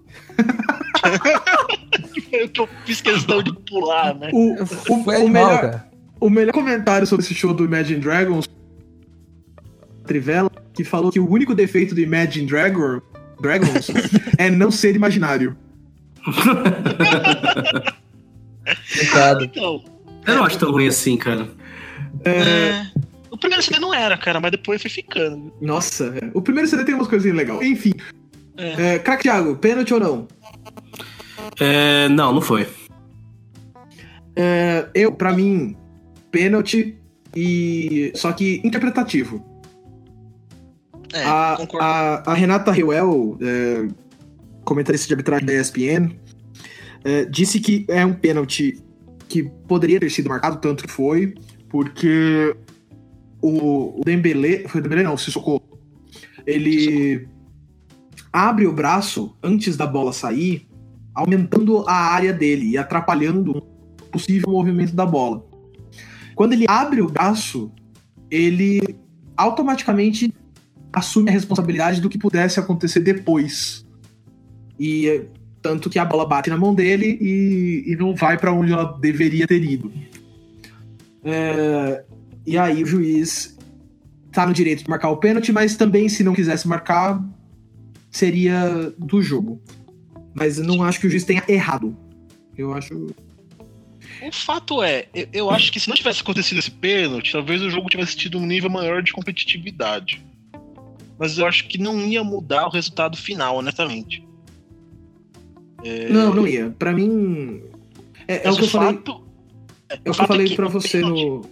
Foi 2.30 2.44
o 2.44 2.48
que 2.48 2.60
eu 2.60 2.68
fiz 2.84 3.00
questão 3.00 3.42
de 3.42 3.52
pular, 3.70 4.14
né? 4.14 4.30
O, 4.32 4.54
o, 4.54 5.04
o 5.06 5.10
animal, 5.10 5.28
melhor, 5.28 5.60
cara. 5.60 5.90
o 6.20 6.28
melhor 6.28 6.52
comentário 6.52 7.06
sobre 7.06 7.24
esse 7.24 7.34
show 7.34 7.54
do 7.54 7.64
Imagine 7.64 8.00
Dragons 8.00 8.48
Trivela, 10.04 10.50
que 10.72 10.84
falou 10.84 11.10
que 11.10 11.20
o 11.20 11.28
único 11.28 11.54
defeito 11.54 11.94
do 11.94 12.00
Imagine 12.00 12.46
Dragon, 12.46 13.00
Dragons 13.40 13.88
é 14.38 14.50
não 14.50 14.70
ser 14.70 14.96
imaginário. 14.96 15.56
Então, 19.42 19.84
Eu 20.26 20.36
não 20.36 20.44
acho 20.44 20.58
tão 20.58 20.70
ruim 20.70 20.88
assim, 20.88 21.16
cara. 21.16 21.48
é, 22.24 22.86
o 23.30 23.38
primeiro 23.38 23.62
CD 23.62 23.78
não 23.78 23.92
era, 23.92 24.16
cara, 24.16 24.40
mas 24.40 24.50
depois 24.50 24.80
foi 24.80 24.90
ficando. 24.90 25.52
Nossa, 25.60 26.14
é. 26.20 26.30
o 26.32 26.40
primeiro 26.40 26.68
CD 26.68 26.84
tem 26.84 26.94
umas 26.94 27.06
coisinhas 27.06 27.36
legais. 27.36 27.60
Enfim. 27.62 27.92
É. 28.56 28.94
É, 28.94 28.98
Crack 28.98 29.22
Thiago, 29.22 29.56
pênalti 29.56 29.92
ou 29.92 30.00
não? 30.00 30.28
É, 31.60 32.08
não, 32.08 32.32
não 32.32 32.40
foi. 32.40 32.66
É, 34.34 34.88
eu, 34.94 35.12
pra 35.12 35.32
mim, 35.32 35.76
pênalti 36.30 36.98
e. 37.34 38.10
Só 38.14 38.32
que 38.32 38.60
interpretativo. 38.64 39.44
É, 41.12 41.22
a, 41.24 41.54
concordo. 41.56 41.86
a, 41.86 42.22
a 42.26 42.34
Renata 42.34 42.72
Reuel, 42.72 43.38
é, 43.40 43.88
comentarista 44.64 45.06
de 45.06 45.14
arbitragem 45.14 45.46
da 45.46 45.54
ESPN, 45.54 46.10
é, 47.04 47.24
disse 47.26 47.60
que 47.60 47.84
é 47.88 48.04
um 48.04 48.12
pênalti 48.12 48.82
que 49.28 49.44
poderia 49.66 50.00
ter 50.00 50.10
sido 50.10 50.28
marcado, 50.28 50.58
tanto 50.60 50.84
que 50.84 50.90
foi, 50.90 51.34
porque 51.68 52.56
o, 53.40 54.00
o 54.00 54.04
Dembele, 54.04 54.66
foi 54.68 54.80
o 54.80 54.82
Dembele 54.82 55.02
não, 55.02 55.14
o 55.14 55.18
Sissoko, 55.18 55.60
ele 56.46 57.28
abre 58.32 58.66
o 58.66 58.72
braço 58.72 59.36
antes 59.42 59.76
da 59.76 59.86
bola 59.86 60.12
sair, 60.12 60.68
aumentando 61.14 61.84
a 61.88 61.94
área 61.94 62.32
dele 62.32 62.70
e 62.70 62.78
atrapalhando 62.78 63.58
o 63.58 63.62
possível 64.06 64.50
movimento 64.50 64.94
da 64.94 65.06
bola. 65.06 65.44
Quando 66.34 66.52
ele 66.52 66.66
abre 66.68 67.00
o 67.00 67.08
braço, 67.08 67.72
ele 68.30 68.80
automaticamente 69.36 70.32
assume 70.92 71.30
a 71.30 71.32
responsabilidade 71.32 72.00
do 72.00 72.08
que 72.08 72.18
pudesse 72.18 72.60
acontecer 72.60 73.00
depois. 73.00 73.86
E 74.78 75.26
tanto 75.66 75.90
que 75.90 75.98
a 75.98 76.04
bola 76.04 76.24
bate 76.24 76.48
na 76.48 76.56
mão 76.56 76.72
dele 76.72 77.18
e, 77.20 77.82
e 77.88 77.96
não 77.96 78.14
vai 78.14 78.38
para 78.38 78.52
onde 78.52 78.72
ela 78.72 78.84
deveria 79.00 79.48
ter 79.48 79.60
ido. 79.64 79.92
É, 81.24 82.04
e 82.46 82.56
aí 82.56 82.84
o 82.84 82.86
juiz 82.86 83.58
tá 84.30 84.46
no 84.46 84.52
direito 84.52 84.84
de 84.84 84.88
marcar 84.88 85.10
o 85.10 85.16
pênalti, 85.16 85.50
mas 85.50 85.76
também 85.76 86.08
se 86.08 86.22
não 86.22 86.34
quisesse 86.34 86.68
marcar, 86.68 87.20
seria 88.12 88.92
do 88.96 89.20
jogo. 89.20 89.60
Mas 90.32 90.56
não 90.58 90.84
acho 90.84 91.00
que 91.00 91.08
o 91.08 91.10
juiz 91.10 91.24
tenha 91.24 91.42
errado. 91.48 91.96
Eu 92.56 92.72
acho. 92.72 92.94
O 94.22 94.32
fato 94.32 94.84
é, 94.84 95.08
eu, 95.12 95.26
eu 95.32 95.50
acho 95.50 95.72
que 95.72 95.80
se 95.80 95.88
não 95.88 95.96
tivesse 95.96 96.20
acontecido 96.20 96.58
esse 96.58 96.70
pênalti, 96.70 97.32
talvez 97.32 97.60
o 97.60 97.70
jogo 97.70 97.88
tivesse 97.88 98.16
tido 98.16 98.38
um 98.38 98.46
nível 98.46 98.70
maior 98.70 99.02
de 99.02 99.12
competitividade. 99.12 100.24
Mas 101.18 101.38
eu 101.38 101.46
acho 101.46 101.66
que 101.66 101.76
não 101.76 102.06
ia 102.06 102.22
mudar 102.22 102.66
o 102.66 102.70
resultado 102.70 103.16
final, 103.16 103.56
honestamente. 103.56 104.24
É... 105.86 106.08
Não, 106.08 106.34
não 106.34 106.46
ia. 106.46 106.74
Pra 106.78 106.92
mim. 106.92 107.62
É, 108.26 108.48
é 108.48 108.50
o 108.50 108.56
que 108.56 108.64
eu 108.64 108.68
falei. 108.68 108.98
É, 109.88 109.94
o 109.94 110.02
que 110.02 110.08
eu 110.08 110.14
falei 110.26 110.52
é 110.52 110.56
pra 110.56 110.68
você 110.68 111.00
no, 111.00 111.44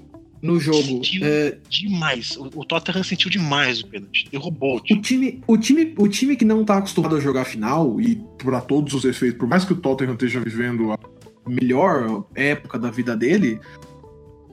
no 0.43 0.59
jogo. 0.59 1.03
É... 1.22 1.57
Demais. 1.68 2.37
O, 2.37 2.51
o 2.57 2.64
Tottenham 2.64 3.05
sentiu 3.05 3.30
demais 3.30 3.80
o 3.80 3.87
pênalti. 3.87 4.28
Derrubou 4.30 4.76
o 4.76 4.80
time. 4.80 4.99
O 4.99 5.03
time, 5.03 5.43
o 5.47 5.59
time. 5.59 5.95
O 5.97 6.09
time 6.09 6.37
que 6.37 6.45
não 6.45 6.64
tá 6.64 6.78
acostumado 6.78 7.16
a 7.16 7.20
jogar 7.20 7.45
final, 7.45 8.01
e 8.01 8.16
para 8.43 8.61
todos 8.61 8.93
os 8.95 9.05
efeitos, 9.05 9.39
por 9.39 9.49
mais 9.49 9.64
que 9.64 9.72
o 9.72 9.76
Tottenham 9.76 10.14
esteja 10.14 10.41
vivendo 10.41 10.93
a 10.93 10.99
melhor 11.47 12.26
época 12.35 12.78
da 12.78 12.91
vida 12.91 13.16
dele, 13.16 13.61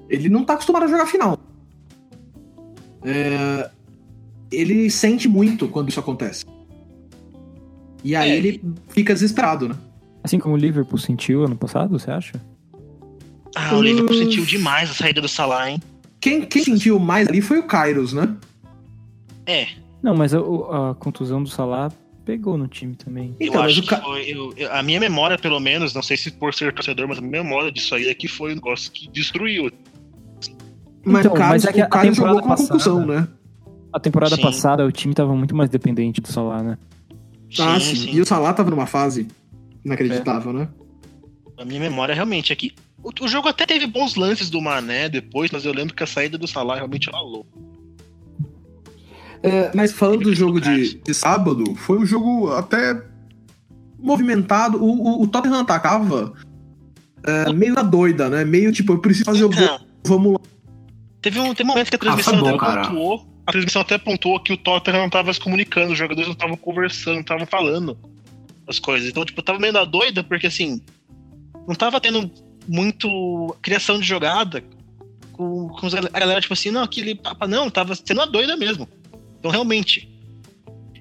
ele 0.10 0.30
não 0.30 0.44
tá 0.44 0.54
acostumado 0.54 0.84
a 0.84 0.88
jogar 0.88 1.08
final. 1.08 1.40
É, 3.04 3.70
ele 4.52 4.90
sente 4.92 5.28
muito 5.28 5.68
quando 5.68 5.90
isso 5.90 6.00
acontece. 6.00 6.46
E 8.04 8.16
aí 8.16 8.32
é. 8.32 8.38
ele 8.38 8.64
fica 8.90 9.14
desesperado, 9.14 9.70
né? 9.70 9.76
Assim 10.24 10.40
como 10.40 10.56
o 10.56 10.58
Liverpool 10.58 10.98
sentiu 10.98 11.44
ano 11.44 11.56
passado, 11.56 11.98
você 11.98 12.12
acha? 12.12 12.34
Ah, 13.56 13.76
o 13.76 13.82
Liverpool 13.82 14.16
sentiu 14.16 14.46
demais 14.46 14.90
a 14.90 14.94
saída 14.94 15.20
do 15.20 15.28
Salah, 15.28 15.72
hein? 15.72 15.82
Quem, 16.20 16.42
quem 16.46 16.64
sentiu 16.64 17.00
mais 17.00 17.28
ali 17.28 17.42
foi 17.42 17.60
o 17.60 17.64
Kairos, 17.64 18.14
né? 18.14 18.36
É. 19.46 19.68
Não, 20.02 20.16
mas 20.16 20.34
a, 20.34 20.40
a 20.40 20.96
contusão 20.96 21.44
do 21.44 21.50
Salah 21.50 21.92
pegou 22.24 22.58
no 22.58 22.68
time 22.68 22.96
também. 22.96 23.36
Eu 23.40 23.48
então, 23.48 23.64
acho 23.64 23.82
que 23.82 23.96
foi. 23.96 24.22
Eu, 24.30 24.54
eu, 24.56 24.72
a 24.72 24.84
minha 24.84 25.00
memória, 25.00 25.38
pelo 25.38 25.60
menos, 25.60 25.94
não 25.94 26.02
sei 26.02 26.16
se 26.16 26.32
por 26.32 26.54
ser 26.54 26.74
torcedor, 26.74 27.08
mas 27.08 27.18
a 27.18 27.22
minha 27.22 27.44
memória 27.44 27.72
disso 27.72 27.96
aí 27.96 28.08
é 28.08 28.14
que 28.14 28.28
foi 28.28 28.52
um 28.52 28.56
negócio 28.56 28.92
que 28.92 29.10
destruiu. 29.10 29.72
Mas, 31.04 31.26
então, 31.26 31.34
o 31.34 31.36
Carlos, 31.36 31.64
mas 31.64 31.66
é 31.66 31.74
que 31.74 31.82
o 31.82 31.90
Carlos 31.90 32.16
jogou 32.16 32.42
com 32.42 32.50
passada, 32.50 32.70
concussão, 32.70 33.06
né? 33.06 33.28
A 33.92 34.00
temporada 34.00 34.36
sim. 34.36 34.42
passada 34.42 34.86
o 34.86 34.92
time 34.92 35.14
tava 35.14 35.36
muito 35.36 35.56
mais 35.56 35.70
dependente 35.70 36.22
do 36.22 36.28
Salah, 36.28 36.64
né? 36.64 36.78
Ah, 37.60 37.80
sim. 37.80 37.96
sim. 37.96 38.12
E 38.12 38.22
o 38.22 38.26
Salah 38.26 38.54
tava 38.54 38.70
numa 38.70 38.86
fase 38.86 39.28
inacreditável, 39.84 40.52
é. 40.52 40.54
né? 40.54 40.70
A 41.58 41.66
minha 41.66 41.80
memória 41.80 42.16
realmente 42.16 42.52
é 42.52 42.56
que 42.56 42.74
o, 43.04 43.12
o, 43.22 43.28
jogo 43.28 43.48
até 43.48 43.66
teve 43.66 43.86
bons 43.88 44.16
lances 44.16 44.50
do 44.50 44.62
Mané 44.62 45.10
depois, 45.10 45.52
mas 45.52 45.66
eu 45.66 45.74
lembro 45.74 45.94
que 45.94 46.04
a 46.04 46.08
saída 46.08 46.38
do 46.38 46.48
Salah 46.48 46.76
realmente 46.76 47.10
era 47.10 47.20
louco. 47.20 47.60
É, 49.44 49.72
mas 49.76 49.92
falando 49.92 50.24
do 50.24 50.36
jogo 50.36 50.62
de, 50.62 51.02
de, 51.02 51.14
sábado, 51.14 51.76
foi 51.76 51.98
um 51.98 52.06
jogo 52.06 52.52
até 52.52 53.02
movimentado. 54.00 54.78
O, 54.78 55.20
o, 55.20 55.24
o 55.24 55.28
Tottenham 55.28 55.62
atacava 55.62 56.34
é, 57.24 57.52
meio 57.52 57.74
na 57.74 57.82
doida, 57.82 58.30
né? 58.30 58.46
Meio 58.46 58.72
tipo, 58.72 58.94
eu 58.94 59.00
preciso 59.00 59.26
fazer 59.26 59.46
então, 59.46 59.66
o 59.66 59.68
gol, 59.68 59.88
vamos 60.06 60.34
lá. 60.34 60.40
Teve 61.22 61.40
um, 61.40 61.54
teve 61.54 61.70
um 61.70 61.74
momento 61.74 61.90
que 61.90 61.96
a 61.96 62.00
transmissão 62.00 62.36
ah, 62.36 62.42
bom, 62.42 62.56
até 62.56 62.82
pontuou. 62.82 63.31
A 63.46 63.52
transmissão 63.52 63.82
até 63.82 63.98
pontuou 63.98 64.40
que 64.40 64.54
o 64.54 64.58
Tottenham 64.58 65.00
não 65.00 65.08
estava 65.08 65.34
se 65.34 65.40
comunicando, 65.40 65.94
os 65.94 65.98
jogadores 65.98 66.28
não 66.28 66.34
estavam 66.34 66.58
conversando, 66.58 67.16
não 67.16 67.22
estavam 67.22 67.46
falando 67.46 67.98
as 68.68 68.80
coisas. 68.80 69.10
Então, 69.10 69.26
tipo, 69.26 69.42
tava 69.42 69.60
meio 69.60 69.74
na 69.74 69.84
doida, 69.84 70.24
porque 70.24 70.48
assim, 70.48 70.82
não 71.68 71.76
tava 71.76 72.00
tendo 72.00 72.32
muito 72.68 73.56
criação 73.62 74.00
de 74.00 74.08
jogada 74.08 74.64
com, 75.34 75.70
com 75.70 75.88
a 75.88 76.20
galera, 76.20 76.42
tipo 76.42 76.54
assim, 76.54 76.72
não, 76.72 76.84
aquele 76.84 77.16
papa 77.16 77.48
não, 77.48 77.70
tava 77.70 77.96
sendo 77.96 78.22
a 78.22 78.26
doida 78.26 78.56
mesmo. 78.56 78.88
Então, 79.40 79.50
realmente, 79.50 80.08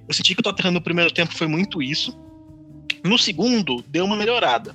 eu 0.08 0.14
senti 0.14 0.34
que 0.34 0.40
o 0.40 0.42
Tottenham 0.42 0.72
no 0.72 0.80
primeiro 0.80 1.12
tempo 1.12 1.34
foi 1.34 1.46
muito 1.46 1.82
isso. 1.82 2.18
No 3.04 3.18
segundo, 3.18 3.84
deu 3.88 4.04
uma 4.04 4.16
melhorada. 4.16 4.74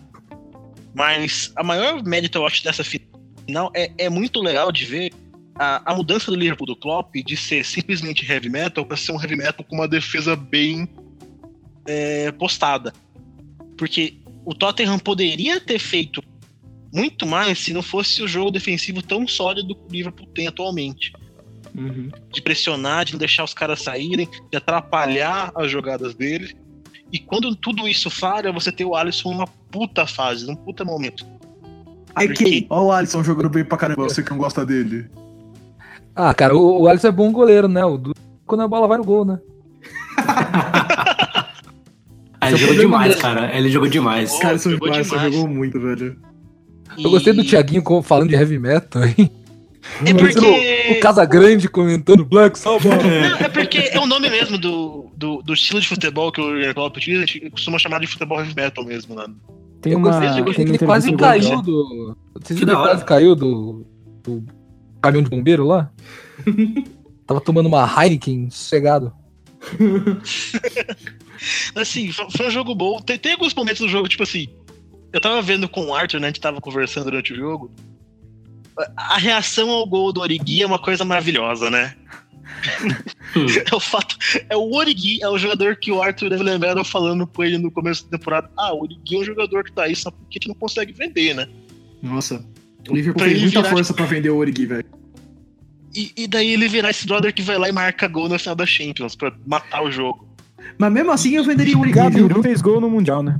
Mas 0.93 1.51
a 1.55 1.63
maior 1.63 2.01
mérito, 2.03 2.37
eu 2.37 2.45
acho, 2.45 2.63
dessa 2.63 2.83
final 2.83 3.71
é, 3.75 3.91
é 3.97 4.09
muito 4.09 4.41
legal 4.41 4.71
de 4.71 4.85
ver 4.85 5.13
a, 5.57 5.91
a 5.91 5.95
mudança 5.95 6.29
do 6.29 6.37
Liverpool 6.37 6.67
do 6.67 6.75
Klopp 6.75 7.15
de 7.15 7.37
ser 7.37 7.63
simplesmente 7.63 8.29
heavy 8.29 8.49
metal 8.49 8.85
para 8.85 8.97
ser 8.97 9.13
um 9.13 9.21
heavy 9.21 9.35
metal 9.35 9.65
com 9.67 9.75
uma 9.75 9.87
defesa 9.87 10.35
bem 10.35 10.87
é, 11.85 12.31
postada. 12.33 12.93
Porque 13.77 14.17
o 14.43 14.53
Tottenham 14.53 14.99
poderia 14.99 15.59
ter 15.59 15.79
feito 15.79 16.21
muito 16.93 17.25
mais 17.25 17.59
se 17.59 17.73
não 17.73 17.81
fosse 17.81 18.21
o 18.21 18.27
jogo 18.27 18.51
defensivo 18.51 19.01
tão 19.01 19.27
sólido 19.27 19.75
que 19.75 19.81
o 19.81 19.91
Liverpool 19.91 20.27
tem 20.33 20.47
atualmente. 20.47 21.13
Uhum. 21.73 22.09
De 22.31 22.41
pressionar, 22.41 23.03
de 23.03 23.13
não 23.13 23.19
deixar 23.19 23.43
os 23.43 23.53
caras 23.53 23.81
saírem, 23.81 24.29
de 24.49 24.57
atrapalhar 24.57 25.51
as 25.55 25.69
jogadas 25.69 26.15
dele. 26.15 26.55
E 27.11 27.19
quando 27.19 27.53
tudo 27.55 27.87
isso 27.87 28.09
falha, 28.09 28.51
você 28.51 28.71
tem 28.71 28.85
o 28.85 28.95
Alisson 28.95 29.31
numa 29.31 29.47
puta 29.47 30.07
fase, 30.07 30.45
num 30.47 30.55
puta 30.55 30.85
momento. 30.85 31.25
Ai, 32.15 32.27
Porque... 32.27 32.45
que? 32.45 32.67
Olha 32.69 32.81
o 32.81 32.91
Alisson 32.91 33.23
jogando 33.23 33.49
bem 33.49 33.65
pra 33.65 33.77
caramba, 33.77 34.03
você 34.03 34.23
que 34.23 34.29
não 34.29 34.37
gosta 34.37 34.65
dele. 34.65 35.09
Ah, 36.15 36.33
cara, 36.33 36.55
o, 36.55 36.83
o 36.83 36.87
Alisson 36.87 37.09
é 37.09 37.11
bom 37.11 37.31
goleiro, 37.31 37.67
né? 37.67 37.83
O, 37.83 38.01
quando 38.45 38.61
a 38.61 38.67
bola 38.67 38.87
vai 38.87 38.97
no 38.97 39.03
gol, 39.03 39.25
né? 39.25 39.39
ele 42.47 42.57
jogou 42.57 42.75
demais, 42.75 43.15
cara. 43.15 43.55
Ele 43.55 43.69
jogou 43.69 43.89
demais. 43.89 44.33
Oh, 44.33 44.39
cara, 44.39 44.57
jogou, 44.57 44.93
Alisson 44.93 45.19
jogou 45.19 45.47
muito, 45.47 45.79
velho. 45.79 46.17
Eu 46.97 47.09
gostei 47.09 47.33
do 47.33 47.43
Thiaguinho 47.43 47.83
falando 48.01 48.29
de 48.29 48.35
heavy 48.35 48.57
metal, 48.57 49.03
hein? 49.03 49.29
É 50.05 50.13
porque. 50.13 50.97
O, 50.97 50.99
Casa 50.99 51.25
Grande 51.25 51.67
comentando 51.67 52.25
Black 52.25 52.57
Sabbath. 52.57 52.85
Não, 52.85 53.45
é 53.45 53.49
porque 53.49 53.89
é 53.91 53.99
o 53.99 54.05
nome 54.05 54.29
mesmo 54.29 54.57
do, 54.57 55.11
do, 55.15 55.41
do 55.41 55.53
estilo 55.53 55.81
de 55.81 55.87
futebol 55.87 56.31
que 56.31 56.41
o 56.41 56.73
Klopp 56.73 56.97
utiliza, 56.97 57.23
a 57.23 57.25
gente 57.25 57.49
costuma 57.49 57.77
chamar 57.77 57.99
de 57.99 58.07
futebol 58.07 58.39
heavy 58.39 58.55
metal 58.55 58.85
mesmo, 58.85 59.15
né? 59.15 59.25
Tem 59.81 59.95
uma. 59.95 60.37
Eu 60.37 60.45
gostei, 60.45 60.65
ele 60.65 60.79
quase 60.79 61.13
caiu 61.13 61.61
do. 61.61 62.17
Vocês 62.33 62.59
viram 62.59 62.75
que 62.75 62.81
quase 62.81 63.05
caiu 63.05 63.35
do, 63.35 63.85
do 64.23 64.43
caminhão 65.05 65.23
de 65.23 65.29
bombeiro 65.29 65.65
lá? 65.65 65.91
Tava 67.25 67.41
tomando 67.41 67.67
uma 67.67 67.85
Heineken 67.85 68.49
sossegado. 68.49 69.13
assim, 71.75 72.11
foi 72.11 72.47
um 72.47 72.51
jogo 72.51 72.75
bom. 72.75 73.01
Tem, 73.01 73.17
tem 73.17 73.33
alguns 73.33 73.53
momentos 73.53 73.81
do 73.81 73.89
jogo, 73.89 74.07
tipo 74.07 74.23
assim. 74.23 74.47
Eu 75.11 75.21
tava 75.21 75.41
vendo 75.41 75.67
com 75.67 75.85
o 75.85 75.95
Arthur, 75.95 76.19
né? 76.19 76.27
A 76.27 76.29
gente 76.29 76.41
tava 76.41 76.61
conversando 76.61 77.05
durante 77.05 77.33
o 77.33 77.35
jogo 77.35 77.71
a 78.95 79.17
reação 79.17 79.69
ao 79.69 79.85
gol 79.85 80.11
do 80.11 80.21
Origi 80.21 80.61
é 80.61 80.65
uma 80.65 80.79
coisa 80.79 81.05
maravilhosa, 81.05 81.69
né? 81.69 81.95
é 83.71 83.75
o 83.75 83.79
fato. 83.79 84.17
É 84.49 84.55
o 84.55 84.73
Origi, 84.73 85.21
é 85.21 85.29
o 85.29 85.37
jogador 85.37 85.75
que 85.77 85.91
o 85.91 86.01
Arthur 86.01 86.29
deve 86.29 86.43
lembrar 86.43 86.83
falando 86.83 87.25
com 87.25 87.43
ele 87.43 87.57
no 87.57 87.71
começo 87.71 88.03
da 88.05 88.17
temporada. 88.17 88.49
Ah, 88.57 88.73
o 88.73 88.81
Origi 88.83 89.15
é 89.15 89.19
um 89.19 89.23
jogador 89.23 89.63
que 89.63 89.71
tá 89.71 89.83
aí 89.83 89.95
só 89.95 90.11
porque 90.11 90.37
a 90.37 90.39
gente 90.39 90.47
não 90.49 90.55
consegue 90.55 90.91
vender, 90.91 91.33
né? 91.33 91.47
Nossa. 92.01 92.45
O 92.89 92.95
Liverpool 92.95 93.23
fez 93.23 93.41
muita 93.41 93.61
virar, 93.61 93.69
força 93.69 93.93
tipo... 93.93 93.97
pra 93.97 94.05
vender 94.05 94.29
o 94.29 94.37
Origi, 94.37 94.65
velho. 94.65 94.85
E, 95.95 96.11
e, 96.17 96.27
daí 96.27 96.51
ele 96.51 96.67
virar 96.67 96.89
esse 96.89 97.07
brother 97.07 97.33
que 97.33 97.41
vai 97.41 97.57
lá 97.57 97.69
e 97.69 97.71
marca 97.71 98.07
gol 98.07 98.27
na 98.27 98.37
final 98.37 98.55
da 98.55 98.65
Champions 98.65 99.15
pra 99.15 99.31
matar 99.47 99.81
o 99.81 99.89
jogo. 99.89 100.27
Mas 100.77 100.91
mesmo 100.91 101.11
assim 101.11 101.35
eu 101.35 101.43
venderia 101.43 101.77
o 101.77 101.81
Origi. 101.81 101.95
Gabiru 101.95 102.43
fez 102.43 102.61
gol 102.61 102.81
no 102.81 102.89
Mundial, 102.89 103.23
né? 103.23 103.39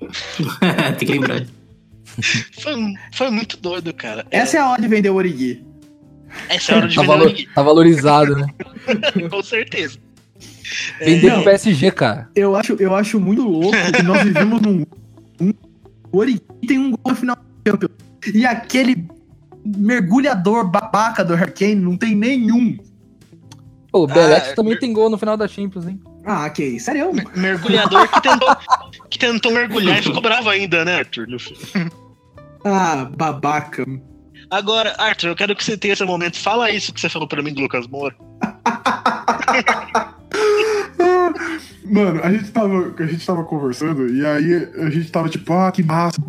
Tem 0.98 1.08
que 1.08 1.12
lembrar 1.12 1.44
foi, 2.60 2.94
foi 3.12 3.30
muito 3.30 3.56
doido, 3.56 3.92
cara. 3.94 4.26
Essa 4.30 4.56
é, 4.56 4.60
é 4.60 4.62
a 4.62 4.68
hora 4.68 4.82
de 4.82 4.88
vender 4.88 5.10
o 5.10 5.14
Origi. 5.14 5.64
Essa 6.48 6.72
é 6.72 6.74
a 6.74 6.78
hora 6.78 6.88
de 6.88 6.94
tá 6.94 7.02
vender 7.02 7.12
valor, 7.12 7.26
o 7.26 7.30
Origi. 7.30 7.48
Tá 7.54 7.62
valorizado, 7.62 8.36
né? 8.36 8.46
Com 9.30 9.42
certeza. 9.42 9.98
Vender 11.00 11.28
é, 11.28 11.34
pro 11.34 11.44
PSG, 11.44 11.90
cara. 11.90 12.28
Eu 12.34 12.56
acho, 12.56 12.74
eu 12.74 12.94
acho 12.94 13.20
muito 13.20 13.42
louco 13.42 13.76
que 13.94 14.02
nós 14.02 14.22
vivemos 14.22 14.60
num. 14.60 14.84
Um, 15.40 15.52
o 16.10 16.18
Origi 16.18 16.40
tem 16.66 16.78
um 16.78 16.90
gol 16.90 17.12
no 17.12 17.14
final 17.14 17.36
do 17.36 17.70
campeonato. 17.70 18.04
E 18.34 18.46
aquele 18.46 19.06
mergulhador 19.64 20.68
babaca 20.68 21.24
do 21.24 21.34
Hurricane 21.34 21.76
não 21.76 21.96
tem 21.96 22.14
nenhum. 22.14 22.76
O 23.92 24.06
Belete 24.06 24.50
ah, 24.50 24.54
também 24.54 24.72
mer... 24.72 24.80
tem 24.80 24.92
gol 24.92 25.10
no 25.10 25.18
final 25.18 25.36
da 25.36 25.46
Champions, 25.46 25.86
hein? 25.86 26.00
Ah, 26.24 26.46
ok. 26.46 26.78
Sério? 26.78 27.10
Mergulhador 27.36 28.08
que 28.08 28.22
tentou, 28.22 28.56
que 29.10 29.18
tentou 29.18 29.52
mergulhar 29.52 29.98
e 29.98 30.02
ficou 30.02 30.22
bravo 30.22 30.48
ainda, 30.48 30.84
né, 30.84 31.00
Arthur? 31.00 31.26
ah, 32.64 33.10
babaca. 33.16 33.84
Agora, 34.50 34.94
Arthur, 34.98 35.28
eu 35.28 35.36
quero 35.36 35.54
que 35.54 35.62
você 35.64 35.76
tenha 35.76 35.92
esse 35.92 36.04
momento. 36.04 36.38
Fala 36.38 36.70
isso 36.70 36.92
que 36.92 37.00
você 37.00 37.08
falou 37.08 37.28
pra 37.28 37.42
mim 37.42 37.52
do 37.52 37.60
Lucas 37.60 37.86
Moura. 37.86 38.14
Mano, 41.84 42.20
a 42.22 42.32
gente, 42.32 42.50
tava, 42.50 42.94
a 42.98 43.06
gente 43.06 43.26
tava 43.26 43.44
conversando 43.44 44.08
e 44.08 44.24
aí 44.24 44.68
a 44.78 44.88
gente 44.88 45.10
tava 45.10 45.28
tipo, 45.28 45.52
ah, 45.52 45.70
que 45.70 45.82
massa. 45.82 46.20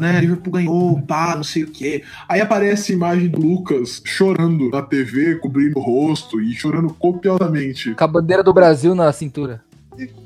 Né? 0.00 0.20
Liverpool 0.20 0.52
ganhou, 0.52 1.00
pá, 1.02 1.34
não 1.36 1.44
sei 1.44 1.64
o 1.64 1.70
quê. 1.70 2.02
Aí 2.28 2.40
aparece 2.40 2.92
a 2.92 2.94
imagem 2.94 3.28
do 3.28 3.40
Lucas 3.40 4.02
chorando 4.04 4.70
na 4.70 4.82
TV, 4.82 5.36
cobrindo 5.36 5.78
o 5.78 5.82
rosto 5.82 6.40
e 6.40 6.54
chorando 6.54 6.92
copiosamente. 6.94 7.94
Com 7.94 8.04
a 8.04 8.08
bandeira 8.08 8.42
do 8.42 8.52
Brasil 8.52 8.94
na 8.94 9.12
cintura. 9.12 9.62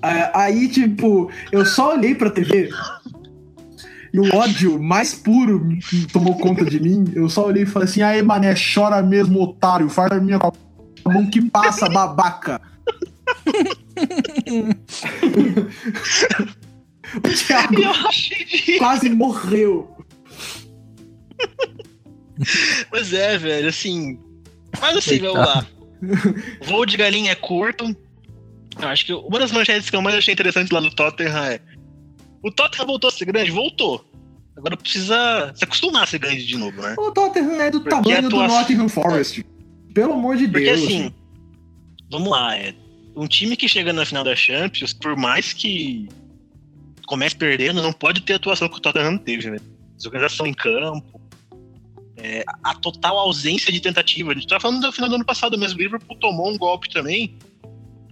É, 0.03 0.31
Aí, 0.35 0.69
tipo, 0.69 1.31
eu 1.53 1.65
só 1.65 1.95
olhei 1.95 2.15
pra 2.15 2.31
TV 2.31 2.71
e 4.13 4.19
o 4.19 4.37
ódio 4.37 4.83
mais 4.83 5.15
puro 5.15 5.69
tomou 6.13 6.37
conta 6.37 6.65
de 6.65 6.81
mim. 6.81 7.05
Eu 7.15 7.29
só 7.29 7.47
olhei 7.47 7.63
e 7.63 7.67
falei 7.67 7.89
assim: 7.89 8.03
aí, 8.03 8.23
mané, 8.23 8.55
chora 8.55 9.03
mesmo, 9.03 9.41
otário, 9.41 9.89
faz 9.89 10.11
a 10.13 10.21
minha 10.21 10.39
com 10.39 10.53
a 11.05 11.13
mão 11.13 11.31
que 11.31 11.41
passa, 11.49 11.89
babaca. 11.89 12.61
o 17.17 17.47
Thiago 17.47 17.81
Eu 17.81 17.91
achei 17.91 18.45
de. 18.45 18.79
quase 18.79 19.09
morreu. 19.09 19.89
Mas 22.91 23.13
é, 23.13 23.37
velho, 23.39 23.69
assim. 23.69 24.19
Mas 24.81 24.97
assim, 24.97 25.19
vamos 25.19 25.39
lá. 25.39 25.67
Voo 26.63 26.87
de 26.87 26.97
galinha 26.97 27.33
é 27.33 27.35
curto. 27.35 27.95
Eu 28.81 28.89
acho 28.89 29.05
que 29.05 29.13
uma 29.13 29.39
das 29.39 29.53
manchetes 29.53 29.91
que 29.91 29.97
eu 29.97 30.03
mais 30.03 30.17
achei 30.17 30.33
interessante 30.33 30.73
lá 30.73 30.81
no 30.81 30.91
Tottenham 30.95 31.45
é. 31.45 31.61
O 32.43 32.51
Tottenham 32.51 32.87
voltou 32.87 33.09
a 33.09 33.13
ser 33.13 33.27
grande? 33.27 33.51
Voltou. 33.51 34.05
Agora 34.57 34.77
precisa 34.77 35.53
se 35.55 35.65
acostumar 35.65 36.05
a 36.05 36.07
ser 36.07 36.19
grande 36.19 36.47
de 36.47 36.57
novo, 36.57 36.81
né? 36.81 36.95
O 36.99 37.11
Tottenham 37.11 37.61
é 37.61 37.71
do 37.71 37.81
Porque 37.81 38.11
tamanho 38.11 38.29
do 38.29 38.37
Nottingham 38.37 38.89
Forest. 38.89 39.45
Pelo 39.95 40.15
amor 40.15 40.37
de 40.37 40.47
Porque 40.49 40.65
Deus. 40.65 40.83
assim, 40.83 41.13
vamos 42.11 42.31
lá, 42.31 42.57
é. 42.57 42.75
Um 43.17 43.27
time 43.27 43.57
que 43.57 43.69
chega 43.69 43.93
na 43.93 44.05
final 44.07 44.25
da 44.25 44.37
Champions, 44.37 44.93
por 44.93 45.17
mais 45.17 45.53
que 45.53 46.09
comece 47.11 47.35
perdendo, 47.35 47.83
não 47.83 47.93
pode 47.93 48.21
ter 48.21 48.35
a 48.35 48.37
atuação 48.37 48.69
que 48.69 48.77
o 48.77 48.81
Tottenham 48.81 49.19
teve, 49.19 49.51
né? 49.51 49.59
Desorganização 49.97 50.47
em 50.47 50.55
campo, 50.55 51.21
é, 52.17 52.45
a 52.63 52.73
total 52.77 53.19
ausência 53.19 53.73
de 53.73 53.81
tentativa. 53.81 54.31
A 54.31 54.35
gente 54.35 54.47
tava 54.47 54.61
falando 54.61 54.81
do 54.81 54.93
final 54.93 55.09
do 55.09 55.17
ano 55.17 55.25
passado 55.25 55.59
mesmo, 55.59 55.77
o 55.77 55.83
Liverpool 55.83 56.17
tomou 56.21 56.49
um 56.49 56.57
golpe 56.57 56.89
também, 56.89 57.37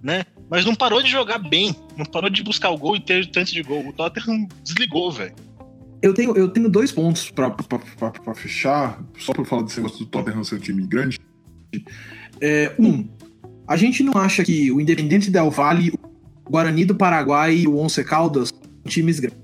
né? 0.03 0.25
Mas 0.51 0.65
não 0.65 0.75
parou 0.75 1.01
de 1.01 1.09
jogar 1.09 1.39
bem, 1.39 1.77
não 1.97 2.05
parou 2.05 2.29
de 2.29 2.43
buscar 2.43 2.71
o 2.71 2.77
gol 2.77 2.97
e 2.97 3.01
ter 3.01 3.25
tanto 3.31 3.53
de 3.53 3.63
gol. 3.63 3.87
O 3.87 3.93
Tottenham 3.93 4.49
desligou, 4.65 5.13
velho. 5.13 5.35
Eu 6.03 6.13
tenho, 6.13 6.37
eu 6.37 6.49
tenho 6.49 6.69
dois 6.69 6.91
pontos 6.91 7.31
pra 7.31 7.55
fechar, 8.35 9.01
só 9.17 9.33
pra 9.33 9.45
falar 9.45 9.63
desse 9.63 9.77
negócio 9.77 10.01
do 10.01 10.07
Tottenham 10.07 10.43
ser 10.43 10.57
um 10.57 10.59
time 10.59 10.85
grande. 10.89 11.21
É, 12.41 12.75
um, 12.81 13.09
a 13.67 13.77
gente 13.77 14.03
não 14.03 14.15
acha 14.15 14.43
que 14.43 14.73
o 14.73 14.81
Independente 14.81 15.31
Del 15.31 15.51
Valle, 15.51 15.91
o 15.91 16.51
Guarani 16.51 16.85
do 16.85 16.97
Paraguai 16.97 17.59
e 17.59 17.69
o 17.69 17.77
Once 17.77 18.03
Caldas 18.03 18.51
times 18.89 19.21
grandes. 19.21 19.39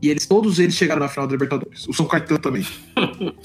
E 0.00 0.08
eles, 0.08 0.26
todos 0.26 0.58
eles 0.58 0.74
chegaram 0.74 1.00
na 1.00 1.08
final 1.08 1.26
da 1.26 1.32
Libertadores. 1.32 1.86
O 1.88 1.92
São 1.92 2.06
Caetano 2.06 2.38
também. 2.38 2.64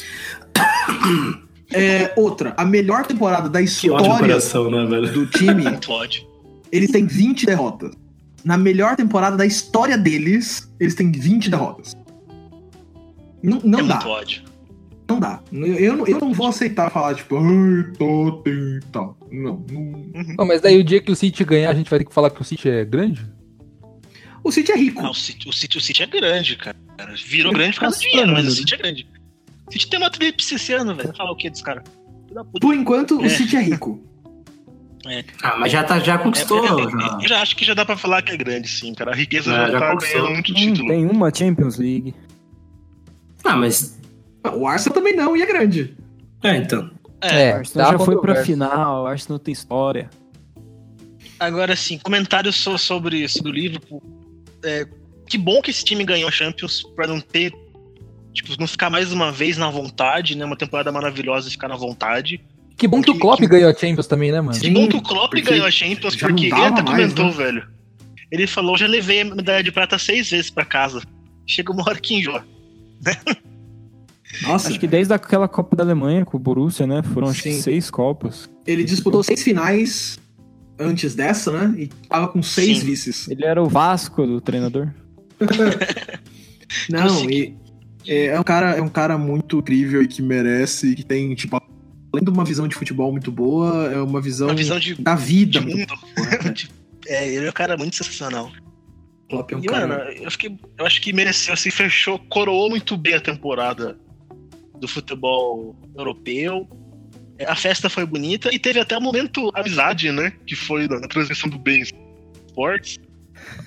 É, 1.75 2.13
outra, 2.15 2.53
a 2.55 2.63
melhor 2.63 3.03
temporada 3.07 3.49
da 3.49 3.59
história 3.59 4.07
coração, 4.19 4.69
né, 4.69 4.85
velho? 4.85 5.11
do 5.11 5.25
time, 5.25 5.63
eles 6.71 6.91
têm 6.91 7.07
20 7.07 7.47
derrotas. 7.47 7.95
Na 8.45 8.57
melhor 8.57 8.95
temporada 8.95 9.35
da 9.35 9.45
história 9.45 9.97
deles, 9.97 10.71
eles 10.79 10.93
têm 10.93 11.11
20 11.11 11.49
derrotas. 11.49 11.95
Não, 13.41 13.59
não 13.63 13.79
é 13.79 13.83
dá. 13.83 13.95
muito 13.95 14.07
ódio. 14.07 14.41
Não 15.09 15.19
dá. 15.19 15.39
Eu, 15.51 15.65
eu, 15.65 15.97
não- 15.97 16.07
eu 16.07 16.19
não 16.19 16.33
vou 16.33 16.47
aceitar 16.47 16.91
falar, 16.91 17.15
tipo, 17.15 17.37
ai, 17.37 17.91
Totem 17.97 18.53
e 18.53 18.79
tal. 18.91 19.17
Não, 19.31 19.65
não. 19.71 20.05
Não, 20.37 20.45
mas 20.45 20.61
daí 20.61 20.79
o 20.79 20.83
dia 20.83 21.01
que 21.01 21.11
o 21.11 21.15
City 21.15 21.43
ganhar, 21.43 21.71
a 21.71 21.73
gente 21.73 21.89
vai 21.89 21.99
ter 21.99 22.05
que 22.05 22.13
falar 22.13 22.29
que 22.29 22.41
o 22.41 22.45
City 22.45 22.69
é 22.69 22.85
grande? 22.85 23.25
O 24.43 24.51
City 24.51 24.71
é 24.71 24.75
rico. 24.77 25.05
Ah, 25.05 25.11
o 25.11 25.13
City, 25.13 25.47
o 25.47 25.53
City, 25.53 25.77
o 25.77 25.81
City 25.81 26.03
é 26.03 26.05
grande, 26.07 26.55
cara. 26.57 26.75
Virou 27.25 27.53
grande 27.53 27.73
por 27.75 27.81
causa 27.81 27.97
tá 27.97 28.03
do 28.03 28.09
dinheiro, 28.09 28.31
mas 28.33 28.45
o 28.45 28.49
explorando, 28.49 28.55
City 28.69 28.73
é 28.73 28.77
grande. 28.77 29.07
O 29.67 29.71
City 29.71 29.87
tem 29.87 29.99
uma 29.99 30.09
tríplice 30.09 30.55
esse 30.55 30.73
ano, 30.73 30.93
velho. 30.95 31.13
Fala 31.15 31.31
o 31.31 31.35
que 31.35 31.49
desse 31.49 31.63
cara? 31.63 31.83
Por 32.59 32.73
enquanto, 32.75 33.17
o 33.19 33.25
É. 33.25 33.29
City 33.29 33.55
é 33.55 33.61
rico. 33.61 34.03
Ah, 35.43 35.57
mas 35.59 35.71
já, 35.71 35.83
tá, 35.83 35.99
já 35.99 36.17
conquistou. 36.17 36.63
É, 36.65 36.69
é, 36.69 36.85
é, 36.85 36.89
já. 36.89 37.17
Eu 37.21 37.27
já 37.27 37.41
acho 37.41 37.55
que 37.57 37.65
já 37.65 37.73
dá 37.73 37.85
pra 37.85 37.97
falar 37.97 38.21
que 38.21 38.31
é 38.31 38.37
grande, 38.37 38.67
sim, 38.69 38.93
cara. 38.93 39.11
A 39.11 39.15
riqueza 39.15 39.51
É, 39.51 39.55
já, 39.55 39.71
já 39.71 39.79
tá 39.79 39.91
conquistou. 39.91 40.21
ganhando 40.21 40.33
muito 40.33 40.51
Hum, 40.51 40.55
título. 40.55 40.87
tem 40.89 41.05
uma 41.09 41.33
Champions 41.33 41.77
League. 41.77 42.13
Ah, 43.43 43.55
mas. 43.57 43.99
O 44.55 44.67
Arsenal 44.67 44.93
também 44.93 45.15
não, 45.15 45.35
e 45.37 45.41
é 45.41 45.45
grande. 45.45 45.95
É, 46.43 46.55
então. 46.57 46.89
É, 47.21 47.53
o 47.53 47.57
Arsenal 47.57 47.91
já 47.93 47.99
foi 47.99 48.19
pra 48.19 48.43
final, 48.43 49.03
o 49.03 49.07
Arsenal 49.07 49.39
tem 49.39 49.51
história. 49.53 50.09
Agora 51.39 51.75
sim, 51.75 51.97
comentários 51.97 52.55
so- 52.55 52.77
sobre, 52.77 53.27
sobre 53.27 53.51
o 53.51 53.53
Liverpool. 53.53 54.01
É, 54.63 54.85
que 55.27 55.37
bom 55.37 55.61
que 55.61 55.71
esse 55.71 55.83
time 55.83 56.03
ganhou 56.05 56.27
a 56.27 56.31
Champions 56.31 56.83
pra 56.95 57.07
não 57.07 57.19
ter. 57.19 57.53
Tipo, 58.33 58.55
não 58.59 58.65
ficar 58.67 58.89
mais 58.89 59.11
uma 59.11 59.31
vez 59.31 59.57
na 59.57 59.69
vontade, 59.69 60.35
né? 60.35 60.43
Uma 60.45 60.55
temporada 60.57 60.91
maravilhosa 60.91 61.47
e 61.47 61.51
ficar 61.51 61.67
na 61.67 61.75
vontade. 61.75 62.41
Que 62.75 62.87
bom 62.87 63.01
que 63.01 63.11
o 63.11 63.19
Klopp 63.19 63.39
que- 63.39 63.47
ganhou 63.47 63.69
a 63.69 63.73
Champions 63.75 64.07
também, 64.07 64.31
né, 64.31 64.41
mano? 64.41 64.59
Que 64.59 64.69
bom 64.71 64.87
que 64.87 64.95
o 64.97 65.01
Klopp 65.01 65.29
porque 65.29 65.41
ganhou 65.43 65.65
a 65.67 65.71
Champions, 65.71 66.15
porque 66.15 66.45
ele 66.47 66.53
até 66.53 66.81
mais, 66.81 66.83
comentou, 67.13 67.25
né? 67.25 67.31
velho. 67.31 67.67
Ele 68.31 68.47
falou: 68.47 68.75
já 68.75 68.87
levei 68.87 69.21
a 69.21 69.25
medalha 69.25 69.63
de 69.63 69.71
prata 69.71 69.99
seis 69.99 70.31
vezes 70.31 70.49
pra 70.49 70.65
casa. 70.65 71.01
Chega 71.45 71.71
uma 71.71 71.83
hora 71.87 71.99
que 71.99 72.15
enjoa. 72.15 72.43
Nossa, 74.41 74.69
Acho 74.69 74.79
que 74.79 74.87
desde 74.87 75.13
aquela 75.13 75.47
Copa 75.47 75.75
da 75.75 75.83
Alemanha 75.83 76.25
com 76.25 76.37
o 76.37 76.39
Borussia, 76.39 76.87
né? 76.87 77.03
Foram 77.13 77.27
acho 77.27 77.43
que 77.43 77.53
seis 77.53 77.91
Copas. 77.91 78.49
ele 78.65 78.83
disputou 78.83 79.21
seis 79.21 79.43
finais 79.43 80.17
antes 80.79 81.15
dessa, 81.15 81.51
né? 81.51 81.75
E 81.81 81.87
tava 82.07 82.27
com 82.27 82.41
seis 82.43 82.79
Sim. 82.79 82.85
vices. 82.85 83.27
Ele 83.27 83.45
era 83.45 83.61
o 83.61 83.67
Vasco 83.67 84.25
do 84.25 84.41
treinador. 84.41 84.89
Não, 86.89 87.07
Consegui. 87.07 87.55
e 88.05 88.11
é, 88.11 88.25
é 88.27 88.39
um 88.39 88.43
cara, 88.43 88.71
é 88.75 88.81
um 88.81 88.89
cara 88.89 89.17
muito 89.17 89.59
incrível 89.59 90.01
e 90.01 90.07
que 90.07 90.21
merece, 90.21 90.95
que 90.95 91.03
tem, 91.05 91.33
tipo, 91.35 91.55
além 92.11 92.23
de 92.23 92.29
uma 92.29 92.43
visão 92.43 92.67
de 92.67 92.75
futebol 92.75 93.11
muito 93.11 93.31
boa, 93.31 93.91
é 93.91 94.01
uma 94.01 94.19
visão, 94.21 94.47
Uma 94.47 94.55
visão 94.55 94.79
de, 94.79 94.95
da 95.01 95.15
vida 95.15 95.59
de 95.59 95.65
muito 95.65 95.95
mundo. 95.95 96.53
De- 96.53 96.69
é, 97.07 97.27
ele 97.33 97.45
é 97.45 97.49
um 97.49 97.53
cara 97.53 97.75
muito 97.77 97.95
sensacional. 97.95 98.49
Klopp 99.29 99.51
é 99.51 99.55
um 99.57 99.59
E, 99.59 99.65
cara. 99.65 99.87
mano, 99.87 100.01
eu, 100.11 100.31
fiquei, 100.31 100.57
eu 100.77 100.85
acho 100.85 101.01
que 101.01 101.11
mereceu, 101.13 101.53
assim, 101.53 101.69
fechou, 101.69 102.17
coroou 102.29 102.69
muito 102.69 102.95
bem 102.97 103.13
a 103.15 103.19
temporada 103.21 103.97
do 104.79 104.87
futebol 104.87 105.75
europeu. 105.97 106.67
A 107.47 107.55
festa 107.55 107.89
foi 107.89 108.05
bonita 108.05 108.53
e 108.53 108.59
teve 108.59 108.79
até 108.79 108.97
o 108.97 109.01
momento 109.01 109.51
amizade, 109.55 110.11
né? 110.11 110.33
Que 110.45 110.55
foi 110.55 110.87
na, 110.87 111.07
transmissão 111.07 111.49
do 111.49 111.57
Bem 111.57 111.83
Sports. 112.47 112.99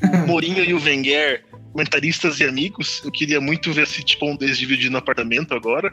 O 0.02 0.26
Mourinho 0.26 0.64
e 0.64 0.72
o 0.72 0.82
Wenger, 0.82 1.44
comentaristas 1.72 2.40
e 2.40 2.44
amigos. 2.44 3.02
Eu 3.04 3.10
queria 3.10 3.40
muito 3.40 3.72
ver 3.72 3.82
esse 3.82 4.02
tipo 4.02 4.26
um 4.26 4.36
deles 4.36 4.56
dividindo 4.58 4.96
apartamento 4.96 5.54
agora. 5.54 5.92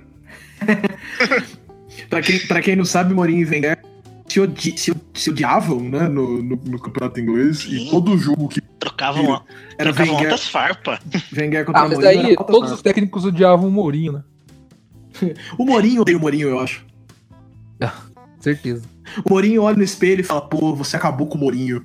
Pra 2.09 2.21
quem, 2.23 2.39
pra 2.47 2.59
quem 2.59 2.75
não 2.75 2.85
sabe, 2.85 3.13
Mourinho 3.13 3.41
e 3.41 3.45
Wenger 3.45 3.77
se, 4.27 4.39
odi 4.39 4.75
se, 4.77 4.91
se 5.13 5.29
odiavam, 5.29 5.79
né, 5.79 6.07
no, 6.07 6.41
no, 6.41 6.55
no 6.55 6.79
campeonato 6.79 7.19
inglês. 7.19 7.59
Sim. 7.59 7.87
E 7.87 7.89
todo 7.91 8.17
jogo 8.17 8.47
que 8.47 8.59
Trocavam, 8.79 9.43
era 9.77 9.93
trocavam 9.93 10.15
Wenger, 10.15 10.31
altas 10.31 10.47
farpas. 10.47 10.99
Wenger 11.37 11.65
contra 11.65 11.81
Ah, 11.81 11.87
mas 11.87 11.99
Mourinho. 11.99 12.23
daí 12.23 12.35
todos 12.35 12.59
farpa. 12.61 12.73
os 12.75 12.81
técnicos 12.81 13.25
odiavam 13.25 13.67
o 13.67 13.71
Mourinho, 13.71 14.13
né? 14.13 14.23
O 15.57 15.65
Mourinho 15.65 16.01
odeia 16.01 16.17
o 16.17 16.21
Mourinho, 16.21 16.49
eu 16.49 16.59
acho. 16.59 16.83
Certeza. 18.39 18.83
O 19.25 19.29
Mourinho 19.29 19.61
olha 19.63 19.77
no 19.77 19.83
espelho 19.83 20.21
e 20.21 20.23
fala, 20.23 20.41
pô, 20.41 20.75
você 20.75 20.95
acabou 20.97 21.27
com 21.27 21.37
o 21.37 21.39
Mourinho. 21.41 21.83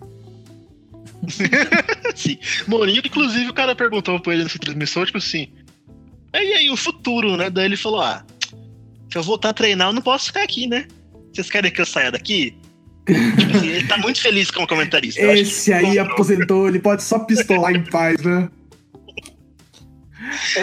Sim. 2.15 2.39
Mourinho, 2.67 3.03
inclusive 3.05 3.49
o 3.51 3.55
cara 3.55 3.75
perguntou 3.75 4.19
pra 4.21 4.35
ele 4.35 4.43
nessa 4.45 4.59
transmissão, 4.59 5.05
tipo 5.05 5.19
assim. 5.19 5.49
"É, 6.33 6.45
E 6.45 6.53
aí, 6.55 6.71
o 6.71 6.77
futuro, 6.77 7.37
né? 7.37 7.51
Daí 7.51 7.65
ele 7.67 7.77
falou: 7.77 8.01
Ah, 8.01 8.25
se 9.11 9.17
eu 9.19 9.23
voltar 9.23 9.51
a 9.51 9.53
treinar, 9.53 9.89
eu 9.89 9.93
não 9.93 10.03
posso 10.03 10.27
ficar 10.27 10.43
aqui, 10.43 10.67
né? 10.67 10.87
Vocês 11.33 11.51
querem 11.51 11.71
que 11.71 11.81
eu 11.81 11.87
saia 11.87 12.11
daqui? 12.11 12.57
tipo 13.07 13.57
assim, 13.57 13.69
ele 13.69 13.87
tá 13.87 13.97
muito 13.97 14.21
feliz 14.21 14.51
como 14.51 14.67
comentarista. 14.67 15.21
Esse 15.21 15.73
aí 15.73 15.99
aposentou, 15.99 16.69
ele 16.69 16.79
pode 16.79 17.03
só 17.03 17.19
pistolar 17.21 17.75
em 17.75 17.83
paz, 17.85 18.21
né? 18.23 18.49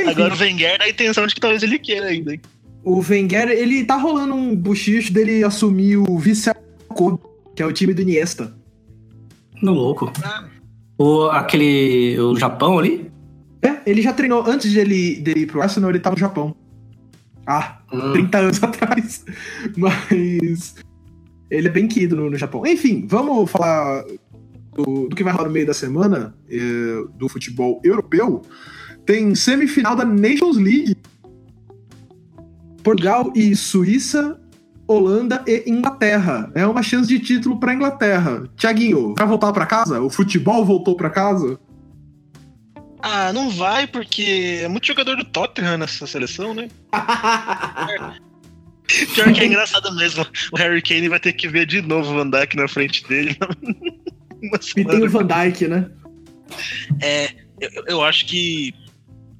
Agora 0.08 0.34
o 0.34 0.38
Wenger 0.38 0.78
dá 0.78 0.86
a 0.86 0.90
intenção 0.90 1.26
de 1.26 1.34
que 1.34 1.42
talvez 1.42 1.64
ele 1.64 1.80
queira 1.80 2.06
ainda, 2.08 2.34
hein? 2.34 2.42
O 2.86 3.02
Wenger, 3.02 3.50
ele 3.50 3.84
tá 3.84 3.98
rolando 3.98 4.34
um 4.36 4.56
buchicho 4.56 5.12
dele 5.12 5.44
assumir 5.44 5.98
o 5.98 6.18
vice 6.18 6.52
Kobe, 6.88 7.20
que 7.56 7.62
é 7.62 7.66
o 7.66 7.74
time 7.74 7.94
do 7.94 8.02
Iniesta. 8.02 8.56
No 9.62 9.74
louco. 9.74 10.12
O, 10.98 11.24
aquele. 11.26 12.18
O 12.20 12.36
Japão 12.36 12.78
ali? 12.80 13.12
É, 13.62 13.82
ele 13.86 14.02
já 14.02 14.14
treinou, 14.14 14.46
antes 14.46 14.72
dele, 14.72 15.16
dele 15.20 15.42
ir 15.42 15.46
pro 15.48 15.62
Arsenal, 15.62 15.90
ele 15.90 16.00
tava 16.00 16.16
no 16.16 16.20
Japão. 16.20 16.56
Ah, 17.46 17.80
Hum. 17.92 18.14
30 18.14 18.38
anos 18.38 18.62
atrás. 18.64 19.26
Mas 19.78 20.76
ele 21.50 21.68
é 21.68 21.72
bem 21.72 21.88
querido 21.88 22.16
no, 22.16 22.30
no 22.30 22.38
Japão. 22.38 22.66
Enfim, 22.66 23.06
vamos 23.08 23.50
falar 23.50 24.04
do, 24.74 25.08
do 25.08 25.16
que 25.16 25.24
vai 25.24 25.34
rolar 25.34 25.48
no 25.48 25.54
meio 25.54 25.66
da 25.66 25.74
semana 25.74 26.36
eh, 26.50 27.04
do 27.16 27.30
futebol 27.30 27.80
europeu. 27.84 28.42
Tem 29.06 29.34
semifinal 29.36 29.96
da 29.96 30.04
Nations 30.04 30.58
League. 30.58 30.98
Portugal 32.86 33.34
e 33.36 33.56
Suíça, 33.56 34.40
Holanda 34.88 35.44
e 35.48 35.64
Inglaterra. 35.66 36.52
É 36.54 36.68
uma 36.68 36.84
chance 36.84 37.10
de 37.10 37.18
título 37.20 37.60
pra 37.60 37.74
Inglaterra. 37.74 38.44
Tiaguinho, 38.56 39.16
vai 39.18 39.26
voltar 39.26 39.52
pra 39.52 39.66
casa? 39.66 40.00
O 40.00 40.10
futebol 40.10 40.64
voltou 40.64 40.96
pra 40.96 41.10
casa? 41.10 41.60
Ah, 43.02 43.34
não 43.34 43.50
vai, 43.50 43.88
porque 43.88 44.60
é 44.62 44.68
muito 44.68 44.86
jogador 44.86 45.16
do 45.16 45.26
Tottenham 45.26 45.80
nessa 45.80 46.06
seleção, 46.06 46.54
né? 46.54 46.68
Pior 49.16 49.34
que 49.34 49.42
é 49.42 49.46
engraçado 49.48 49.94
mesmo. 49.96 50.24
O 50.52 50.58
Harry 50.58 50.80
Kane 50.80 51.10
vai 51.10 51.20
ter 51.20 51.34
que 51.34 51.48
ver 51.48 51.66
de 51.66 51.82
novo 51.82 52.12
o 52.12 52.14
Van 52.14 52.30
Dijk 52.30 52.56
na 52.56 52.68
frente 52.68 53.06
dele. 53.08 53.36
E 54.78 54.86
tem 54.86 55.04
o. 55.04 55.10
Van 55.10 55.26
Dyke, 55.26 55.68
né? 55.68 55.90
É, 57.02 57.32
eu, 57.60 57.84
eu 57.88 58.04
acho 58.04 58.28
que 58.28 58.76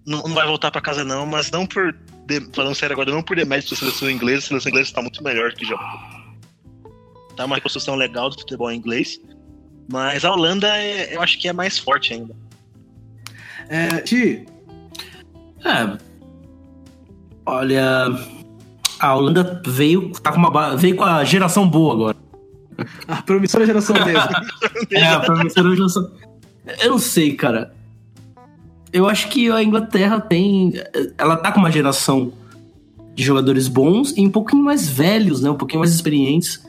não, 0.04 0.24
não 0.24 0.34
vai 0.34 0.48
voltar 0.48 0.72
pra 0.72 0.82
casa 0.82 1.04
não, 1.04 1.28
mas 1.28 1.52
não 1.52 1.68
por 1.68 1.94
de- 2.28 2.48
falando 2.54 2.76
sério 2.76 2.94
agora, 2.94 3.12
não 3.12 3.22
por 3.24 3.36
demérito 3.36 3.70
da 3.72 3.76
seleção 3.78 4.10
inglesa, 4.10 4.40
a 4.40 4.48
seleção 4.48 4.70
inglesa 4.72 4.94
tá 4.94 5.02
muito 5.02 5.24
melhor 5.24 5.54
que 5.54 5.66
já. 5.66 5.76
Tá 7.36 7.46
uma 7.46 7.56
reconstrução 7.56 7.96
legal 7.96 8.30
do 8.30 8.40
futebol 8.40 8.72
inglês, 8.72 9.20
mas 9.92 10.24
a 10.26 10.32
Holanda 10.32 10.68
é- 10.78 11.16
eu 11.16 11.22
acho 11.22 11.38
que 11.40 11.48
é 11.48 11.54
mais 11.54 11.78
forte 11.78 12.14
ainda. 12.14 12.36
É, 13.70 14.02
Ti, 14.02 14.46
É. 15.64 15.98
Olha. 17.46 18.06
A 19.00 19.16
Holanda 19.16 19.62
veio, 19.66 20.12
tá 20.14 20.32
com 20.32 20.38
uma, 20.40 20.78
veio 20.78 20.96
com 20.96 21.04
a 21.04 21.24
geração 21.26 21.68
boa 21.68 21.94
agora. 21.94 22.18
a 23.08 23.22
promissora 23.22 23.66
geração 23.66 23.96
mesmo. 24.06 24.30
É, 24.92 25.06
a 25.08 25.20
promissora 25.20 25.76
geração. 25.76 26.12
Eu 26.82 26.92
não 26.92 26.98
sei, 27.00 27.36
cara. 27.36 27.74
Eu 28.96 29.10
acho 29.10 29.28
que 29.30 29.52
a 29.52 29.62
Inglaterra 29.62 30.22
tem. 30.22 30.74
Ela 31.18 31.36
tá 31.36 31.52
com 31.52 31.60
uma 31.60 31.70
geração 31.70 32.32
de 33.14 33.24
jogadores 33.24 33.68
bons 33.68 34.14
e 34.16 34.22
um 34.26 34.30
pouquinho 34.30 34.64
mais 34.64 34.88
velhos, 34.88 35.42
né? 35.42 35.50
Um 35.50 35.56
pouquinho 35.58 35.80
mais 35.82 35.94
experientes. 35.94 36.64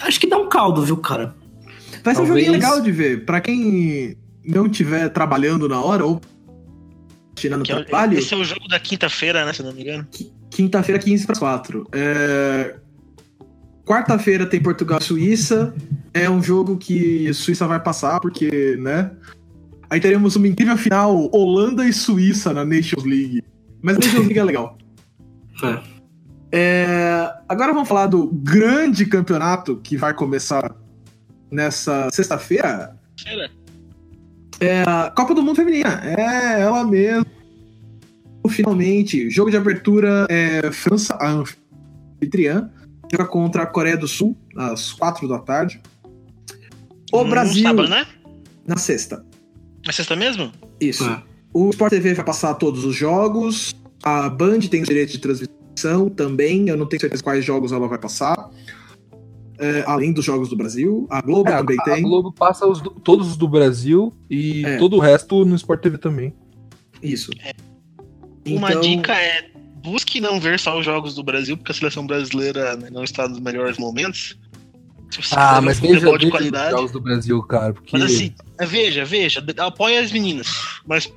Acho 0.00 0.18
que 0.18 0.26
dá 0.26 0.38
um 0.38 0.48
caldo, 0.48 0.82
viu, 0.82 0.96
cara? 0.96 1.34
Vai 2.02 2.14
ser 2.14 2.22
um 2.22 2.24
Talvez- 2.24 2.28
joguinho 2.46 2.52
legal 2.52 2.80
de 2.80 2.90
ver. 2.90 3.24
Pra 3.26 3.40
quem 3.42 4.16
não 4.46 4.66
estiver 4.66 5.08
trabalhando 5.10 5.68
na 5.68 5.78
hora 5.80 6.06
ou 6.06 6.20
tirando 7.34 7.62
Que 7.64 7.72
é 7.72 7.76
o- 7.76 7.84
trabalho, 7.84 8.18
esse 8.18 8.32
é 8.32 8.36
o 8.38 8.44
jogo 8.44 8.66
da 8.66 8.80
quinta-feira, 8.80 9.44
né, 9.44 9.52
se 9.52 9.60
eu 9.60 9.66
não 9.66 9.72
me 9.74 9.82
engano. 9.82 10.06
quinta-feira, 10.50 10.98
15 10.98 11.26
para 11.26 11.38
4. 11.38 11.86
É... 11.92 12.76
Quarta-feira 13.84 14.46
tem 14.46 14.60
Portugal 14.62 14.98
e 15.00 15.04
Suíça. 15.04 15.74
É 16.14 16.28
um 16.30 16.42
jogo 16.42 16.76
que 16.78 17.28
a 17.28 17.34
Suíça 17.34 17.66
vai 17.66 17.78
passar, 17.78 18.20
porque, 18.20 18.76
né? 18.80 19.10
Aí 19.88 20.00
teremos 20.00 20.36
uma 20.36 20.48
incrível 20.48 20.76
final 20.76 21.30
Holanda 21.32 21.86
e 21.86 21.92
Suíça 21.92 22.52
na 22.52 22.64
Nations 22.64 23.04
League. 23.04 23.42
Mas 23.82 23.98
Nations 23.98 24.26
League 24.26 24.38
é 24.38 24.44
legal. 24.44 24.78
É. 25.62 25.96
É, 26.52 27.34
Agora 27.48 27.72
vamos 27.72 27.88
falar 27.88 28.06
do 28.06 28.26
grande 28.26 29.06
campeonato 29.06 29.76
que 29.76 29.96
vai 29.96 30.12
começar 30.12 30.74
nessa 31.50 32.08
sexta-feira. 32.10 32.96
É 34.58 34.82
a 34.82 35.12
Copa 35.14 35.34
do 35.34 35.42
Mundo 35.42 35.56
Feminina. 35.56 36.00
É 36.04 36.60
ela 36.60 36.84
mesma. 36.84 37.26
Finalmente, 38.48 39.28
jogo 39.28 39.50
de 39.50 39.56
abertura 39.56 40.26
é 40.30 40.70
França, 40.70 41.14
a 41.14 41.44
anfitriã, 42.20 42.70
joga 43.10 43.26
contra 43.26 43.64
a 43.64 43.66
Coreia 43.66 43.96
do 43.96 44.06
Sul, 44.06 44.36
às 44.56 44.92
quatro 44.92 45.28
da 45.28 45.38
tarde. 45.40 45.80
O 47.12 47.24
No 47.24 47.30
Brasil, 47.30 47.62
sábado, 47.62 47.88
né? 47.88 48.06
na 48.66 48.76
sexta. 48.76 49.24
É 49.88 49.92
sexta 49.92 50.16
mesmo? 50.16 50.52
Isso. 50.80 51.04
É. 51.08 51.22
O 51.52 51.70
Sport 51.70 51.90
TV 51.90 52.14
vai 52.14 52.24
passar 52.24 52.54
todos 52.54 52.84
os 52.84 52.94
jogos. 52.94 53.74
A 54.02 54.28
Band 54.28 54.60
tem 54.60 54.82
os 54.82 54.88
direitos 54.88 55.12
de 55.14 55.20
transmissão 55.20 56.08
também. 56.10 56.68
Eu 56.68 56.76
não 56.76 56.86
tenho 56.86 57.00
certeza 57.00 57.22
quais 57.22 57.44
jogos 57.44 57.72
ela 57.72 57.88
vai 57.88 57.98
passar. 57.98 58.50
É, 59.58 59.84
além 59.86 60.12
dos 60.12 60.24
jogos 60.24 60.48
do 60.50 60.56
Brasil. 60.56 61.06
A 61.10 61.22
Globo 61.22 61.48
É, 61.48 61.54
a, 61.54 61.58
também 61.58 61.76
a 61.80 61.82
tem. 61.84 62.02
Globo 62.02 62.30
passa 62.32 62.66
os 62.66 62.80
do- 62.82 62.90
todos 62.90 63.28
os 63.28 63.36
do 63.36 63.48
Brasil 63.48 64.12
e 64.28 64.64
É. 64.66 64.76
todo 64.76 64.96
o 64.96 64.98
resto 65.00 65.44
no 65.46 65.54
Sport 65.56 65.80
TV 65.80 65.96
também. 65.98 66.34
Isso. 67.02 67.30
Uma 68.46 68.70
Então- 68.70 68.80
dica 68.82 69.14
é 69.14 69.50
busque 69.82 70.20
não 70.20 70.40
ver 70.40 70.58
só 70.58 70.78
os 70.78 70.84
jogos 70.84 71.14
do 71.14 71.22
Brasil, 71.22 71.56
porque 71.56 71.70
a 71.70 71.74
seleção 71.74 72.06
brasileira 72.06 72.76
né, 72.76 72.90
não 72.90 73.04
está 73.04 73.26
nos 73.28 73.38
melhores 73.40 73.78
momentos. 73.78 74.36
Ah, 75.32 75.60
mas 75.60 75.78
futebol 75.78 76.00
veja, 76.00 76.18
de 76.18 76.24
veja 76.26 76.30
qualidade. 76.30 76.66
os 76.66 76.70
jogos 76.72 76.92
do 76.92 77.00
Brasil, 77.00 77.42
cara, 77.44 77.72
porque... 77.72 77.96
Mas 77.96 78.02
assim, 78.02 78.34
é, 78.58 78.66
veja, 78.66 79.04
veja, 79.04 79.44
apoia 79.58 80.00
as 80.00 80.12
meninas. 80.12 80.48
Mas 80.86 81.10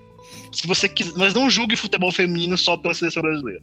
se 0.52 0.68
você 0.68 0.88
quiser. 0.88 1.14
Mas 1.18 1.34
não 1.34 1.50
julgue 1.50 1.76
futebol 1.76 2.12
feminino 2.12 2.58
só 2.58 2.78
pela 2.78 2.94
seleção 2.94 3.22
brasileira. 3.22 3.62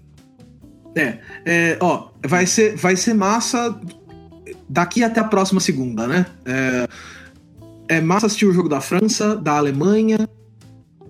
É, 1.45 1.77
ó, 1.81 2.09
vai 2.27 2.47
ser, 2.47 2.77
vai 2.77 2.97
ser 2.97 3.13
massa 3.15 3.79
daqui 4.69 5.05
até 5.05 5.21
a 5.21 5.25
próxima 5.25 5.61
segunda, 5.61 6.07
né? 6.07 6.27
É, 6.47 6.89
é 7.97 8.01
massa 8.01 8.27
assistir 8.27 8.47
o 8.47 8.53
jogo 8.53 8.69
da 8.69 8.81
França, 8.81 9.37
da 9.37 9.57
Alemanha 9.59 10.29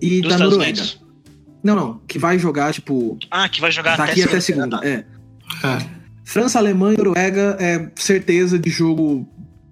e 0.01 0.21
Dos 0.21 0.29
da 0.29 0.35
Estados 0.35 0.53
Noruega. 0.57 0.79
Unidos. 0.81 1.01
Não, 1.63 1.75
não, 1.75 2.01
que 2.07 2.19
vai 2.19 2.37
jogar, 2.37 2.73
tipo, 2.73 3.17
Ah, 3.31 3.47
que 3.49 3.59
vai 3.61 3.71
jogar 3.71 3.97
daqui 3.97 4.21
até 4.23 4.39
segunda. 4.39 4.79
segunda. 4.79 4.87
É. 4.87 5.05
França, 6.27 6.59
Alemanha 6.59 6.95
e 6.95 6.97
Noruega 6.97 7.55
é 7.57 7.89
certeza 7.95 8.59
de 8.59 8.69
jogo 8.69 9.25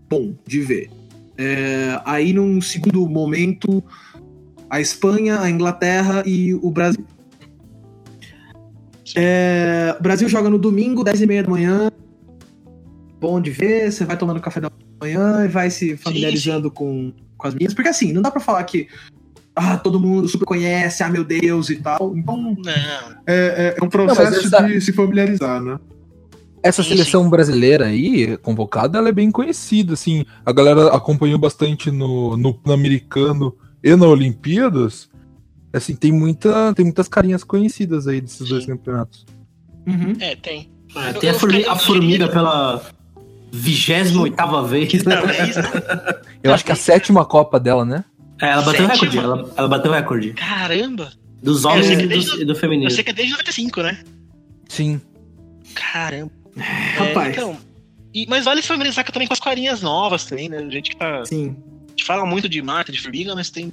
bom 0.10 0.34
de 0.48 0.62
ver. 0.62 0.90
É, 1.38 2.00
aí, 2.06 2.32
num 2.32 2.62
segundo 2.62 3.06
momento, 3.10 3.84
a 4.70 4.80
Espanha, 4.80 5.42
a 5.42 5.50
Inglaterra 5.50 6.24
e 6.26 6.54
o 6.54 6.72
Brasil. 6.72 7.06
É, 9.18 9.98
o 10.00 10.02
Brasil 10.02 10.30
joga 10.30 10.50
no 10.50 10.58
domingo, 10.58 11.04
10h30 11.04 11.44
da 11.44 11.50
manhã. 11.50 11.92
Bom 13.20 13.42
de 13.42 13.52
ver, 13.52 13.92
você 13.92 14.06
vai 14.06 14.18
tomando 14.18 14.40
café 14.40 14.62
da 14.62 14.72
manhã 15.02 15.44
e 15.44 15.50
vai 15.50 15.70
se 15.70 15.98
familiarizando 15.98 16.72
Com, 16.72 17.12
com 17.38 17.48
as 17.48 17.54
meninas. 17.54 17.74
Porque 17.74 17.90
assim, 17.90 18.14
não 18.14 18.22
dá 18.22 18.32
pra 18.32 18.40
falar 18.40 18.64
que 18.64 18.88
ah, 19.54 19.76
todo 19.76 20.00
mundo 20.00 20.26
super 20.30 20.46
conhece, 20.46 21.04
ah, 21.04 21.10
meu 21.10 21.26
Deus 21.26 21.70
e 21.70 21.76
tal. 21.76 22.16
Então, 22.16 22.38
Não, 22.38 23.16
é, 23.28 23.76
é 23.78 23.82
um 23.82 23.86
Não, 23.86 23.90
processo 23.90 24.48
essa- 24.48 24.64
de 24.64 24.80
se 24.80 24.94
familiarizar, 24.94 25.62
né? 25.62 25.78
Essa 26.68 26.82
Sim, 26.82 26.90
seleção 26.90 27.30
brasileira 27.30 27.86
aí, 27.86 28.38
convocada, 28.38 28.98
ela 28.98 29.10
é 29.10 29.12
bem 29.12 29.30
conhecida, 29.30 29.94
assim. 29.94 30.26
A 30.44 30.52
galera 30.52 30.88
acompanhou 30.96 31.38
bastante 31.38 31.92
no, 31.92 32.36
no 32.36 32.54
Pan-Americano 32.56 33.56
e 33.84 33.96
na 33.96 34.08
Olimpíadas. 34.08 35.08
Assim, 35.72 35.96
tem, 35.96 36.12
muita, 36.12 36.74
tem 36.74 36.86
muitas 36.86 37.08
carinhas 37.08 37.44
conhecidas 37.44 38.08
aí 38.08 38.20
desses 38.20 38.48
dois 38.50 38.64
Sim. 38.64 38.72
campeonatos. 38.72 39.26
Uhum. 39.86 40.14
é, 40.20 40.36
tem. 40.36 40.70
É, 40.96 41.10
Eu- 41.10 41.14
tem 41.20 41.30
a, 41.30 41.34
eu 41.34 41.40
formi- 41.40 41.58
ficaria- 41.58 41.72
a 41.72 41.76
formiga 41.78 42.28
pela 42.30 42.82
28 43.52 44.64
vez. 44.68 45.04
né? 45.06 45.16
Né? 45.22 45.62
Eu 46.44 46.54
acho 46.54 46.66
que 46.66 46.72
a 46.72 46.76
sétima 46.76 47.24
Copa 47.26 47.60
dela, 47.60 47.86
né? 47.86 48.04
É, 48.42 48.50
ela 48.50 48.62
bateu 48.64 48.88
Sétima? 48.88 48.94
recorde. 49.12 49.18
Ela, 49.20 49.54
ela 49.56 49.68
bateu 49.68 49.92
recorde. 49.92 50.34
Caramba! 50.34 51.12
Dos 51.44 51.64
É, 51.64 51.68
homens 51.68 51.86
sei 51.86 51.96
e 51.96 51.98
que 52.00 52.04
do, 52.04 52.10
desde- 52.10 52.42
e 52.42 52.46
do 52.46 52.56
feminino. 52.56 52.88
Eu 52.90 52.92
sei 52.96 53.04
que 53.04 53.12
é 53.12 53.14
desde 53.14 53.34
95, 53.34 53.84
né? 53.84 53.98
Sim. 54.68 55.00
Caramba. 55.76 56.32
Rapaz. 56.58 57.28
É, 57.28 57.32
então, 57.32 57.58
e- 58.14 58.26
mas 58.30 58.46
vale 58.46 58.62
se 58.62 58.68
familiarizar 58.68 59.06
também 59.12 59.28
com 59.28 59.34
as 59.34 59.40
carinhas 59.40 59.82
novas 59.82 60.26
também, 60.26 60.50
né? 60.50 60.58
A 60.58 60.70
gente 60.70 60.92
que 60.92 60.98
tá. 60.98 61.26
Sim. 61.26 61.56
A 61.88 61.90
gente 61.92 62.04
fala 62.06 62.26
muito 62.26 62.48
de 62.50 62.62
Marta, 62.62 62.92
de 62.92 63.02
Formiga, 63.02 63.36
mas 63.36 63.50
tem 63.50 63.72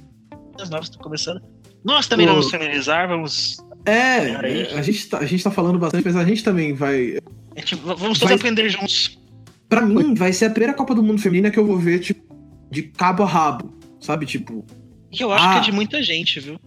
as 0.59 0.69
novas 0.69 0.87
que 0.89 0.95
estão 0.95 1.03
começando. 1.03 1.41
Nós 1.83 2.07
também 2.07 2.25
O- 2.27 2.29
vamos 2.31 2.49
familiarizar, 2.49 3.07
vamos. 3.07 3.57
É, 3.85 4.75
a 4.77 4.81
gente, 4.81 5.07
tá, 5.09 5.17
a 5.19 5.25
gente 5.25 5.43
tá 5.43 5.51
falando 5.51 5.77
bastante, 5.77 6.05
mas 6.05 6.15
a 6.15 6.23
gente 6.23 6.43
também 6.43 6.73
vai. 6.73 7.17
a 7.55 7.59
gente- 7.59 7.75
vamos 7.75 7.99
todos 8.19 8.19
Vai- 8.19 8.33
aprender 8.35 8.69
juntos. 8.69 9.19
Pra 9.67 9.81
mim, 9.81 10.13
vai 10.13 10.31
ser 10.31 10.45
a 10.45 10.49
primeira 10.49 10.73
Copa 10.73 10.93
do 10.95 11.01
Mundo 11.03 11.19
Feminina 11.21 11.49
que 11.51 11.57
eu 11.59 11.65
vou 11.65 11.77
ver, 11.77 11.99
tipo, 11.99 12.21
de 12.71 12.83
cabo 12.83 13.23
a 13.23 13.25
rabo. 13.25 13.73
Sabe, 13.99 14.25
tipo. 14.25 14.65
E 15.11 15.21
eu 15.21 15.31
acho 15.31 15.45
Ah. 15.45 15.53
que 15.53 15.57
é 15.59 15.61
de 15.61 15.71
muita 15.71 16.01
gente, 16.03 16.39
viu? 16.39 16.59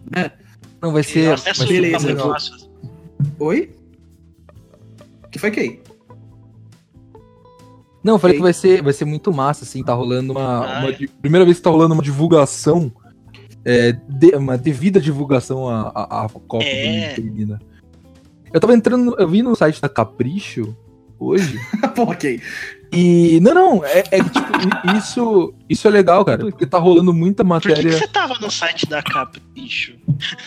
Não, 0.81 0.91
vai 0.91 1.03
ser. 1.03 1.35
vai 1.37 1.53
ser 1.55 1.67
beleza, 1.67 2.15
tá 2.15 2.23
vou-. 2.23 3.47
Oi? 3.47 3.71
Que 5.31 5.39
foi 5.39 5.51
quem? 5.51 5.79
Não, 8.07 8.15
eu 8.15 8.19
falei 8.19 8.37
Ok. 8.37 8.39
que 8.39 8.43
vai 8.43 8.53
ser, 8.53 8.81
vai 8.81 8.93
ser 8.93 9.05
muito 9.05 9.33
massa, 9.33 9.65
assim, 9.65 9.83
tá 9.83 9.93
rolando 9.93 10.31
uma. 10.31 10.65
Ah, 10.65 10.79
uma 10.79 10.89
é. 10.91 10.97
primeira 11.21 11.43
vez 11.45 11.57
que 11.57 11.63
tá 11.63 11.69
rolando 11.69 11.93
uma 11.93 12.01
divulgação. 12.03 12.89
é, 13.65 13.91
de- 14.07 14.33
uma 14.35 14.57
devida 14.57 14.97
divulgação 15.01 15.67
à, 15.67 15.91
à, 15.93 16.25
à 16.25 16.29
Copa 16.29 16.63
É. 16.63 16.83
do 16.85 16.89
Mundo 17.01 17.15
Feminina. 17.15 17.61
Eu 18.53 18.59
tava 18.61 18.73
entrando. 18.73 19.13
Eu 19.19 19.27
vi 19.27 19.41
no 19.43 19.53
site 19.57 19.81
da 19.81 19.89
Capricho 19.89 20.73
hoje. 21.19 21.59
Pô, 21.93 22.03
ok. 22.03 22.39
E. 22.93 23.39
Não, 23.41 23.53
não, 23.53 23.83
é, 23.85 23.99
é 24.09 24.23
que, 24.23 24.29
tipo, 24.29 24.97
isso, 24.97 25.53
isso 25.67 25.85
é 25.85 25.91
legal, 25.91 26.23
cara. 26.23 26.37
Porque 26.39 26.65
tá 26.65 26.77
rolando 26.77 27.13
muita 27.13 27.43
Por 27.43 27.59
que, 27.61 27.67
que 27.67 27.69
matéria. 27.75 27.91
você 27.91 28.07
tava 28.07 28.35
no 28.39 28.49
site 28.49 28.85
da 28.87 29.03
Capricho? 29.03 29.95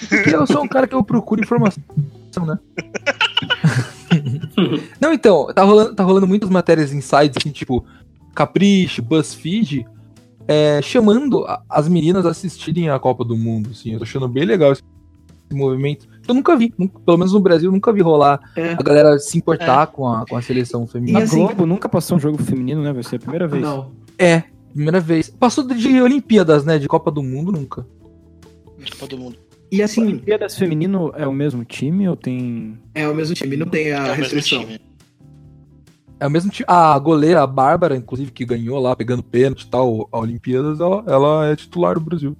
Porque 0.08 0.34
eu 0.34 0.46
sou 0.46 0.62
um 0.64 0.68
cara 0.68 0.86
que 0.88 0.94
eu 0.94 1.04
procuro 1.04 1.42
informação, 1.42 1.82
né? 2.46 2.58
Não, 5.00 5.12
então, 5.12 5.46
tá 5.54 5.62
rolando, 5.62 5.94
tá 5.94 6.02
rolando 6.04 6.26
muitas 6.26 6.50
matérias 6.50 6.92
em 6.92 7.00
sites, 7.00 7.36
assim, 7.38 7.50
tipo, 7.50 7.84
Capricho, 8.34 9.02
BuzzFeed, 9.02 9.86
é, 10.46 10.80
chamando 10.82 11.44
a- 11.44 11.62
as 11.68 11.88
meninas 11.88 12.26
a 12.26 12.30
assistirem 12.30 12.88
a 12.90 12.98
Copa 12.98 13.24
do 13.24 13.36
Mundo, 13.36 13.70
assim. 13.72 13.92
Eu 13.92 13.98
tô 13.98 14.04
achando 14.04 14.28
bem 14.28 14.44
legal 14.44 14.72
esse 14.72 14.82
movimento. 15.52 16.06
Eu 16.28 16.34
nunca 16.34 16.56
vi, 16.56 16.72
nunca- 16.78 16.98
pelo 17.00 17.18
menos 17.18 17.32
no 17.32 17.40
Brasil, 17.40 17.70
nunca 17.72 17.92
vi 17.92 18.00
rolar 18.02 18.40
É. 18.56 18.72
a 18.72 18.82
galera 18.82 19.18
se 19.18 19.36
importar 19.36 19.86
com, 19.88 20.06
a, 20.08 20.24
com 20.26 20.36
a 20.36 20.42
seleção 20.42 20.86
feminina. 20.86 21.18
Na 21.18 21.24
E 21.24 21.28
assim- 21.28 21.38
Globo 21.44 21.66
nunca 21.66 21.88
passou 21.88 22.16
um 22.16 22.20
jogo 22.20 22.38
feminino, 22.42 22.82
né? 22.82 22.92
Vai 22.92 23.02
ser 23.02 23.16
a 23.16 23.20
primeira 23.20 23.48
vez. 23.48 23.62
Não. 23.62 23.90
É, 24.18 24.44
primeira 24.72 25.00
vez. 25.00 25.28
Passou 25.28 25.64
de 25.66 26.00
Olimpíadas, 26.00 26.64
né? 26.64 26.78
De 26.78 26.86
Copa 26.88 27.10
do 27.10 27.22
Mundo, 27.22 27.50
nunca. 27.50 27.84
De 28.78 28.92
todo 28.92 29.18
mundo. 29.18 29.36
E 29.70 29.82
assim, 29.82 30.02
Olimpíadas 30.02 30.56
Feminino 30.58 31.12
é 31.16 31.26
o 31.26 31.32
mesmo 31.32 31.64
time 31.64 32.08
ou 32.08 32.16
tem. 32.16 32.78
é 32.94 33.06
o 33.08 33.14
mesmo 33.14 33.34
time, 33.34 33.56
não 33.56 33.66
tem 33.66 33.92
a 33.92 34.08
É 34.08 34.12
restrição. 34.14 34.66
É 36.18 36.26
o 36.26 36.30
mesmo 36.30 36.50
time. 36.50 36.66
A 36.68 36.98
goleira, 36.98 37.42
a 37.42 37.46
Bárbara, 37.46 37.96
inclusive, 37.96 38.30
que 38.32 38.44
ganhou 38.44 38.78
lá, 38.80 38.94
pegando 38.96 39.22
pênalti 39.22 39.62
e 39.62 39.66
tal, 39.68 40.08
a 40.12 40.18
Olimpíadas, 40.18 40.80
ela, 40.80 41.04
ela 41.06 41.46
é 41.46 41.56
titular 41.56 41.94
do 41.94 42.00
Brasil. 42.00 42.36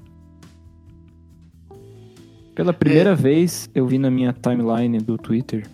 Pela 2.54 2.72
primeira 2.72 3.14
vez 3.14 3.70
eu 3.74 3.86
vi 3.86 3.96
na 3.96 4.10
minha 4.10 4.32
timeline 4.34 4.98
do 4.98 5.16
Twitter 5.16 5.66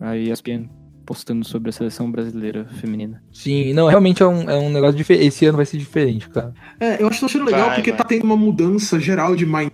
a 0.00 0.16
ESPN 0.16 0.68
postando 1.06 1.44
sobre 1.46 1.68
a 1.68 1.72
seleção 1.72 2.10
brasileira 2.10 2.64
feminina. 2.80 3.22
Sim, 3.30 3.72
não, 3.74 3.86
realmente 3.88 4.22
é 4.22 4.26
um, 4.26 4.48
é 4.50 4.56
um 4.58 4.70
negócio 4.70 4.96
diferente. 4.96 5.26
Esse 5.26 5.44
ano 5.46 5.56
vai 5.58 5.66
ser 5.66 5.76
diferente, 5.76 6.28
cara. 6.30 6.52
É, 6.80 7.00
eu 7.00 7.06
acho 7.06 7.20
que 7.20 7.26
tá 7.26 7.28
sendo 7.32 7.44
legal 7.44 7.66
Vai, 7.66 7.74
porque 7.76 7.90
vai. 7.90 7.98
tá 7.98 8.04
tendo 8.04 8.24
uma 8.24 8.36
mudança 8.36 8.98
geral 8.98 9.36
de 9.36 9.44
mind. 9.46 9.70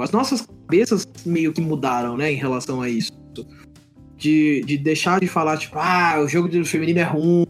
As 0.00 0.10
nossas 0.10 0.42
cabeças 0.42 1.06
meio 1.24 1.52
que 1.52 1.60
mudaram, 1.60 2.16
né, 2.16 2.32
em 2.32 2.36
relação 2.36 2.80
a 2.82 2.88
isso. 2.88 3.12
De, 4.16 4.62
de 4.64 4.78
deixar 4.78 5.20
de 5.20 5.26
falar, 5.26 5.58
tipo, 5.58 5.78
ah, 5.78 6.22
o 6.24 6.28
jogo 6.28 6.48
do 6.48 6.64
feminino 6.64 7.00
é 7.00 7.02
ruim, 7.02 7.46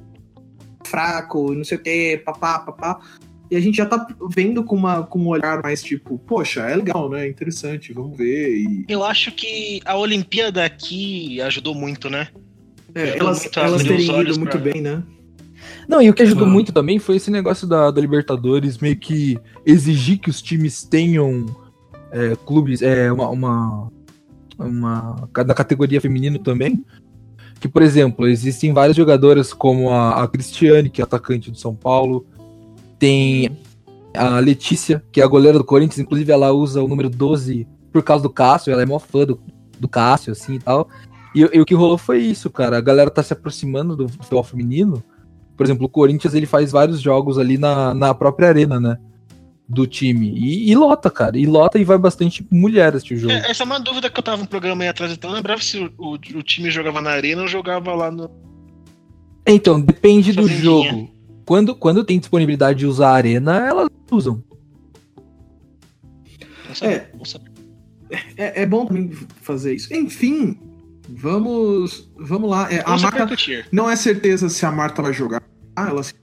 fraco, 0.85 1.55
não 1.55 1.63
sei 1.65 1.79
o 1.79 1.81
quê, 1.81 2.21
papá, 2.25 2.59
papá. 2.59 3.01
E 3.49 3.55
a 3.57 3.61
gente 3.61 3.77
já 3.77 3.87
tá 3.87 4.05
vendo 4.35 4.65
com, 4.65 4.75
uma, 4.75 5.05
com 5.05 5.21
um 5.21 5.29
olhar 5.29 5.63
mais 5.63 5.81
tipo, 5.81 6.19
poxa, 6.19 6.63
é 6.63 6.75
legal, 6.75 7.09
né? 7.09 7.25
É 7.27 7.29
interessante, 7.31 7.93
vamos 7.93 8.19
ver. 8.19 8.57
E, 8.57 8.85
Eu 8.89 9.05
acho 9.05 9.31
que 9.31 9.81
a 9.85 9.97
Olimpíada 9.97 10.65
aqui 10.65 11.41
ajudou 11.43 11.73
muito, 11.75 12.11
né? 12.11 12.29
é, 12.93 13.17
elas, 13.19 13.43
muito 13.43 13.61
elas 13.61 13.83
terem 13.85 14.05
ido 14.05 14.13
olhos 14.15 14.37
muito 14.39 14.51
pra- 14.59 14.61
bem, 14.73 14.81
né? 14.81 15.03
Não, 15.89 16.03
e 16.03 16.11
o 16.11 16.15
que 16.15 16.23
ajudou 16.23 16.47
Ah. 16.49 16.51
muito 16.51 16.73
também 16.73 16.99
foi 16.99 17.17
esse 17.17 17.31
negócio 17.31 17.65
da, 17.67 17.93
da 17.93 18.01
Libertadores 18.01 18.79
meio 18.79 18.97
que 18.97 19.39
exigir 19.65 20.19
que 20.19 20.29
os 20.31 20.43
times 20.43 20.83
tenham 20.83 21.47
é, 22.11 22.37
clubes, 22.45 22.83
é, 22.83 23.13
uma, 23.13 23.29
uma, 23.29 23.93
uma. 24.59 25.29
da 25.33 25.55
categoria 25.55 26.01
feminino 26.01 26.39
também. 26.39 26.85
Que, 27.59 27.69
por 27.69 27.83
exemplo, 27.83 28.27
existem 28.29 28.73
várias 28.73 28.97
jogadoras 28.97 29.53
como 29.53 29.91
a, 29.91 30.23
a 30.23 30.29
Cristiane, 30.29 30.91
que 30.91 31.01
é 31.01 31.05
atacante 31.05 31.51
do 31.51 31.59
São 31.59 31.75
Paulo. 31.75 32.27
Tem 32.99 33.57
a 34.15 34.39
Letícia, 34.39 35.03
que 35.13 35.21
é 35.21 35.25
a 35.25 35.29
goleira 35.29 35.59
do 35.59 35.65
Corinthians, 35.65 35.99
inclusive 35.99 36.33
ela 36.33 36.53
usa 36.53 36.83
o 36.83 36.89
número 36.89 37.11
12 37.11 37.67
por 37.93 38.03
causa 38.03 38.23
do 38.23 38.31
Cássio, 38.31 38.73
ela 38.73 38.83
é 38.83 38.87
mó 38.87 38.99
fã 38.99 39.25
do, 39.25 39.41
do 39.79 39.89
Cássio, 39.89 40.33
assim 40.33 40.55
e 40.55 40.59
tal. 40.59 40.89
E, 41.35 41.41
e 41.41 41.61
o 41.61 41.65
que 41.65 41.75
rolou 41.75 41.99
foi 41.99 42.19
isso, 42.19 42.51
cara. 42.51 42.79
A 42.79 42.81
galera 42.81 43.11
tá 43.11 43.23
se 43.23 43.33
aproximando 43.33 43.97
do 43.97 44.09
futebol 44.09 44.43
feminino. 44.43 45.03
Por 45.57 45.65
exemplo, 45.65 45.87
o 45.87 45.89
Corinthians 45.89 46.35
ele 46.35 46.47
faz 46.47 46.73
vários 46.73 47.01
jogos 47.01 47.39
ali 47.39 47.57
na, 47.57 47.95
na 47.95 48.15
própria 48.15 48.49
arena, 48.49 48.79
né? 48.79 48.99
Do 49.69 49.87
time. 49.87 50.31
E, 50.39 50.71
e 50.71 50.75
lota, 50.77 51.11
cara. 51.11 51.37
E 51.37 51.45
lota 51.45 51.77
e 51.79 51.85
vai 51.85 51.99
bastante 51.99 52.47
mulher 52.53 52.95
o 52.95 53.01
jogo. 53.17 53.33
É, 53.33 53.51
essa 53.51 53.65
é 53.65 53.67
uma 53.67 53.81
dúvida 53.81 54.09
que 54.09 54.19
eu 54.19 54.23
tava 54.23 54.37
no 54.43 54.47
programa 54.49 54.83
aí 54.85 54.89
atrás, 54.89 55.11
então 55.13 55.31
eu 55.31 55.37
lembrava 55.37 55.61
se 55.61 55.79
o, 55.79 55.93
o- 55.99 56.13
o 56.13 56.43
time 56.43 56.71
jogava 56.71 57.01
na 57.01 57.11
arena 57.11 57.43
ou 57.43 57.49
jogava 57.49 57.93
lá 57.95 58.11
no. 58.11 58.31
Então, 59.47 59.81
depende 59.81 60.33
do 60.33 60.47
jogo. 60.49 61.11
Quando, 61.45 61.75
quando 61.75 62.05
tem 62.05 62.19
disponibilidade 62.19 62.79
de 62.81 62.87
usar 62.87 63.11
a 63.11 63.15
arena, 63.15 63.57
elas 63.67 63.89
usam. 64.11 64.43
É. 66.83 67.07
É, 68.37 68.63
é 68.63 68.67
bom 68.67 68.87
também 68.87 69.11
fazer 69.43 69.75
isso. 69.75 69.93
Enfim, 69.95 70.59
vamos, 71.09 72.09
vamos 72.17 72.49
lá. 72.51 72.73
É, 72.73 72.83
a 72.85 72.97
repercutir. 72.97 73.67
não 73.73 73.91
é 73.91 73.97
certeza 73.97 74.49
se 74.49 74.65
a 74.67 74.71
Marta 74.71 75.03
vai 75.03 75.13
jogar. 75.13 75.43
Ah, 75.75 75.89
ela 75.89 76.03
se- 76.03 76.15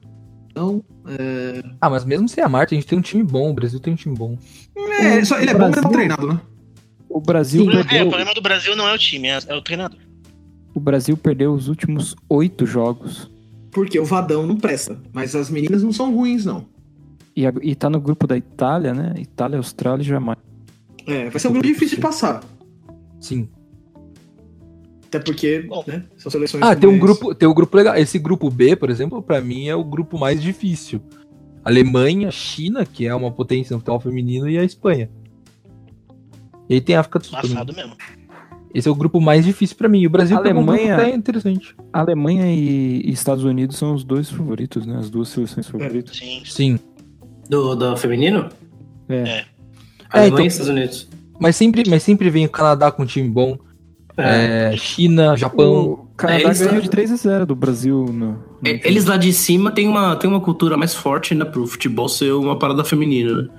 não. 0.55 0.84
Ah, 1.81 1.89
mas 1.89 2.05
mesmo 2.05 2.27
sem 2.30 2.43
a 2.43 2.49
Marta, 2.49 2.73
a 2.73 2.77
gente 2.77 2.88
tem 2.88 2.97
um 2.97 3.01
time 3.01 3.23
bom. 3.23 3.51
O 3.51 3.53
Brasil 3.53 3.80
tem 3.80 3.93
um 3.93 3.95
time 3.95 4.15
bom. 4.15 4.38
É, 5.01 5.23
só, 5.25 5.39
ele 5.39 5.49
é 5.49 5.53
bom, 5.53 5.59
mas 5.59 5.71
Brasil- 5.71 5.84
não 5.84 5.91
treinado, 5.91 6.27
né? 6.27 6.41
O 7.09 7.19
Brasil, 7.21 7.61
O 7.61 7.65
problema- 7.65 7.85
é, 7.85 7.89
perdeu, 7.89 8.07
o 8.07 8.09
problema 8.09 8.34
do 8.34 8.41
Brasil 8.41 8.75
não 8.75 8.88
é 8.88 8.93
o 8.93 8.97
time, 8.97 9.27
é, 9.27 9.39
é 9.47 9.55
o 9.55 9.61
treinador. 9.61 9.99
o 10.73 10.80
Brasil 10.80 11.15
perdeu 11.15 11.53
os 11.53 11.67
últimos 11.67 12.15
oito 12.30 12.65
jogos. 12.65 13.30
Porque 13.71 13.99
o 13.99 14.05
Vadão 14.05 14.45
não 14.47 14.57
presta. 14.57 14.99
Mas 15.13 15.35
as 15.35 15.49
meninas 15.49 15.84
não 15.84 15.91
são 15.91 16.13
ruins, 16.13 16.45
não. 16.45 16.65
E, 17.35 17.45
a- 17.45 17.53
e 17.61 17.75
tá 17.75 17.89
no 17.89 17.99
grupo 17.99 18.25
da 18.27 18.35
Itália, 18.38 18.93
né? 18.93 19.13
Itália, 19.17 19.57
Austrália 19.57 20.01
e 20.01 20.05
Jamaica. 20.05 20.41
É, 21.05 21.30
vai 21.30 21.39
ser 21.39 21.47
um 21.47 21.51
grupo 21.53 21.67
difícil 21.67 21.97
de 21.97 22.01
passar. 22.01 22.43
Sim. 23.19 23.47
Até 25.14 25.19
porque, 25.23 25.60
Bom. 25.61 25.84
né? 25.85 26.06
São 26.18 26.31
seleções. 26.31 26.64
Ah, 26.64 26.76
tem 26.76 26.90
um 26.90 26.98
grupo, 26.98 27.35
tem 27.35 27.48
um 27.48 27.53
grupo 27.53 27.77
legal. 27.77 27.95
Esse 27.95 28.18
grupo 28.18 28.49
B, 28.49 28.76
por 28.76 28.90
exemplo, 28.90 29.22
pra 29.22 29.40
mim 29.41 29.68
é 29.68 29.76
o 29.76 29.84
grupo 29.84 30.18
mais 30.18 30.41
difícil. 30.41 30.99
Alemanha, 31.64 32.31
China, 32.31 32.84
que 32.84 33.06
é 33.06 33.14
uma 33.14 33.31
potência 33.31 33.73
no 33.76 33.80
futebol 33.80 33.99
feminino, 33.99 34.49
e 34.49 34.57
a 34.57 34.64
Espanha. 34.64 35.10
E 36.68 36.73
aí 36.76 36.81
tem 36.81 36.95
a 36.95 37.02
África 37.02 37.19
do 37.19 37.26
Sul. 37.26 37.40
Passado 37.40 37.73
mesmo. 37.73 37.95
Esse 38.73 38.88
é 38.88 38.91
o 38.91 38.95
grupo 38.95 39.22
mais 39.22 39.45
difícil 39.45 39.76
pra 39.77 39.88
mim. 39.88 39.99
E 40.02 40.07
o 40.07 40.10
Brasil 40.10 40.35
um 40.35 40.40
Alemanha- 40.40 40.95
até 40.95 41.14
interessante. 41.14 41.76
Alemanha 41.94 42.48
e, 42.52 43.07
Estados 43.11 43.44
Unidos 43.44 43.77
são 43.77 43.94
os 43.94 44.03
dois 44.03 44.31
favoritos, 44.31 44.85
né? 44.88 44.98
As 44.98 45.11
duas 45.11 45.30
seleções 45.30 45.68
favoritas. 45.68 46.18
Sim. 46.18 46.41
Sim. 46.44 46.80
Do, 47.48 47.76
do 47.76 47.95
feminino? 47.98 48.49
É. 49.07 49.15
É. 49.15 49.45
Alemanha 50.10 50.27
então- 50.34 50.44
e 50.44 50.48
Estados 50.48 50.69
Unidos. 50.69 51.07
Mas 51.40 51.56
sempre, 51.56 51.84
mas 51.88 52.02
sempre 52.02 52.30
vem 52.31 52.45
o 52.45 52.49
Canadá 52.49 52.91
com 52.91 53.03
um 53.03 53.06
time 53.06 53.30
bom. 53.30 53.57
É, 54.18 54.76
China, 54.77 55.35
Japão. 55.35 55.84
O 55.94 56.07
Canadá 56.15 56.40
É, 56.41 56.45
eles 56.45 56.60
ganhou 56.60 56.73
tão- 56.76 56.81
de 56.81 56.90
3 56.90 57.11
a 57.11 57.15
0 57.15 57.45
do 57.48 57.56
Brasil 57.56 58.06
no, 58.14 58.44
E- 58.64 58.80
Eles 58.84 59.06
lá 59.06 59.18
de 59.18 59.34
cima 59.34 59.72
têm 59.72 59.88
uma, 59.88 60.15
têm 60.15 60.30
uma 60.30 60.40
cultura 60.40 60.77
mais 60.77 60.94
forte, 60.94 61.34
né? 61.34 61.44
Pro 61.45 61.65
futebol 61.65 62.07
ser 62.07 62.31
uma 62.34 62.57
parada 62.57 62.84
feminina, 62.84 63.41
né? 63.44 63.49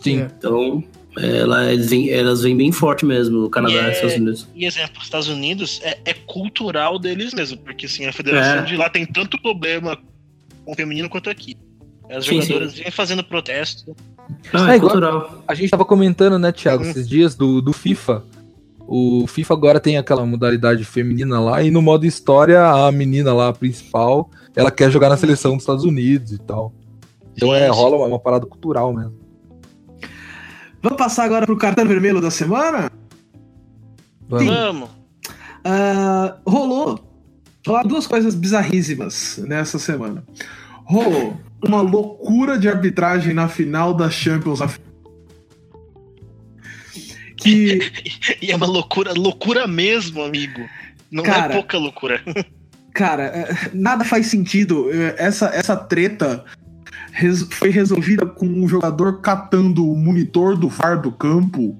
Sim. 0.00 0.20
É. 0.20 0.28
Então, 0.38 0.84
ela, 1.16 1.72
eles 1.72 1.88
vêm- 1.90 2.10
elas 2.10 2.42
vêm 2.42 2.54
bem 2.56 2.70
forte 2.70 3.06
mesmo, 3.06 3.44
o 3.44 3.50
Canadá 3.50 3.72
E 3.74 3.76
e 3.76 3.80
é- 3.80 3.88
os 3.88 3.94
Estados 3.96 4.16
Unidos. 4.16 4.48
E 4.54 4.64
exemplo, 4.66 4.98
os 4.98 5.04
Estados 5.04 5.28
Unidos 5.28 5.80
é, 5.82 5.98
é 6.04 6.12
cultural 6.12 6.98
deles 6.98 7.32
mesmo, 7.32 7.56
porque 7.58 7.86
assim, 7.86 8.04
a 8.06 8.12
federação 8.12 8.58
É. 8.58 8.62
de 8.62 8.76
lá 8.76 8.90
tem 8.90 9.06
tanto 9.06 9.40
problema 9.40 9.96
com 10.64 10.72
o 10.72 10.74
feminino 10.74 11.08
quanto 11.08 11.30
aqui. 11.30 11.56
As 12.10 12.26
Sim, 12.26 12.42
jogadoras 12.42 12.74
vêm 12.74 12.90
fazendo 12.90 13.24
protesto. 13.24 13.96
Não, 14.52 14.68
É 14.68 14.72
é, 14.72 14.76
igual- 14.76 14.92
cultural. 14.92 15.42
A 15.48 15.54
gente 15.54 15.70
tava 15.70 15.84
comentando, 15.86 16.38
né, 16.38 16.52
Thiago, 16.52 16.84
Uhum. 16.84 16.90
esses 16.90 17.08
dias 17.08 17.34
do, 17.34 17.62
do 17.62 17.72
FIFA. 17.72 18.22
O 18.86 19.26
FIFA 19.26 19.54
agora 19.54 19.80
tem 19.80 19.96
aquela 19.96 20.26
modalidade 20.26 20.84
feminina 20.84 21.40
lá, 21.40 21.62
e 21.62 21.70
no 21.70 21.80
modo 21.80 22.04
história, 22.04 22.62
a 22.64 22.92
menina 22.92 23.32
lá, 23.32 23.48
a 23.48 23.52
principal, 23.52 24.30
ela 24.54 24.70
quer 24.70 24.90
jogar 24.90 25.08
na 25.08 25.16
seleção 25.16 25.52
dos 25.52 25.62
Estados 25.62 25.84
Unidos 25.84 26.32
e 26.32 26.38
tal. 26.38 26.72
Então 27.36 27.54
é, 27.54 27.68
rola 27.68 27.96
uma, 27.96 28.06
uma 28.06 28.18
parada 28.18 28.46
cultural 28.46 28.92
mesmo. 28.92 29.18
Vamos 30.82 30.98
passar 30.98 31.24
agora 31.24 31.46
pro 31.46 31.56
cartão 31.56 31.86
vermelho 31.86 32.20
da 32.20 32.30
semana? 32.30 32.90
Vamos. 34.28 34.46
Vamos. 34.46 34.90
Ah, 35.64 36.36
rolou. 36.46 37.00
Duas 37.86 38.06
coisas 38.06 38.34
bizarríssimas 38.34 39.38
nessa 39.46 39.78
semana. 39.78 40.22
Rolou 40.84 41.34
uma 41.66 41.80
loucura 41.80 42.58
de 42.58 42.68
arbitragem 42.68 43.32
na 43.32 43.48
final 43.48 43.94
da 43.94 44.10
Champions. 44.10 44.60
Que, 47.44 47.78
E 48.42 48.50
é 48.50 48.56
uma 48.56 48.66
loucura, 48.66 49.12
loucura 49.12 49.66
mesmo, 49.66 50.22
amigo. 50.22 50.68
Não 51.10 51.22
Cara. 51.22 51.52
é 51.52 51.56
pouca 51.56 51.78
loucura. 51.78 52.20
cara, 52.92 53.24
é, 53.24 53.70
nada 53.72 54.04
faz 54.04 54.26
sentido. 54.26 54.90
É, 54.90 55.14
Essa, 55.18 55.46
essa 55.54 55.76
treta 55.76 56.44
res- 57.12 57.46
foi 57.52 57.70
resolvida 57.70 58.26
com 58.26 58.46
um 58.46 58.66
jogador 58.68 59.20
catando 59.20 59.88
o 59.88 59.96
monitor 59.96 60.56
do 60.56 60.68
VAR 60.68 61.00
do 61.00 61.12
campo 61.12 61.76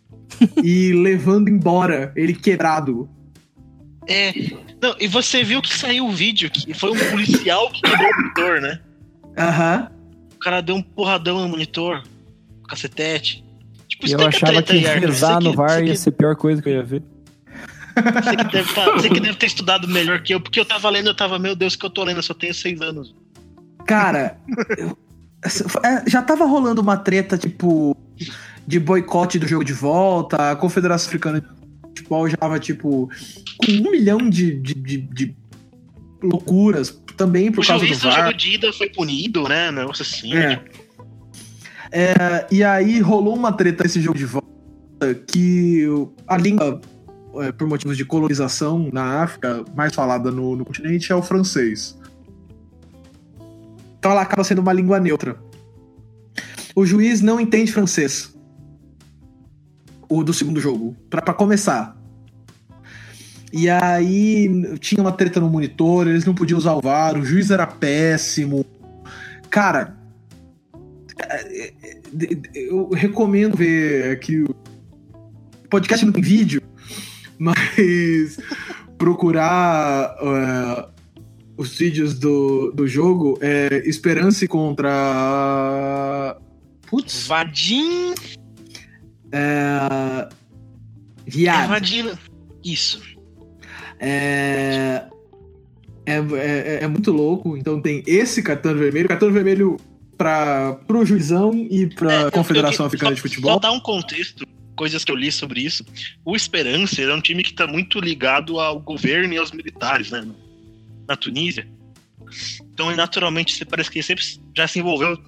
e 0.62 0.92
levando 0.92 1.48
embora 1.48 2.12
ele 2.16 2.34
quebrado. 2.34 3.08
É. 4.08 4.32
Não, 4.82 4.96
e 4.98 5.06
você 5.06 5.44
viu 5.44 5.62
que 5.62 5.72
saiu 5.72 6.06
o 6.06 6.12
vídeo, 6.12 6.50
que 6.50 6.74
foi 6.74 6.90
um 6.90 7.10
policial 7.10 7.70
que 7.70 7.82
quebrou 7.82 8.08
o 8.10 8.16
monitor, 8.16 8.60
né? 8.60 8.80
Aham. 9.38 9.90
O 10.34 10.38
cara 10.38 10.60
deu 10.60 10.74
um 10.74 10.82
porradão 10.82 11.40
no 11.40 11.48
monitor, 11.48 12.02
cacetete. 12.68 13.41
Tipo, 14.02 14.20
E 14.20 14.24
eu 14.24 14.28
explica 14.28 14.46
a 14.46 14.50
achava 14.50 14.62
que 14.62 14.76
rezar 14.78 15.40
no 15.40 15.50
que- 15.50 15.56
VAR 15.56 15.70
você 15.70 15.84
ia 15.84 15.92
que- 15.92 15.96
ser 15.96 16.08
a 16.08 16.12
pior 16.12 16.36
coisa 16.36 16.60
que 16.60 16.68
eu 16.68 16.72
ia 16.74 16.82
ver. 16.82 17.02
Você 17.94 18.36
que, 18.36 18.44
deve 18.52 18.72
tá- 18.74 18.90
você 18.92 19.08
que 19.10 19.20
deve 19.20 19.36
ter 19.36 19.46
estudado 19.46 19.86
melhor 19.86 20.20
que 20.22 20.34
eu, 20.34 20.40
porque 20.40 20.58
eu 20.58 20.64
tava 20.64 20.88
lendo, 20.90 21.08
eu 21.10 21.14
tava, 21.14 21.38
meu 21.38 21.54
Deus, 21.54 21.76
que 21.76 21.84
eu 21.86 21.90
tô 21.90 22.02
lendo, 22.04 22.16
eu 22.16 22.22
só 22.22 22.34
tenho 22.34 22.54
seis 22.54 22.80
anos. 22.80 23.14
Cara, 23.86 24.38
eu- 24.78 24.96
é, 25.84 26.08
já 26.10 26.22
tava 26.22 26.44
rolando 26.46 26.80
uma 26.80 26.96
treta, 26.96 27.36
tipo, 27.38 27.96
de 28.66 28.80
boicote 28.80 29.38
do 29.38 29.46
jogo 29.46 29.64
de 29.64 29.72
volta. 29.72 30.52
A 30.52 30.56
Confederação 30.56 31.08
Africana 31.08 31.40
de 31.40 31.46
Futebol 31.88 32.28
já 32.28 32.36
tava, 32.36 32.58
tipo, 32.58 33.10
com 33.58 33.72
um 33.72 33.90
milhão 33.90 34.18
de, 34.30 34.54
de, 34.60 34.74
de- 34.74 34.96
de 34.98 35.36
loucuras, 36.22 36.98
também 37.16 37.52
por 37.52 37.62
O 37.62 37.66
causa 37.66 37.84
do 37.86 37.94
VAR. 37.94 38.24
jogo 38.26 38.32
de 38.38 38.54
ida 38.54 38.72
foi 38.72 38.88
punido, 38.88 39.46
né? 39.48 39.70
Negócio 39.70 40.02
assim. 40.02 40.34
É. 40.34 40.62
É, 41.92 42.46
e 42.50 42.64
aí 42.64 43.00
rolou 43.00 43.36
uma 43.36 43.52
treta 43.52 43.84
nesse 43.84 44.00
jogo 44.00 44.16
de 44.16 44.24
volta 44.24 44.48
que 45.28 45.86
a 46.26 46.38
língua, 46.38 46.80
é, 47.36 47.52
por 47.52 47.68
motivos 47.68 47.98
de 47.98 48.04
colonização 48.04 48.88
na 48.90 49.22
África, 49.22 49.62
mais 49.76 49.94
falada 49.94 50.30
no, 50.30 50.56
no 50.56 50.64
continente 50.64 51.12
é 51.12 51.14
o 51.14 51.22
francês. 51.22 51.98
Então 53.98 54.10
ela 54.10 54.22
acaba 54.22 54.42
sendo 54.42 54.60
uma 54.60 54.72
língua 54.72 54.98
neutra. 54.98 55.36
O 56.74 56.86
juiz 56.86 57.20
não 57.20 57.38
entende 57.38 57.70
francês. 57.70 58.34
o 60.08 60.24
do 60.24 60.32
segundo 60.32 60.60
jogo, 60.60 60.96
pra 61.10 61.34
começar. 61.34 61.96
E 63.52 63.68
aí 63.68 64.78
tinha 64.78 65.02
uma 65.02 65.12
treta 65.12 65.38
no 65.38 65.50
monitor, 65.50 66.08
eles 66.08 66.24
não 66.24 66.34
podiam 66.34 66.56
usar 66.56 66.72
o 66.72 66.80
VAR, 66.80 67.18
o 67.18 67.24
juiz 67.24 67.50
era 67.50 67.66
péssimo. 67.66 68.64
Cara, 69.50 70.01
eu 72.54 72.88
recomendo 72.90 73.56
ver 73.56 74.12
aqui 74.12 74.42
o 74.42 74.54
podcast 75.68 76.04
não 76.04 76.12
tem 76.12 76.22
vídeo, 76.22 76.60
mas 77.38 78.38
procurar 78.98 80.16
uh, 80.20 80.92
os 81.56 81.76
vídeos 81.76 82.18
do, 82.18 82.72
do 82.72 82.86
jogo 82.86 83.38
é 83.40 83.82
Esperança 83.88 84.46
contra. 84.46 86.36
Putz. 86.88 87.26
Vadim. 87.26 88.14
É, 89.32 90.28
viado. 91.26 91.64
É 91.64 91.68
Vadim. 91.68 92.10
Isso. 92.64 93.02
É, 93.98 95.04
é, 96.04 96.16
é, 96.16 96.78
é, 96.82 96.88
muito 96.88 97.12
louco. 97.12 97.56
Então 97.56 97.80
tem 97.80 98.02
esse 98.06 98.42
cartão 98.42 98.74
vermelho, 98.74 99.08
cartão 99.08 99.32
vermelho 99.32 99.76
para 100.22 100.74
pro 100.86 101.04
juizão 101.04 101.52
e 101.52 101.88
pra 101.88 102.12
é, 102.12 102.30
Confederação 102.30 102.86
Africana 102.86 103.10
só, 103.10 103.14
de 103.16 103.20
Futebol. 103.22 103.52
Só 103.54 103.58
dar 103.58 103.72
um 103.72 103.80
contexto, 103.80 104.46
coisas 104.76 105.04
que 105.04 105.10
eu 105.10 105.16
li 105.16 105.32
sobre 105.32 105.60
isso. 105.60 105.84
O 106.24 106.36
Esperança 106.36 107.02
é 107.02 107.12
um 107.12 107.20
time 107.20 107.42
que 107.42 107.50
está 107.50 107.66
muito 107.66 107.98
ligado 107.98 108.60
ao 108.60 108.78
governo 108.78 109.34
e 109.34 109.38
aos 109.38 109.50
militares, 109.50 110.12
né? 110.12 110.24
Na 111.08 111.16
Tunísia. 111.16 111.66
Então, 112.72 112.94
naturalmente, 112.94 113.64
parece 113.64 113.90
que 113.90 113.98
ele 113.98 114.04
sempre 114.04 114.24
já 114.56 114.68
se 114.68 114.78
envolveu 114.78 115.18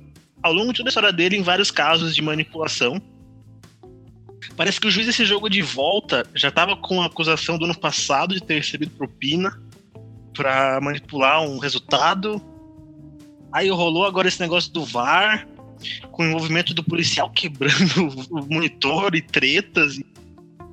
ao 0.40 0.52
longo 0.52 0.72
de 0.72 0.78
toda 0.78 0.88
a 0.88 0.90
história 0.90 1.12
dele 1.12 1.36
em 1.36 1.42
vários 1.42 1.72
casos 1.72 2.14
de 2.14 2.22
manipulação. 2.22 3.02
Parece 4.56 4.80
que 4.80 4.86
o 4.86 4.90
juiz 4.90 5.06
desse 5.06 5.24
jogo 5.24 5.48
de 5.48 5.60
volta 5.60 6.24
já 6.34 6.48
estava 6.48 6.76
com 6.76 7.02
a 7.02 7.06
acusação 7.06 7.58
do 7.58 7.64
ano 7.64 7.76
passado 7.76 8.32
de 8.32 8.40
ter 8.40 8.54
recebido 8.54 8.92
propina 8.92 9.60
para 10.32 10.80
manipular 10.80 11.42
um 11.42 11.58
resultado. 11.58 12.40
Aí 13.54 13.70
rolou 13.70 14.04
agora 14.04 14.26
esse 14.26 14.40
negócio 14.40 14.72
do 14.72 14.84
VAR, 14.84 15.46
com 16.10 16.24
o 16.24 16.26
envolvimento 16.26 16.74
do 16.74 16.82
policial 16.82 17.30
quebrando 17.30 18.08
o 18.28 18.44
monitor 18.52 19.14
e 19.14 19.22
tretas. 19.22 19.96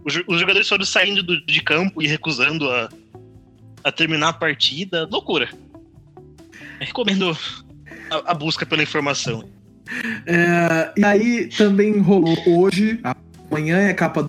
Os 0.04 0.40
jogadores 0.40 0.68
foram 0.68 0.84
saindo 0.84 1.22
do, 1.22 1.46
de 1.46 1.62
campo 1.62 2.02
e 2.02 2.08
recusando 2.08 2.68
a, 2.72 2.90
a 3.84 3.92
terminar 3.92 4.30
a 4.30 4.34
partida. 4.34 5.08
Loucura. 5.12 5.48
Eu 6.80 6.88
recomendo 6.88 7.38
a, 8.10 8.32
a, 8.32 8.34
busca 8.34 8.66
pela 8.66 8.82
informação. 8.82 9.48
É, 10.26 10.92
e 10.98 11.06
aí 11.06 11.50
também 11.50 12.00
rolou 12.00 12.36
hoje, 12.48 13.00
amanhã 13.48 13.78
é 13.78 13.94
capa. 13.94 14.28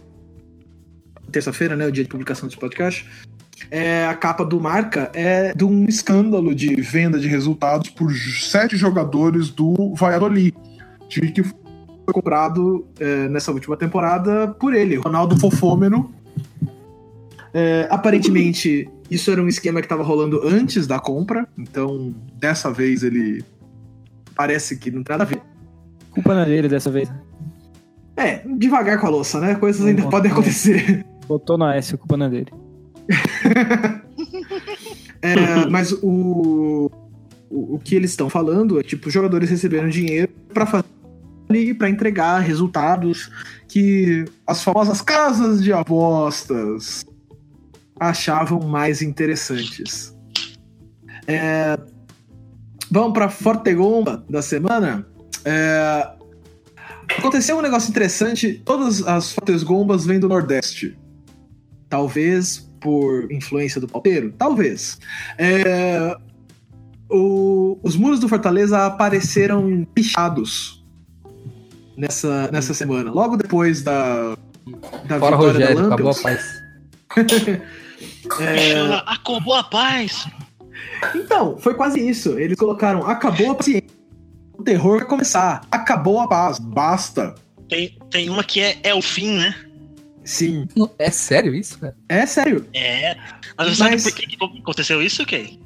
Terça-feira, 1.31 1.75
né? 1.75 1.87
O 1.87 1.93
dia 1.93 2.05
de 2.05 2.11
publicação 2.11 2.47
desse 2.47 2.61
podcast. 2.61 3.09
É, 3.71 4.07
a 4.07 4.15
capa 4.15 4.45
do 4.45 4.61
Marca 4.61 5.11
é 5.15 5.55
de 5.55 5.65
um 5.65 5.85
escândalo 5.87 6.55
de 6.55 6.75
venda 6.81 7.19
de 7.19 7.29
resultados 7.29 7.91
por 7.91 8.13
sete 8.13 8.77
jogadores 8.77 9.51
do 9.51 9.95
Valladolid 9.95 10.55
que 11.21 11.43
foi 11.43 12.15
comprado 12.15 12.87
é, 12.99 13.29
nessa 13.29 13.53
última 13.53 13.77
temporada 13.77 14.49
por 14.49 14.75
ele, 14.75 14.97
Ronaldo 14.97 15.39
Fofômeno. 15.39 16.13
É, 17.53 17.87
aparentemente, 17.91 18.89
isso 19.11 19.31
era 19.31 19.43
um 19.43 19.49
esquema 19.49 19.81
que 19.81 19.87
estava 19.87 20.03
rolando 20.03 20.41
antes 20.47 20.87
da 20.87 20.99
compra, 20.99 21.47
então 21.59 22.15
dessa 22.35 22.71
vez 22.71 23.03
ele 23.03 23.45
parece 24.35 24.79
que 24.79 24.91
não 24.91 25.03
tem 25.03 25.15
nada 25.15 25.25
a 25.25 25.27
ver. 25.27 25.43
Culpa 26.11 26.35
não 26.35 26.43
é 26.43 26.47
dele 26.47 26.69
dessa 26.69 26.91
vez. 26.91 27.13
É, 28.17 28.43
devagar 28.57 28.99
com 28.99 29.07
a 29.07 29.11
louça, 29.11 29.41
né? 29.41 29.55
Coisas 29.55 29.85
ainda 29.87 30.09
podem 30.09 30.31
acontecer. 30.31 31.05
Botou 31.27 31.57
na 31.57 31.77
S, 31.77 31.97
culpa 31.97 32.17
não 32.17 32.27
é 32.27 32.31
dele. 32.31 32.53
é, 35.23 35.67
mas 35.71 35.93
o, 35.93 36.91
o, 37.51 37.75
o 37.75 37.79
que 37.79 37.95
eles 37.95 38.11
estão 38.11 38.31
falando 38.31 38.81
é 38.81 38.83
tipo, 38.83 39.09
os 39.09 39.15
jogadores 39.15 39.51
receberam 39.51 39.89
dinheiro 39.89 40.33
para 40.53 40.67
fazer 40.67 40.87
e 41.51 41.75
para 41.75 41.91
entregar 41.91 42.39
resultados 42.39 43.31
que 43.69 44.25
as 44.47 44.63
famosas 44.63 45.03
casas 45.03 45.63
de 45.63 45.73
apostas 45.73 47.05
achavam 47.99 48.61
mais 48.61 49.03
interessantes. 49.03 50.17
É... 51.27 51.79
Vamos 52.91 53.13
para 53.13 53.29
Fortegomba 53.29 54.25
da 54.29 54.43
semana. 54.43 55.07
É... 55.45 56.09
Aconteceu 57.19 57.59
um 57.59 57.63
negócio 57.63 57.91
interessante. 57.91 58.61
Todas 58.65 59.07
as 59.07 59.33
Fortegombas 59.33 60.05
vêm 60.05 60.19
do 60.19 60.29
Nordeste. 60.29 60.97
Talvez 61.89 62.69
por 62.83 63.31
influência 63.31 63.81
do 63.81 63.89
pauteiro? 63.89 64.33
Talvez. 64.37 64.99
É... 65.39 66.17
O... 67.11 67.79
Os 67.83 67.97
muros 67.97 68.21
do 68.21 68.29
Fortaleza 68.29 68.87
apareceram 68.87 69.87
pichados 69.95 70.83
nessa, 71.97 72.51
nessa 72.51 72.75
semana. 72.75 73.11
Logo 73.11 73.37
depois 73.37 73.83
da, 73.83 74.37
da 75.05 75.19
Fora 75.19 75.37
vitória 75.37 75.53
Rogério, 75.53 75.77
da 75.77 75.87
acabou 75.87 76.11
a 76.11 76.15
paz. 76.15 76.63
é... 78.41 79.03
Acabou 79.07 79.55
a 79.55 79.65
paz. 79.65 80.27
Então, 81.15 81.57
foi 81.59 81.75
quase 81.75 82.01
isso. 82.01 82.39
Eles 82.39 82.59
colocaram 82.59 83.07
acabou 83.07 83.53
a 83.53 83.55
paciência. 83.55 83.91
O 84.53 84.63
terror 84.63 84.99
vai 84.99 85.09
começar. 85.09 85.63
Acabou 85.71 86.21
a 86.21 86.29
paz. 86.29 86.59
Basta. 86.59 87.35
Tem, 87.69 87.99
tem 88.11 88.29
uma 88.29 88.45
que 88.45 88.61
é, 88.61 88.79
é 88.83 88.95
o 88.95 89.03
fim, 89.03 89.39
né? 89.39 89.55
Sim. 90.25 90.69
É 90.99 91.11
sério 91.11 91.55
isso, 91.55 91.79
cara? 91.79 91.97
É 92.09 92.27
sério. 92.27 92.67
É. 92.73 93.17
Mas 93.57 93.77
você 93.77 93.83
Mas... 93.83 94.03
sabe 94.03 94.39
por 94.39 94.51
que, 94.53 94.61
aconteceu 94.61 95.03
isso, 95.03 95.27
Kay? 95.27 95.59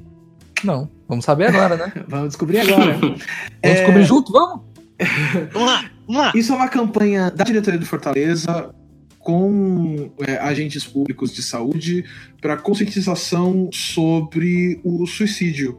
Não. 0.63 0.89
Vamos 1.07 1.25
saber 1.25 1.47
agora, 1.47 1.77
né? 1.77 1.93
vamos 2.07 2.29
descobrir 2.29 2.59
agora. 2.59 2.93
vamos 2.97 3.21
é... 3.61 3.73
descobrir 3.73 4.03
junto, 4.03 4.31
vamos? 4.31 4.65
vamos 5.53 5.67
lá. 5.67 5.91
Vamos 6.07 6.21
lá. 6.21 6.31
Isso 6.35 6.51
é 6.51 6.55
uma 6.55 6.67
campanha 6.67 7.29
da 7.29 7.43
diretoria 7.43 7.79
do 7.79 7.85
Fortaleza 7.85 8.73
com 9.19 10.09
é, 10.25 10.37
agentes 10.37 10.85
públicos 10.85 11.33
de 11.33 11.43
saúde 11.43 12.05
para 12.39 12.55
conscientização 12.55 13.69
sobre 13.73 14.79
o 14.85 15.05
suicídio 15.05 15.77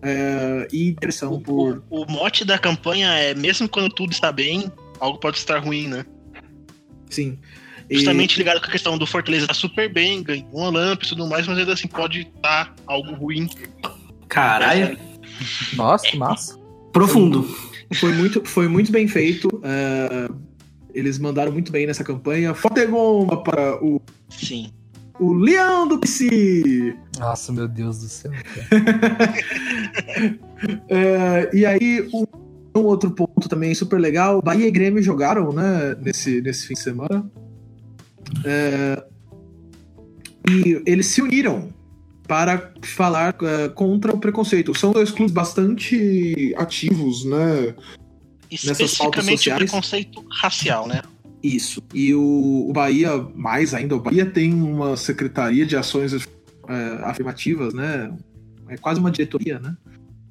é, 0.00 0.68
e 0.72 0.92
depressão 0.92 1.40
por. 1.40 1.82
O, 1.90 2.02
o, 2.02 2.10
mote 2.10 2.44
da 2.44 2.56
campanha 2.56 3.08
é 3.14 3.34
mesmo 3.34 3.68
quando 3.68 3.92
tudo 3.92 4.12
está 4.12 4.30
bem, 4.30 4.70
algo 5.00 5.18
pode 5.18 5.38
estar 5.38 5.58
ruim, 5.58 5.88
né? 5.88 6.06
Sim. 7.10 7.38
Justamente 7.94 8.34
e... 8.34 8.38
ligado 8.38 8.60
com 8.60 8.66
a 8.66 8.70
questão 8.70 8.98
do 8.98 9.06
Fortaleza 9.06 9.46
tá 9.46 9.54
super 9.54 9.92
bem, 9.92 10.22
ganhou 10.22 10.48
um 10.52 10.62
Olympic 10.62 11.06
e 11.06 11.08
tudo 11.10 11.26
mais, 11.26 11.46
mas 11.46 11.58
ainda 11.58 11.72
assim 11.72 11.88
pode 11.88 12.20
estar 12.20 12.74
algo 12.86 13.12
ruim. 13.14 13.48
Caralho. 14.28 14.98
Nossa, 15.74 16.06
que 16.06 16.16
massa. 16.16 16.58
Profundo. 16.92 17.46
Foi 17.94 18.12
muito, 18.12 18.44
foi 18.44 18.68
muito 18.68 18.90
bem 18.90 19.06
feito. 19.06 19.48
Uh, 19.48 20.34
eles 20.92 21.18
mandaram 21.18 21.52
muito 21.52 21.72
bem 21.72 21.86
nessa 21.86 22.04
campanha. 22.04 22.54
Fotegomba 22.54 23.42
para 23.42 23.82
o. 23.84 24.00
Sim. 24.28 24.70
O 25.18 25.32
Leão 25.32 25.86
do 25.86 25.98
PC! 25.98 26.96
Nossa, 27.18 27.52
meu 27.52 27.68
Deus 27.68 27.98
do 28.00 28.08
céu. 28.08 28.32
é, 30.88 31.50
e 31.54 31.64
aí, 31.64 32.08
um, 32.12 32.24
um, 32.76 32.82
outro 32.82 33.10
ponto 33.12 33.48
também 33.48 33.74
super 33.74 34.00
legal: 34.00 34.42
Bahia 34.42 34.66
e 34.66 34.70
Grêmio 34.72 35.02
jogaram, 35.02 35.52
né, 35.52 35.96
nesse, 36.00 36.40
nesse 36.40 36.66
fim 36.66 36.74
de 36.74 36.80
semana. 36.80 37.30
É, 38.44 39.04
e 40.48 40.82
eles 40.86 41.06
se 41.06 41.22
uniram 41.22 41.72
para 42.26 42.72
falar 42.82 43.34
uh, 43.34 43.70
contra 43.74 44.14
o 44.14 44.18
preconceito. 44.18 44.74
São 44.74 44.92
dois 44.92 45.10
clubes 45.10 45.32
bastante 45.32 46.54
ativos, 46.56 47.24
né? 47.24 47.74
Especificamente 48.50 49.50
o 49.50 49.56
preconceito 49.56 50.24
racial, 50.30 50.86
né? 50.86 51.02
Isso. 51.42 51.82
E 51.92 52.14
o, 52.14 52.66
o, 52.68 52.72
Bahia, 52.72 53.18
mais 53.34 53.74
ainda, 53.74 53.94
o 53.94 54.00
Bahia 54.00 54.24
tem 54.24 54.54
uma 54.54 54.96
secretaria 54.96 55.66
de 55.66 55.76
ações 55.76 56.12
uh, 56.14 56.26
afirmativas, 57.02 57.74
né? 57.74 58.10
É 58.68 58.76
quase 58.78 58.98
uma 58.98 59.10
diretoria, 59.10 59.58
né? 59.58 59.76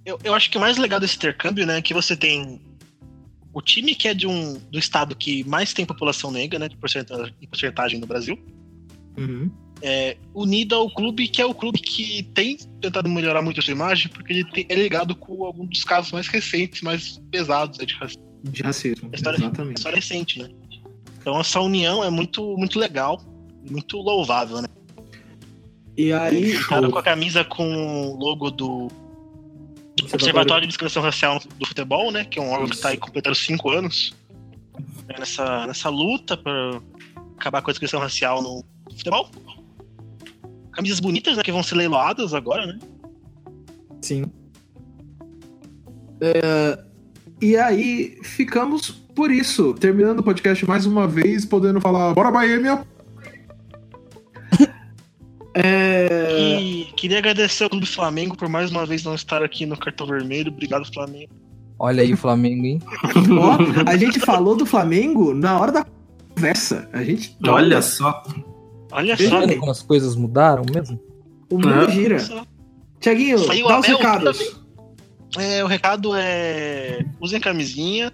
Eu, 0.05 0.19
eu 0.23 0.33
acho 0.33 0.49
que 0.49 0.57
o 0.57 0.61
mais 0.61 0.77
legal 0.77 0.99
desse 0.99 1.15
intercâmbio, 1.15 1.65
né, 1.65 1.77
é 1.77 1.81
que 1.81 1.93
você 1.93 2.15
tem 2.15 2.59
o 3.53 3.61
time 3.61 3.93
que 3.95 4.07
é 4.07 4.13
de 4.13 4.27
um 4.27 4.53
do 4.71 4.79
estado 4.79 5.15
que 5.15 5.43
mais 5.43 5.73
tem 5.73 5.85
população 5.85 6.31
negra, 6.31 6.59
né, 6.59 6.67
de 6.67 6.75
porcentagem, 6.75 7.33
porcentagem 7.49 7.99
no 7.99 8.07
Brasil. 8.07 8.37
Uhum 9.17 9.49
é, 9.83 10.15
unido 10.33 10.75
ao 10.75 10.89
clube, 10.89 11.27
que 11.27 11.41
é 11.41 11.45
o 11.45 11.53
clube 11.53 11.77
que 11.77 12.23
tem 12.33 12.57
tentado 12.79 13.09
melhorar 13.09 13.41
muito 13.41 13.59
a 13.59 13.63
sua 13.63 13.73
imagem, 13.73 14.09
porque 14.09 14.31
ele 14.31 14.45
tem, 14.45 14.65
é 14.69 14.75
ligado 14.75 15.13
com 15.13 15.43
algum 15.43 15.65
dos 15.65 15.83
casos 15.83 16.13
mais 16.13 16.27
recentes, 16.27 16.81
mais 16.81 17.21
pesados 17.29 17.77
né, 17.77 17.85
de 17.85 17.93
racismo. 17.95 18.23
De 18.43 18.63
racismo, 18.63 19.09
história, 19.13 19.37
exatamente. 19.37 19.77
História 19.77 19.95
recente, 19.97 20.41
né? 20.41 20.49
Então 21.19 21.37
essa 21.39 21.59
união 21.59 22.01
é 22.01 22.09
muito, 22.09 22.57
muito 22.57 22.79
legal, 22.79 23.21
muito 23.69 23.97
louvável, 23.97 24.61
né? 24.61 24.67
E 25.97 26.13
aí. 26.13 26.57
Cara 26.63 26.89
com 26.89 26.97
a 26.97 27.03
camisa 27.03 27.43
com 27.43 28.07
o 28.11 28.15
logo 28.17 28.49
do 28.51 28.87
Observatório 30.11 30.61
de 30.61 30.67
Discriminação 30.67 31.03
Racial 31.03 31.39
do 31.59 31.65
Futebol, 31.65 32.11
né? 32.11 32.25
Que 32.25 32.39
é 32.39 32.41
um 32.41 32.49
órgão 32.49 32.65
Isso. 32.65 32.71
que 32.71 32.75
está 32.77 32.89
aí 32.89 32.97
completando 32.97 33.35
cinco 33.35 33.69
anos. 33.69 34.13
Né, 35.07 35.15
nessa, 35.19 35.67
nessa 35.67 35.89
luta 35.89 36.37
para 36.37 36.81
acabar 37.37 37.61
com 37.61 37.69
a 37.69 37.73
discrição 37.73 37.99
racial 37.99 38.41
no 38.41 38.63
futebol. 38.91 39.29
Camisas 40.71 40.99
bonitas, 40.99 41.37
né? 41.37 41.43
Que 41.43 41.51
vão 41.51 41.63
ser 41.63 41.75
leiloadas 41.75 42.33
agora, 42.33 42.65
né? 42.65 42.79
Sim. 44.01 44.25
É, 46.21 46.79
e 47.41 47.57
aí 47.57 48.17
ficamos 48.23 48.91
por 48.91 49.29
isso, 49.29 49.73
terminando 49.73 50.19
o 50.19 50.23
podcast 50.23 50.65
mais 50.65 50.85
uma 50.85 51.07
vez, 51.07 51.45
podendo 51.45 51.79
falar 51.79 52.13
Bora 52.13 52.31
Bahia, 52.31 52.59
minha. 52.59 52.85
É... 55.55 56.59
E 56.59 56.85
queria 56.95 57.19
agradecer 57.19 57.63
ao 57.63 57.69
Clube 57.69 57.85
Flamengo 57.85 58.35
por 58.35 58.49
mais 58.49 58.71
uma 58.71 58.85
vez 58.85 59.03
não 59.03 59.13
estar 59.13 59.43
aqui 59.43 59.65
no 59.65 59.77
cartão 59.77 60.07
vermelho. 60.07 60.51
Obrigado, 60.51 60.91
Flamengo. 60.93 61.31
Olha 61.77 62.01
aí 62.01 62.13
o 62.13 62.17
Flamengo, 62.17 62.65
hein? 62.65 62.81
Ó, 63.39 63.89
a 63.89 63.97
gente 63.97 64.19
falou 64.19 64.55
do 64.55 64.65
Flamengo 64.65 65.33
na 65.33 65.59
hora 65.59 65.71
da 65.71 65.85
conversa. 66.35 66.89
A 66.93 67.03
gente. 67.03 67.35
Olha 67.47 67.81
só. 67.81 68.23
Olha 68.91 69.15
Veja 69.15 69.29
só, 69.29 69.45
bem. 69.45 69.59
como 69.59 69.71
as 69.71 69.81
coisas 69.81 70.15
mudaram 70.15 70.63
mesmo? 70.73 70.99
O 71.49 71.55
mundo 71.55 71.85
É. 71.85 71.91
gira. 71.91 72.17
Tiaguinho, 72.99 73.37
dá 73.67 73.79
os 73.79 73.85
recados. 73.85 74.63
É, 75.37 75.63
o 75.63 75.67
recado 75.67 76.15
é. 76.15 77.05
Usem 77.19 77.39
camisinha. 77.39 78.11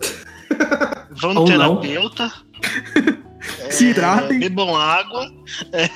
Vão 1.10 1.34
no 1.34 1.40
Ou 1.42 1.48
não. 1.48 1.80
terapeuta. 3.48 3.72
Se 3.72 3.86
É, 3.86 3.90
hidratem. 3.90 4.38
Bebam 4.38 4.76
água. 4.76 5.32
É. 5.72 5.88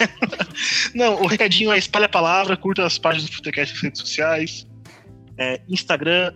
Não, 0.94 1.22
o 1.22 1.26
recadinho 1.26 1.70
é 1.72 1.78
espalha 1.78 2.06
a 2.06 2.08
palavra, 2.08 2.56
curta 2.56 2.84
as 2.84 2.98
páginas 2.98 3.30
do 3.30 3.36
Futecast 3.36 3.72
nas 3.74 3.82
redes 3.82 4.00
sociais. 4.00 4.66
É, 5.38 5.60
Instagram, 5.68 6.32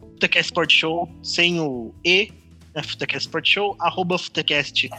Futecast 0.00 0.46
Sport 0.48 0.72
Show, 0.72 1.08
sem 1.22 1.60
o 1.60 1.94
E, 2.04 2.32
né, 2.74 2.82
Futecast 2.82 3.28
Sport 3.28 3.48
Show, 3.48 3.76
arroba 3.80 4.18
Futecast 4.18 4.90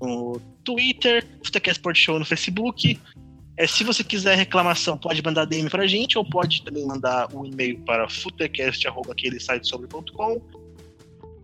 no 0.00 0.40
Twitter, 0.64 1.24
Futecast 1.44 1.78
Sport 1.78 1.96
Show 1.96 2.18
no 2.18 2.24
Facebook. 2.24 2.98
É, 3.56 3.66
se 3.66 3.82
você 3.82 4.04
quiser 4.04 4.36
reclamação, 4.36 4.96
pode 4.96 5.20
mandar 5.22 5.44
DM 5.44 5.68
pra 5.68 5.84
gente, 5.86 6.16
ou 6.16 6.24
pode 6.24 6.62
também 6.62 6.86
mandar 6.86 7.28
um 7.34 7.44
e-mail 7.44 7.80
para 7.80 8.08
futecast.aquelesitesobre.com. 8.08 10.40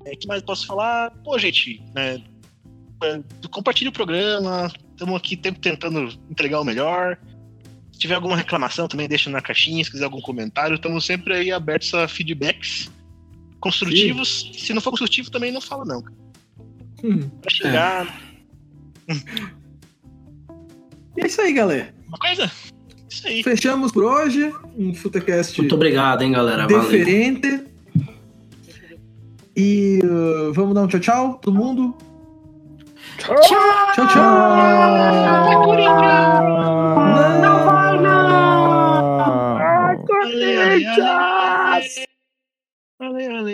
É, 0.04 0.14
que 0.14 0.28
mais 0.28 0.42
posso 0.42 0.66
falar? 0.66 1.10
Pô, 1.24 1.36
gente, 1.38 1.82
né, 1.94 2.16
é, 2.16 2.20
compartilhe 3.50 3.88
o 3.88 3.92
programa. 3.92 4.70
Estamos 4.90 5.16
aqui 5.16 5.38
sempre 5.42 5.60
tentando 5.60 6.12
entregar 6.30 6.60
o 6.60 6.64
melhor. 6.64 7.18
Se 7.92 7.98
tiver 7.98 8.14
alguma 8.14 8.36
reclamação, 8.36 8.88
também 8.88 9.08
deixa 9.08 9.30
na 9.30 9.40
caixinha. 9.40 9.84
Se 9.84 9.90
quiser 9.90 10.04
algum 10.04 10.20
comentário, 10.20 10.74
estamos 10.74 11.04
sempre 11.04 11.34
aí 11.34 11.52
abertos 11.52 11.94
a 11.94 12.08
feedbacks 12.08 12.90
construtivos. 13.60 14.50
Se 14.56 14.72
não 14.74 14.80
for 14.80 14.90
construtivo, 14.90 15.30
também 15.30 15.52
não 15.52 15.60
fala, 15.60 15.84
não. 15.84 16.02
Hum. 17.02 17.28
Pra 17.40 17.50
chegar. 17.50 18.20
E 21.16 21.22
é 21.22 21.26
isso 21.26 21.40
aí, 21.40 21.52
galera. 21.52 21.94
Uma 22.08 22.18
coisa? 22.18 22.50
Isso 23.08 23.26
aí. 23.26 23.42
Fechamos 23.42 23.92
por 23.92 24.04
hoje. 24.04 24.52
Um 24.76 24.94
Futecast 24.94 25.58
Muito 25.60 25.74
obrigado, 25.74 26.22
hein, 26.22 26.32
galera. 26.32 26.66
Valeu. 26.66 26.82
diferente. 26.82 27.64
E 29.56 30.00
uh, 30.02 30.52
vamos 30.52 30.74
dar 30.74 30.82
um 30.82 30.88
tchau, 30.88 31.00
tchau, 31.00 31.34
todo 31.40 31.54
mundo. 31.56 31.96
Tchau, 33.18 33.36
tchau. 33.40 34.06
tchau. 34.08 35.64
Corinthians! 35.64 36.44
Não 37.40 37.64
vai, 37.64 37.98
não! 38.00 39.58
Corinthians! 40.06 42.04
Valeu, 42.98 43.30
valeu. 43.32 43.52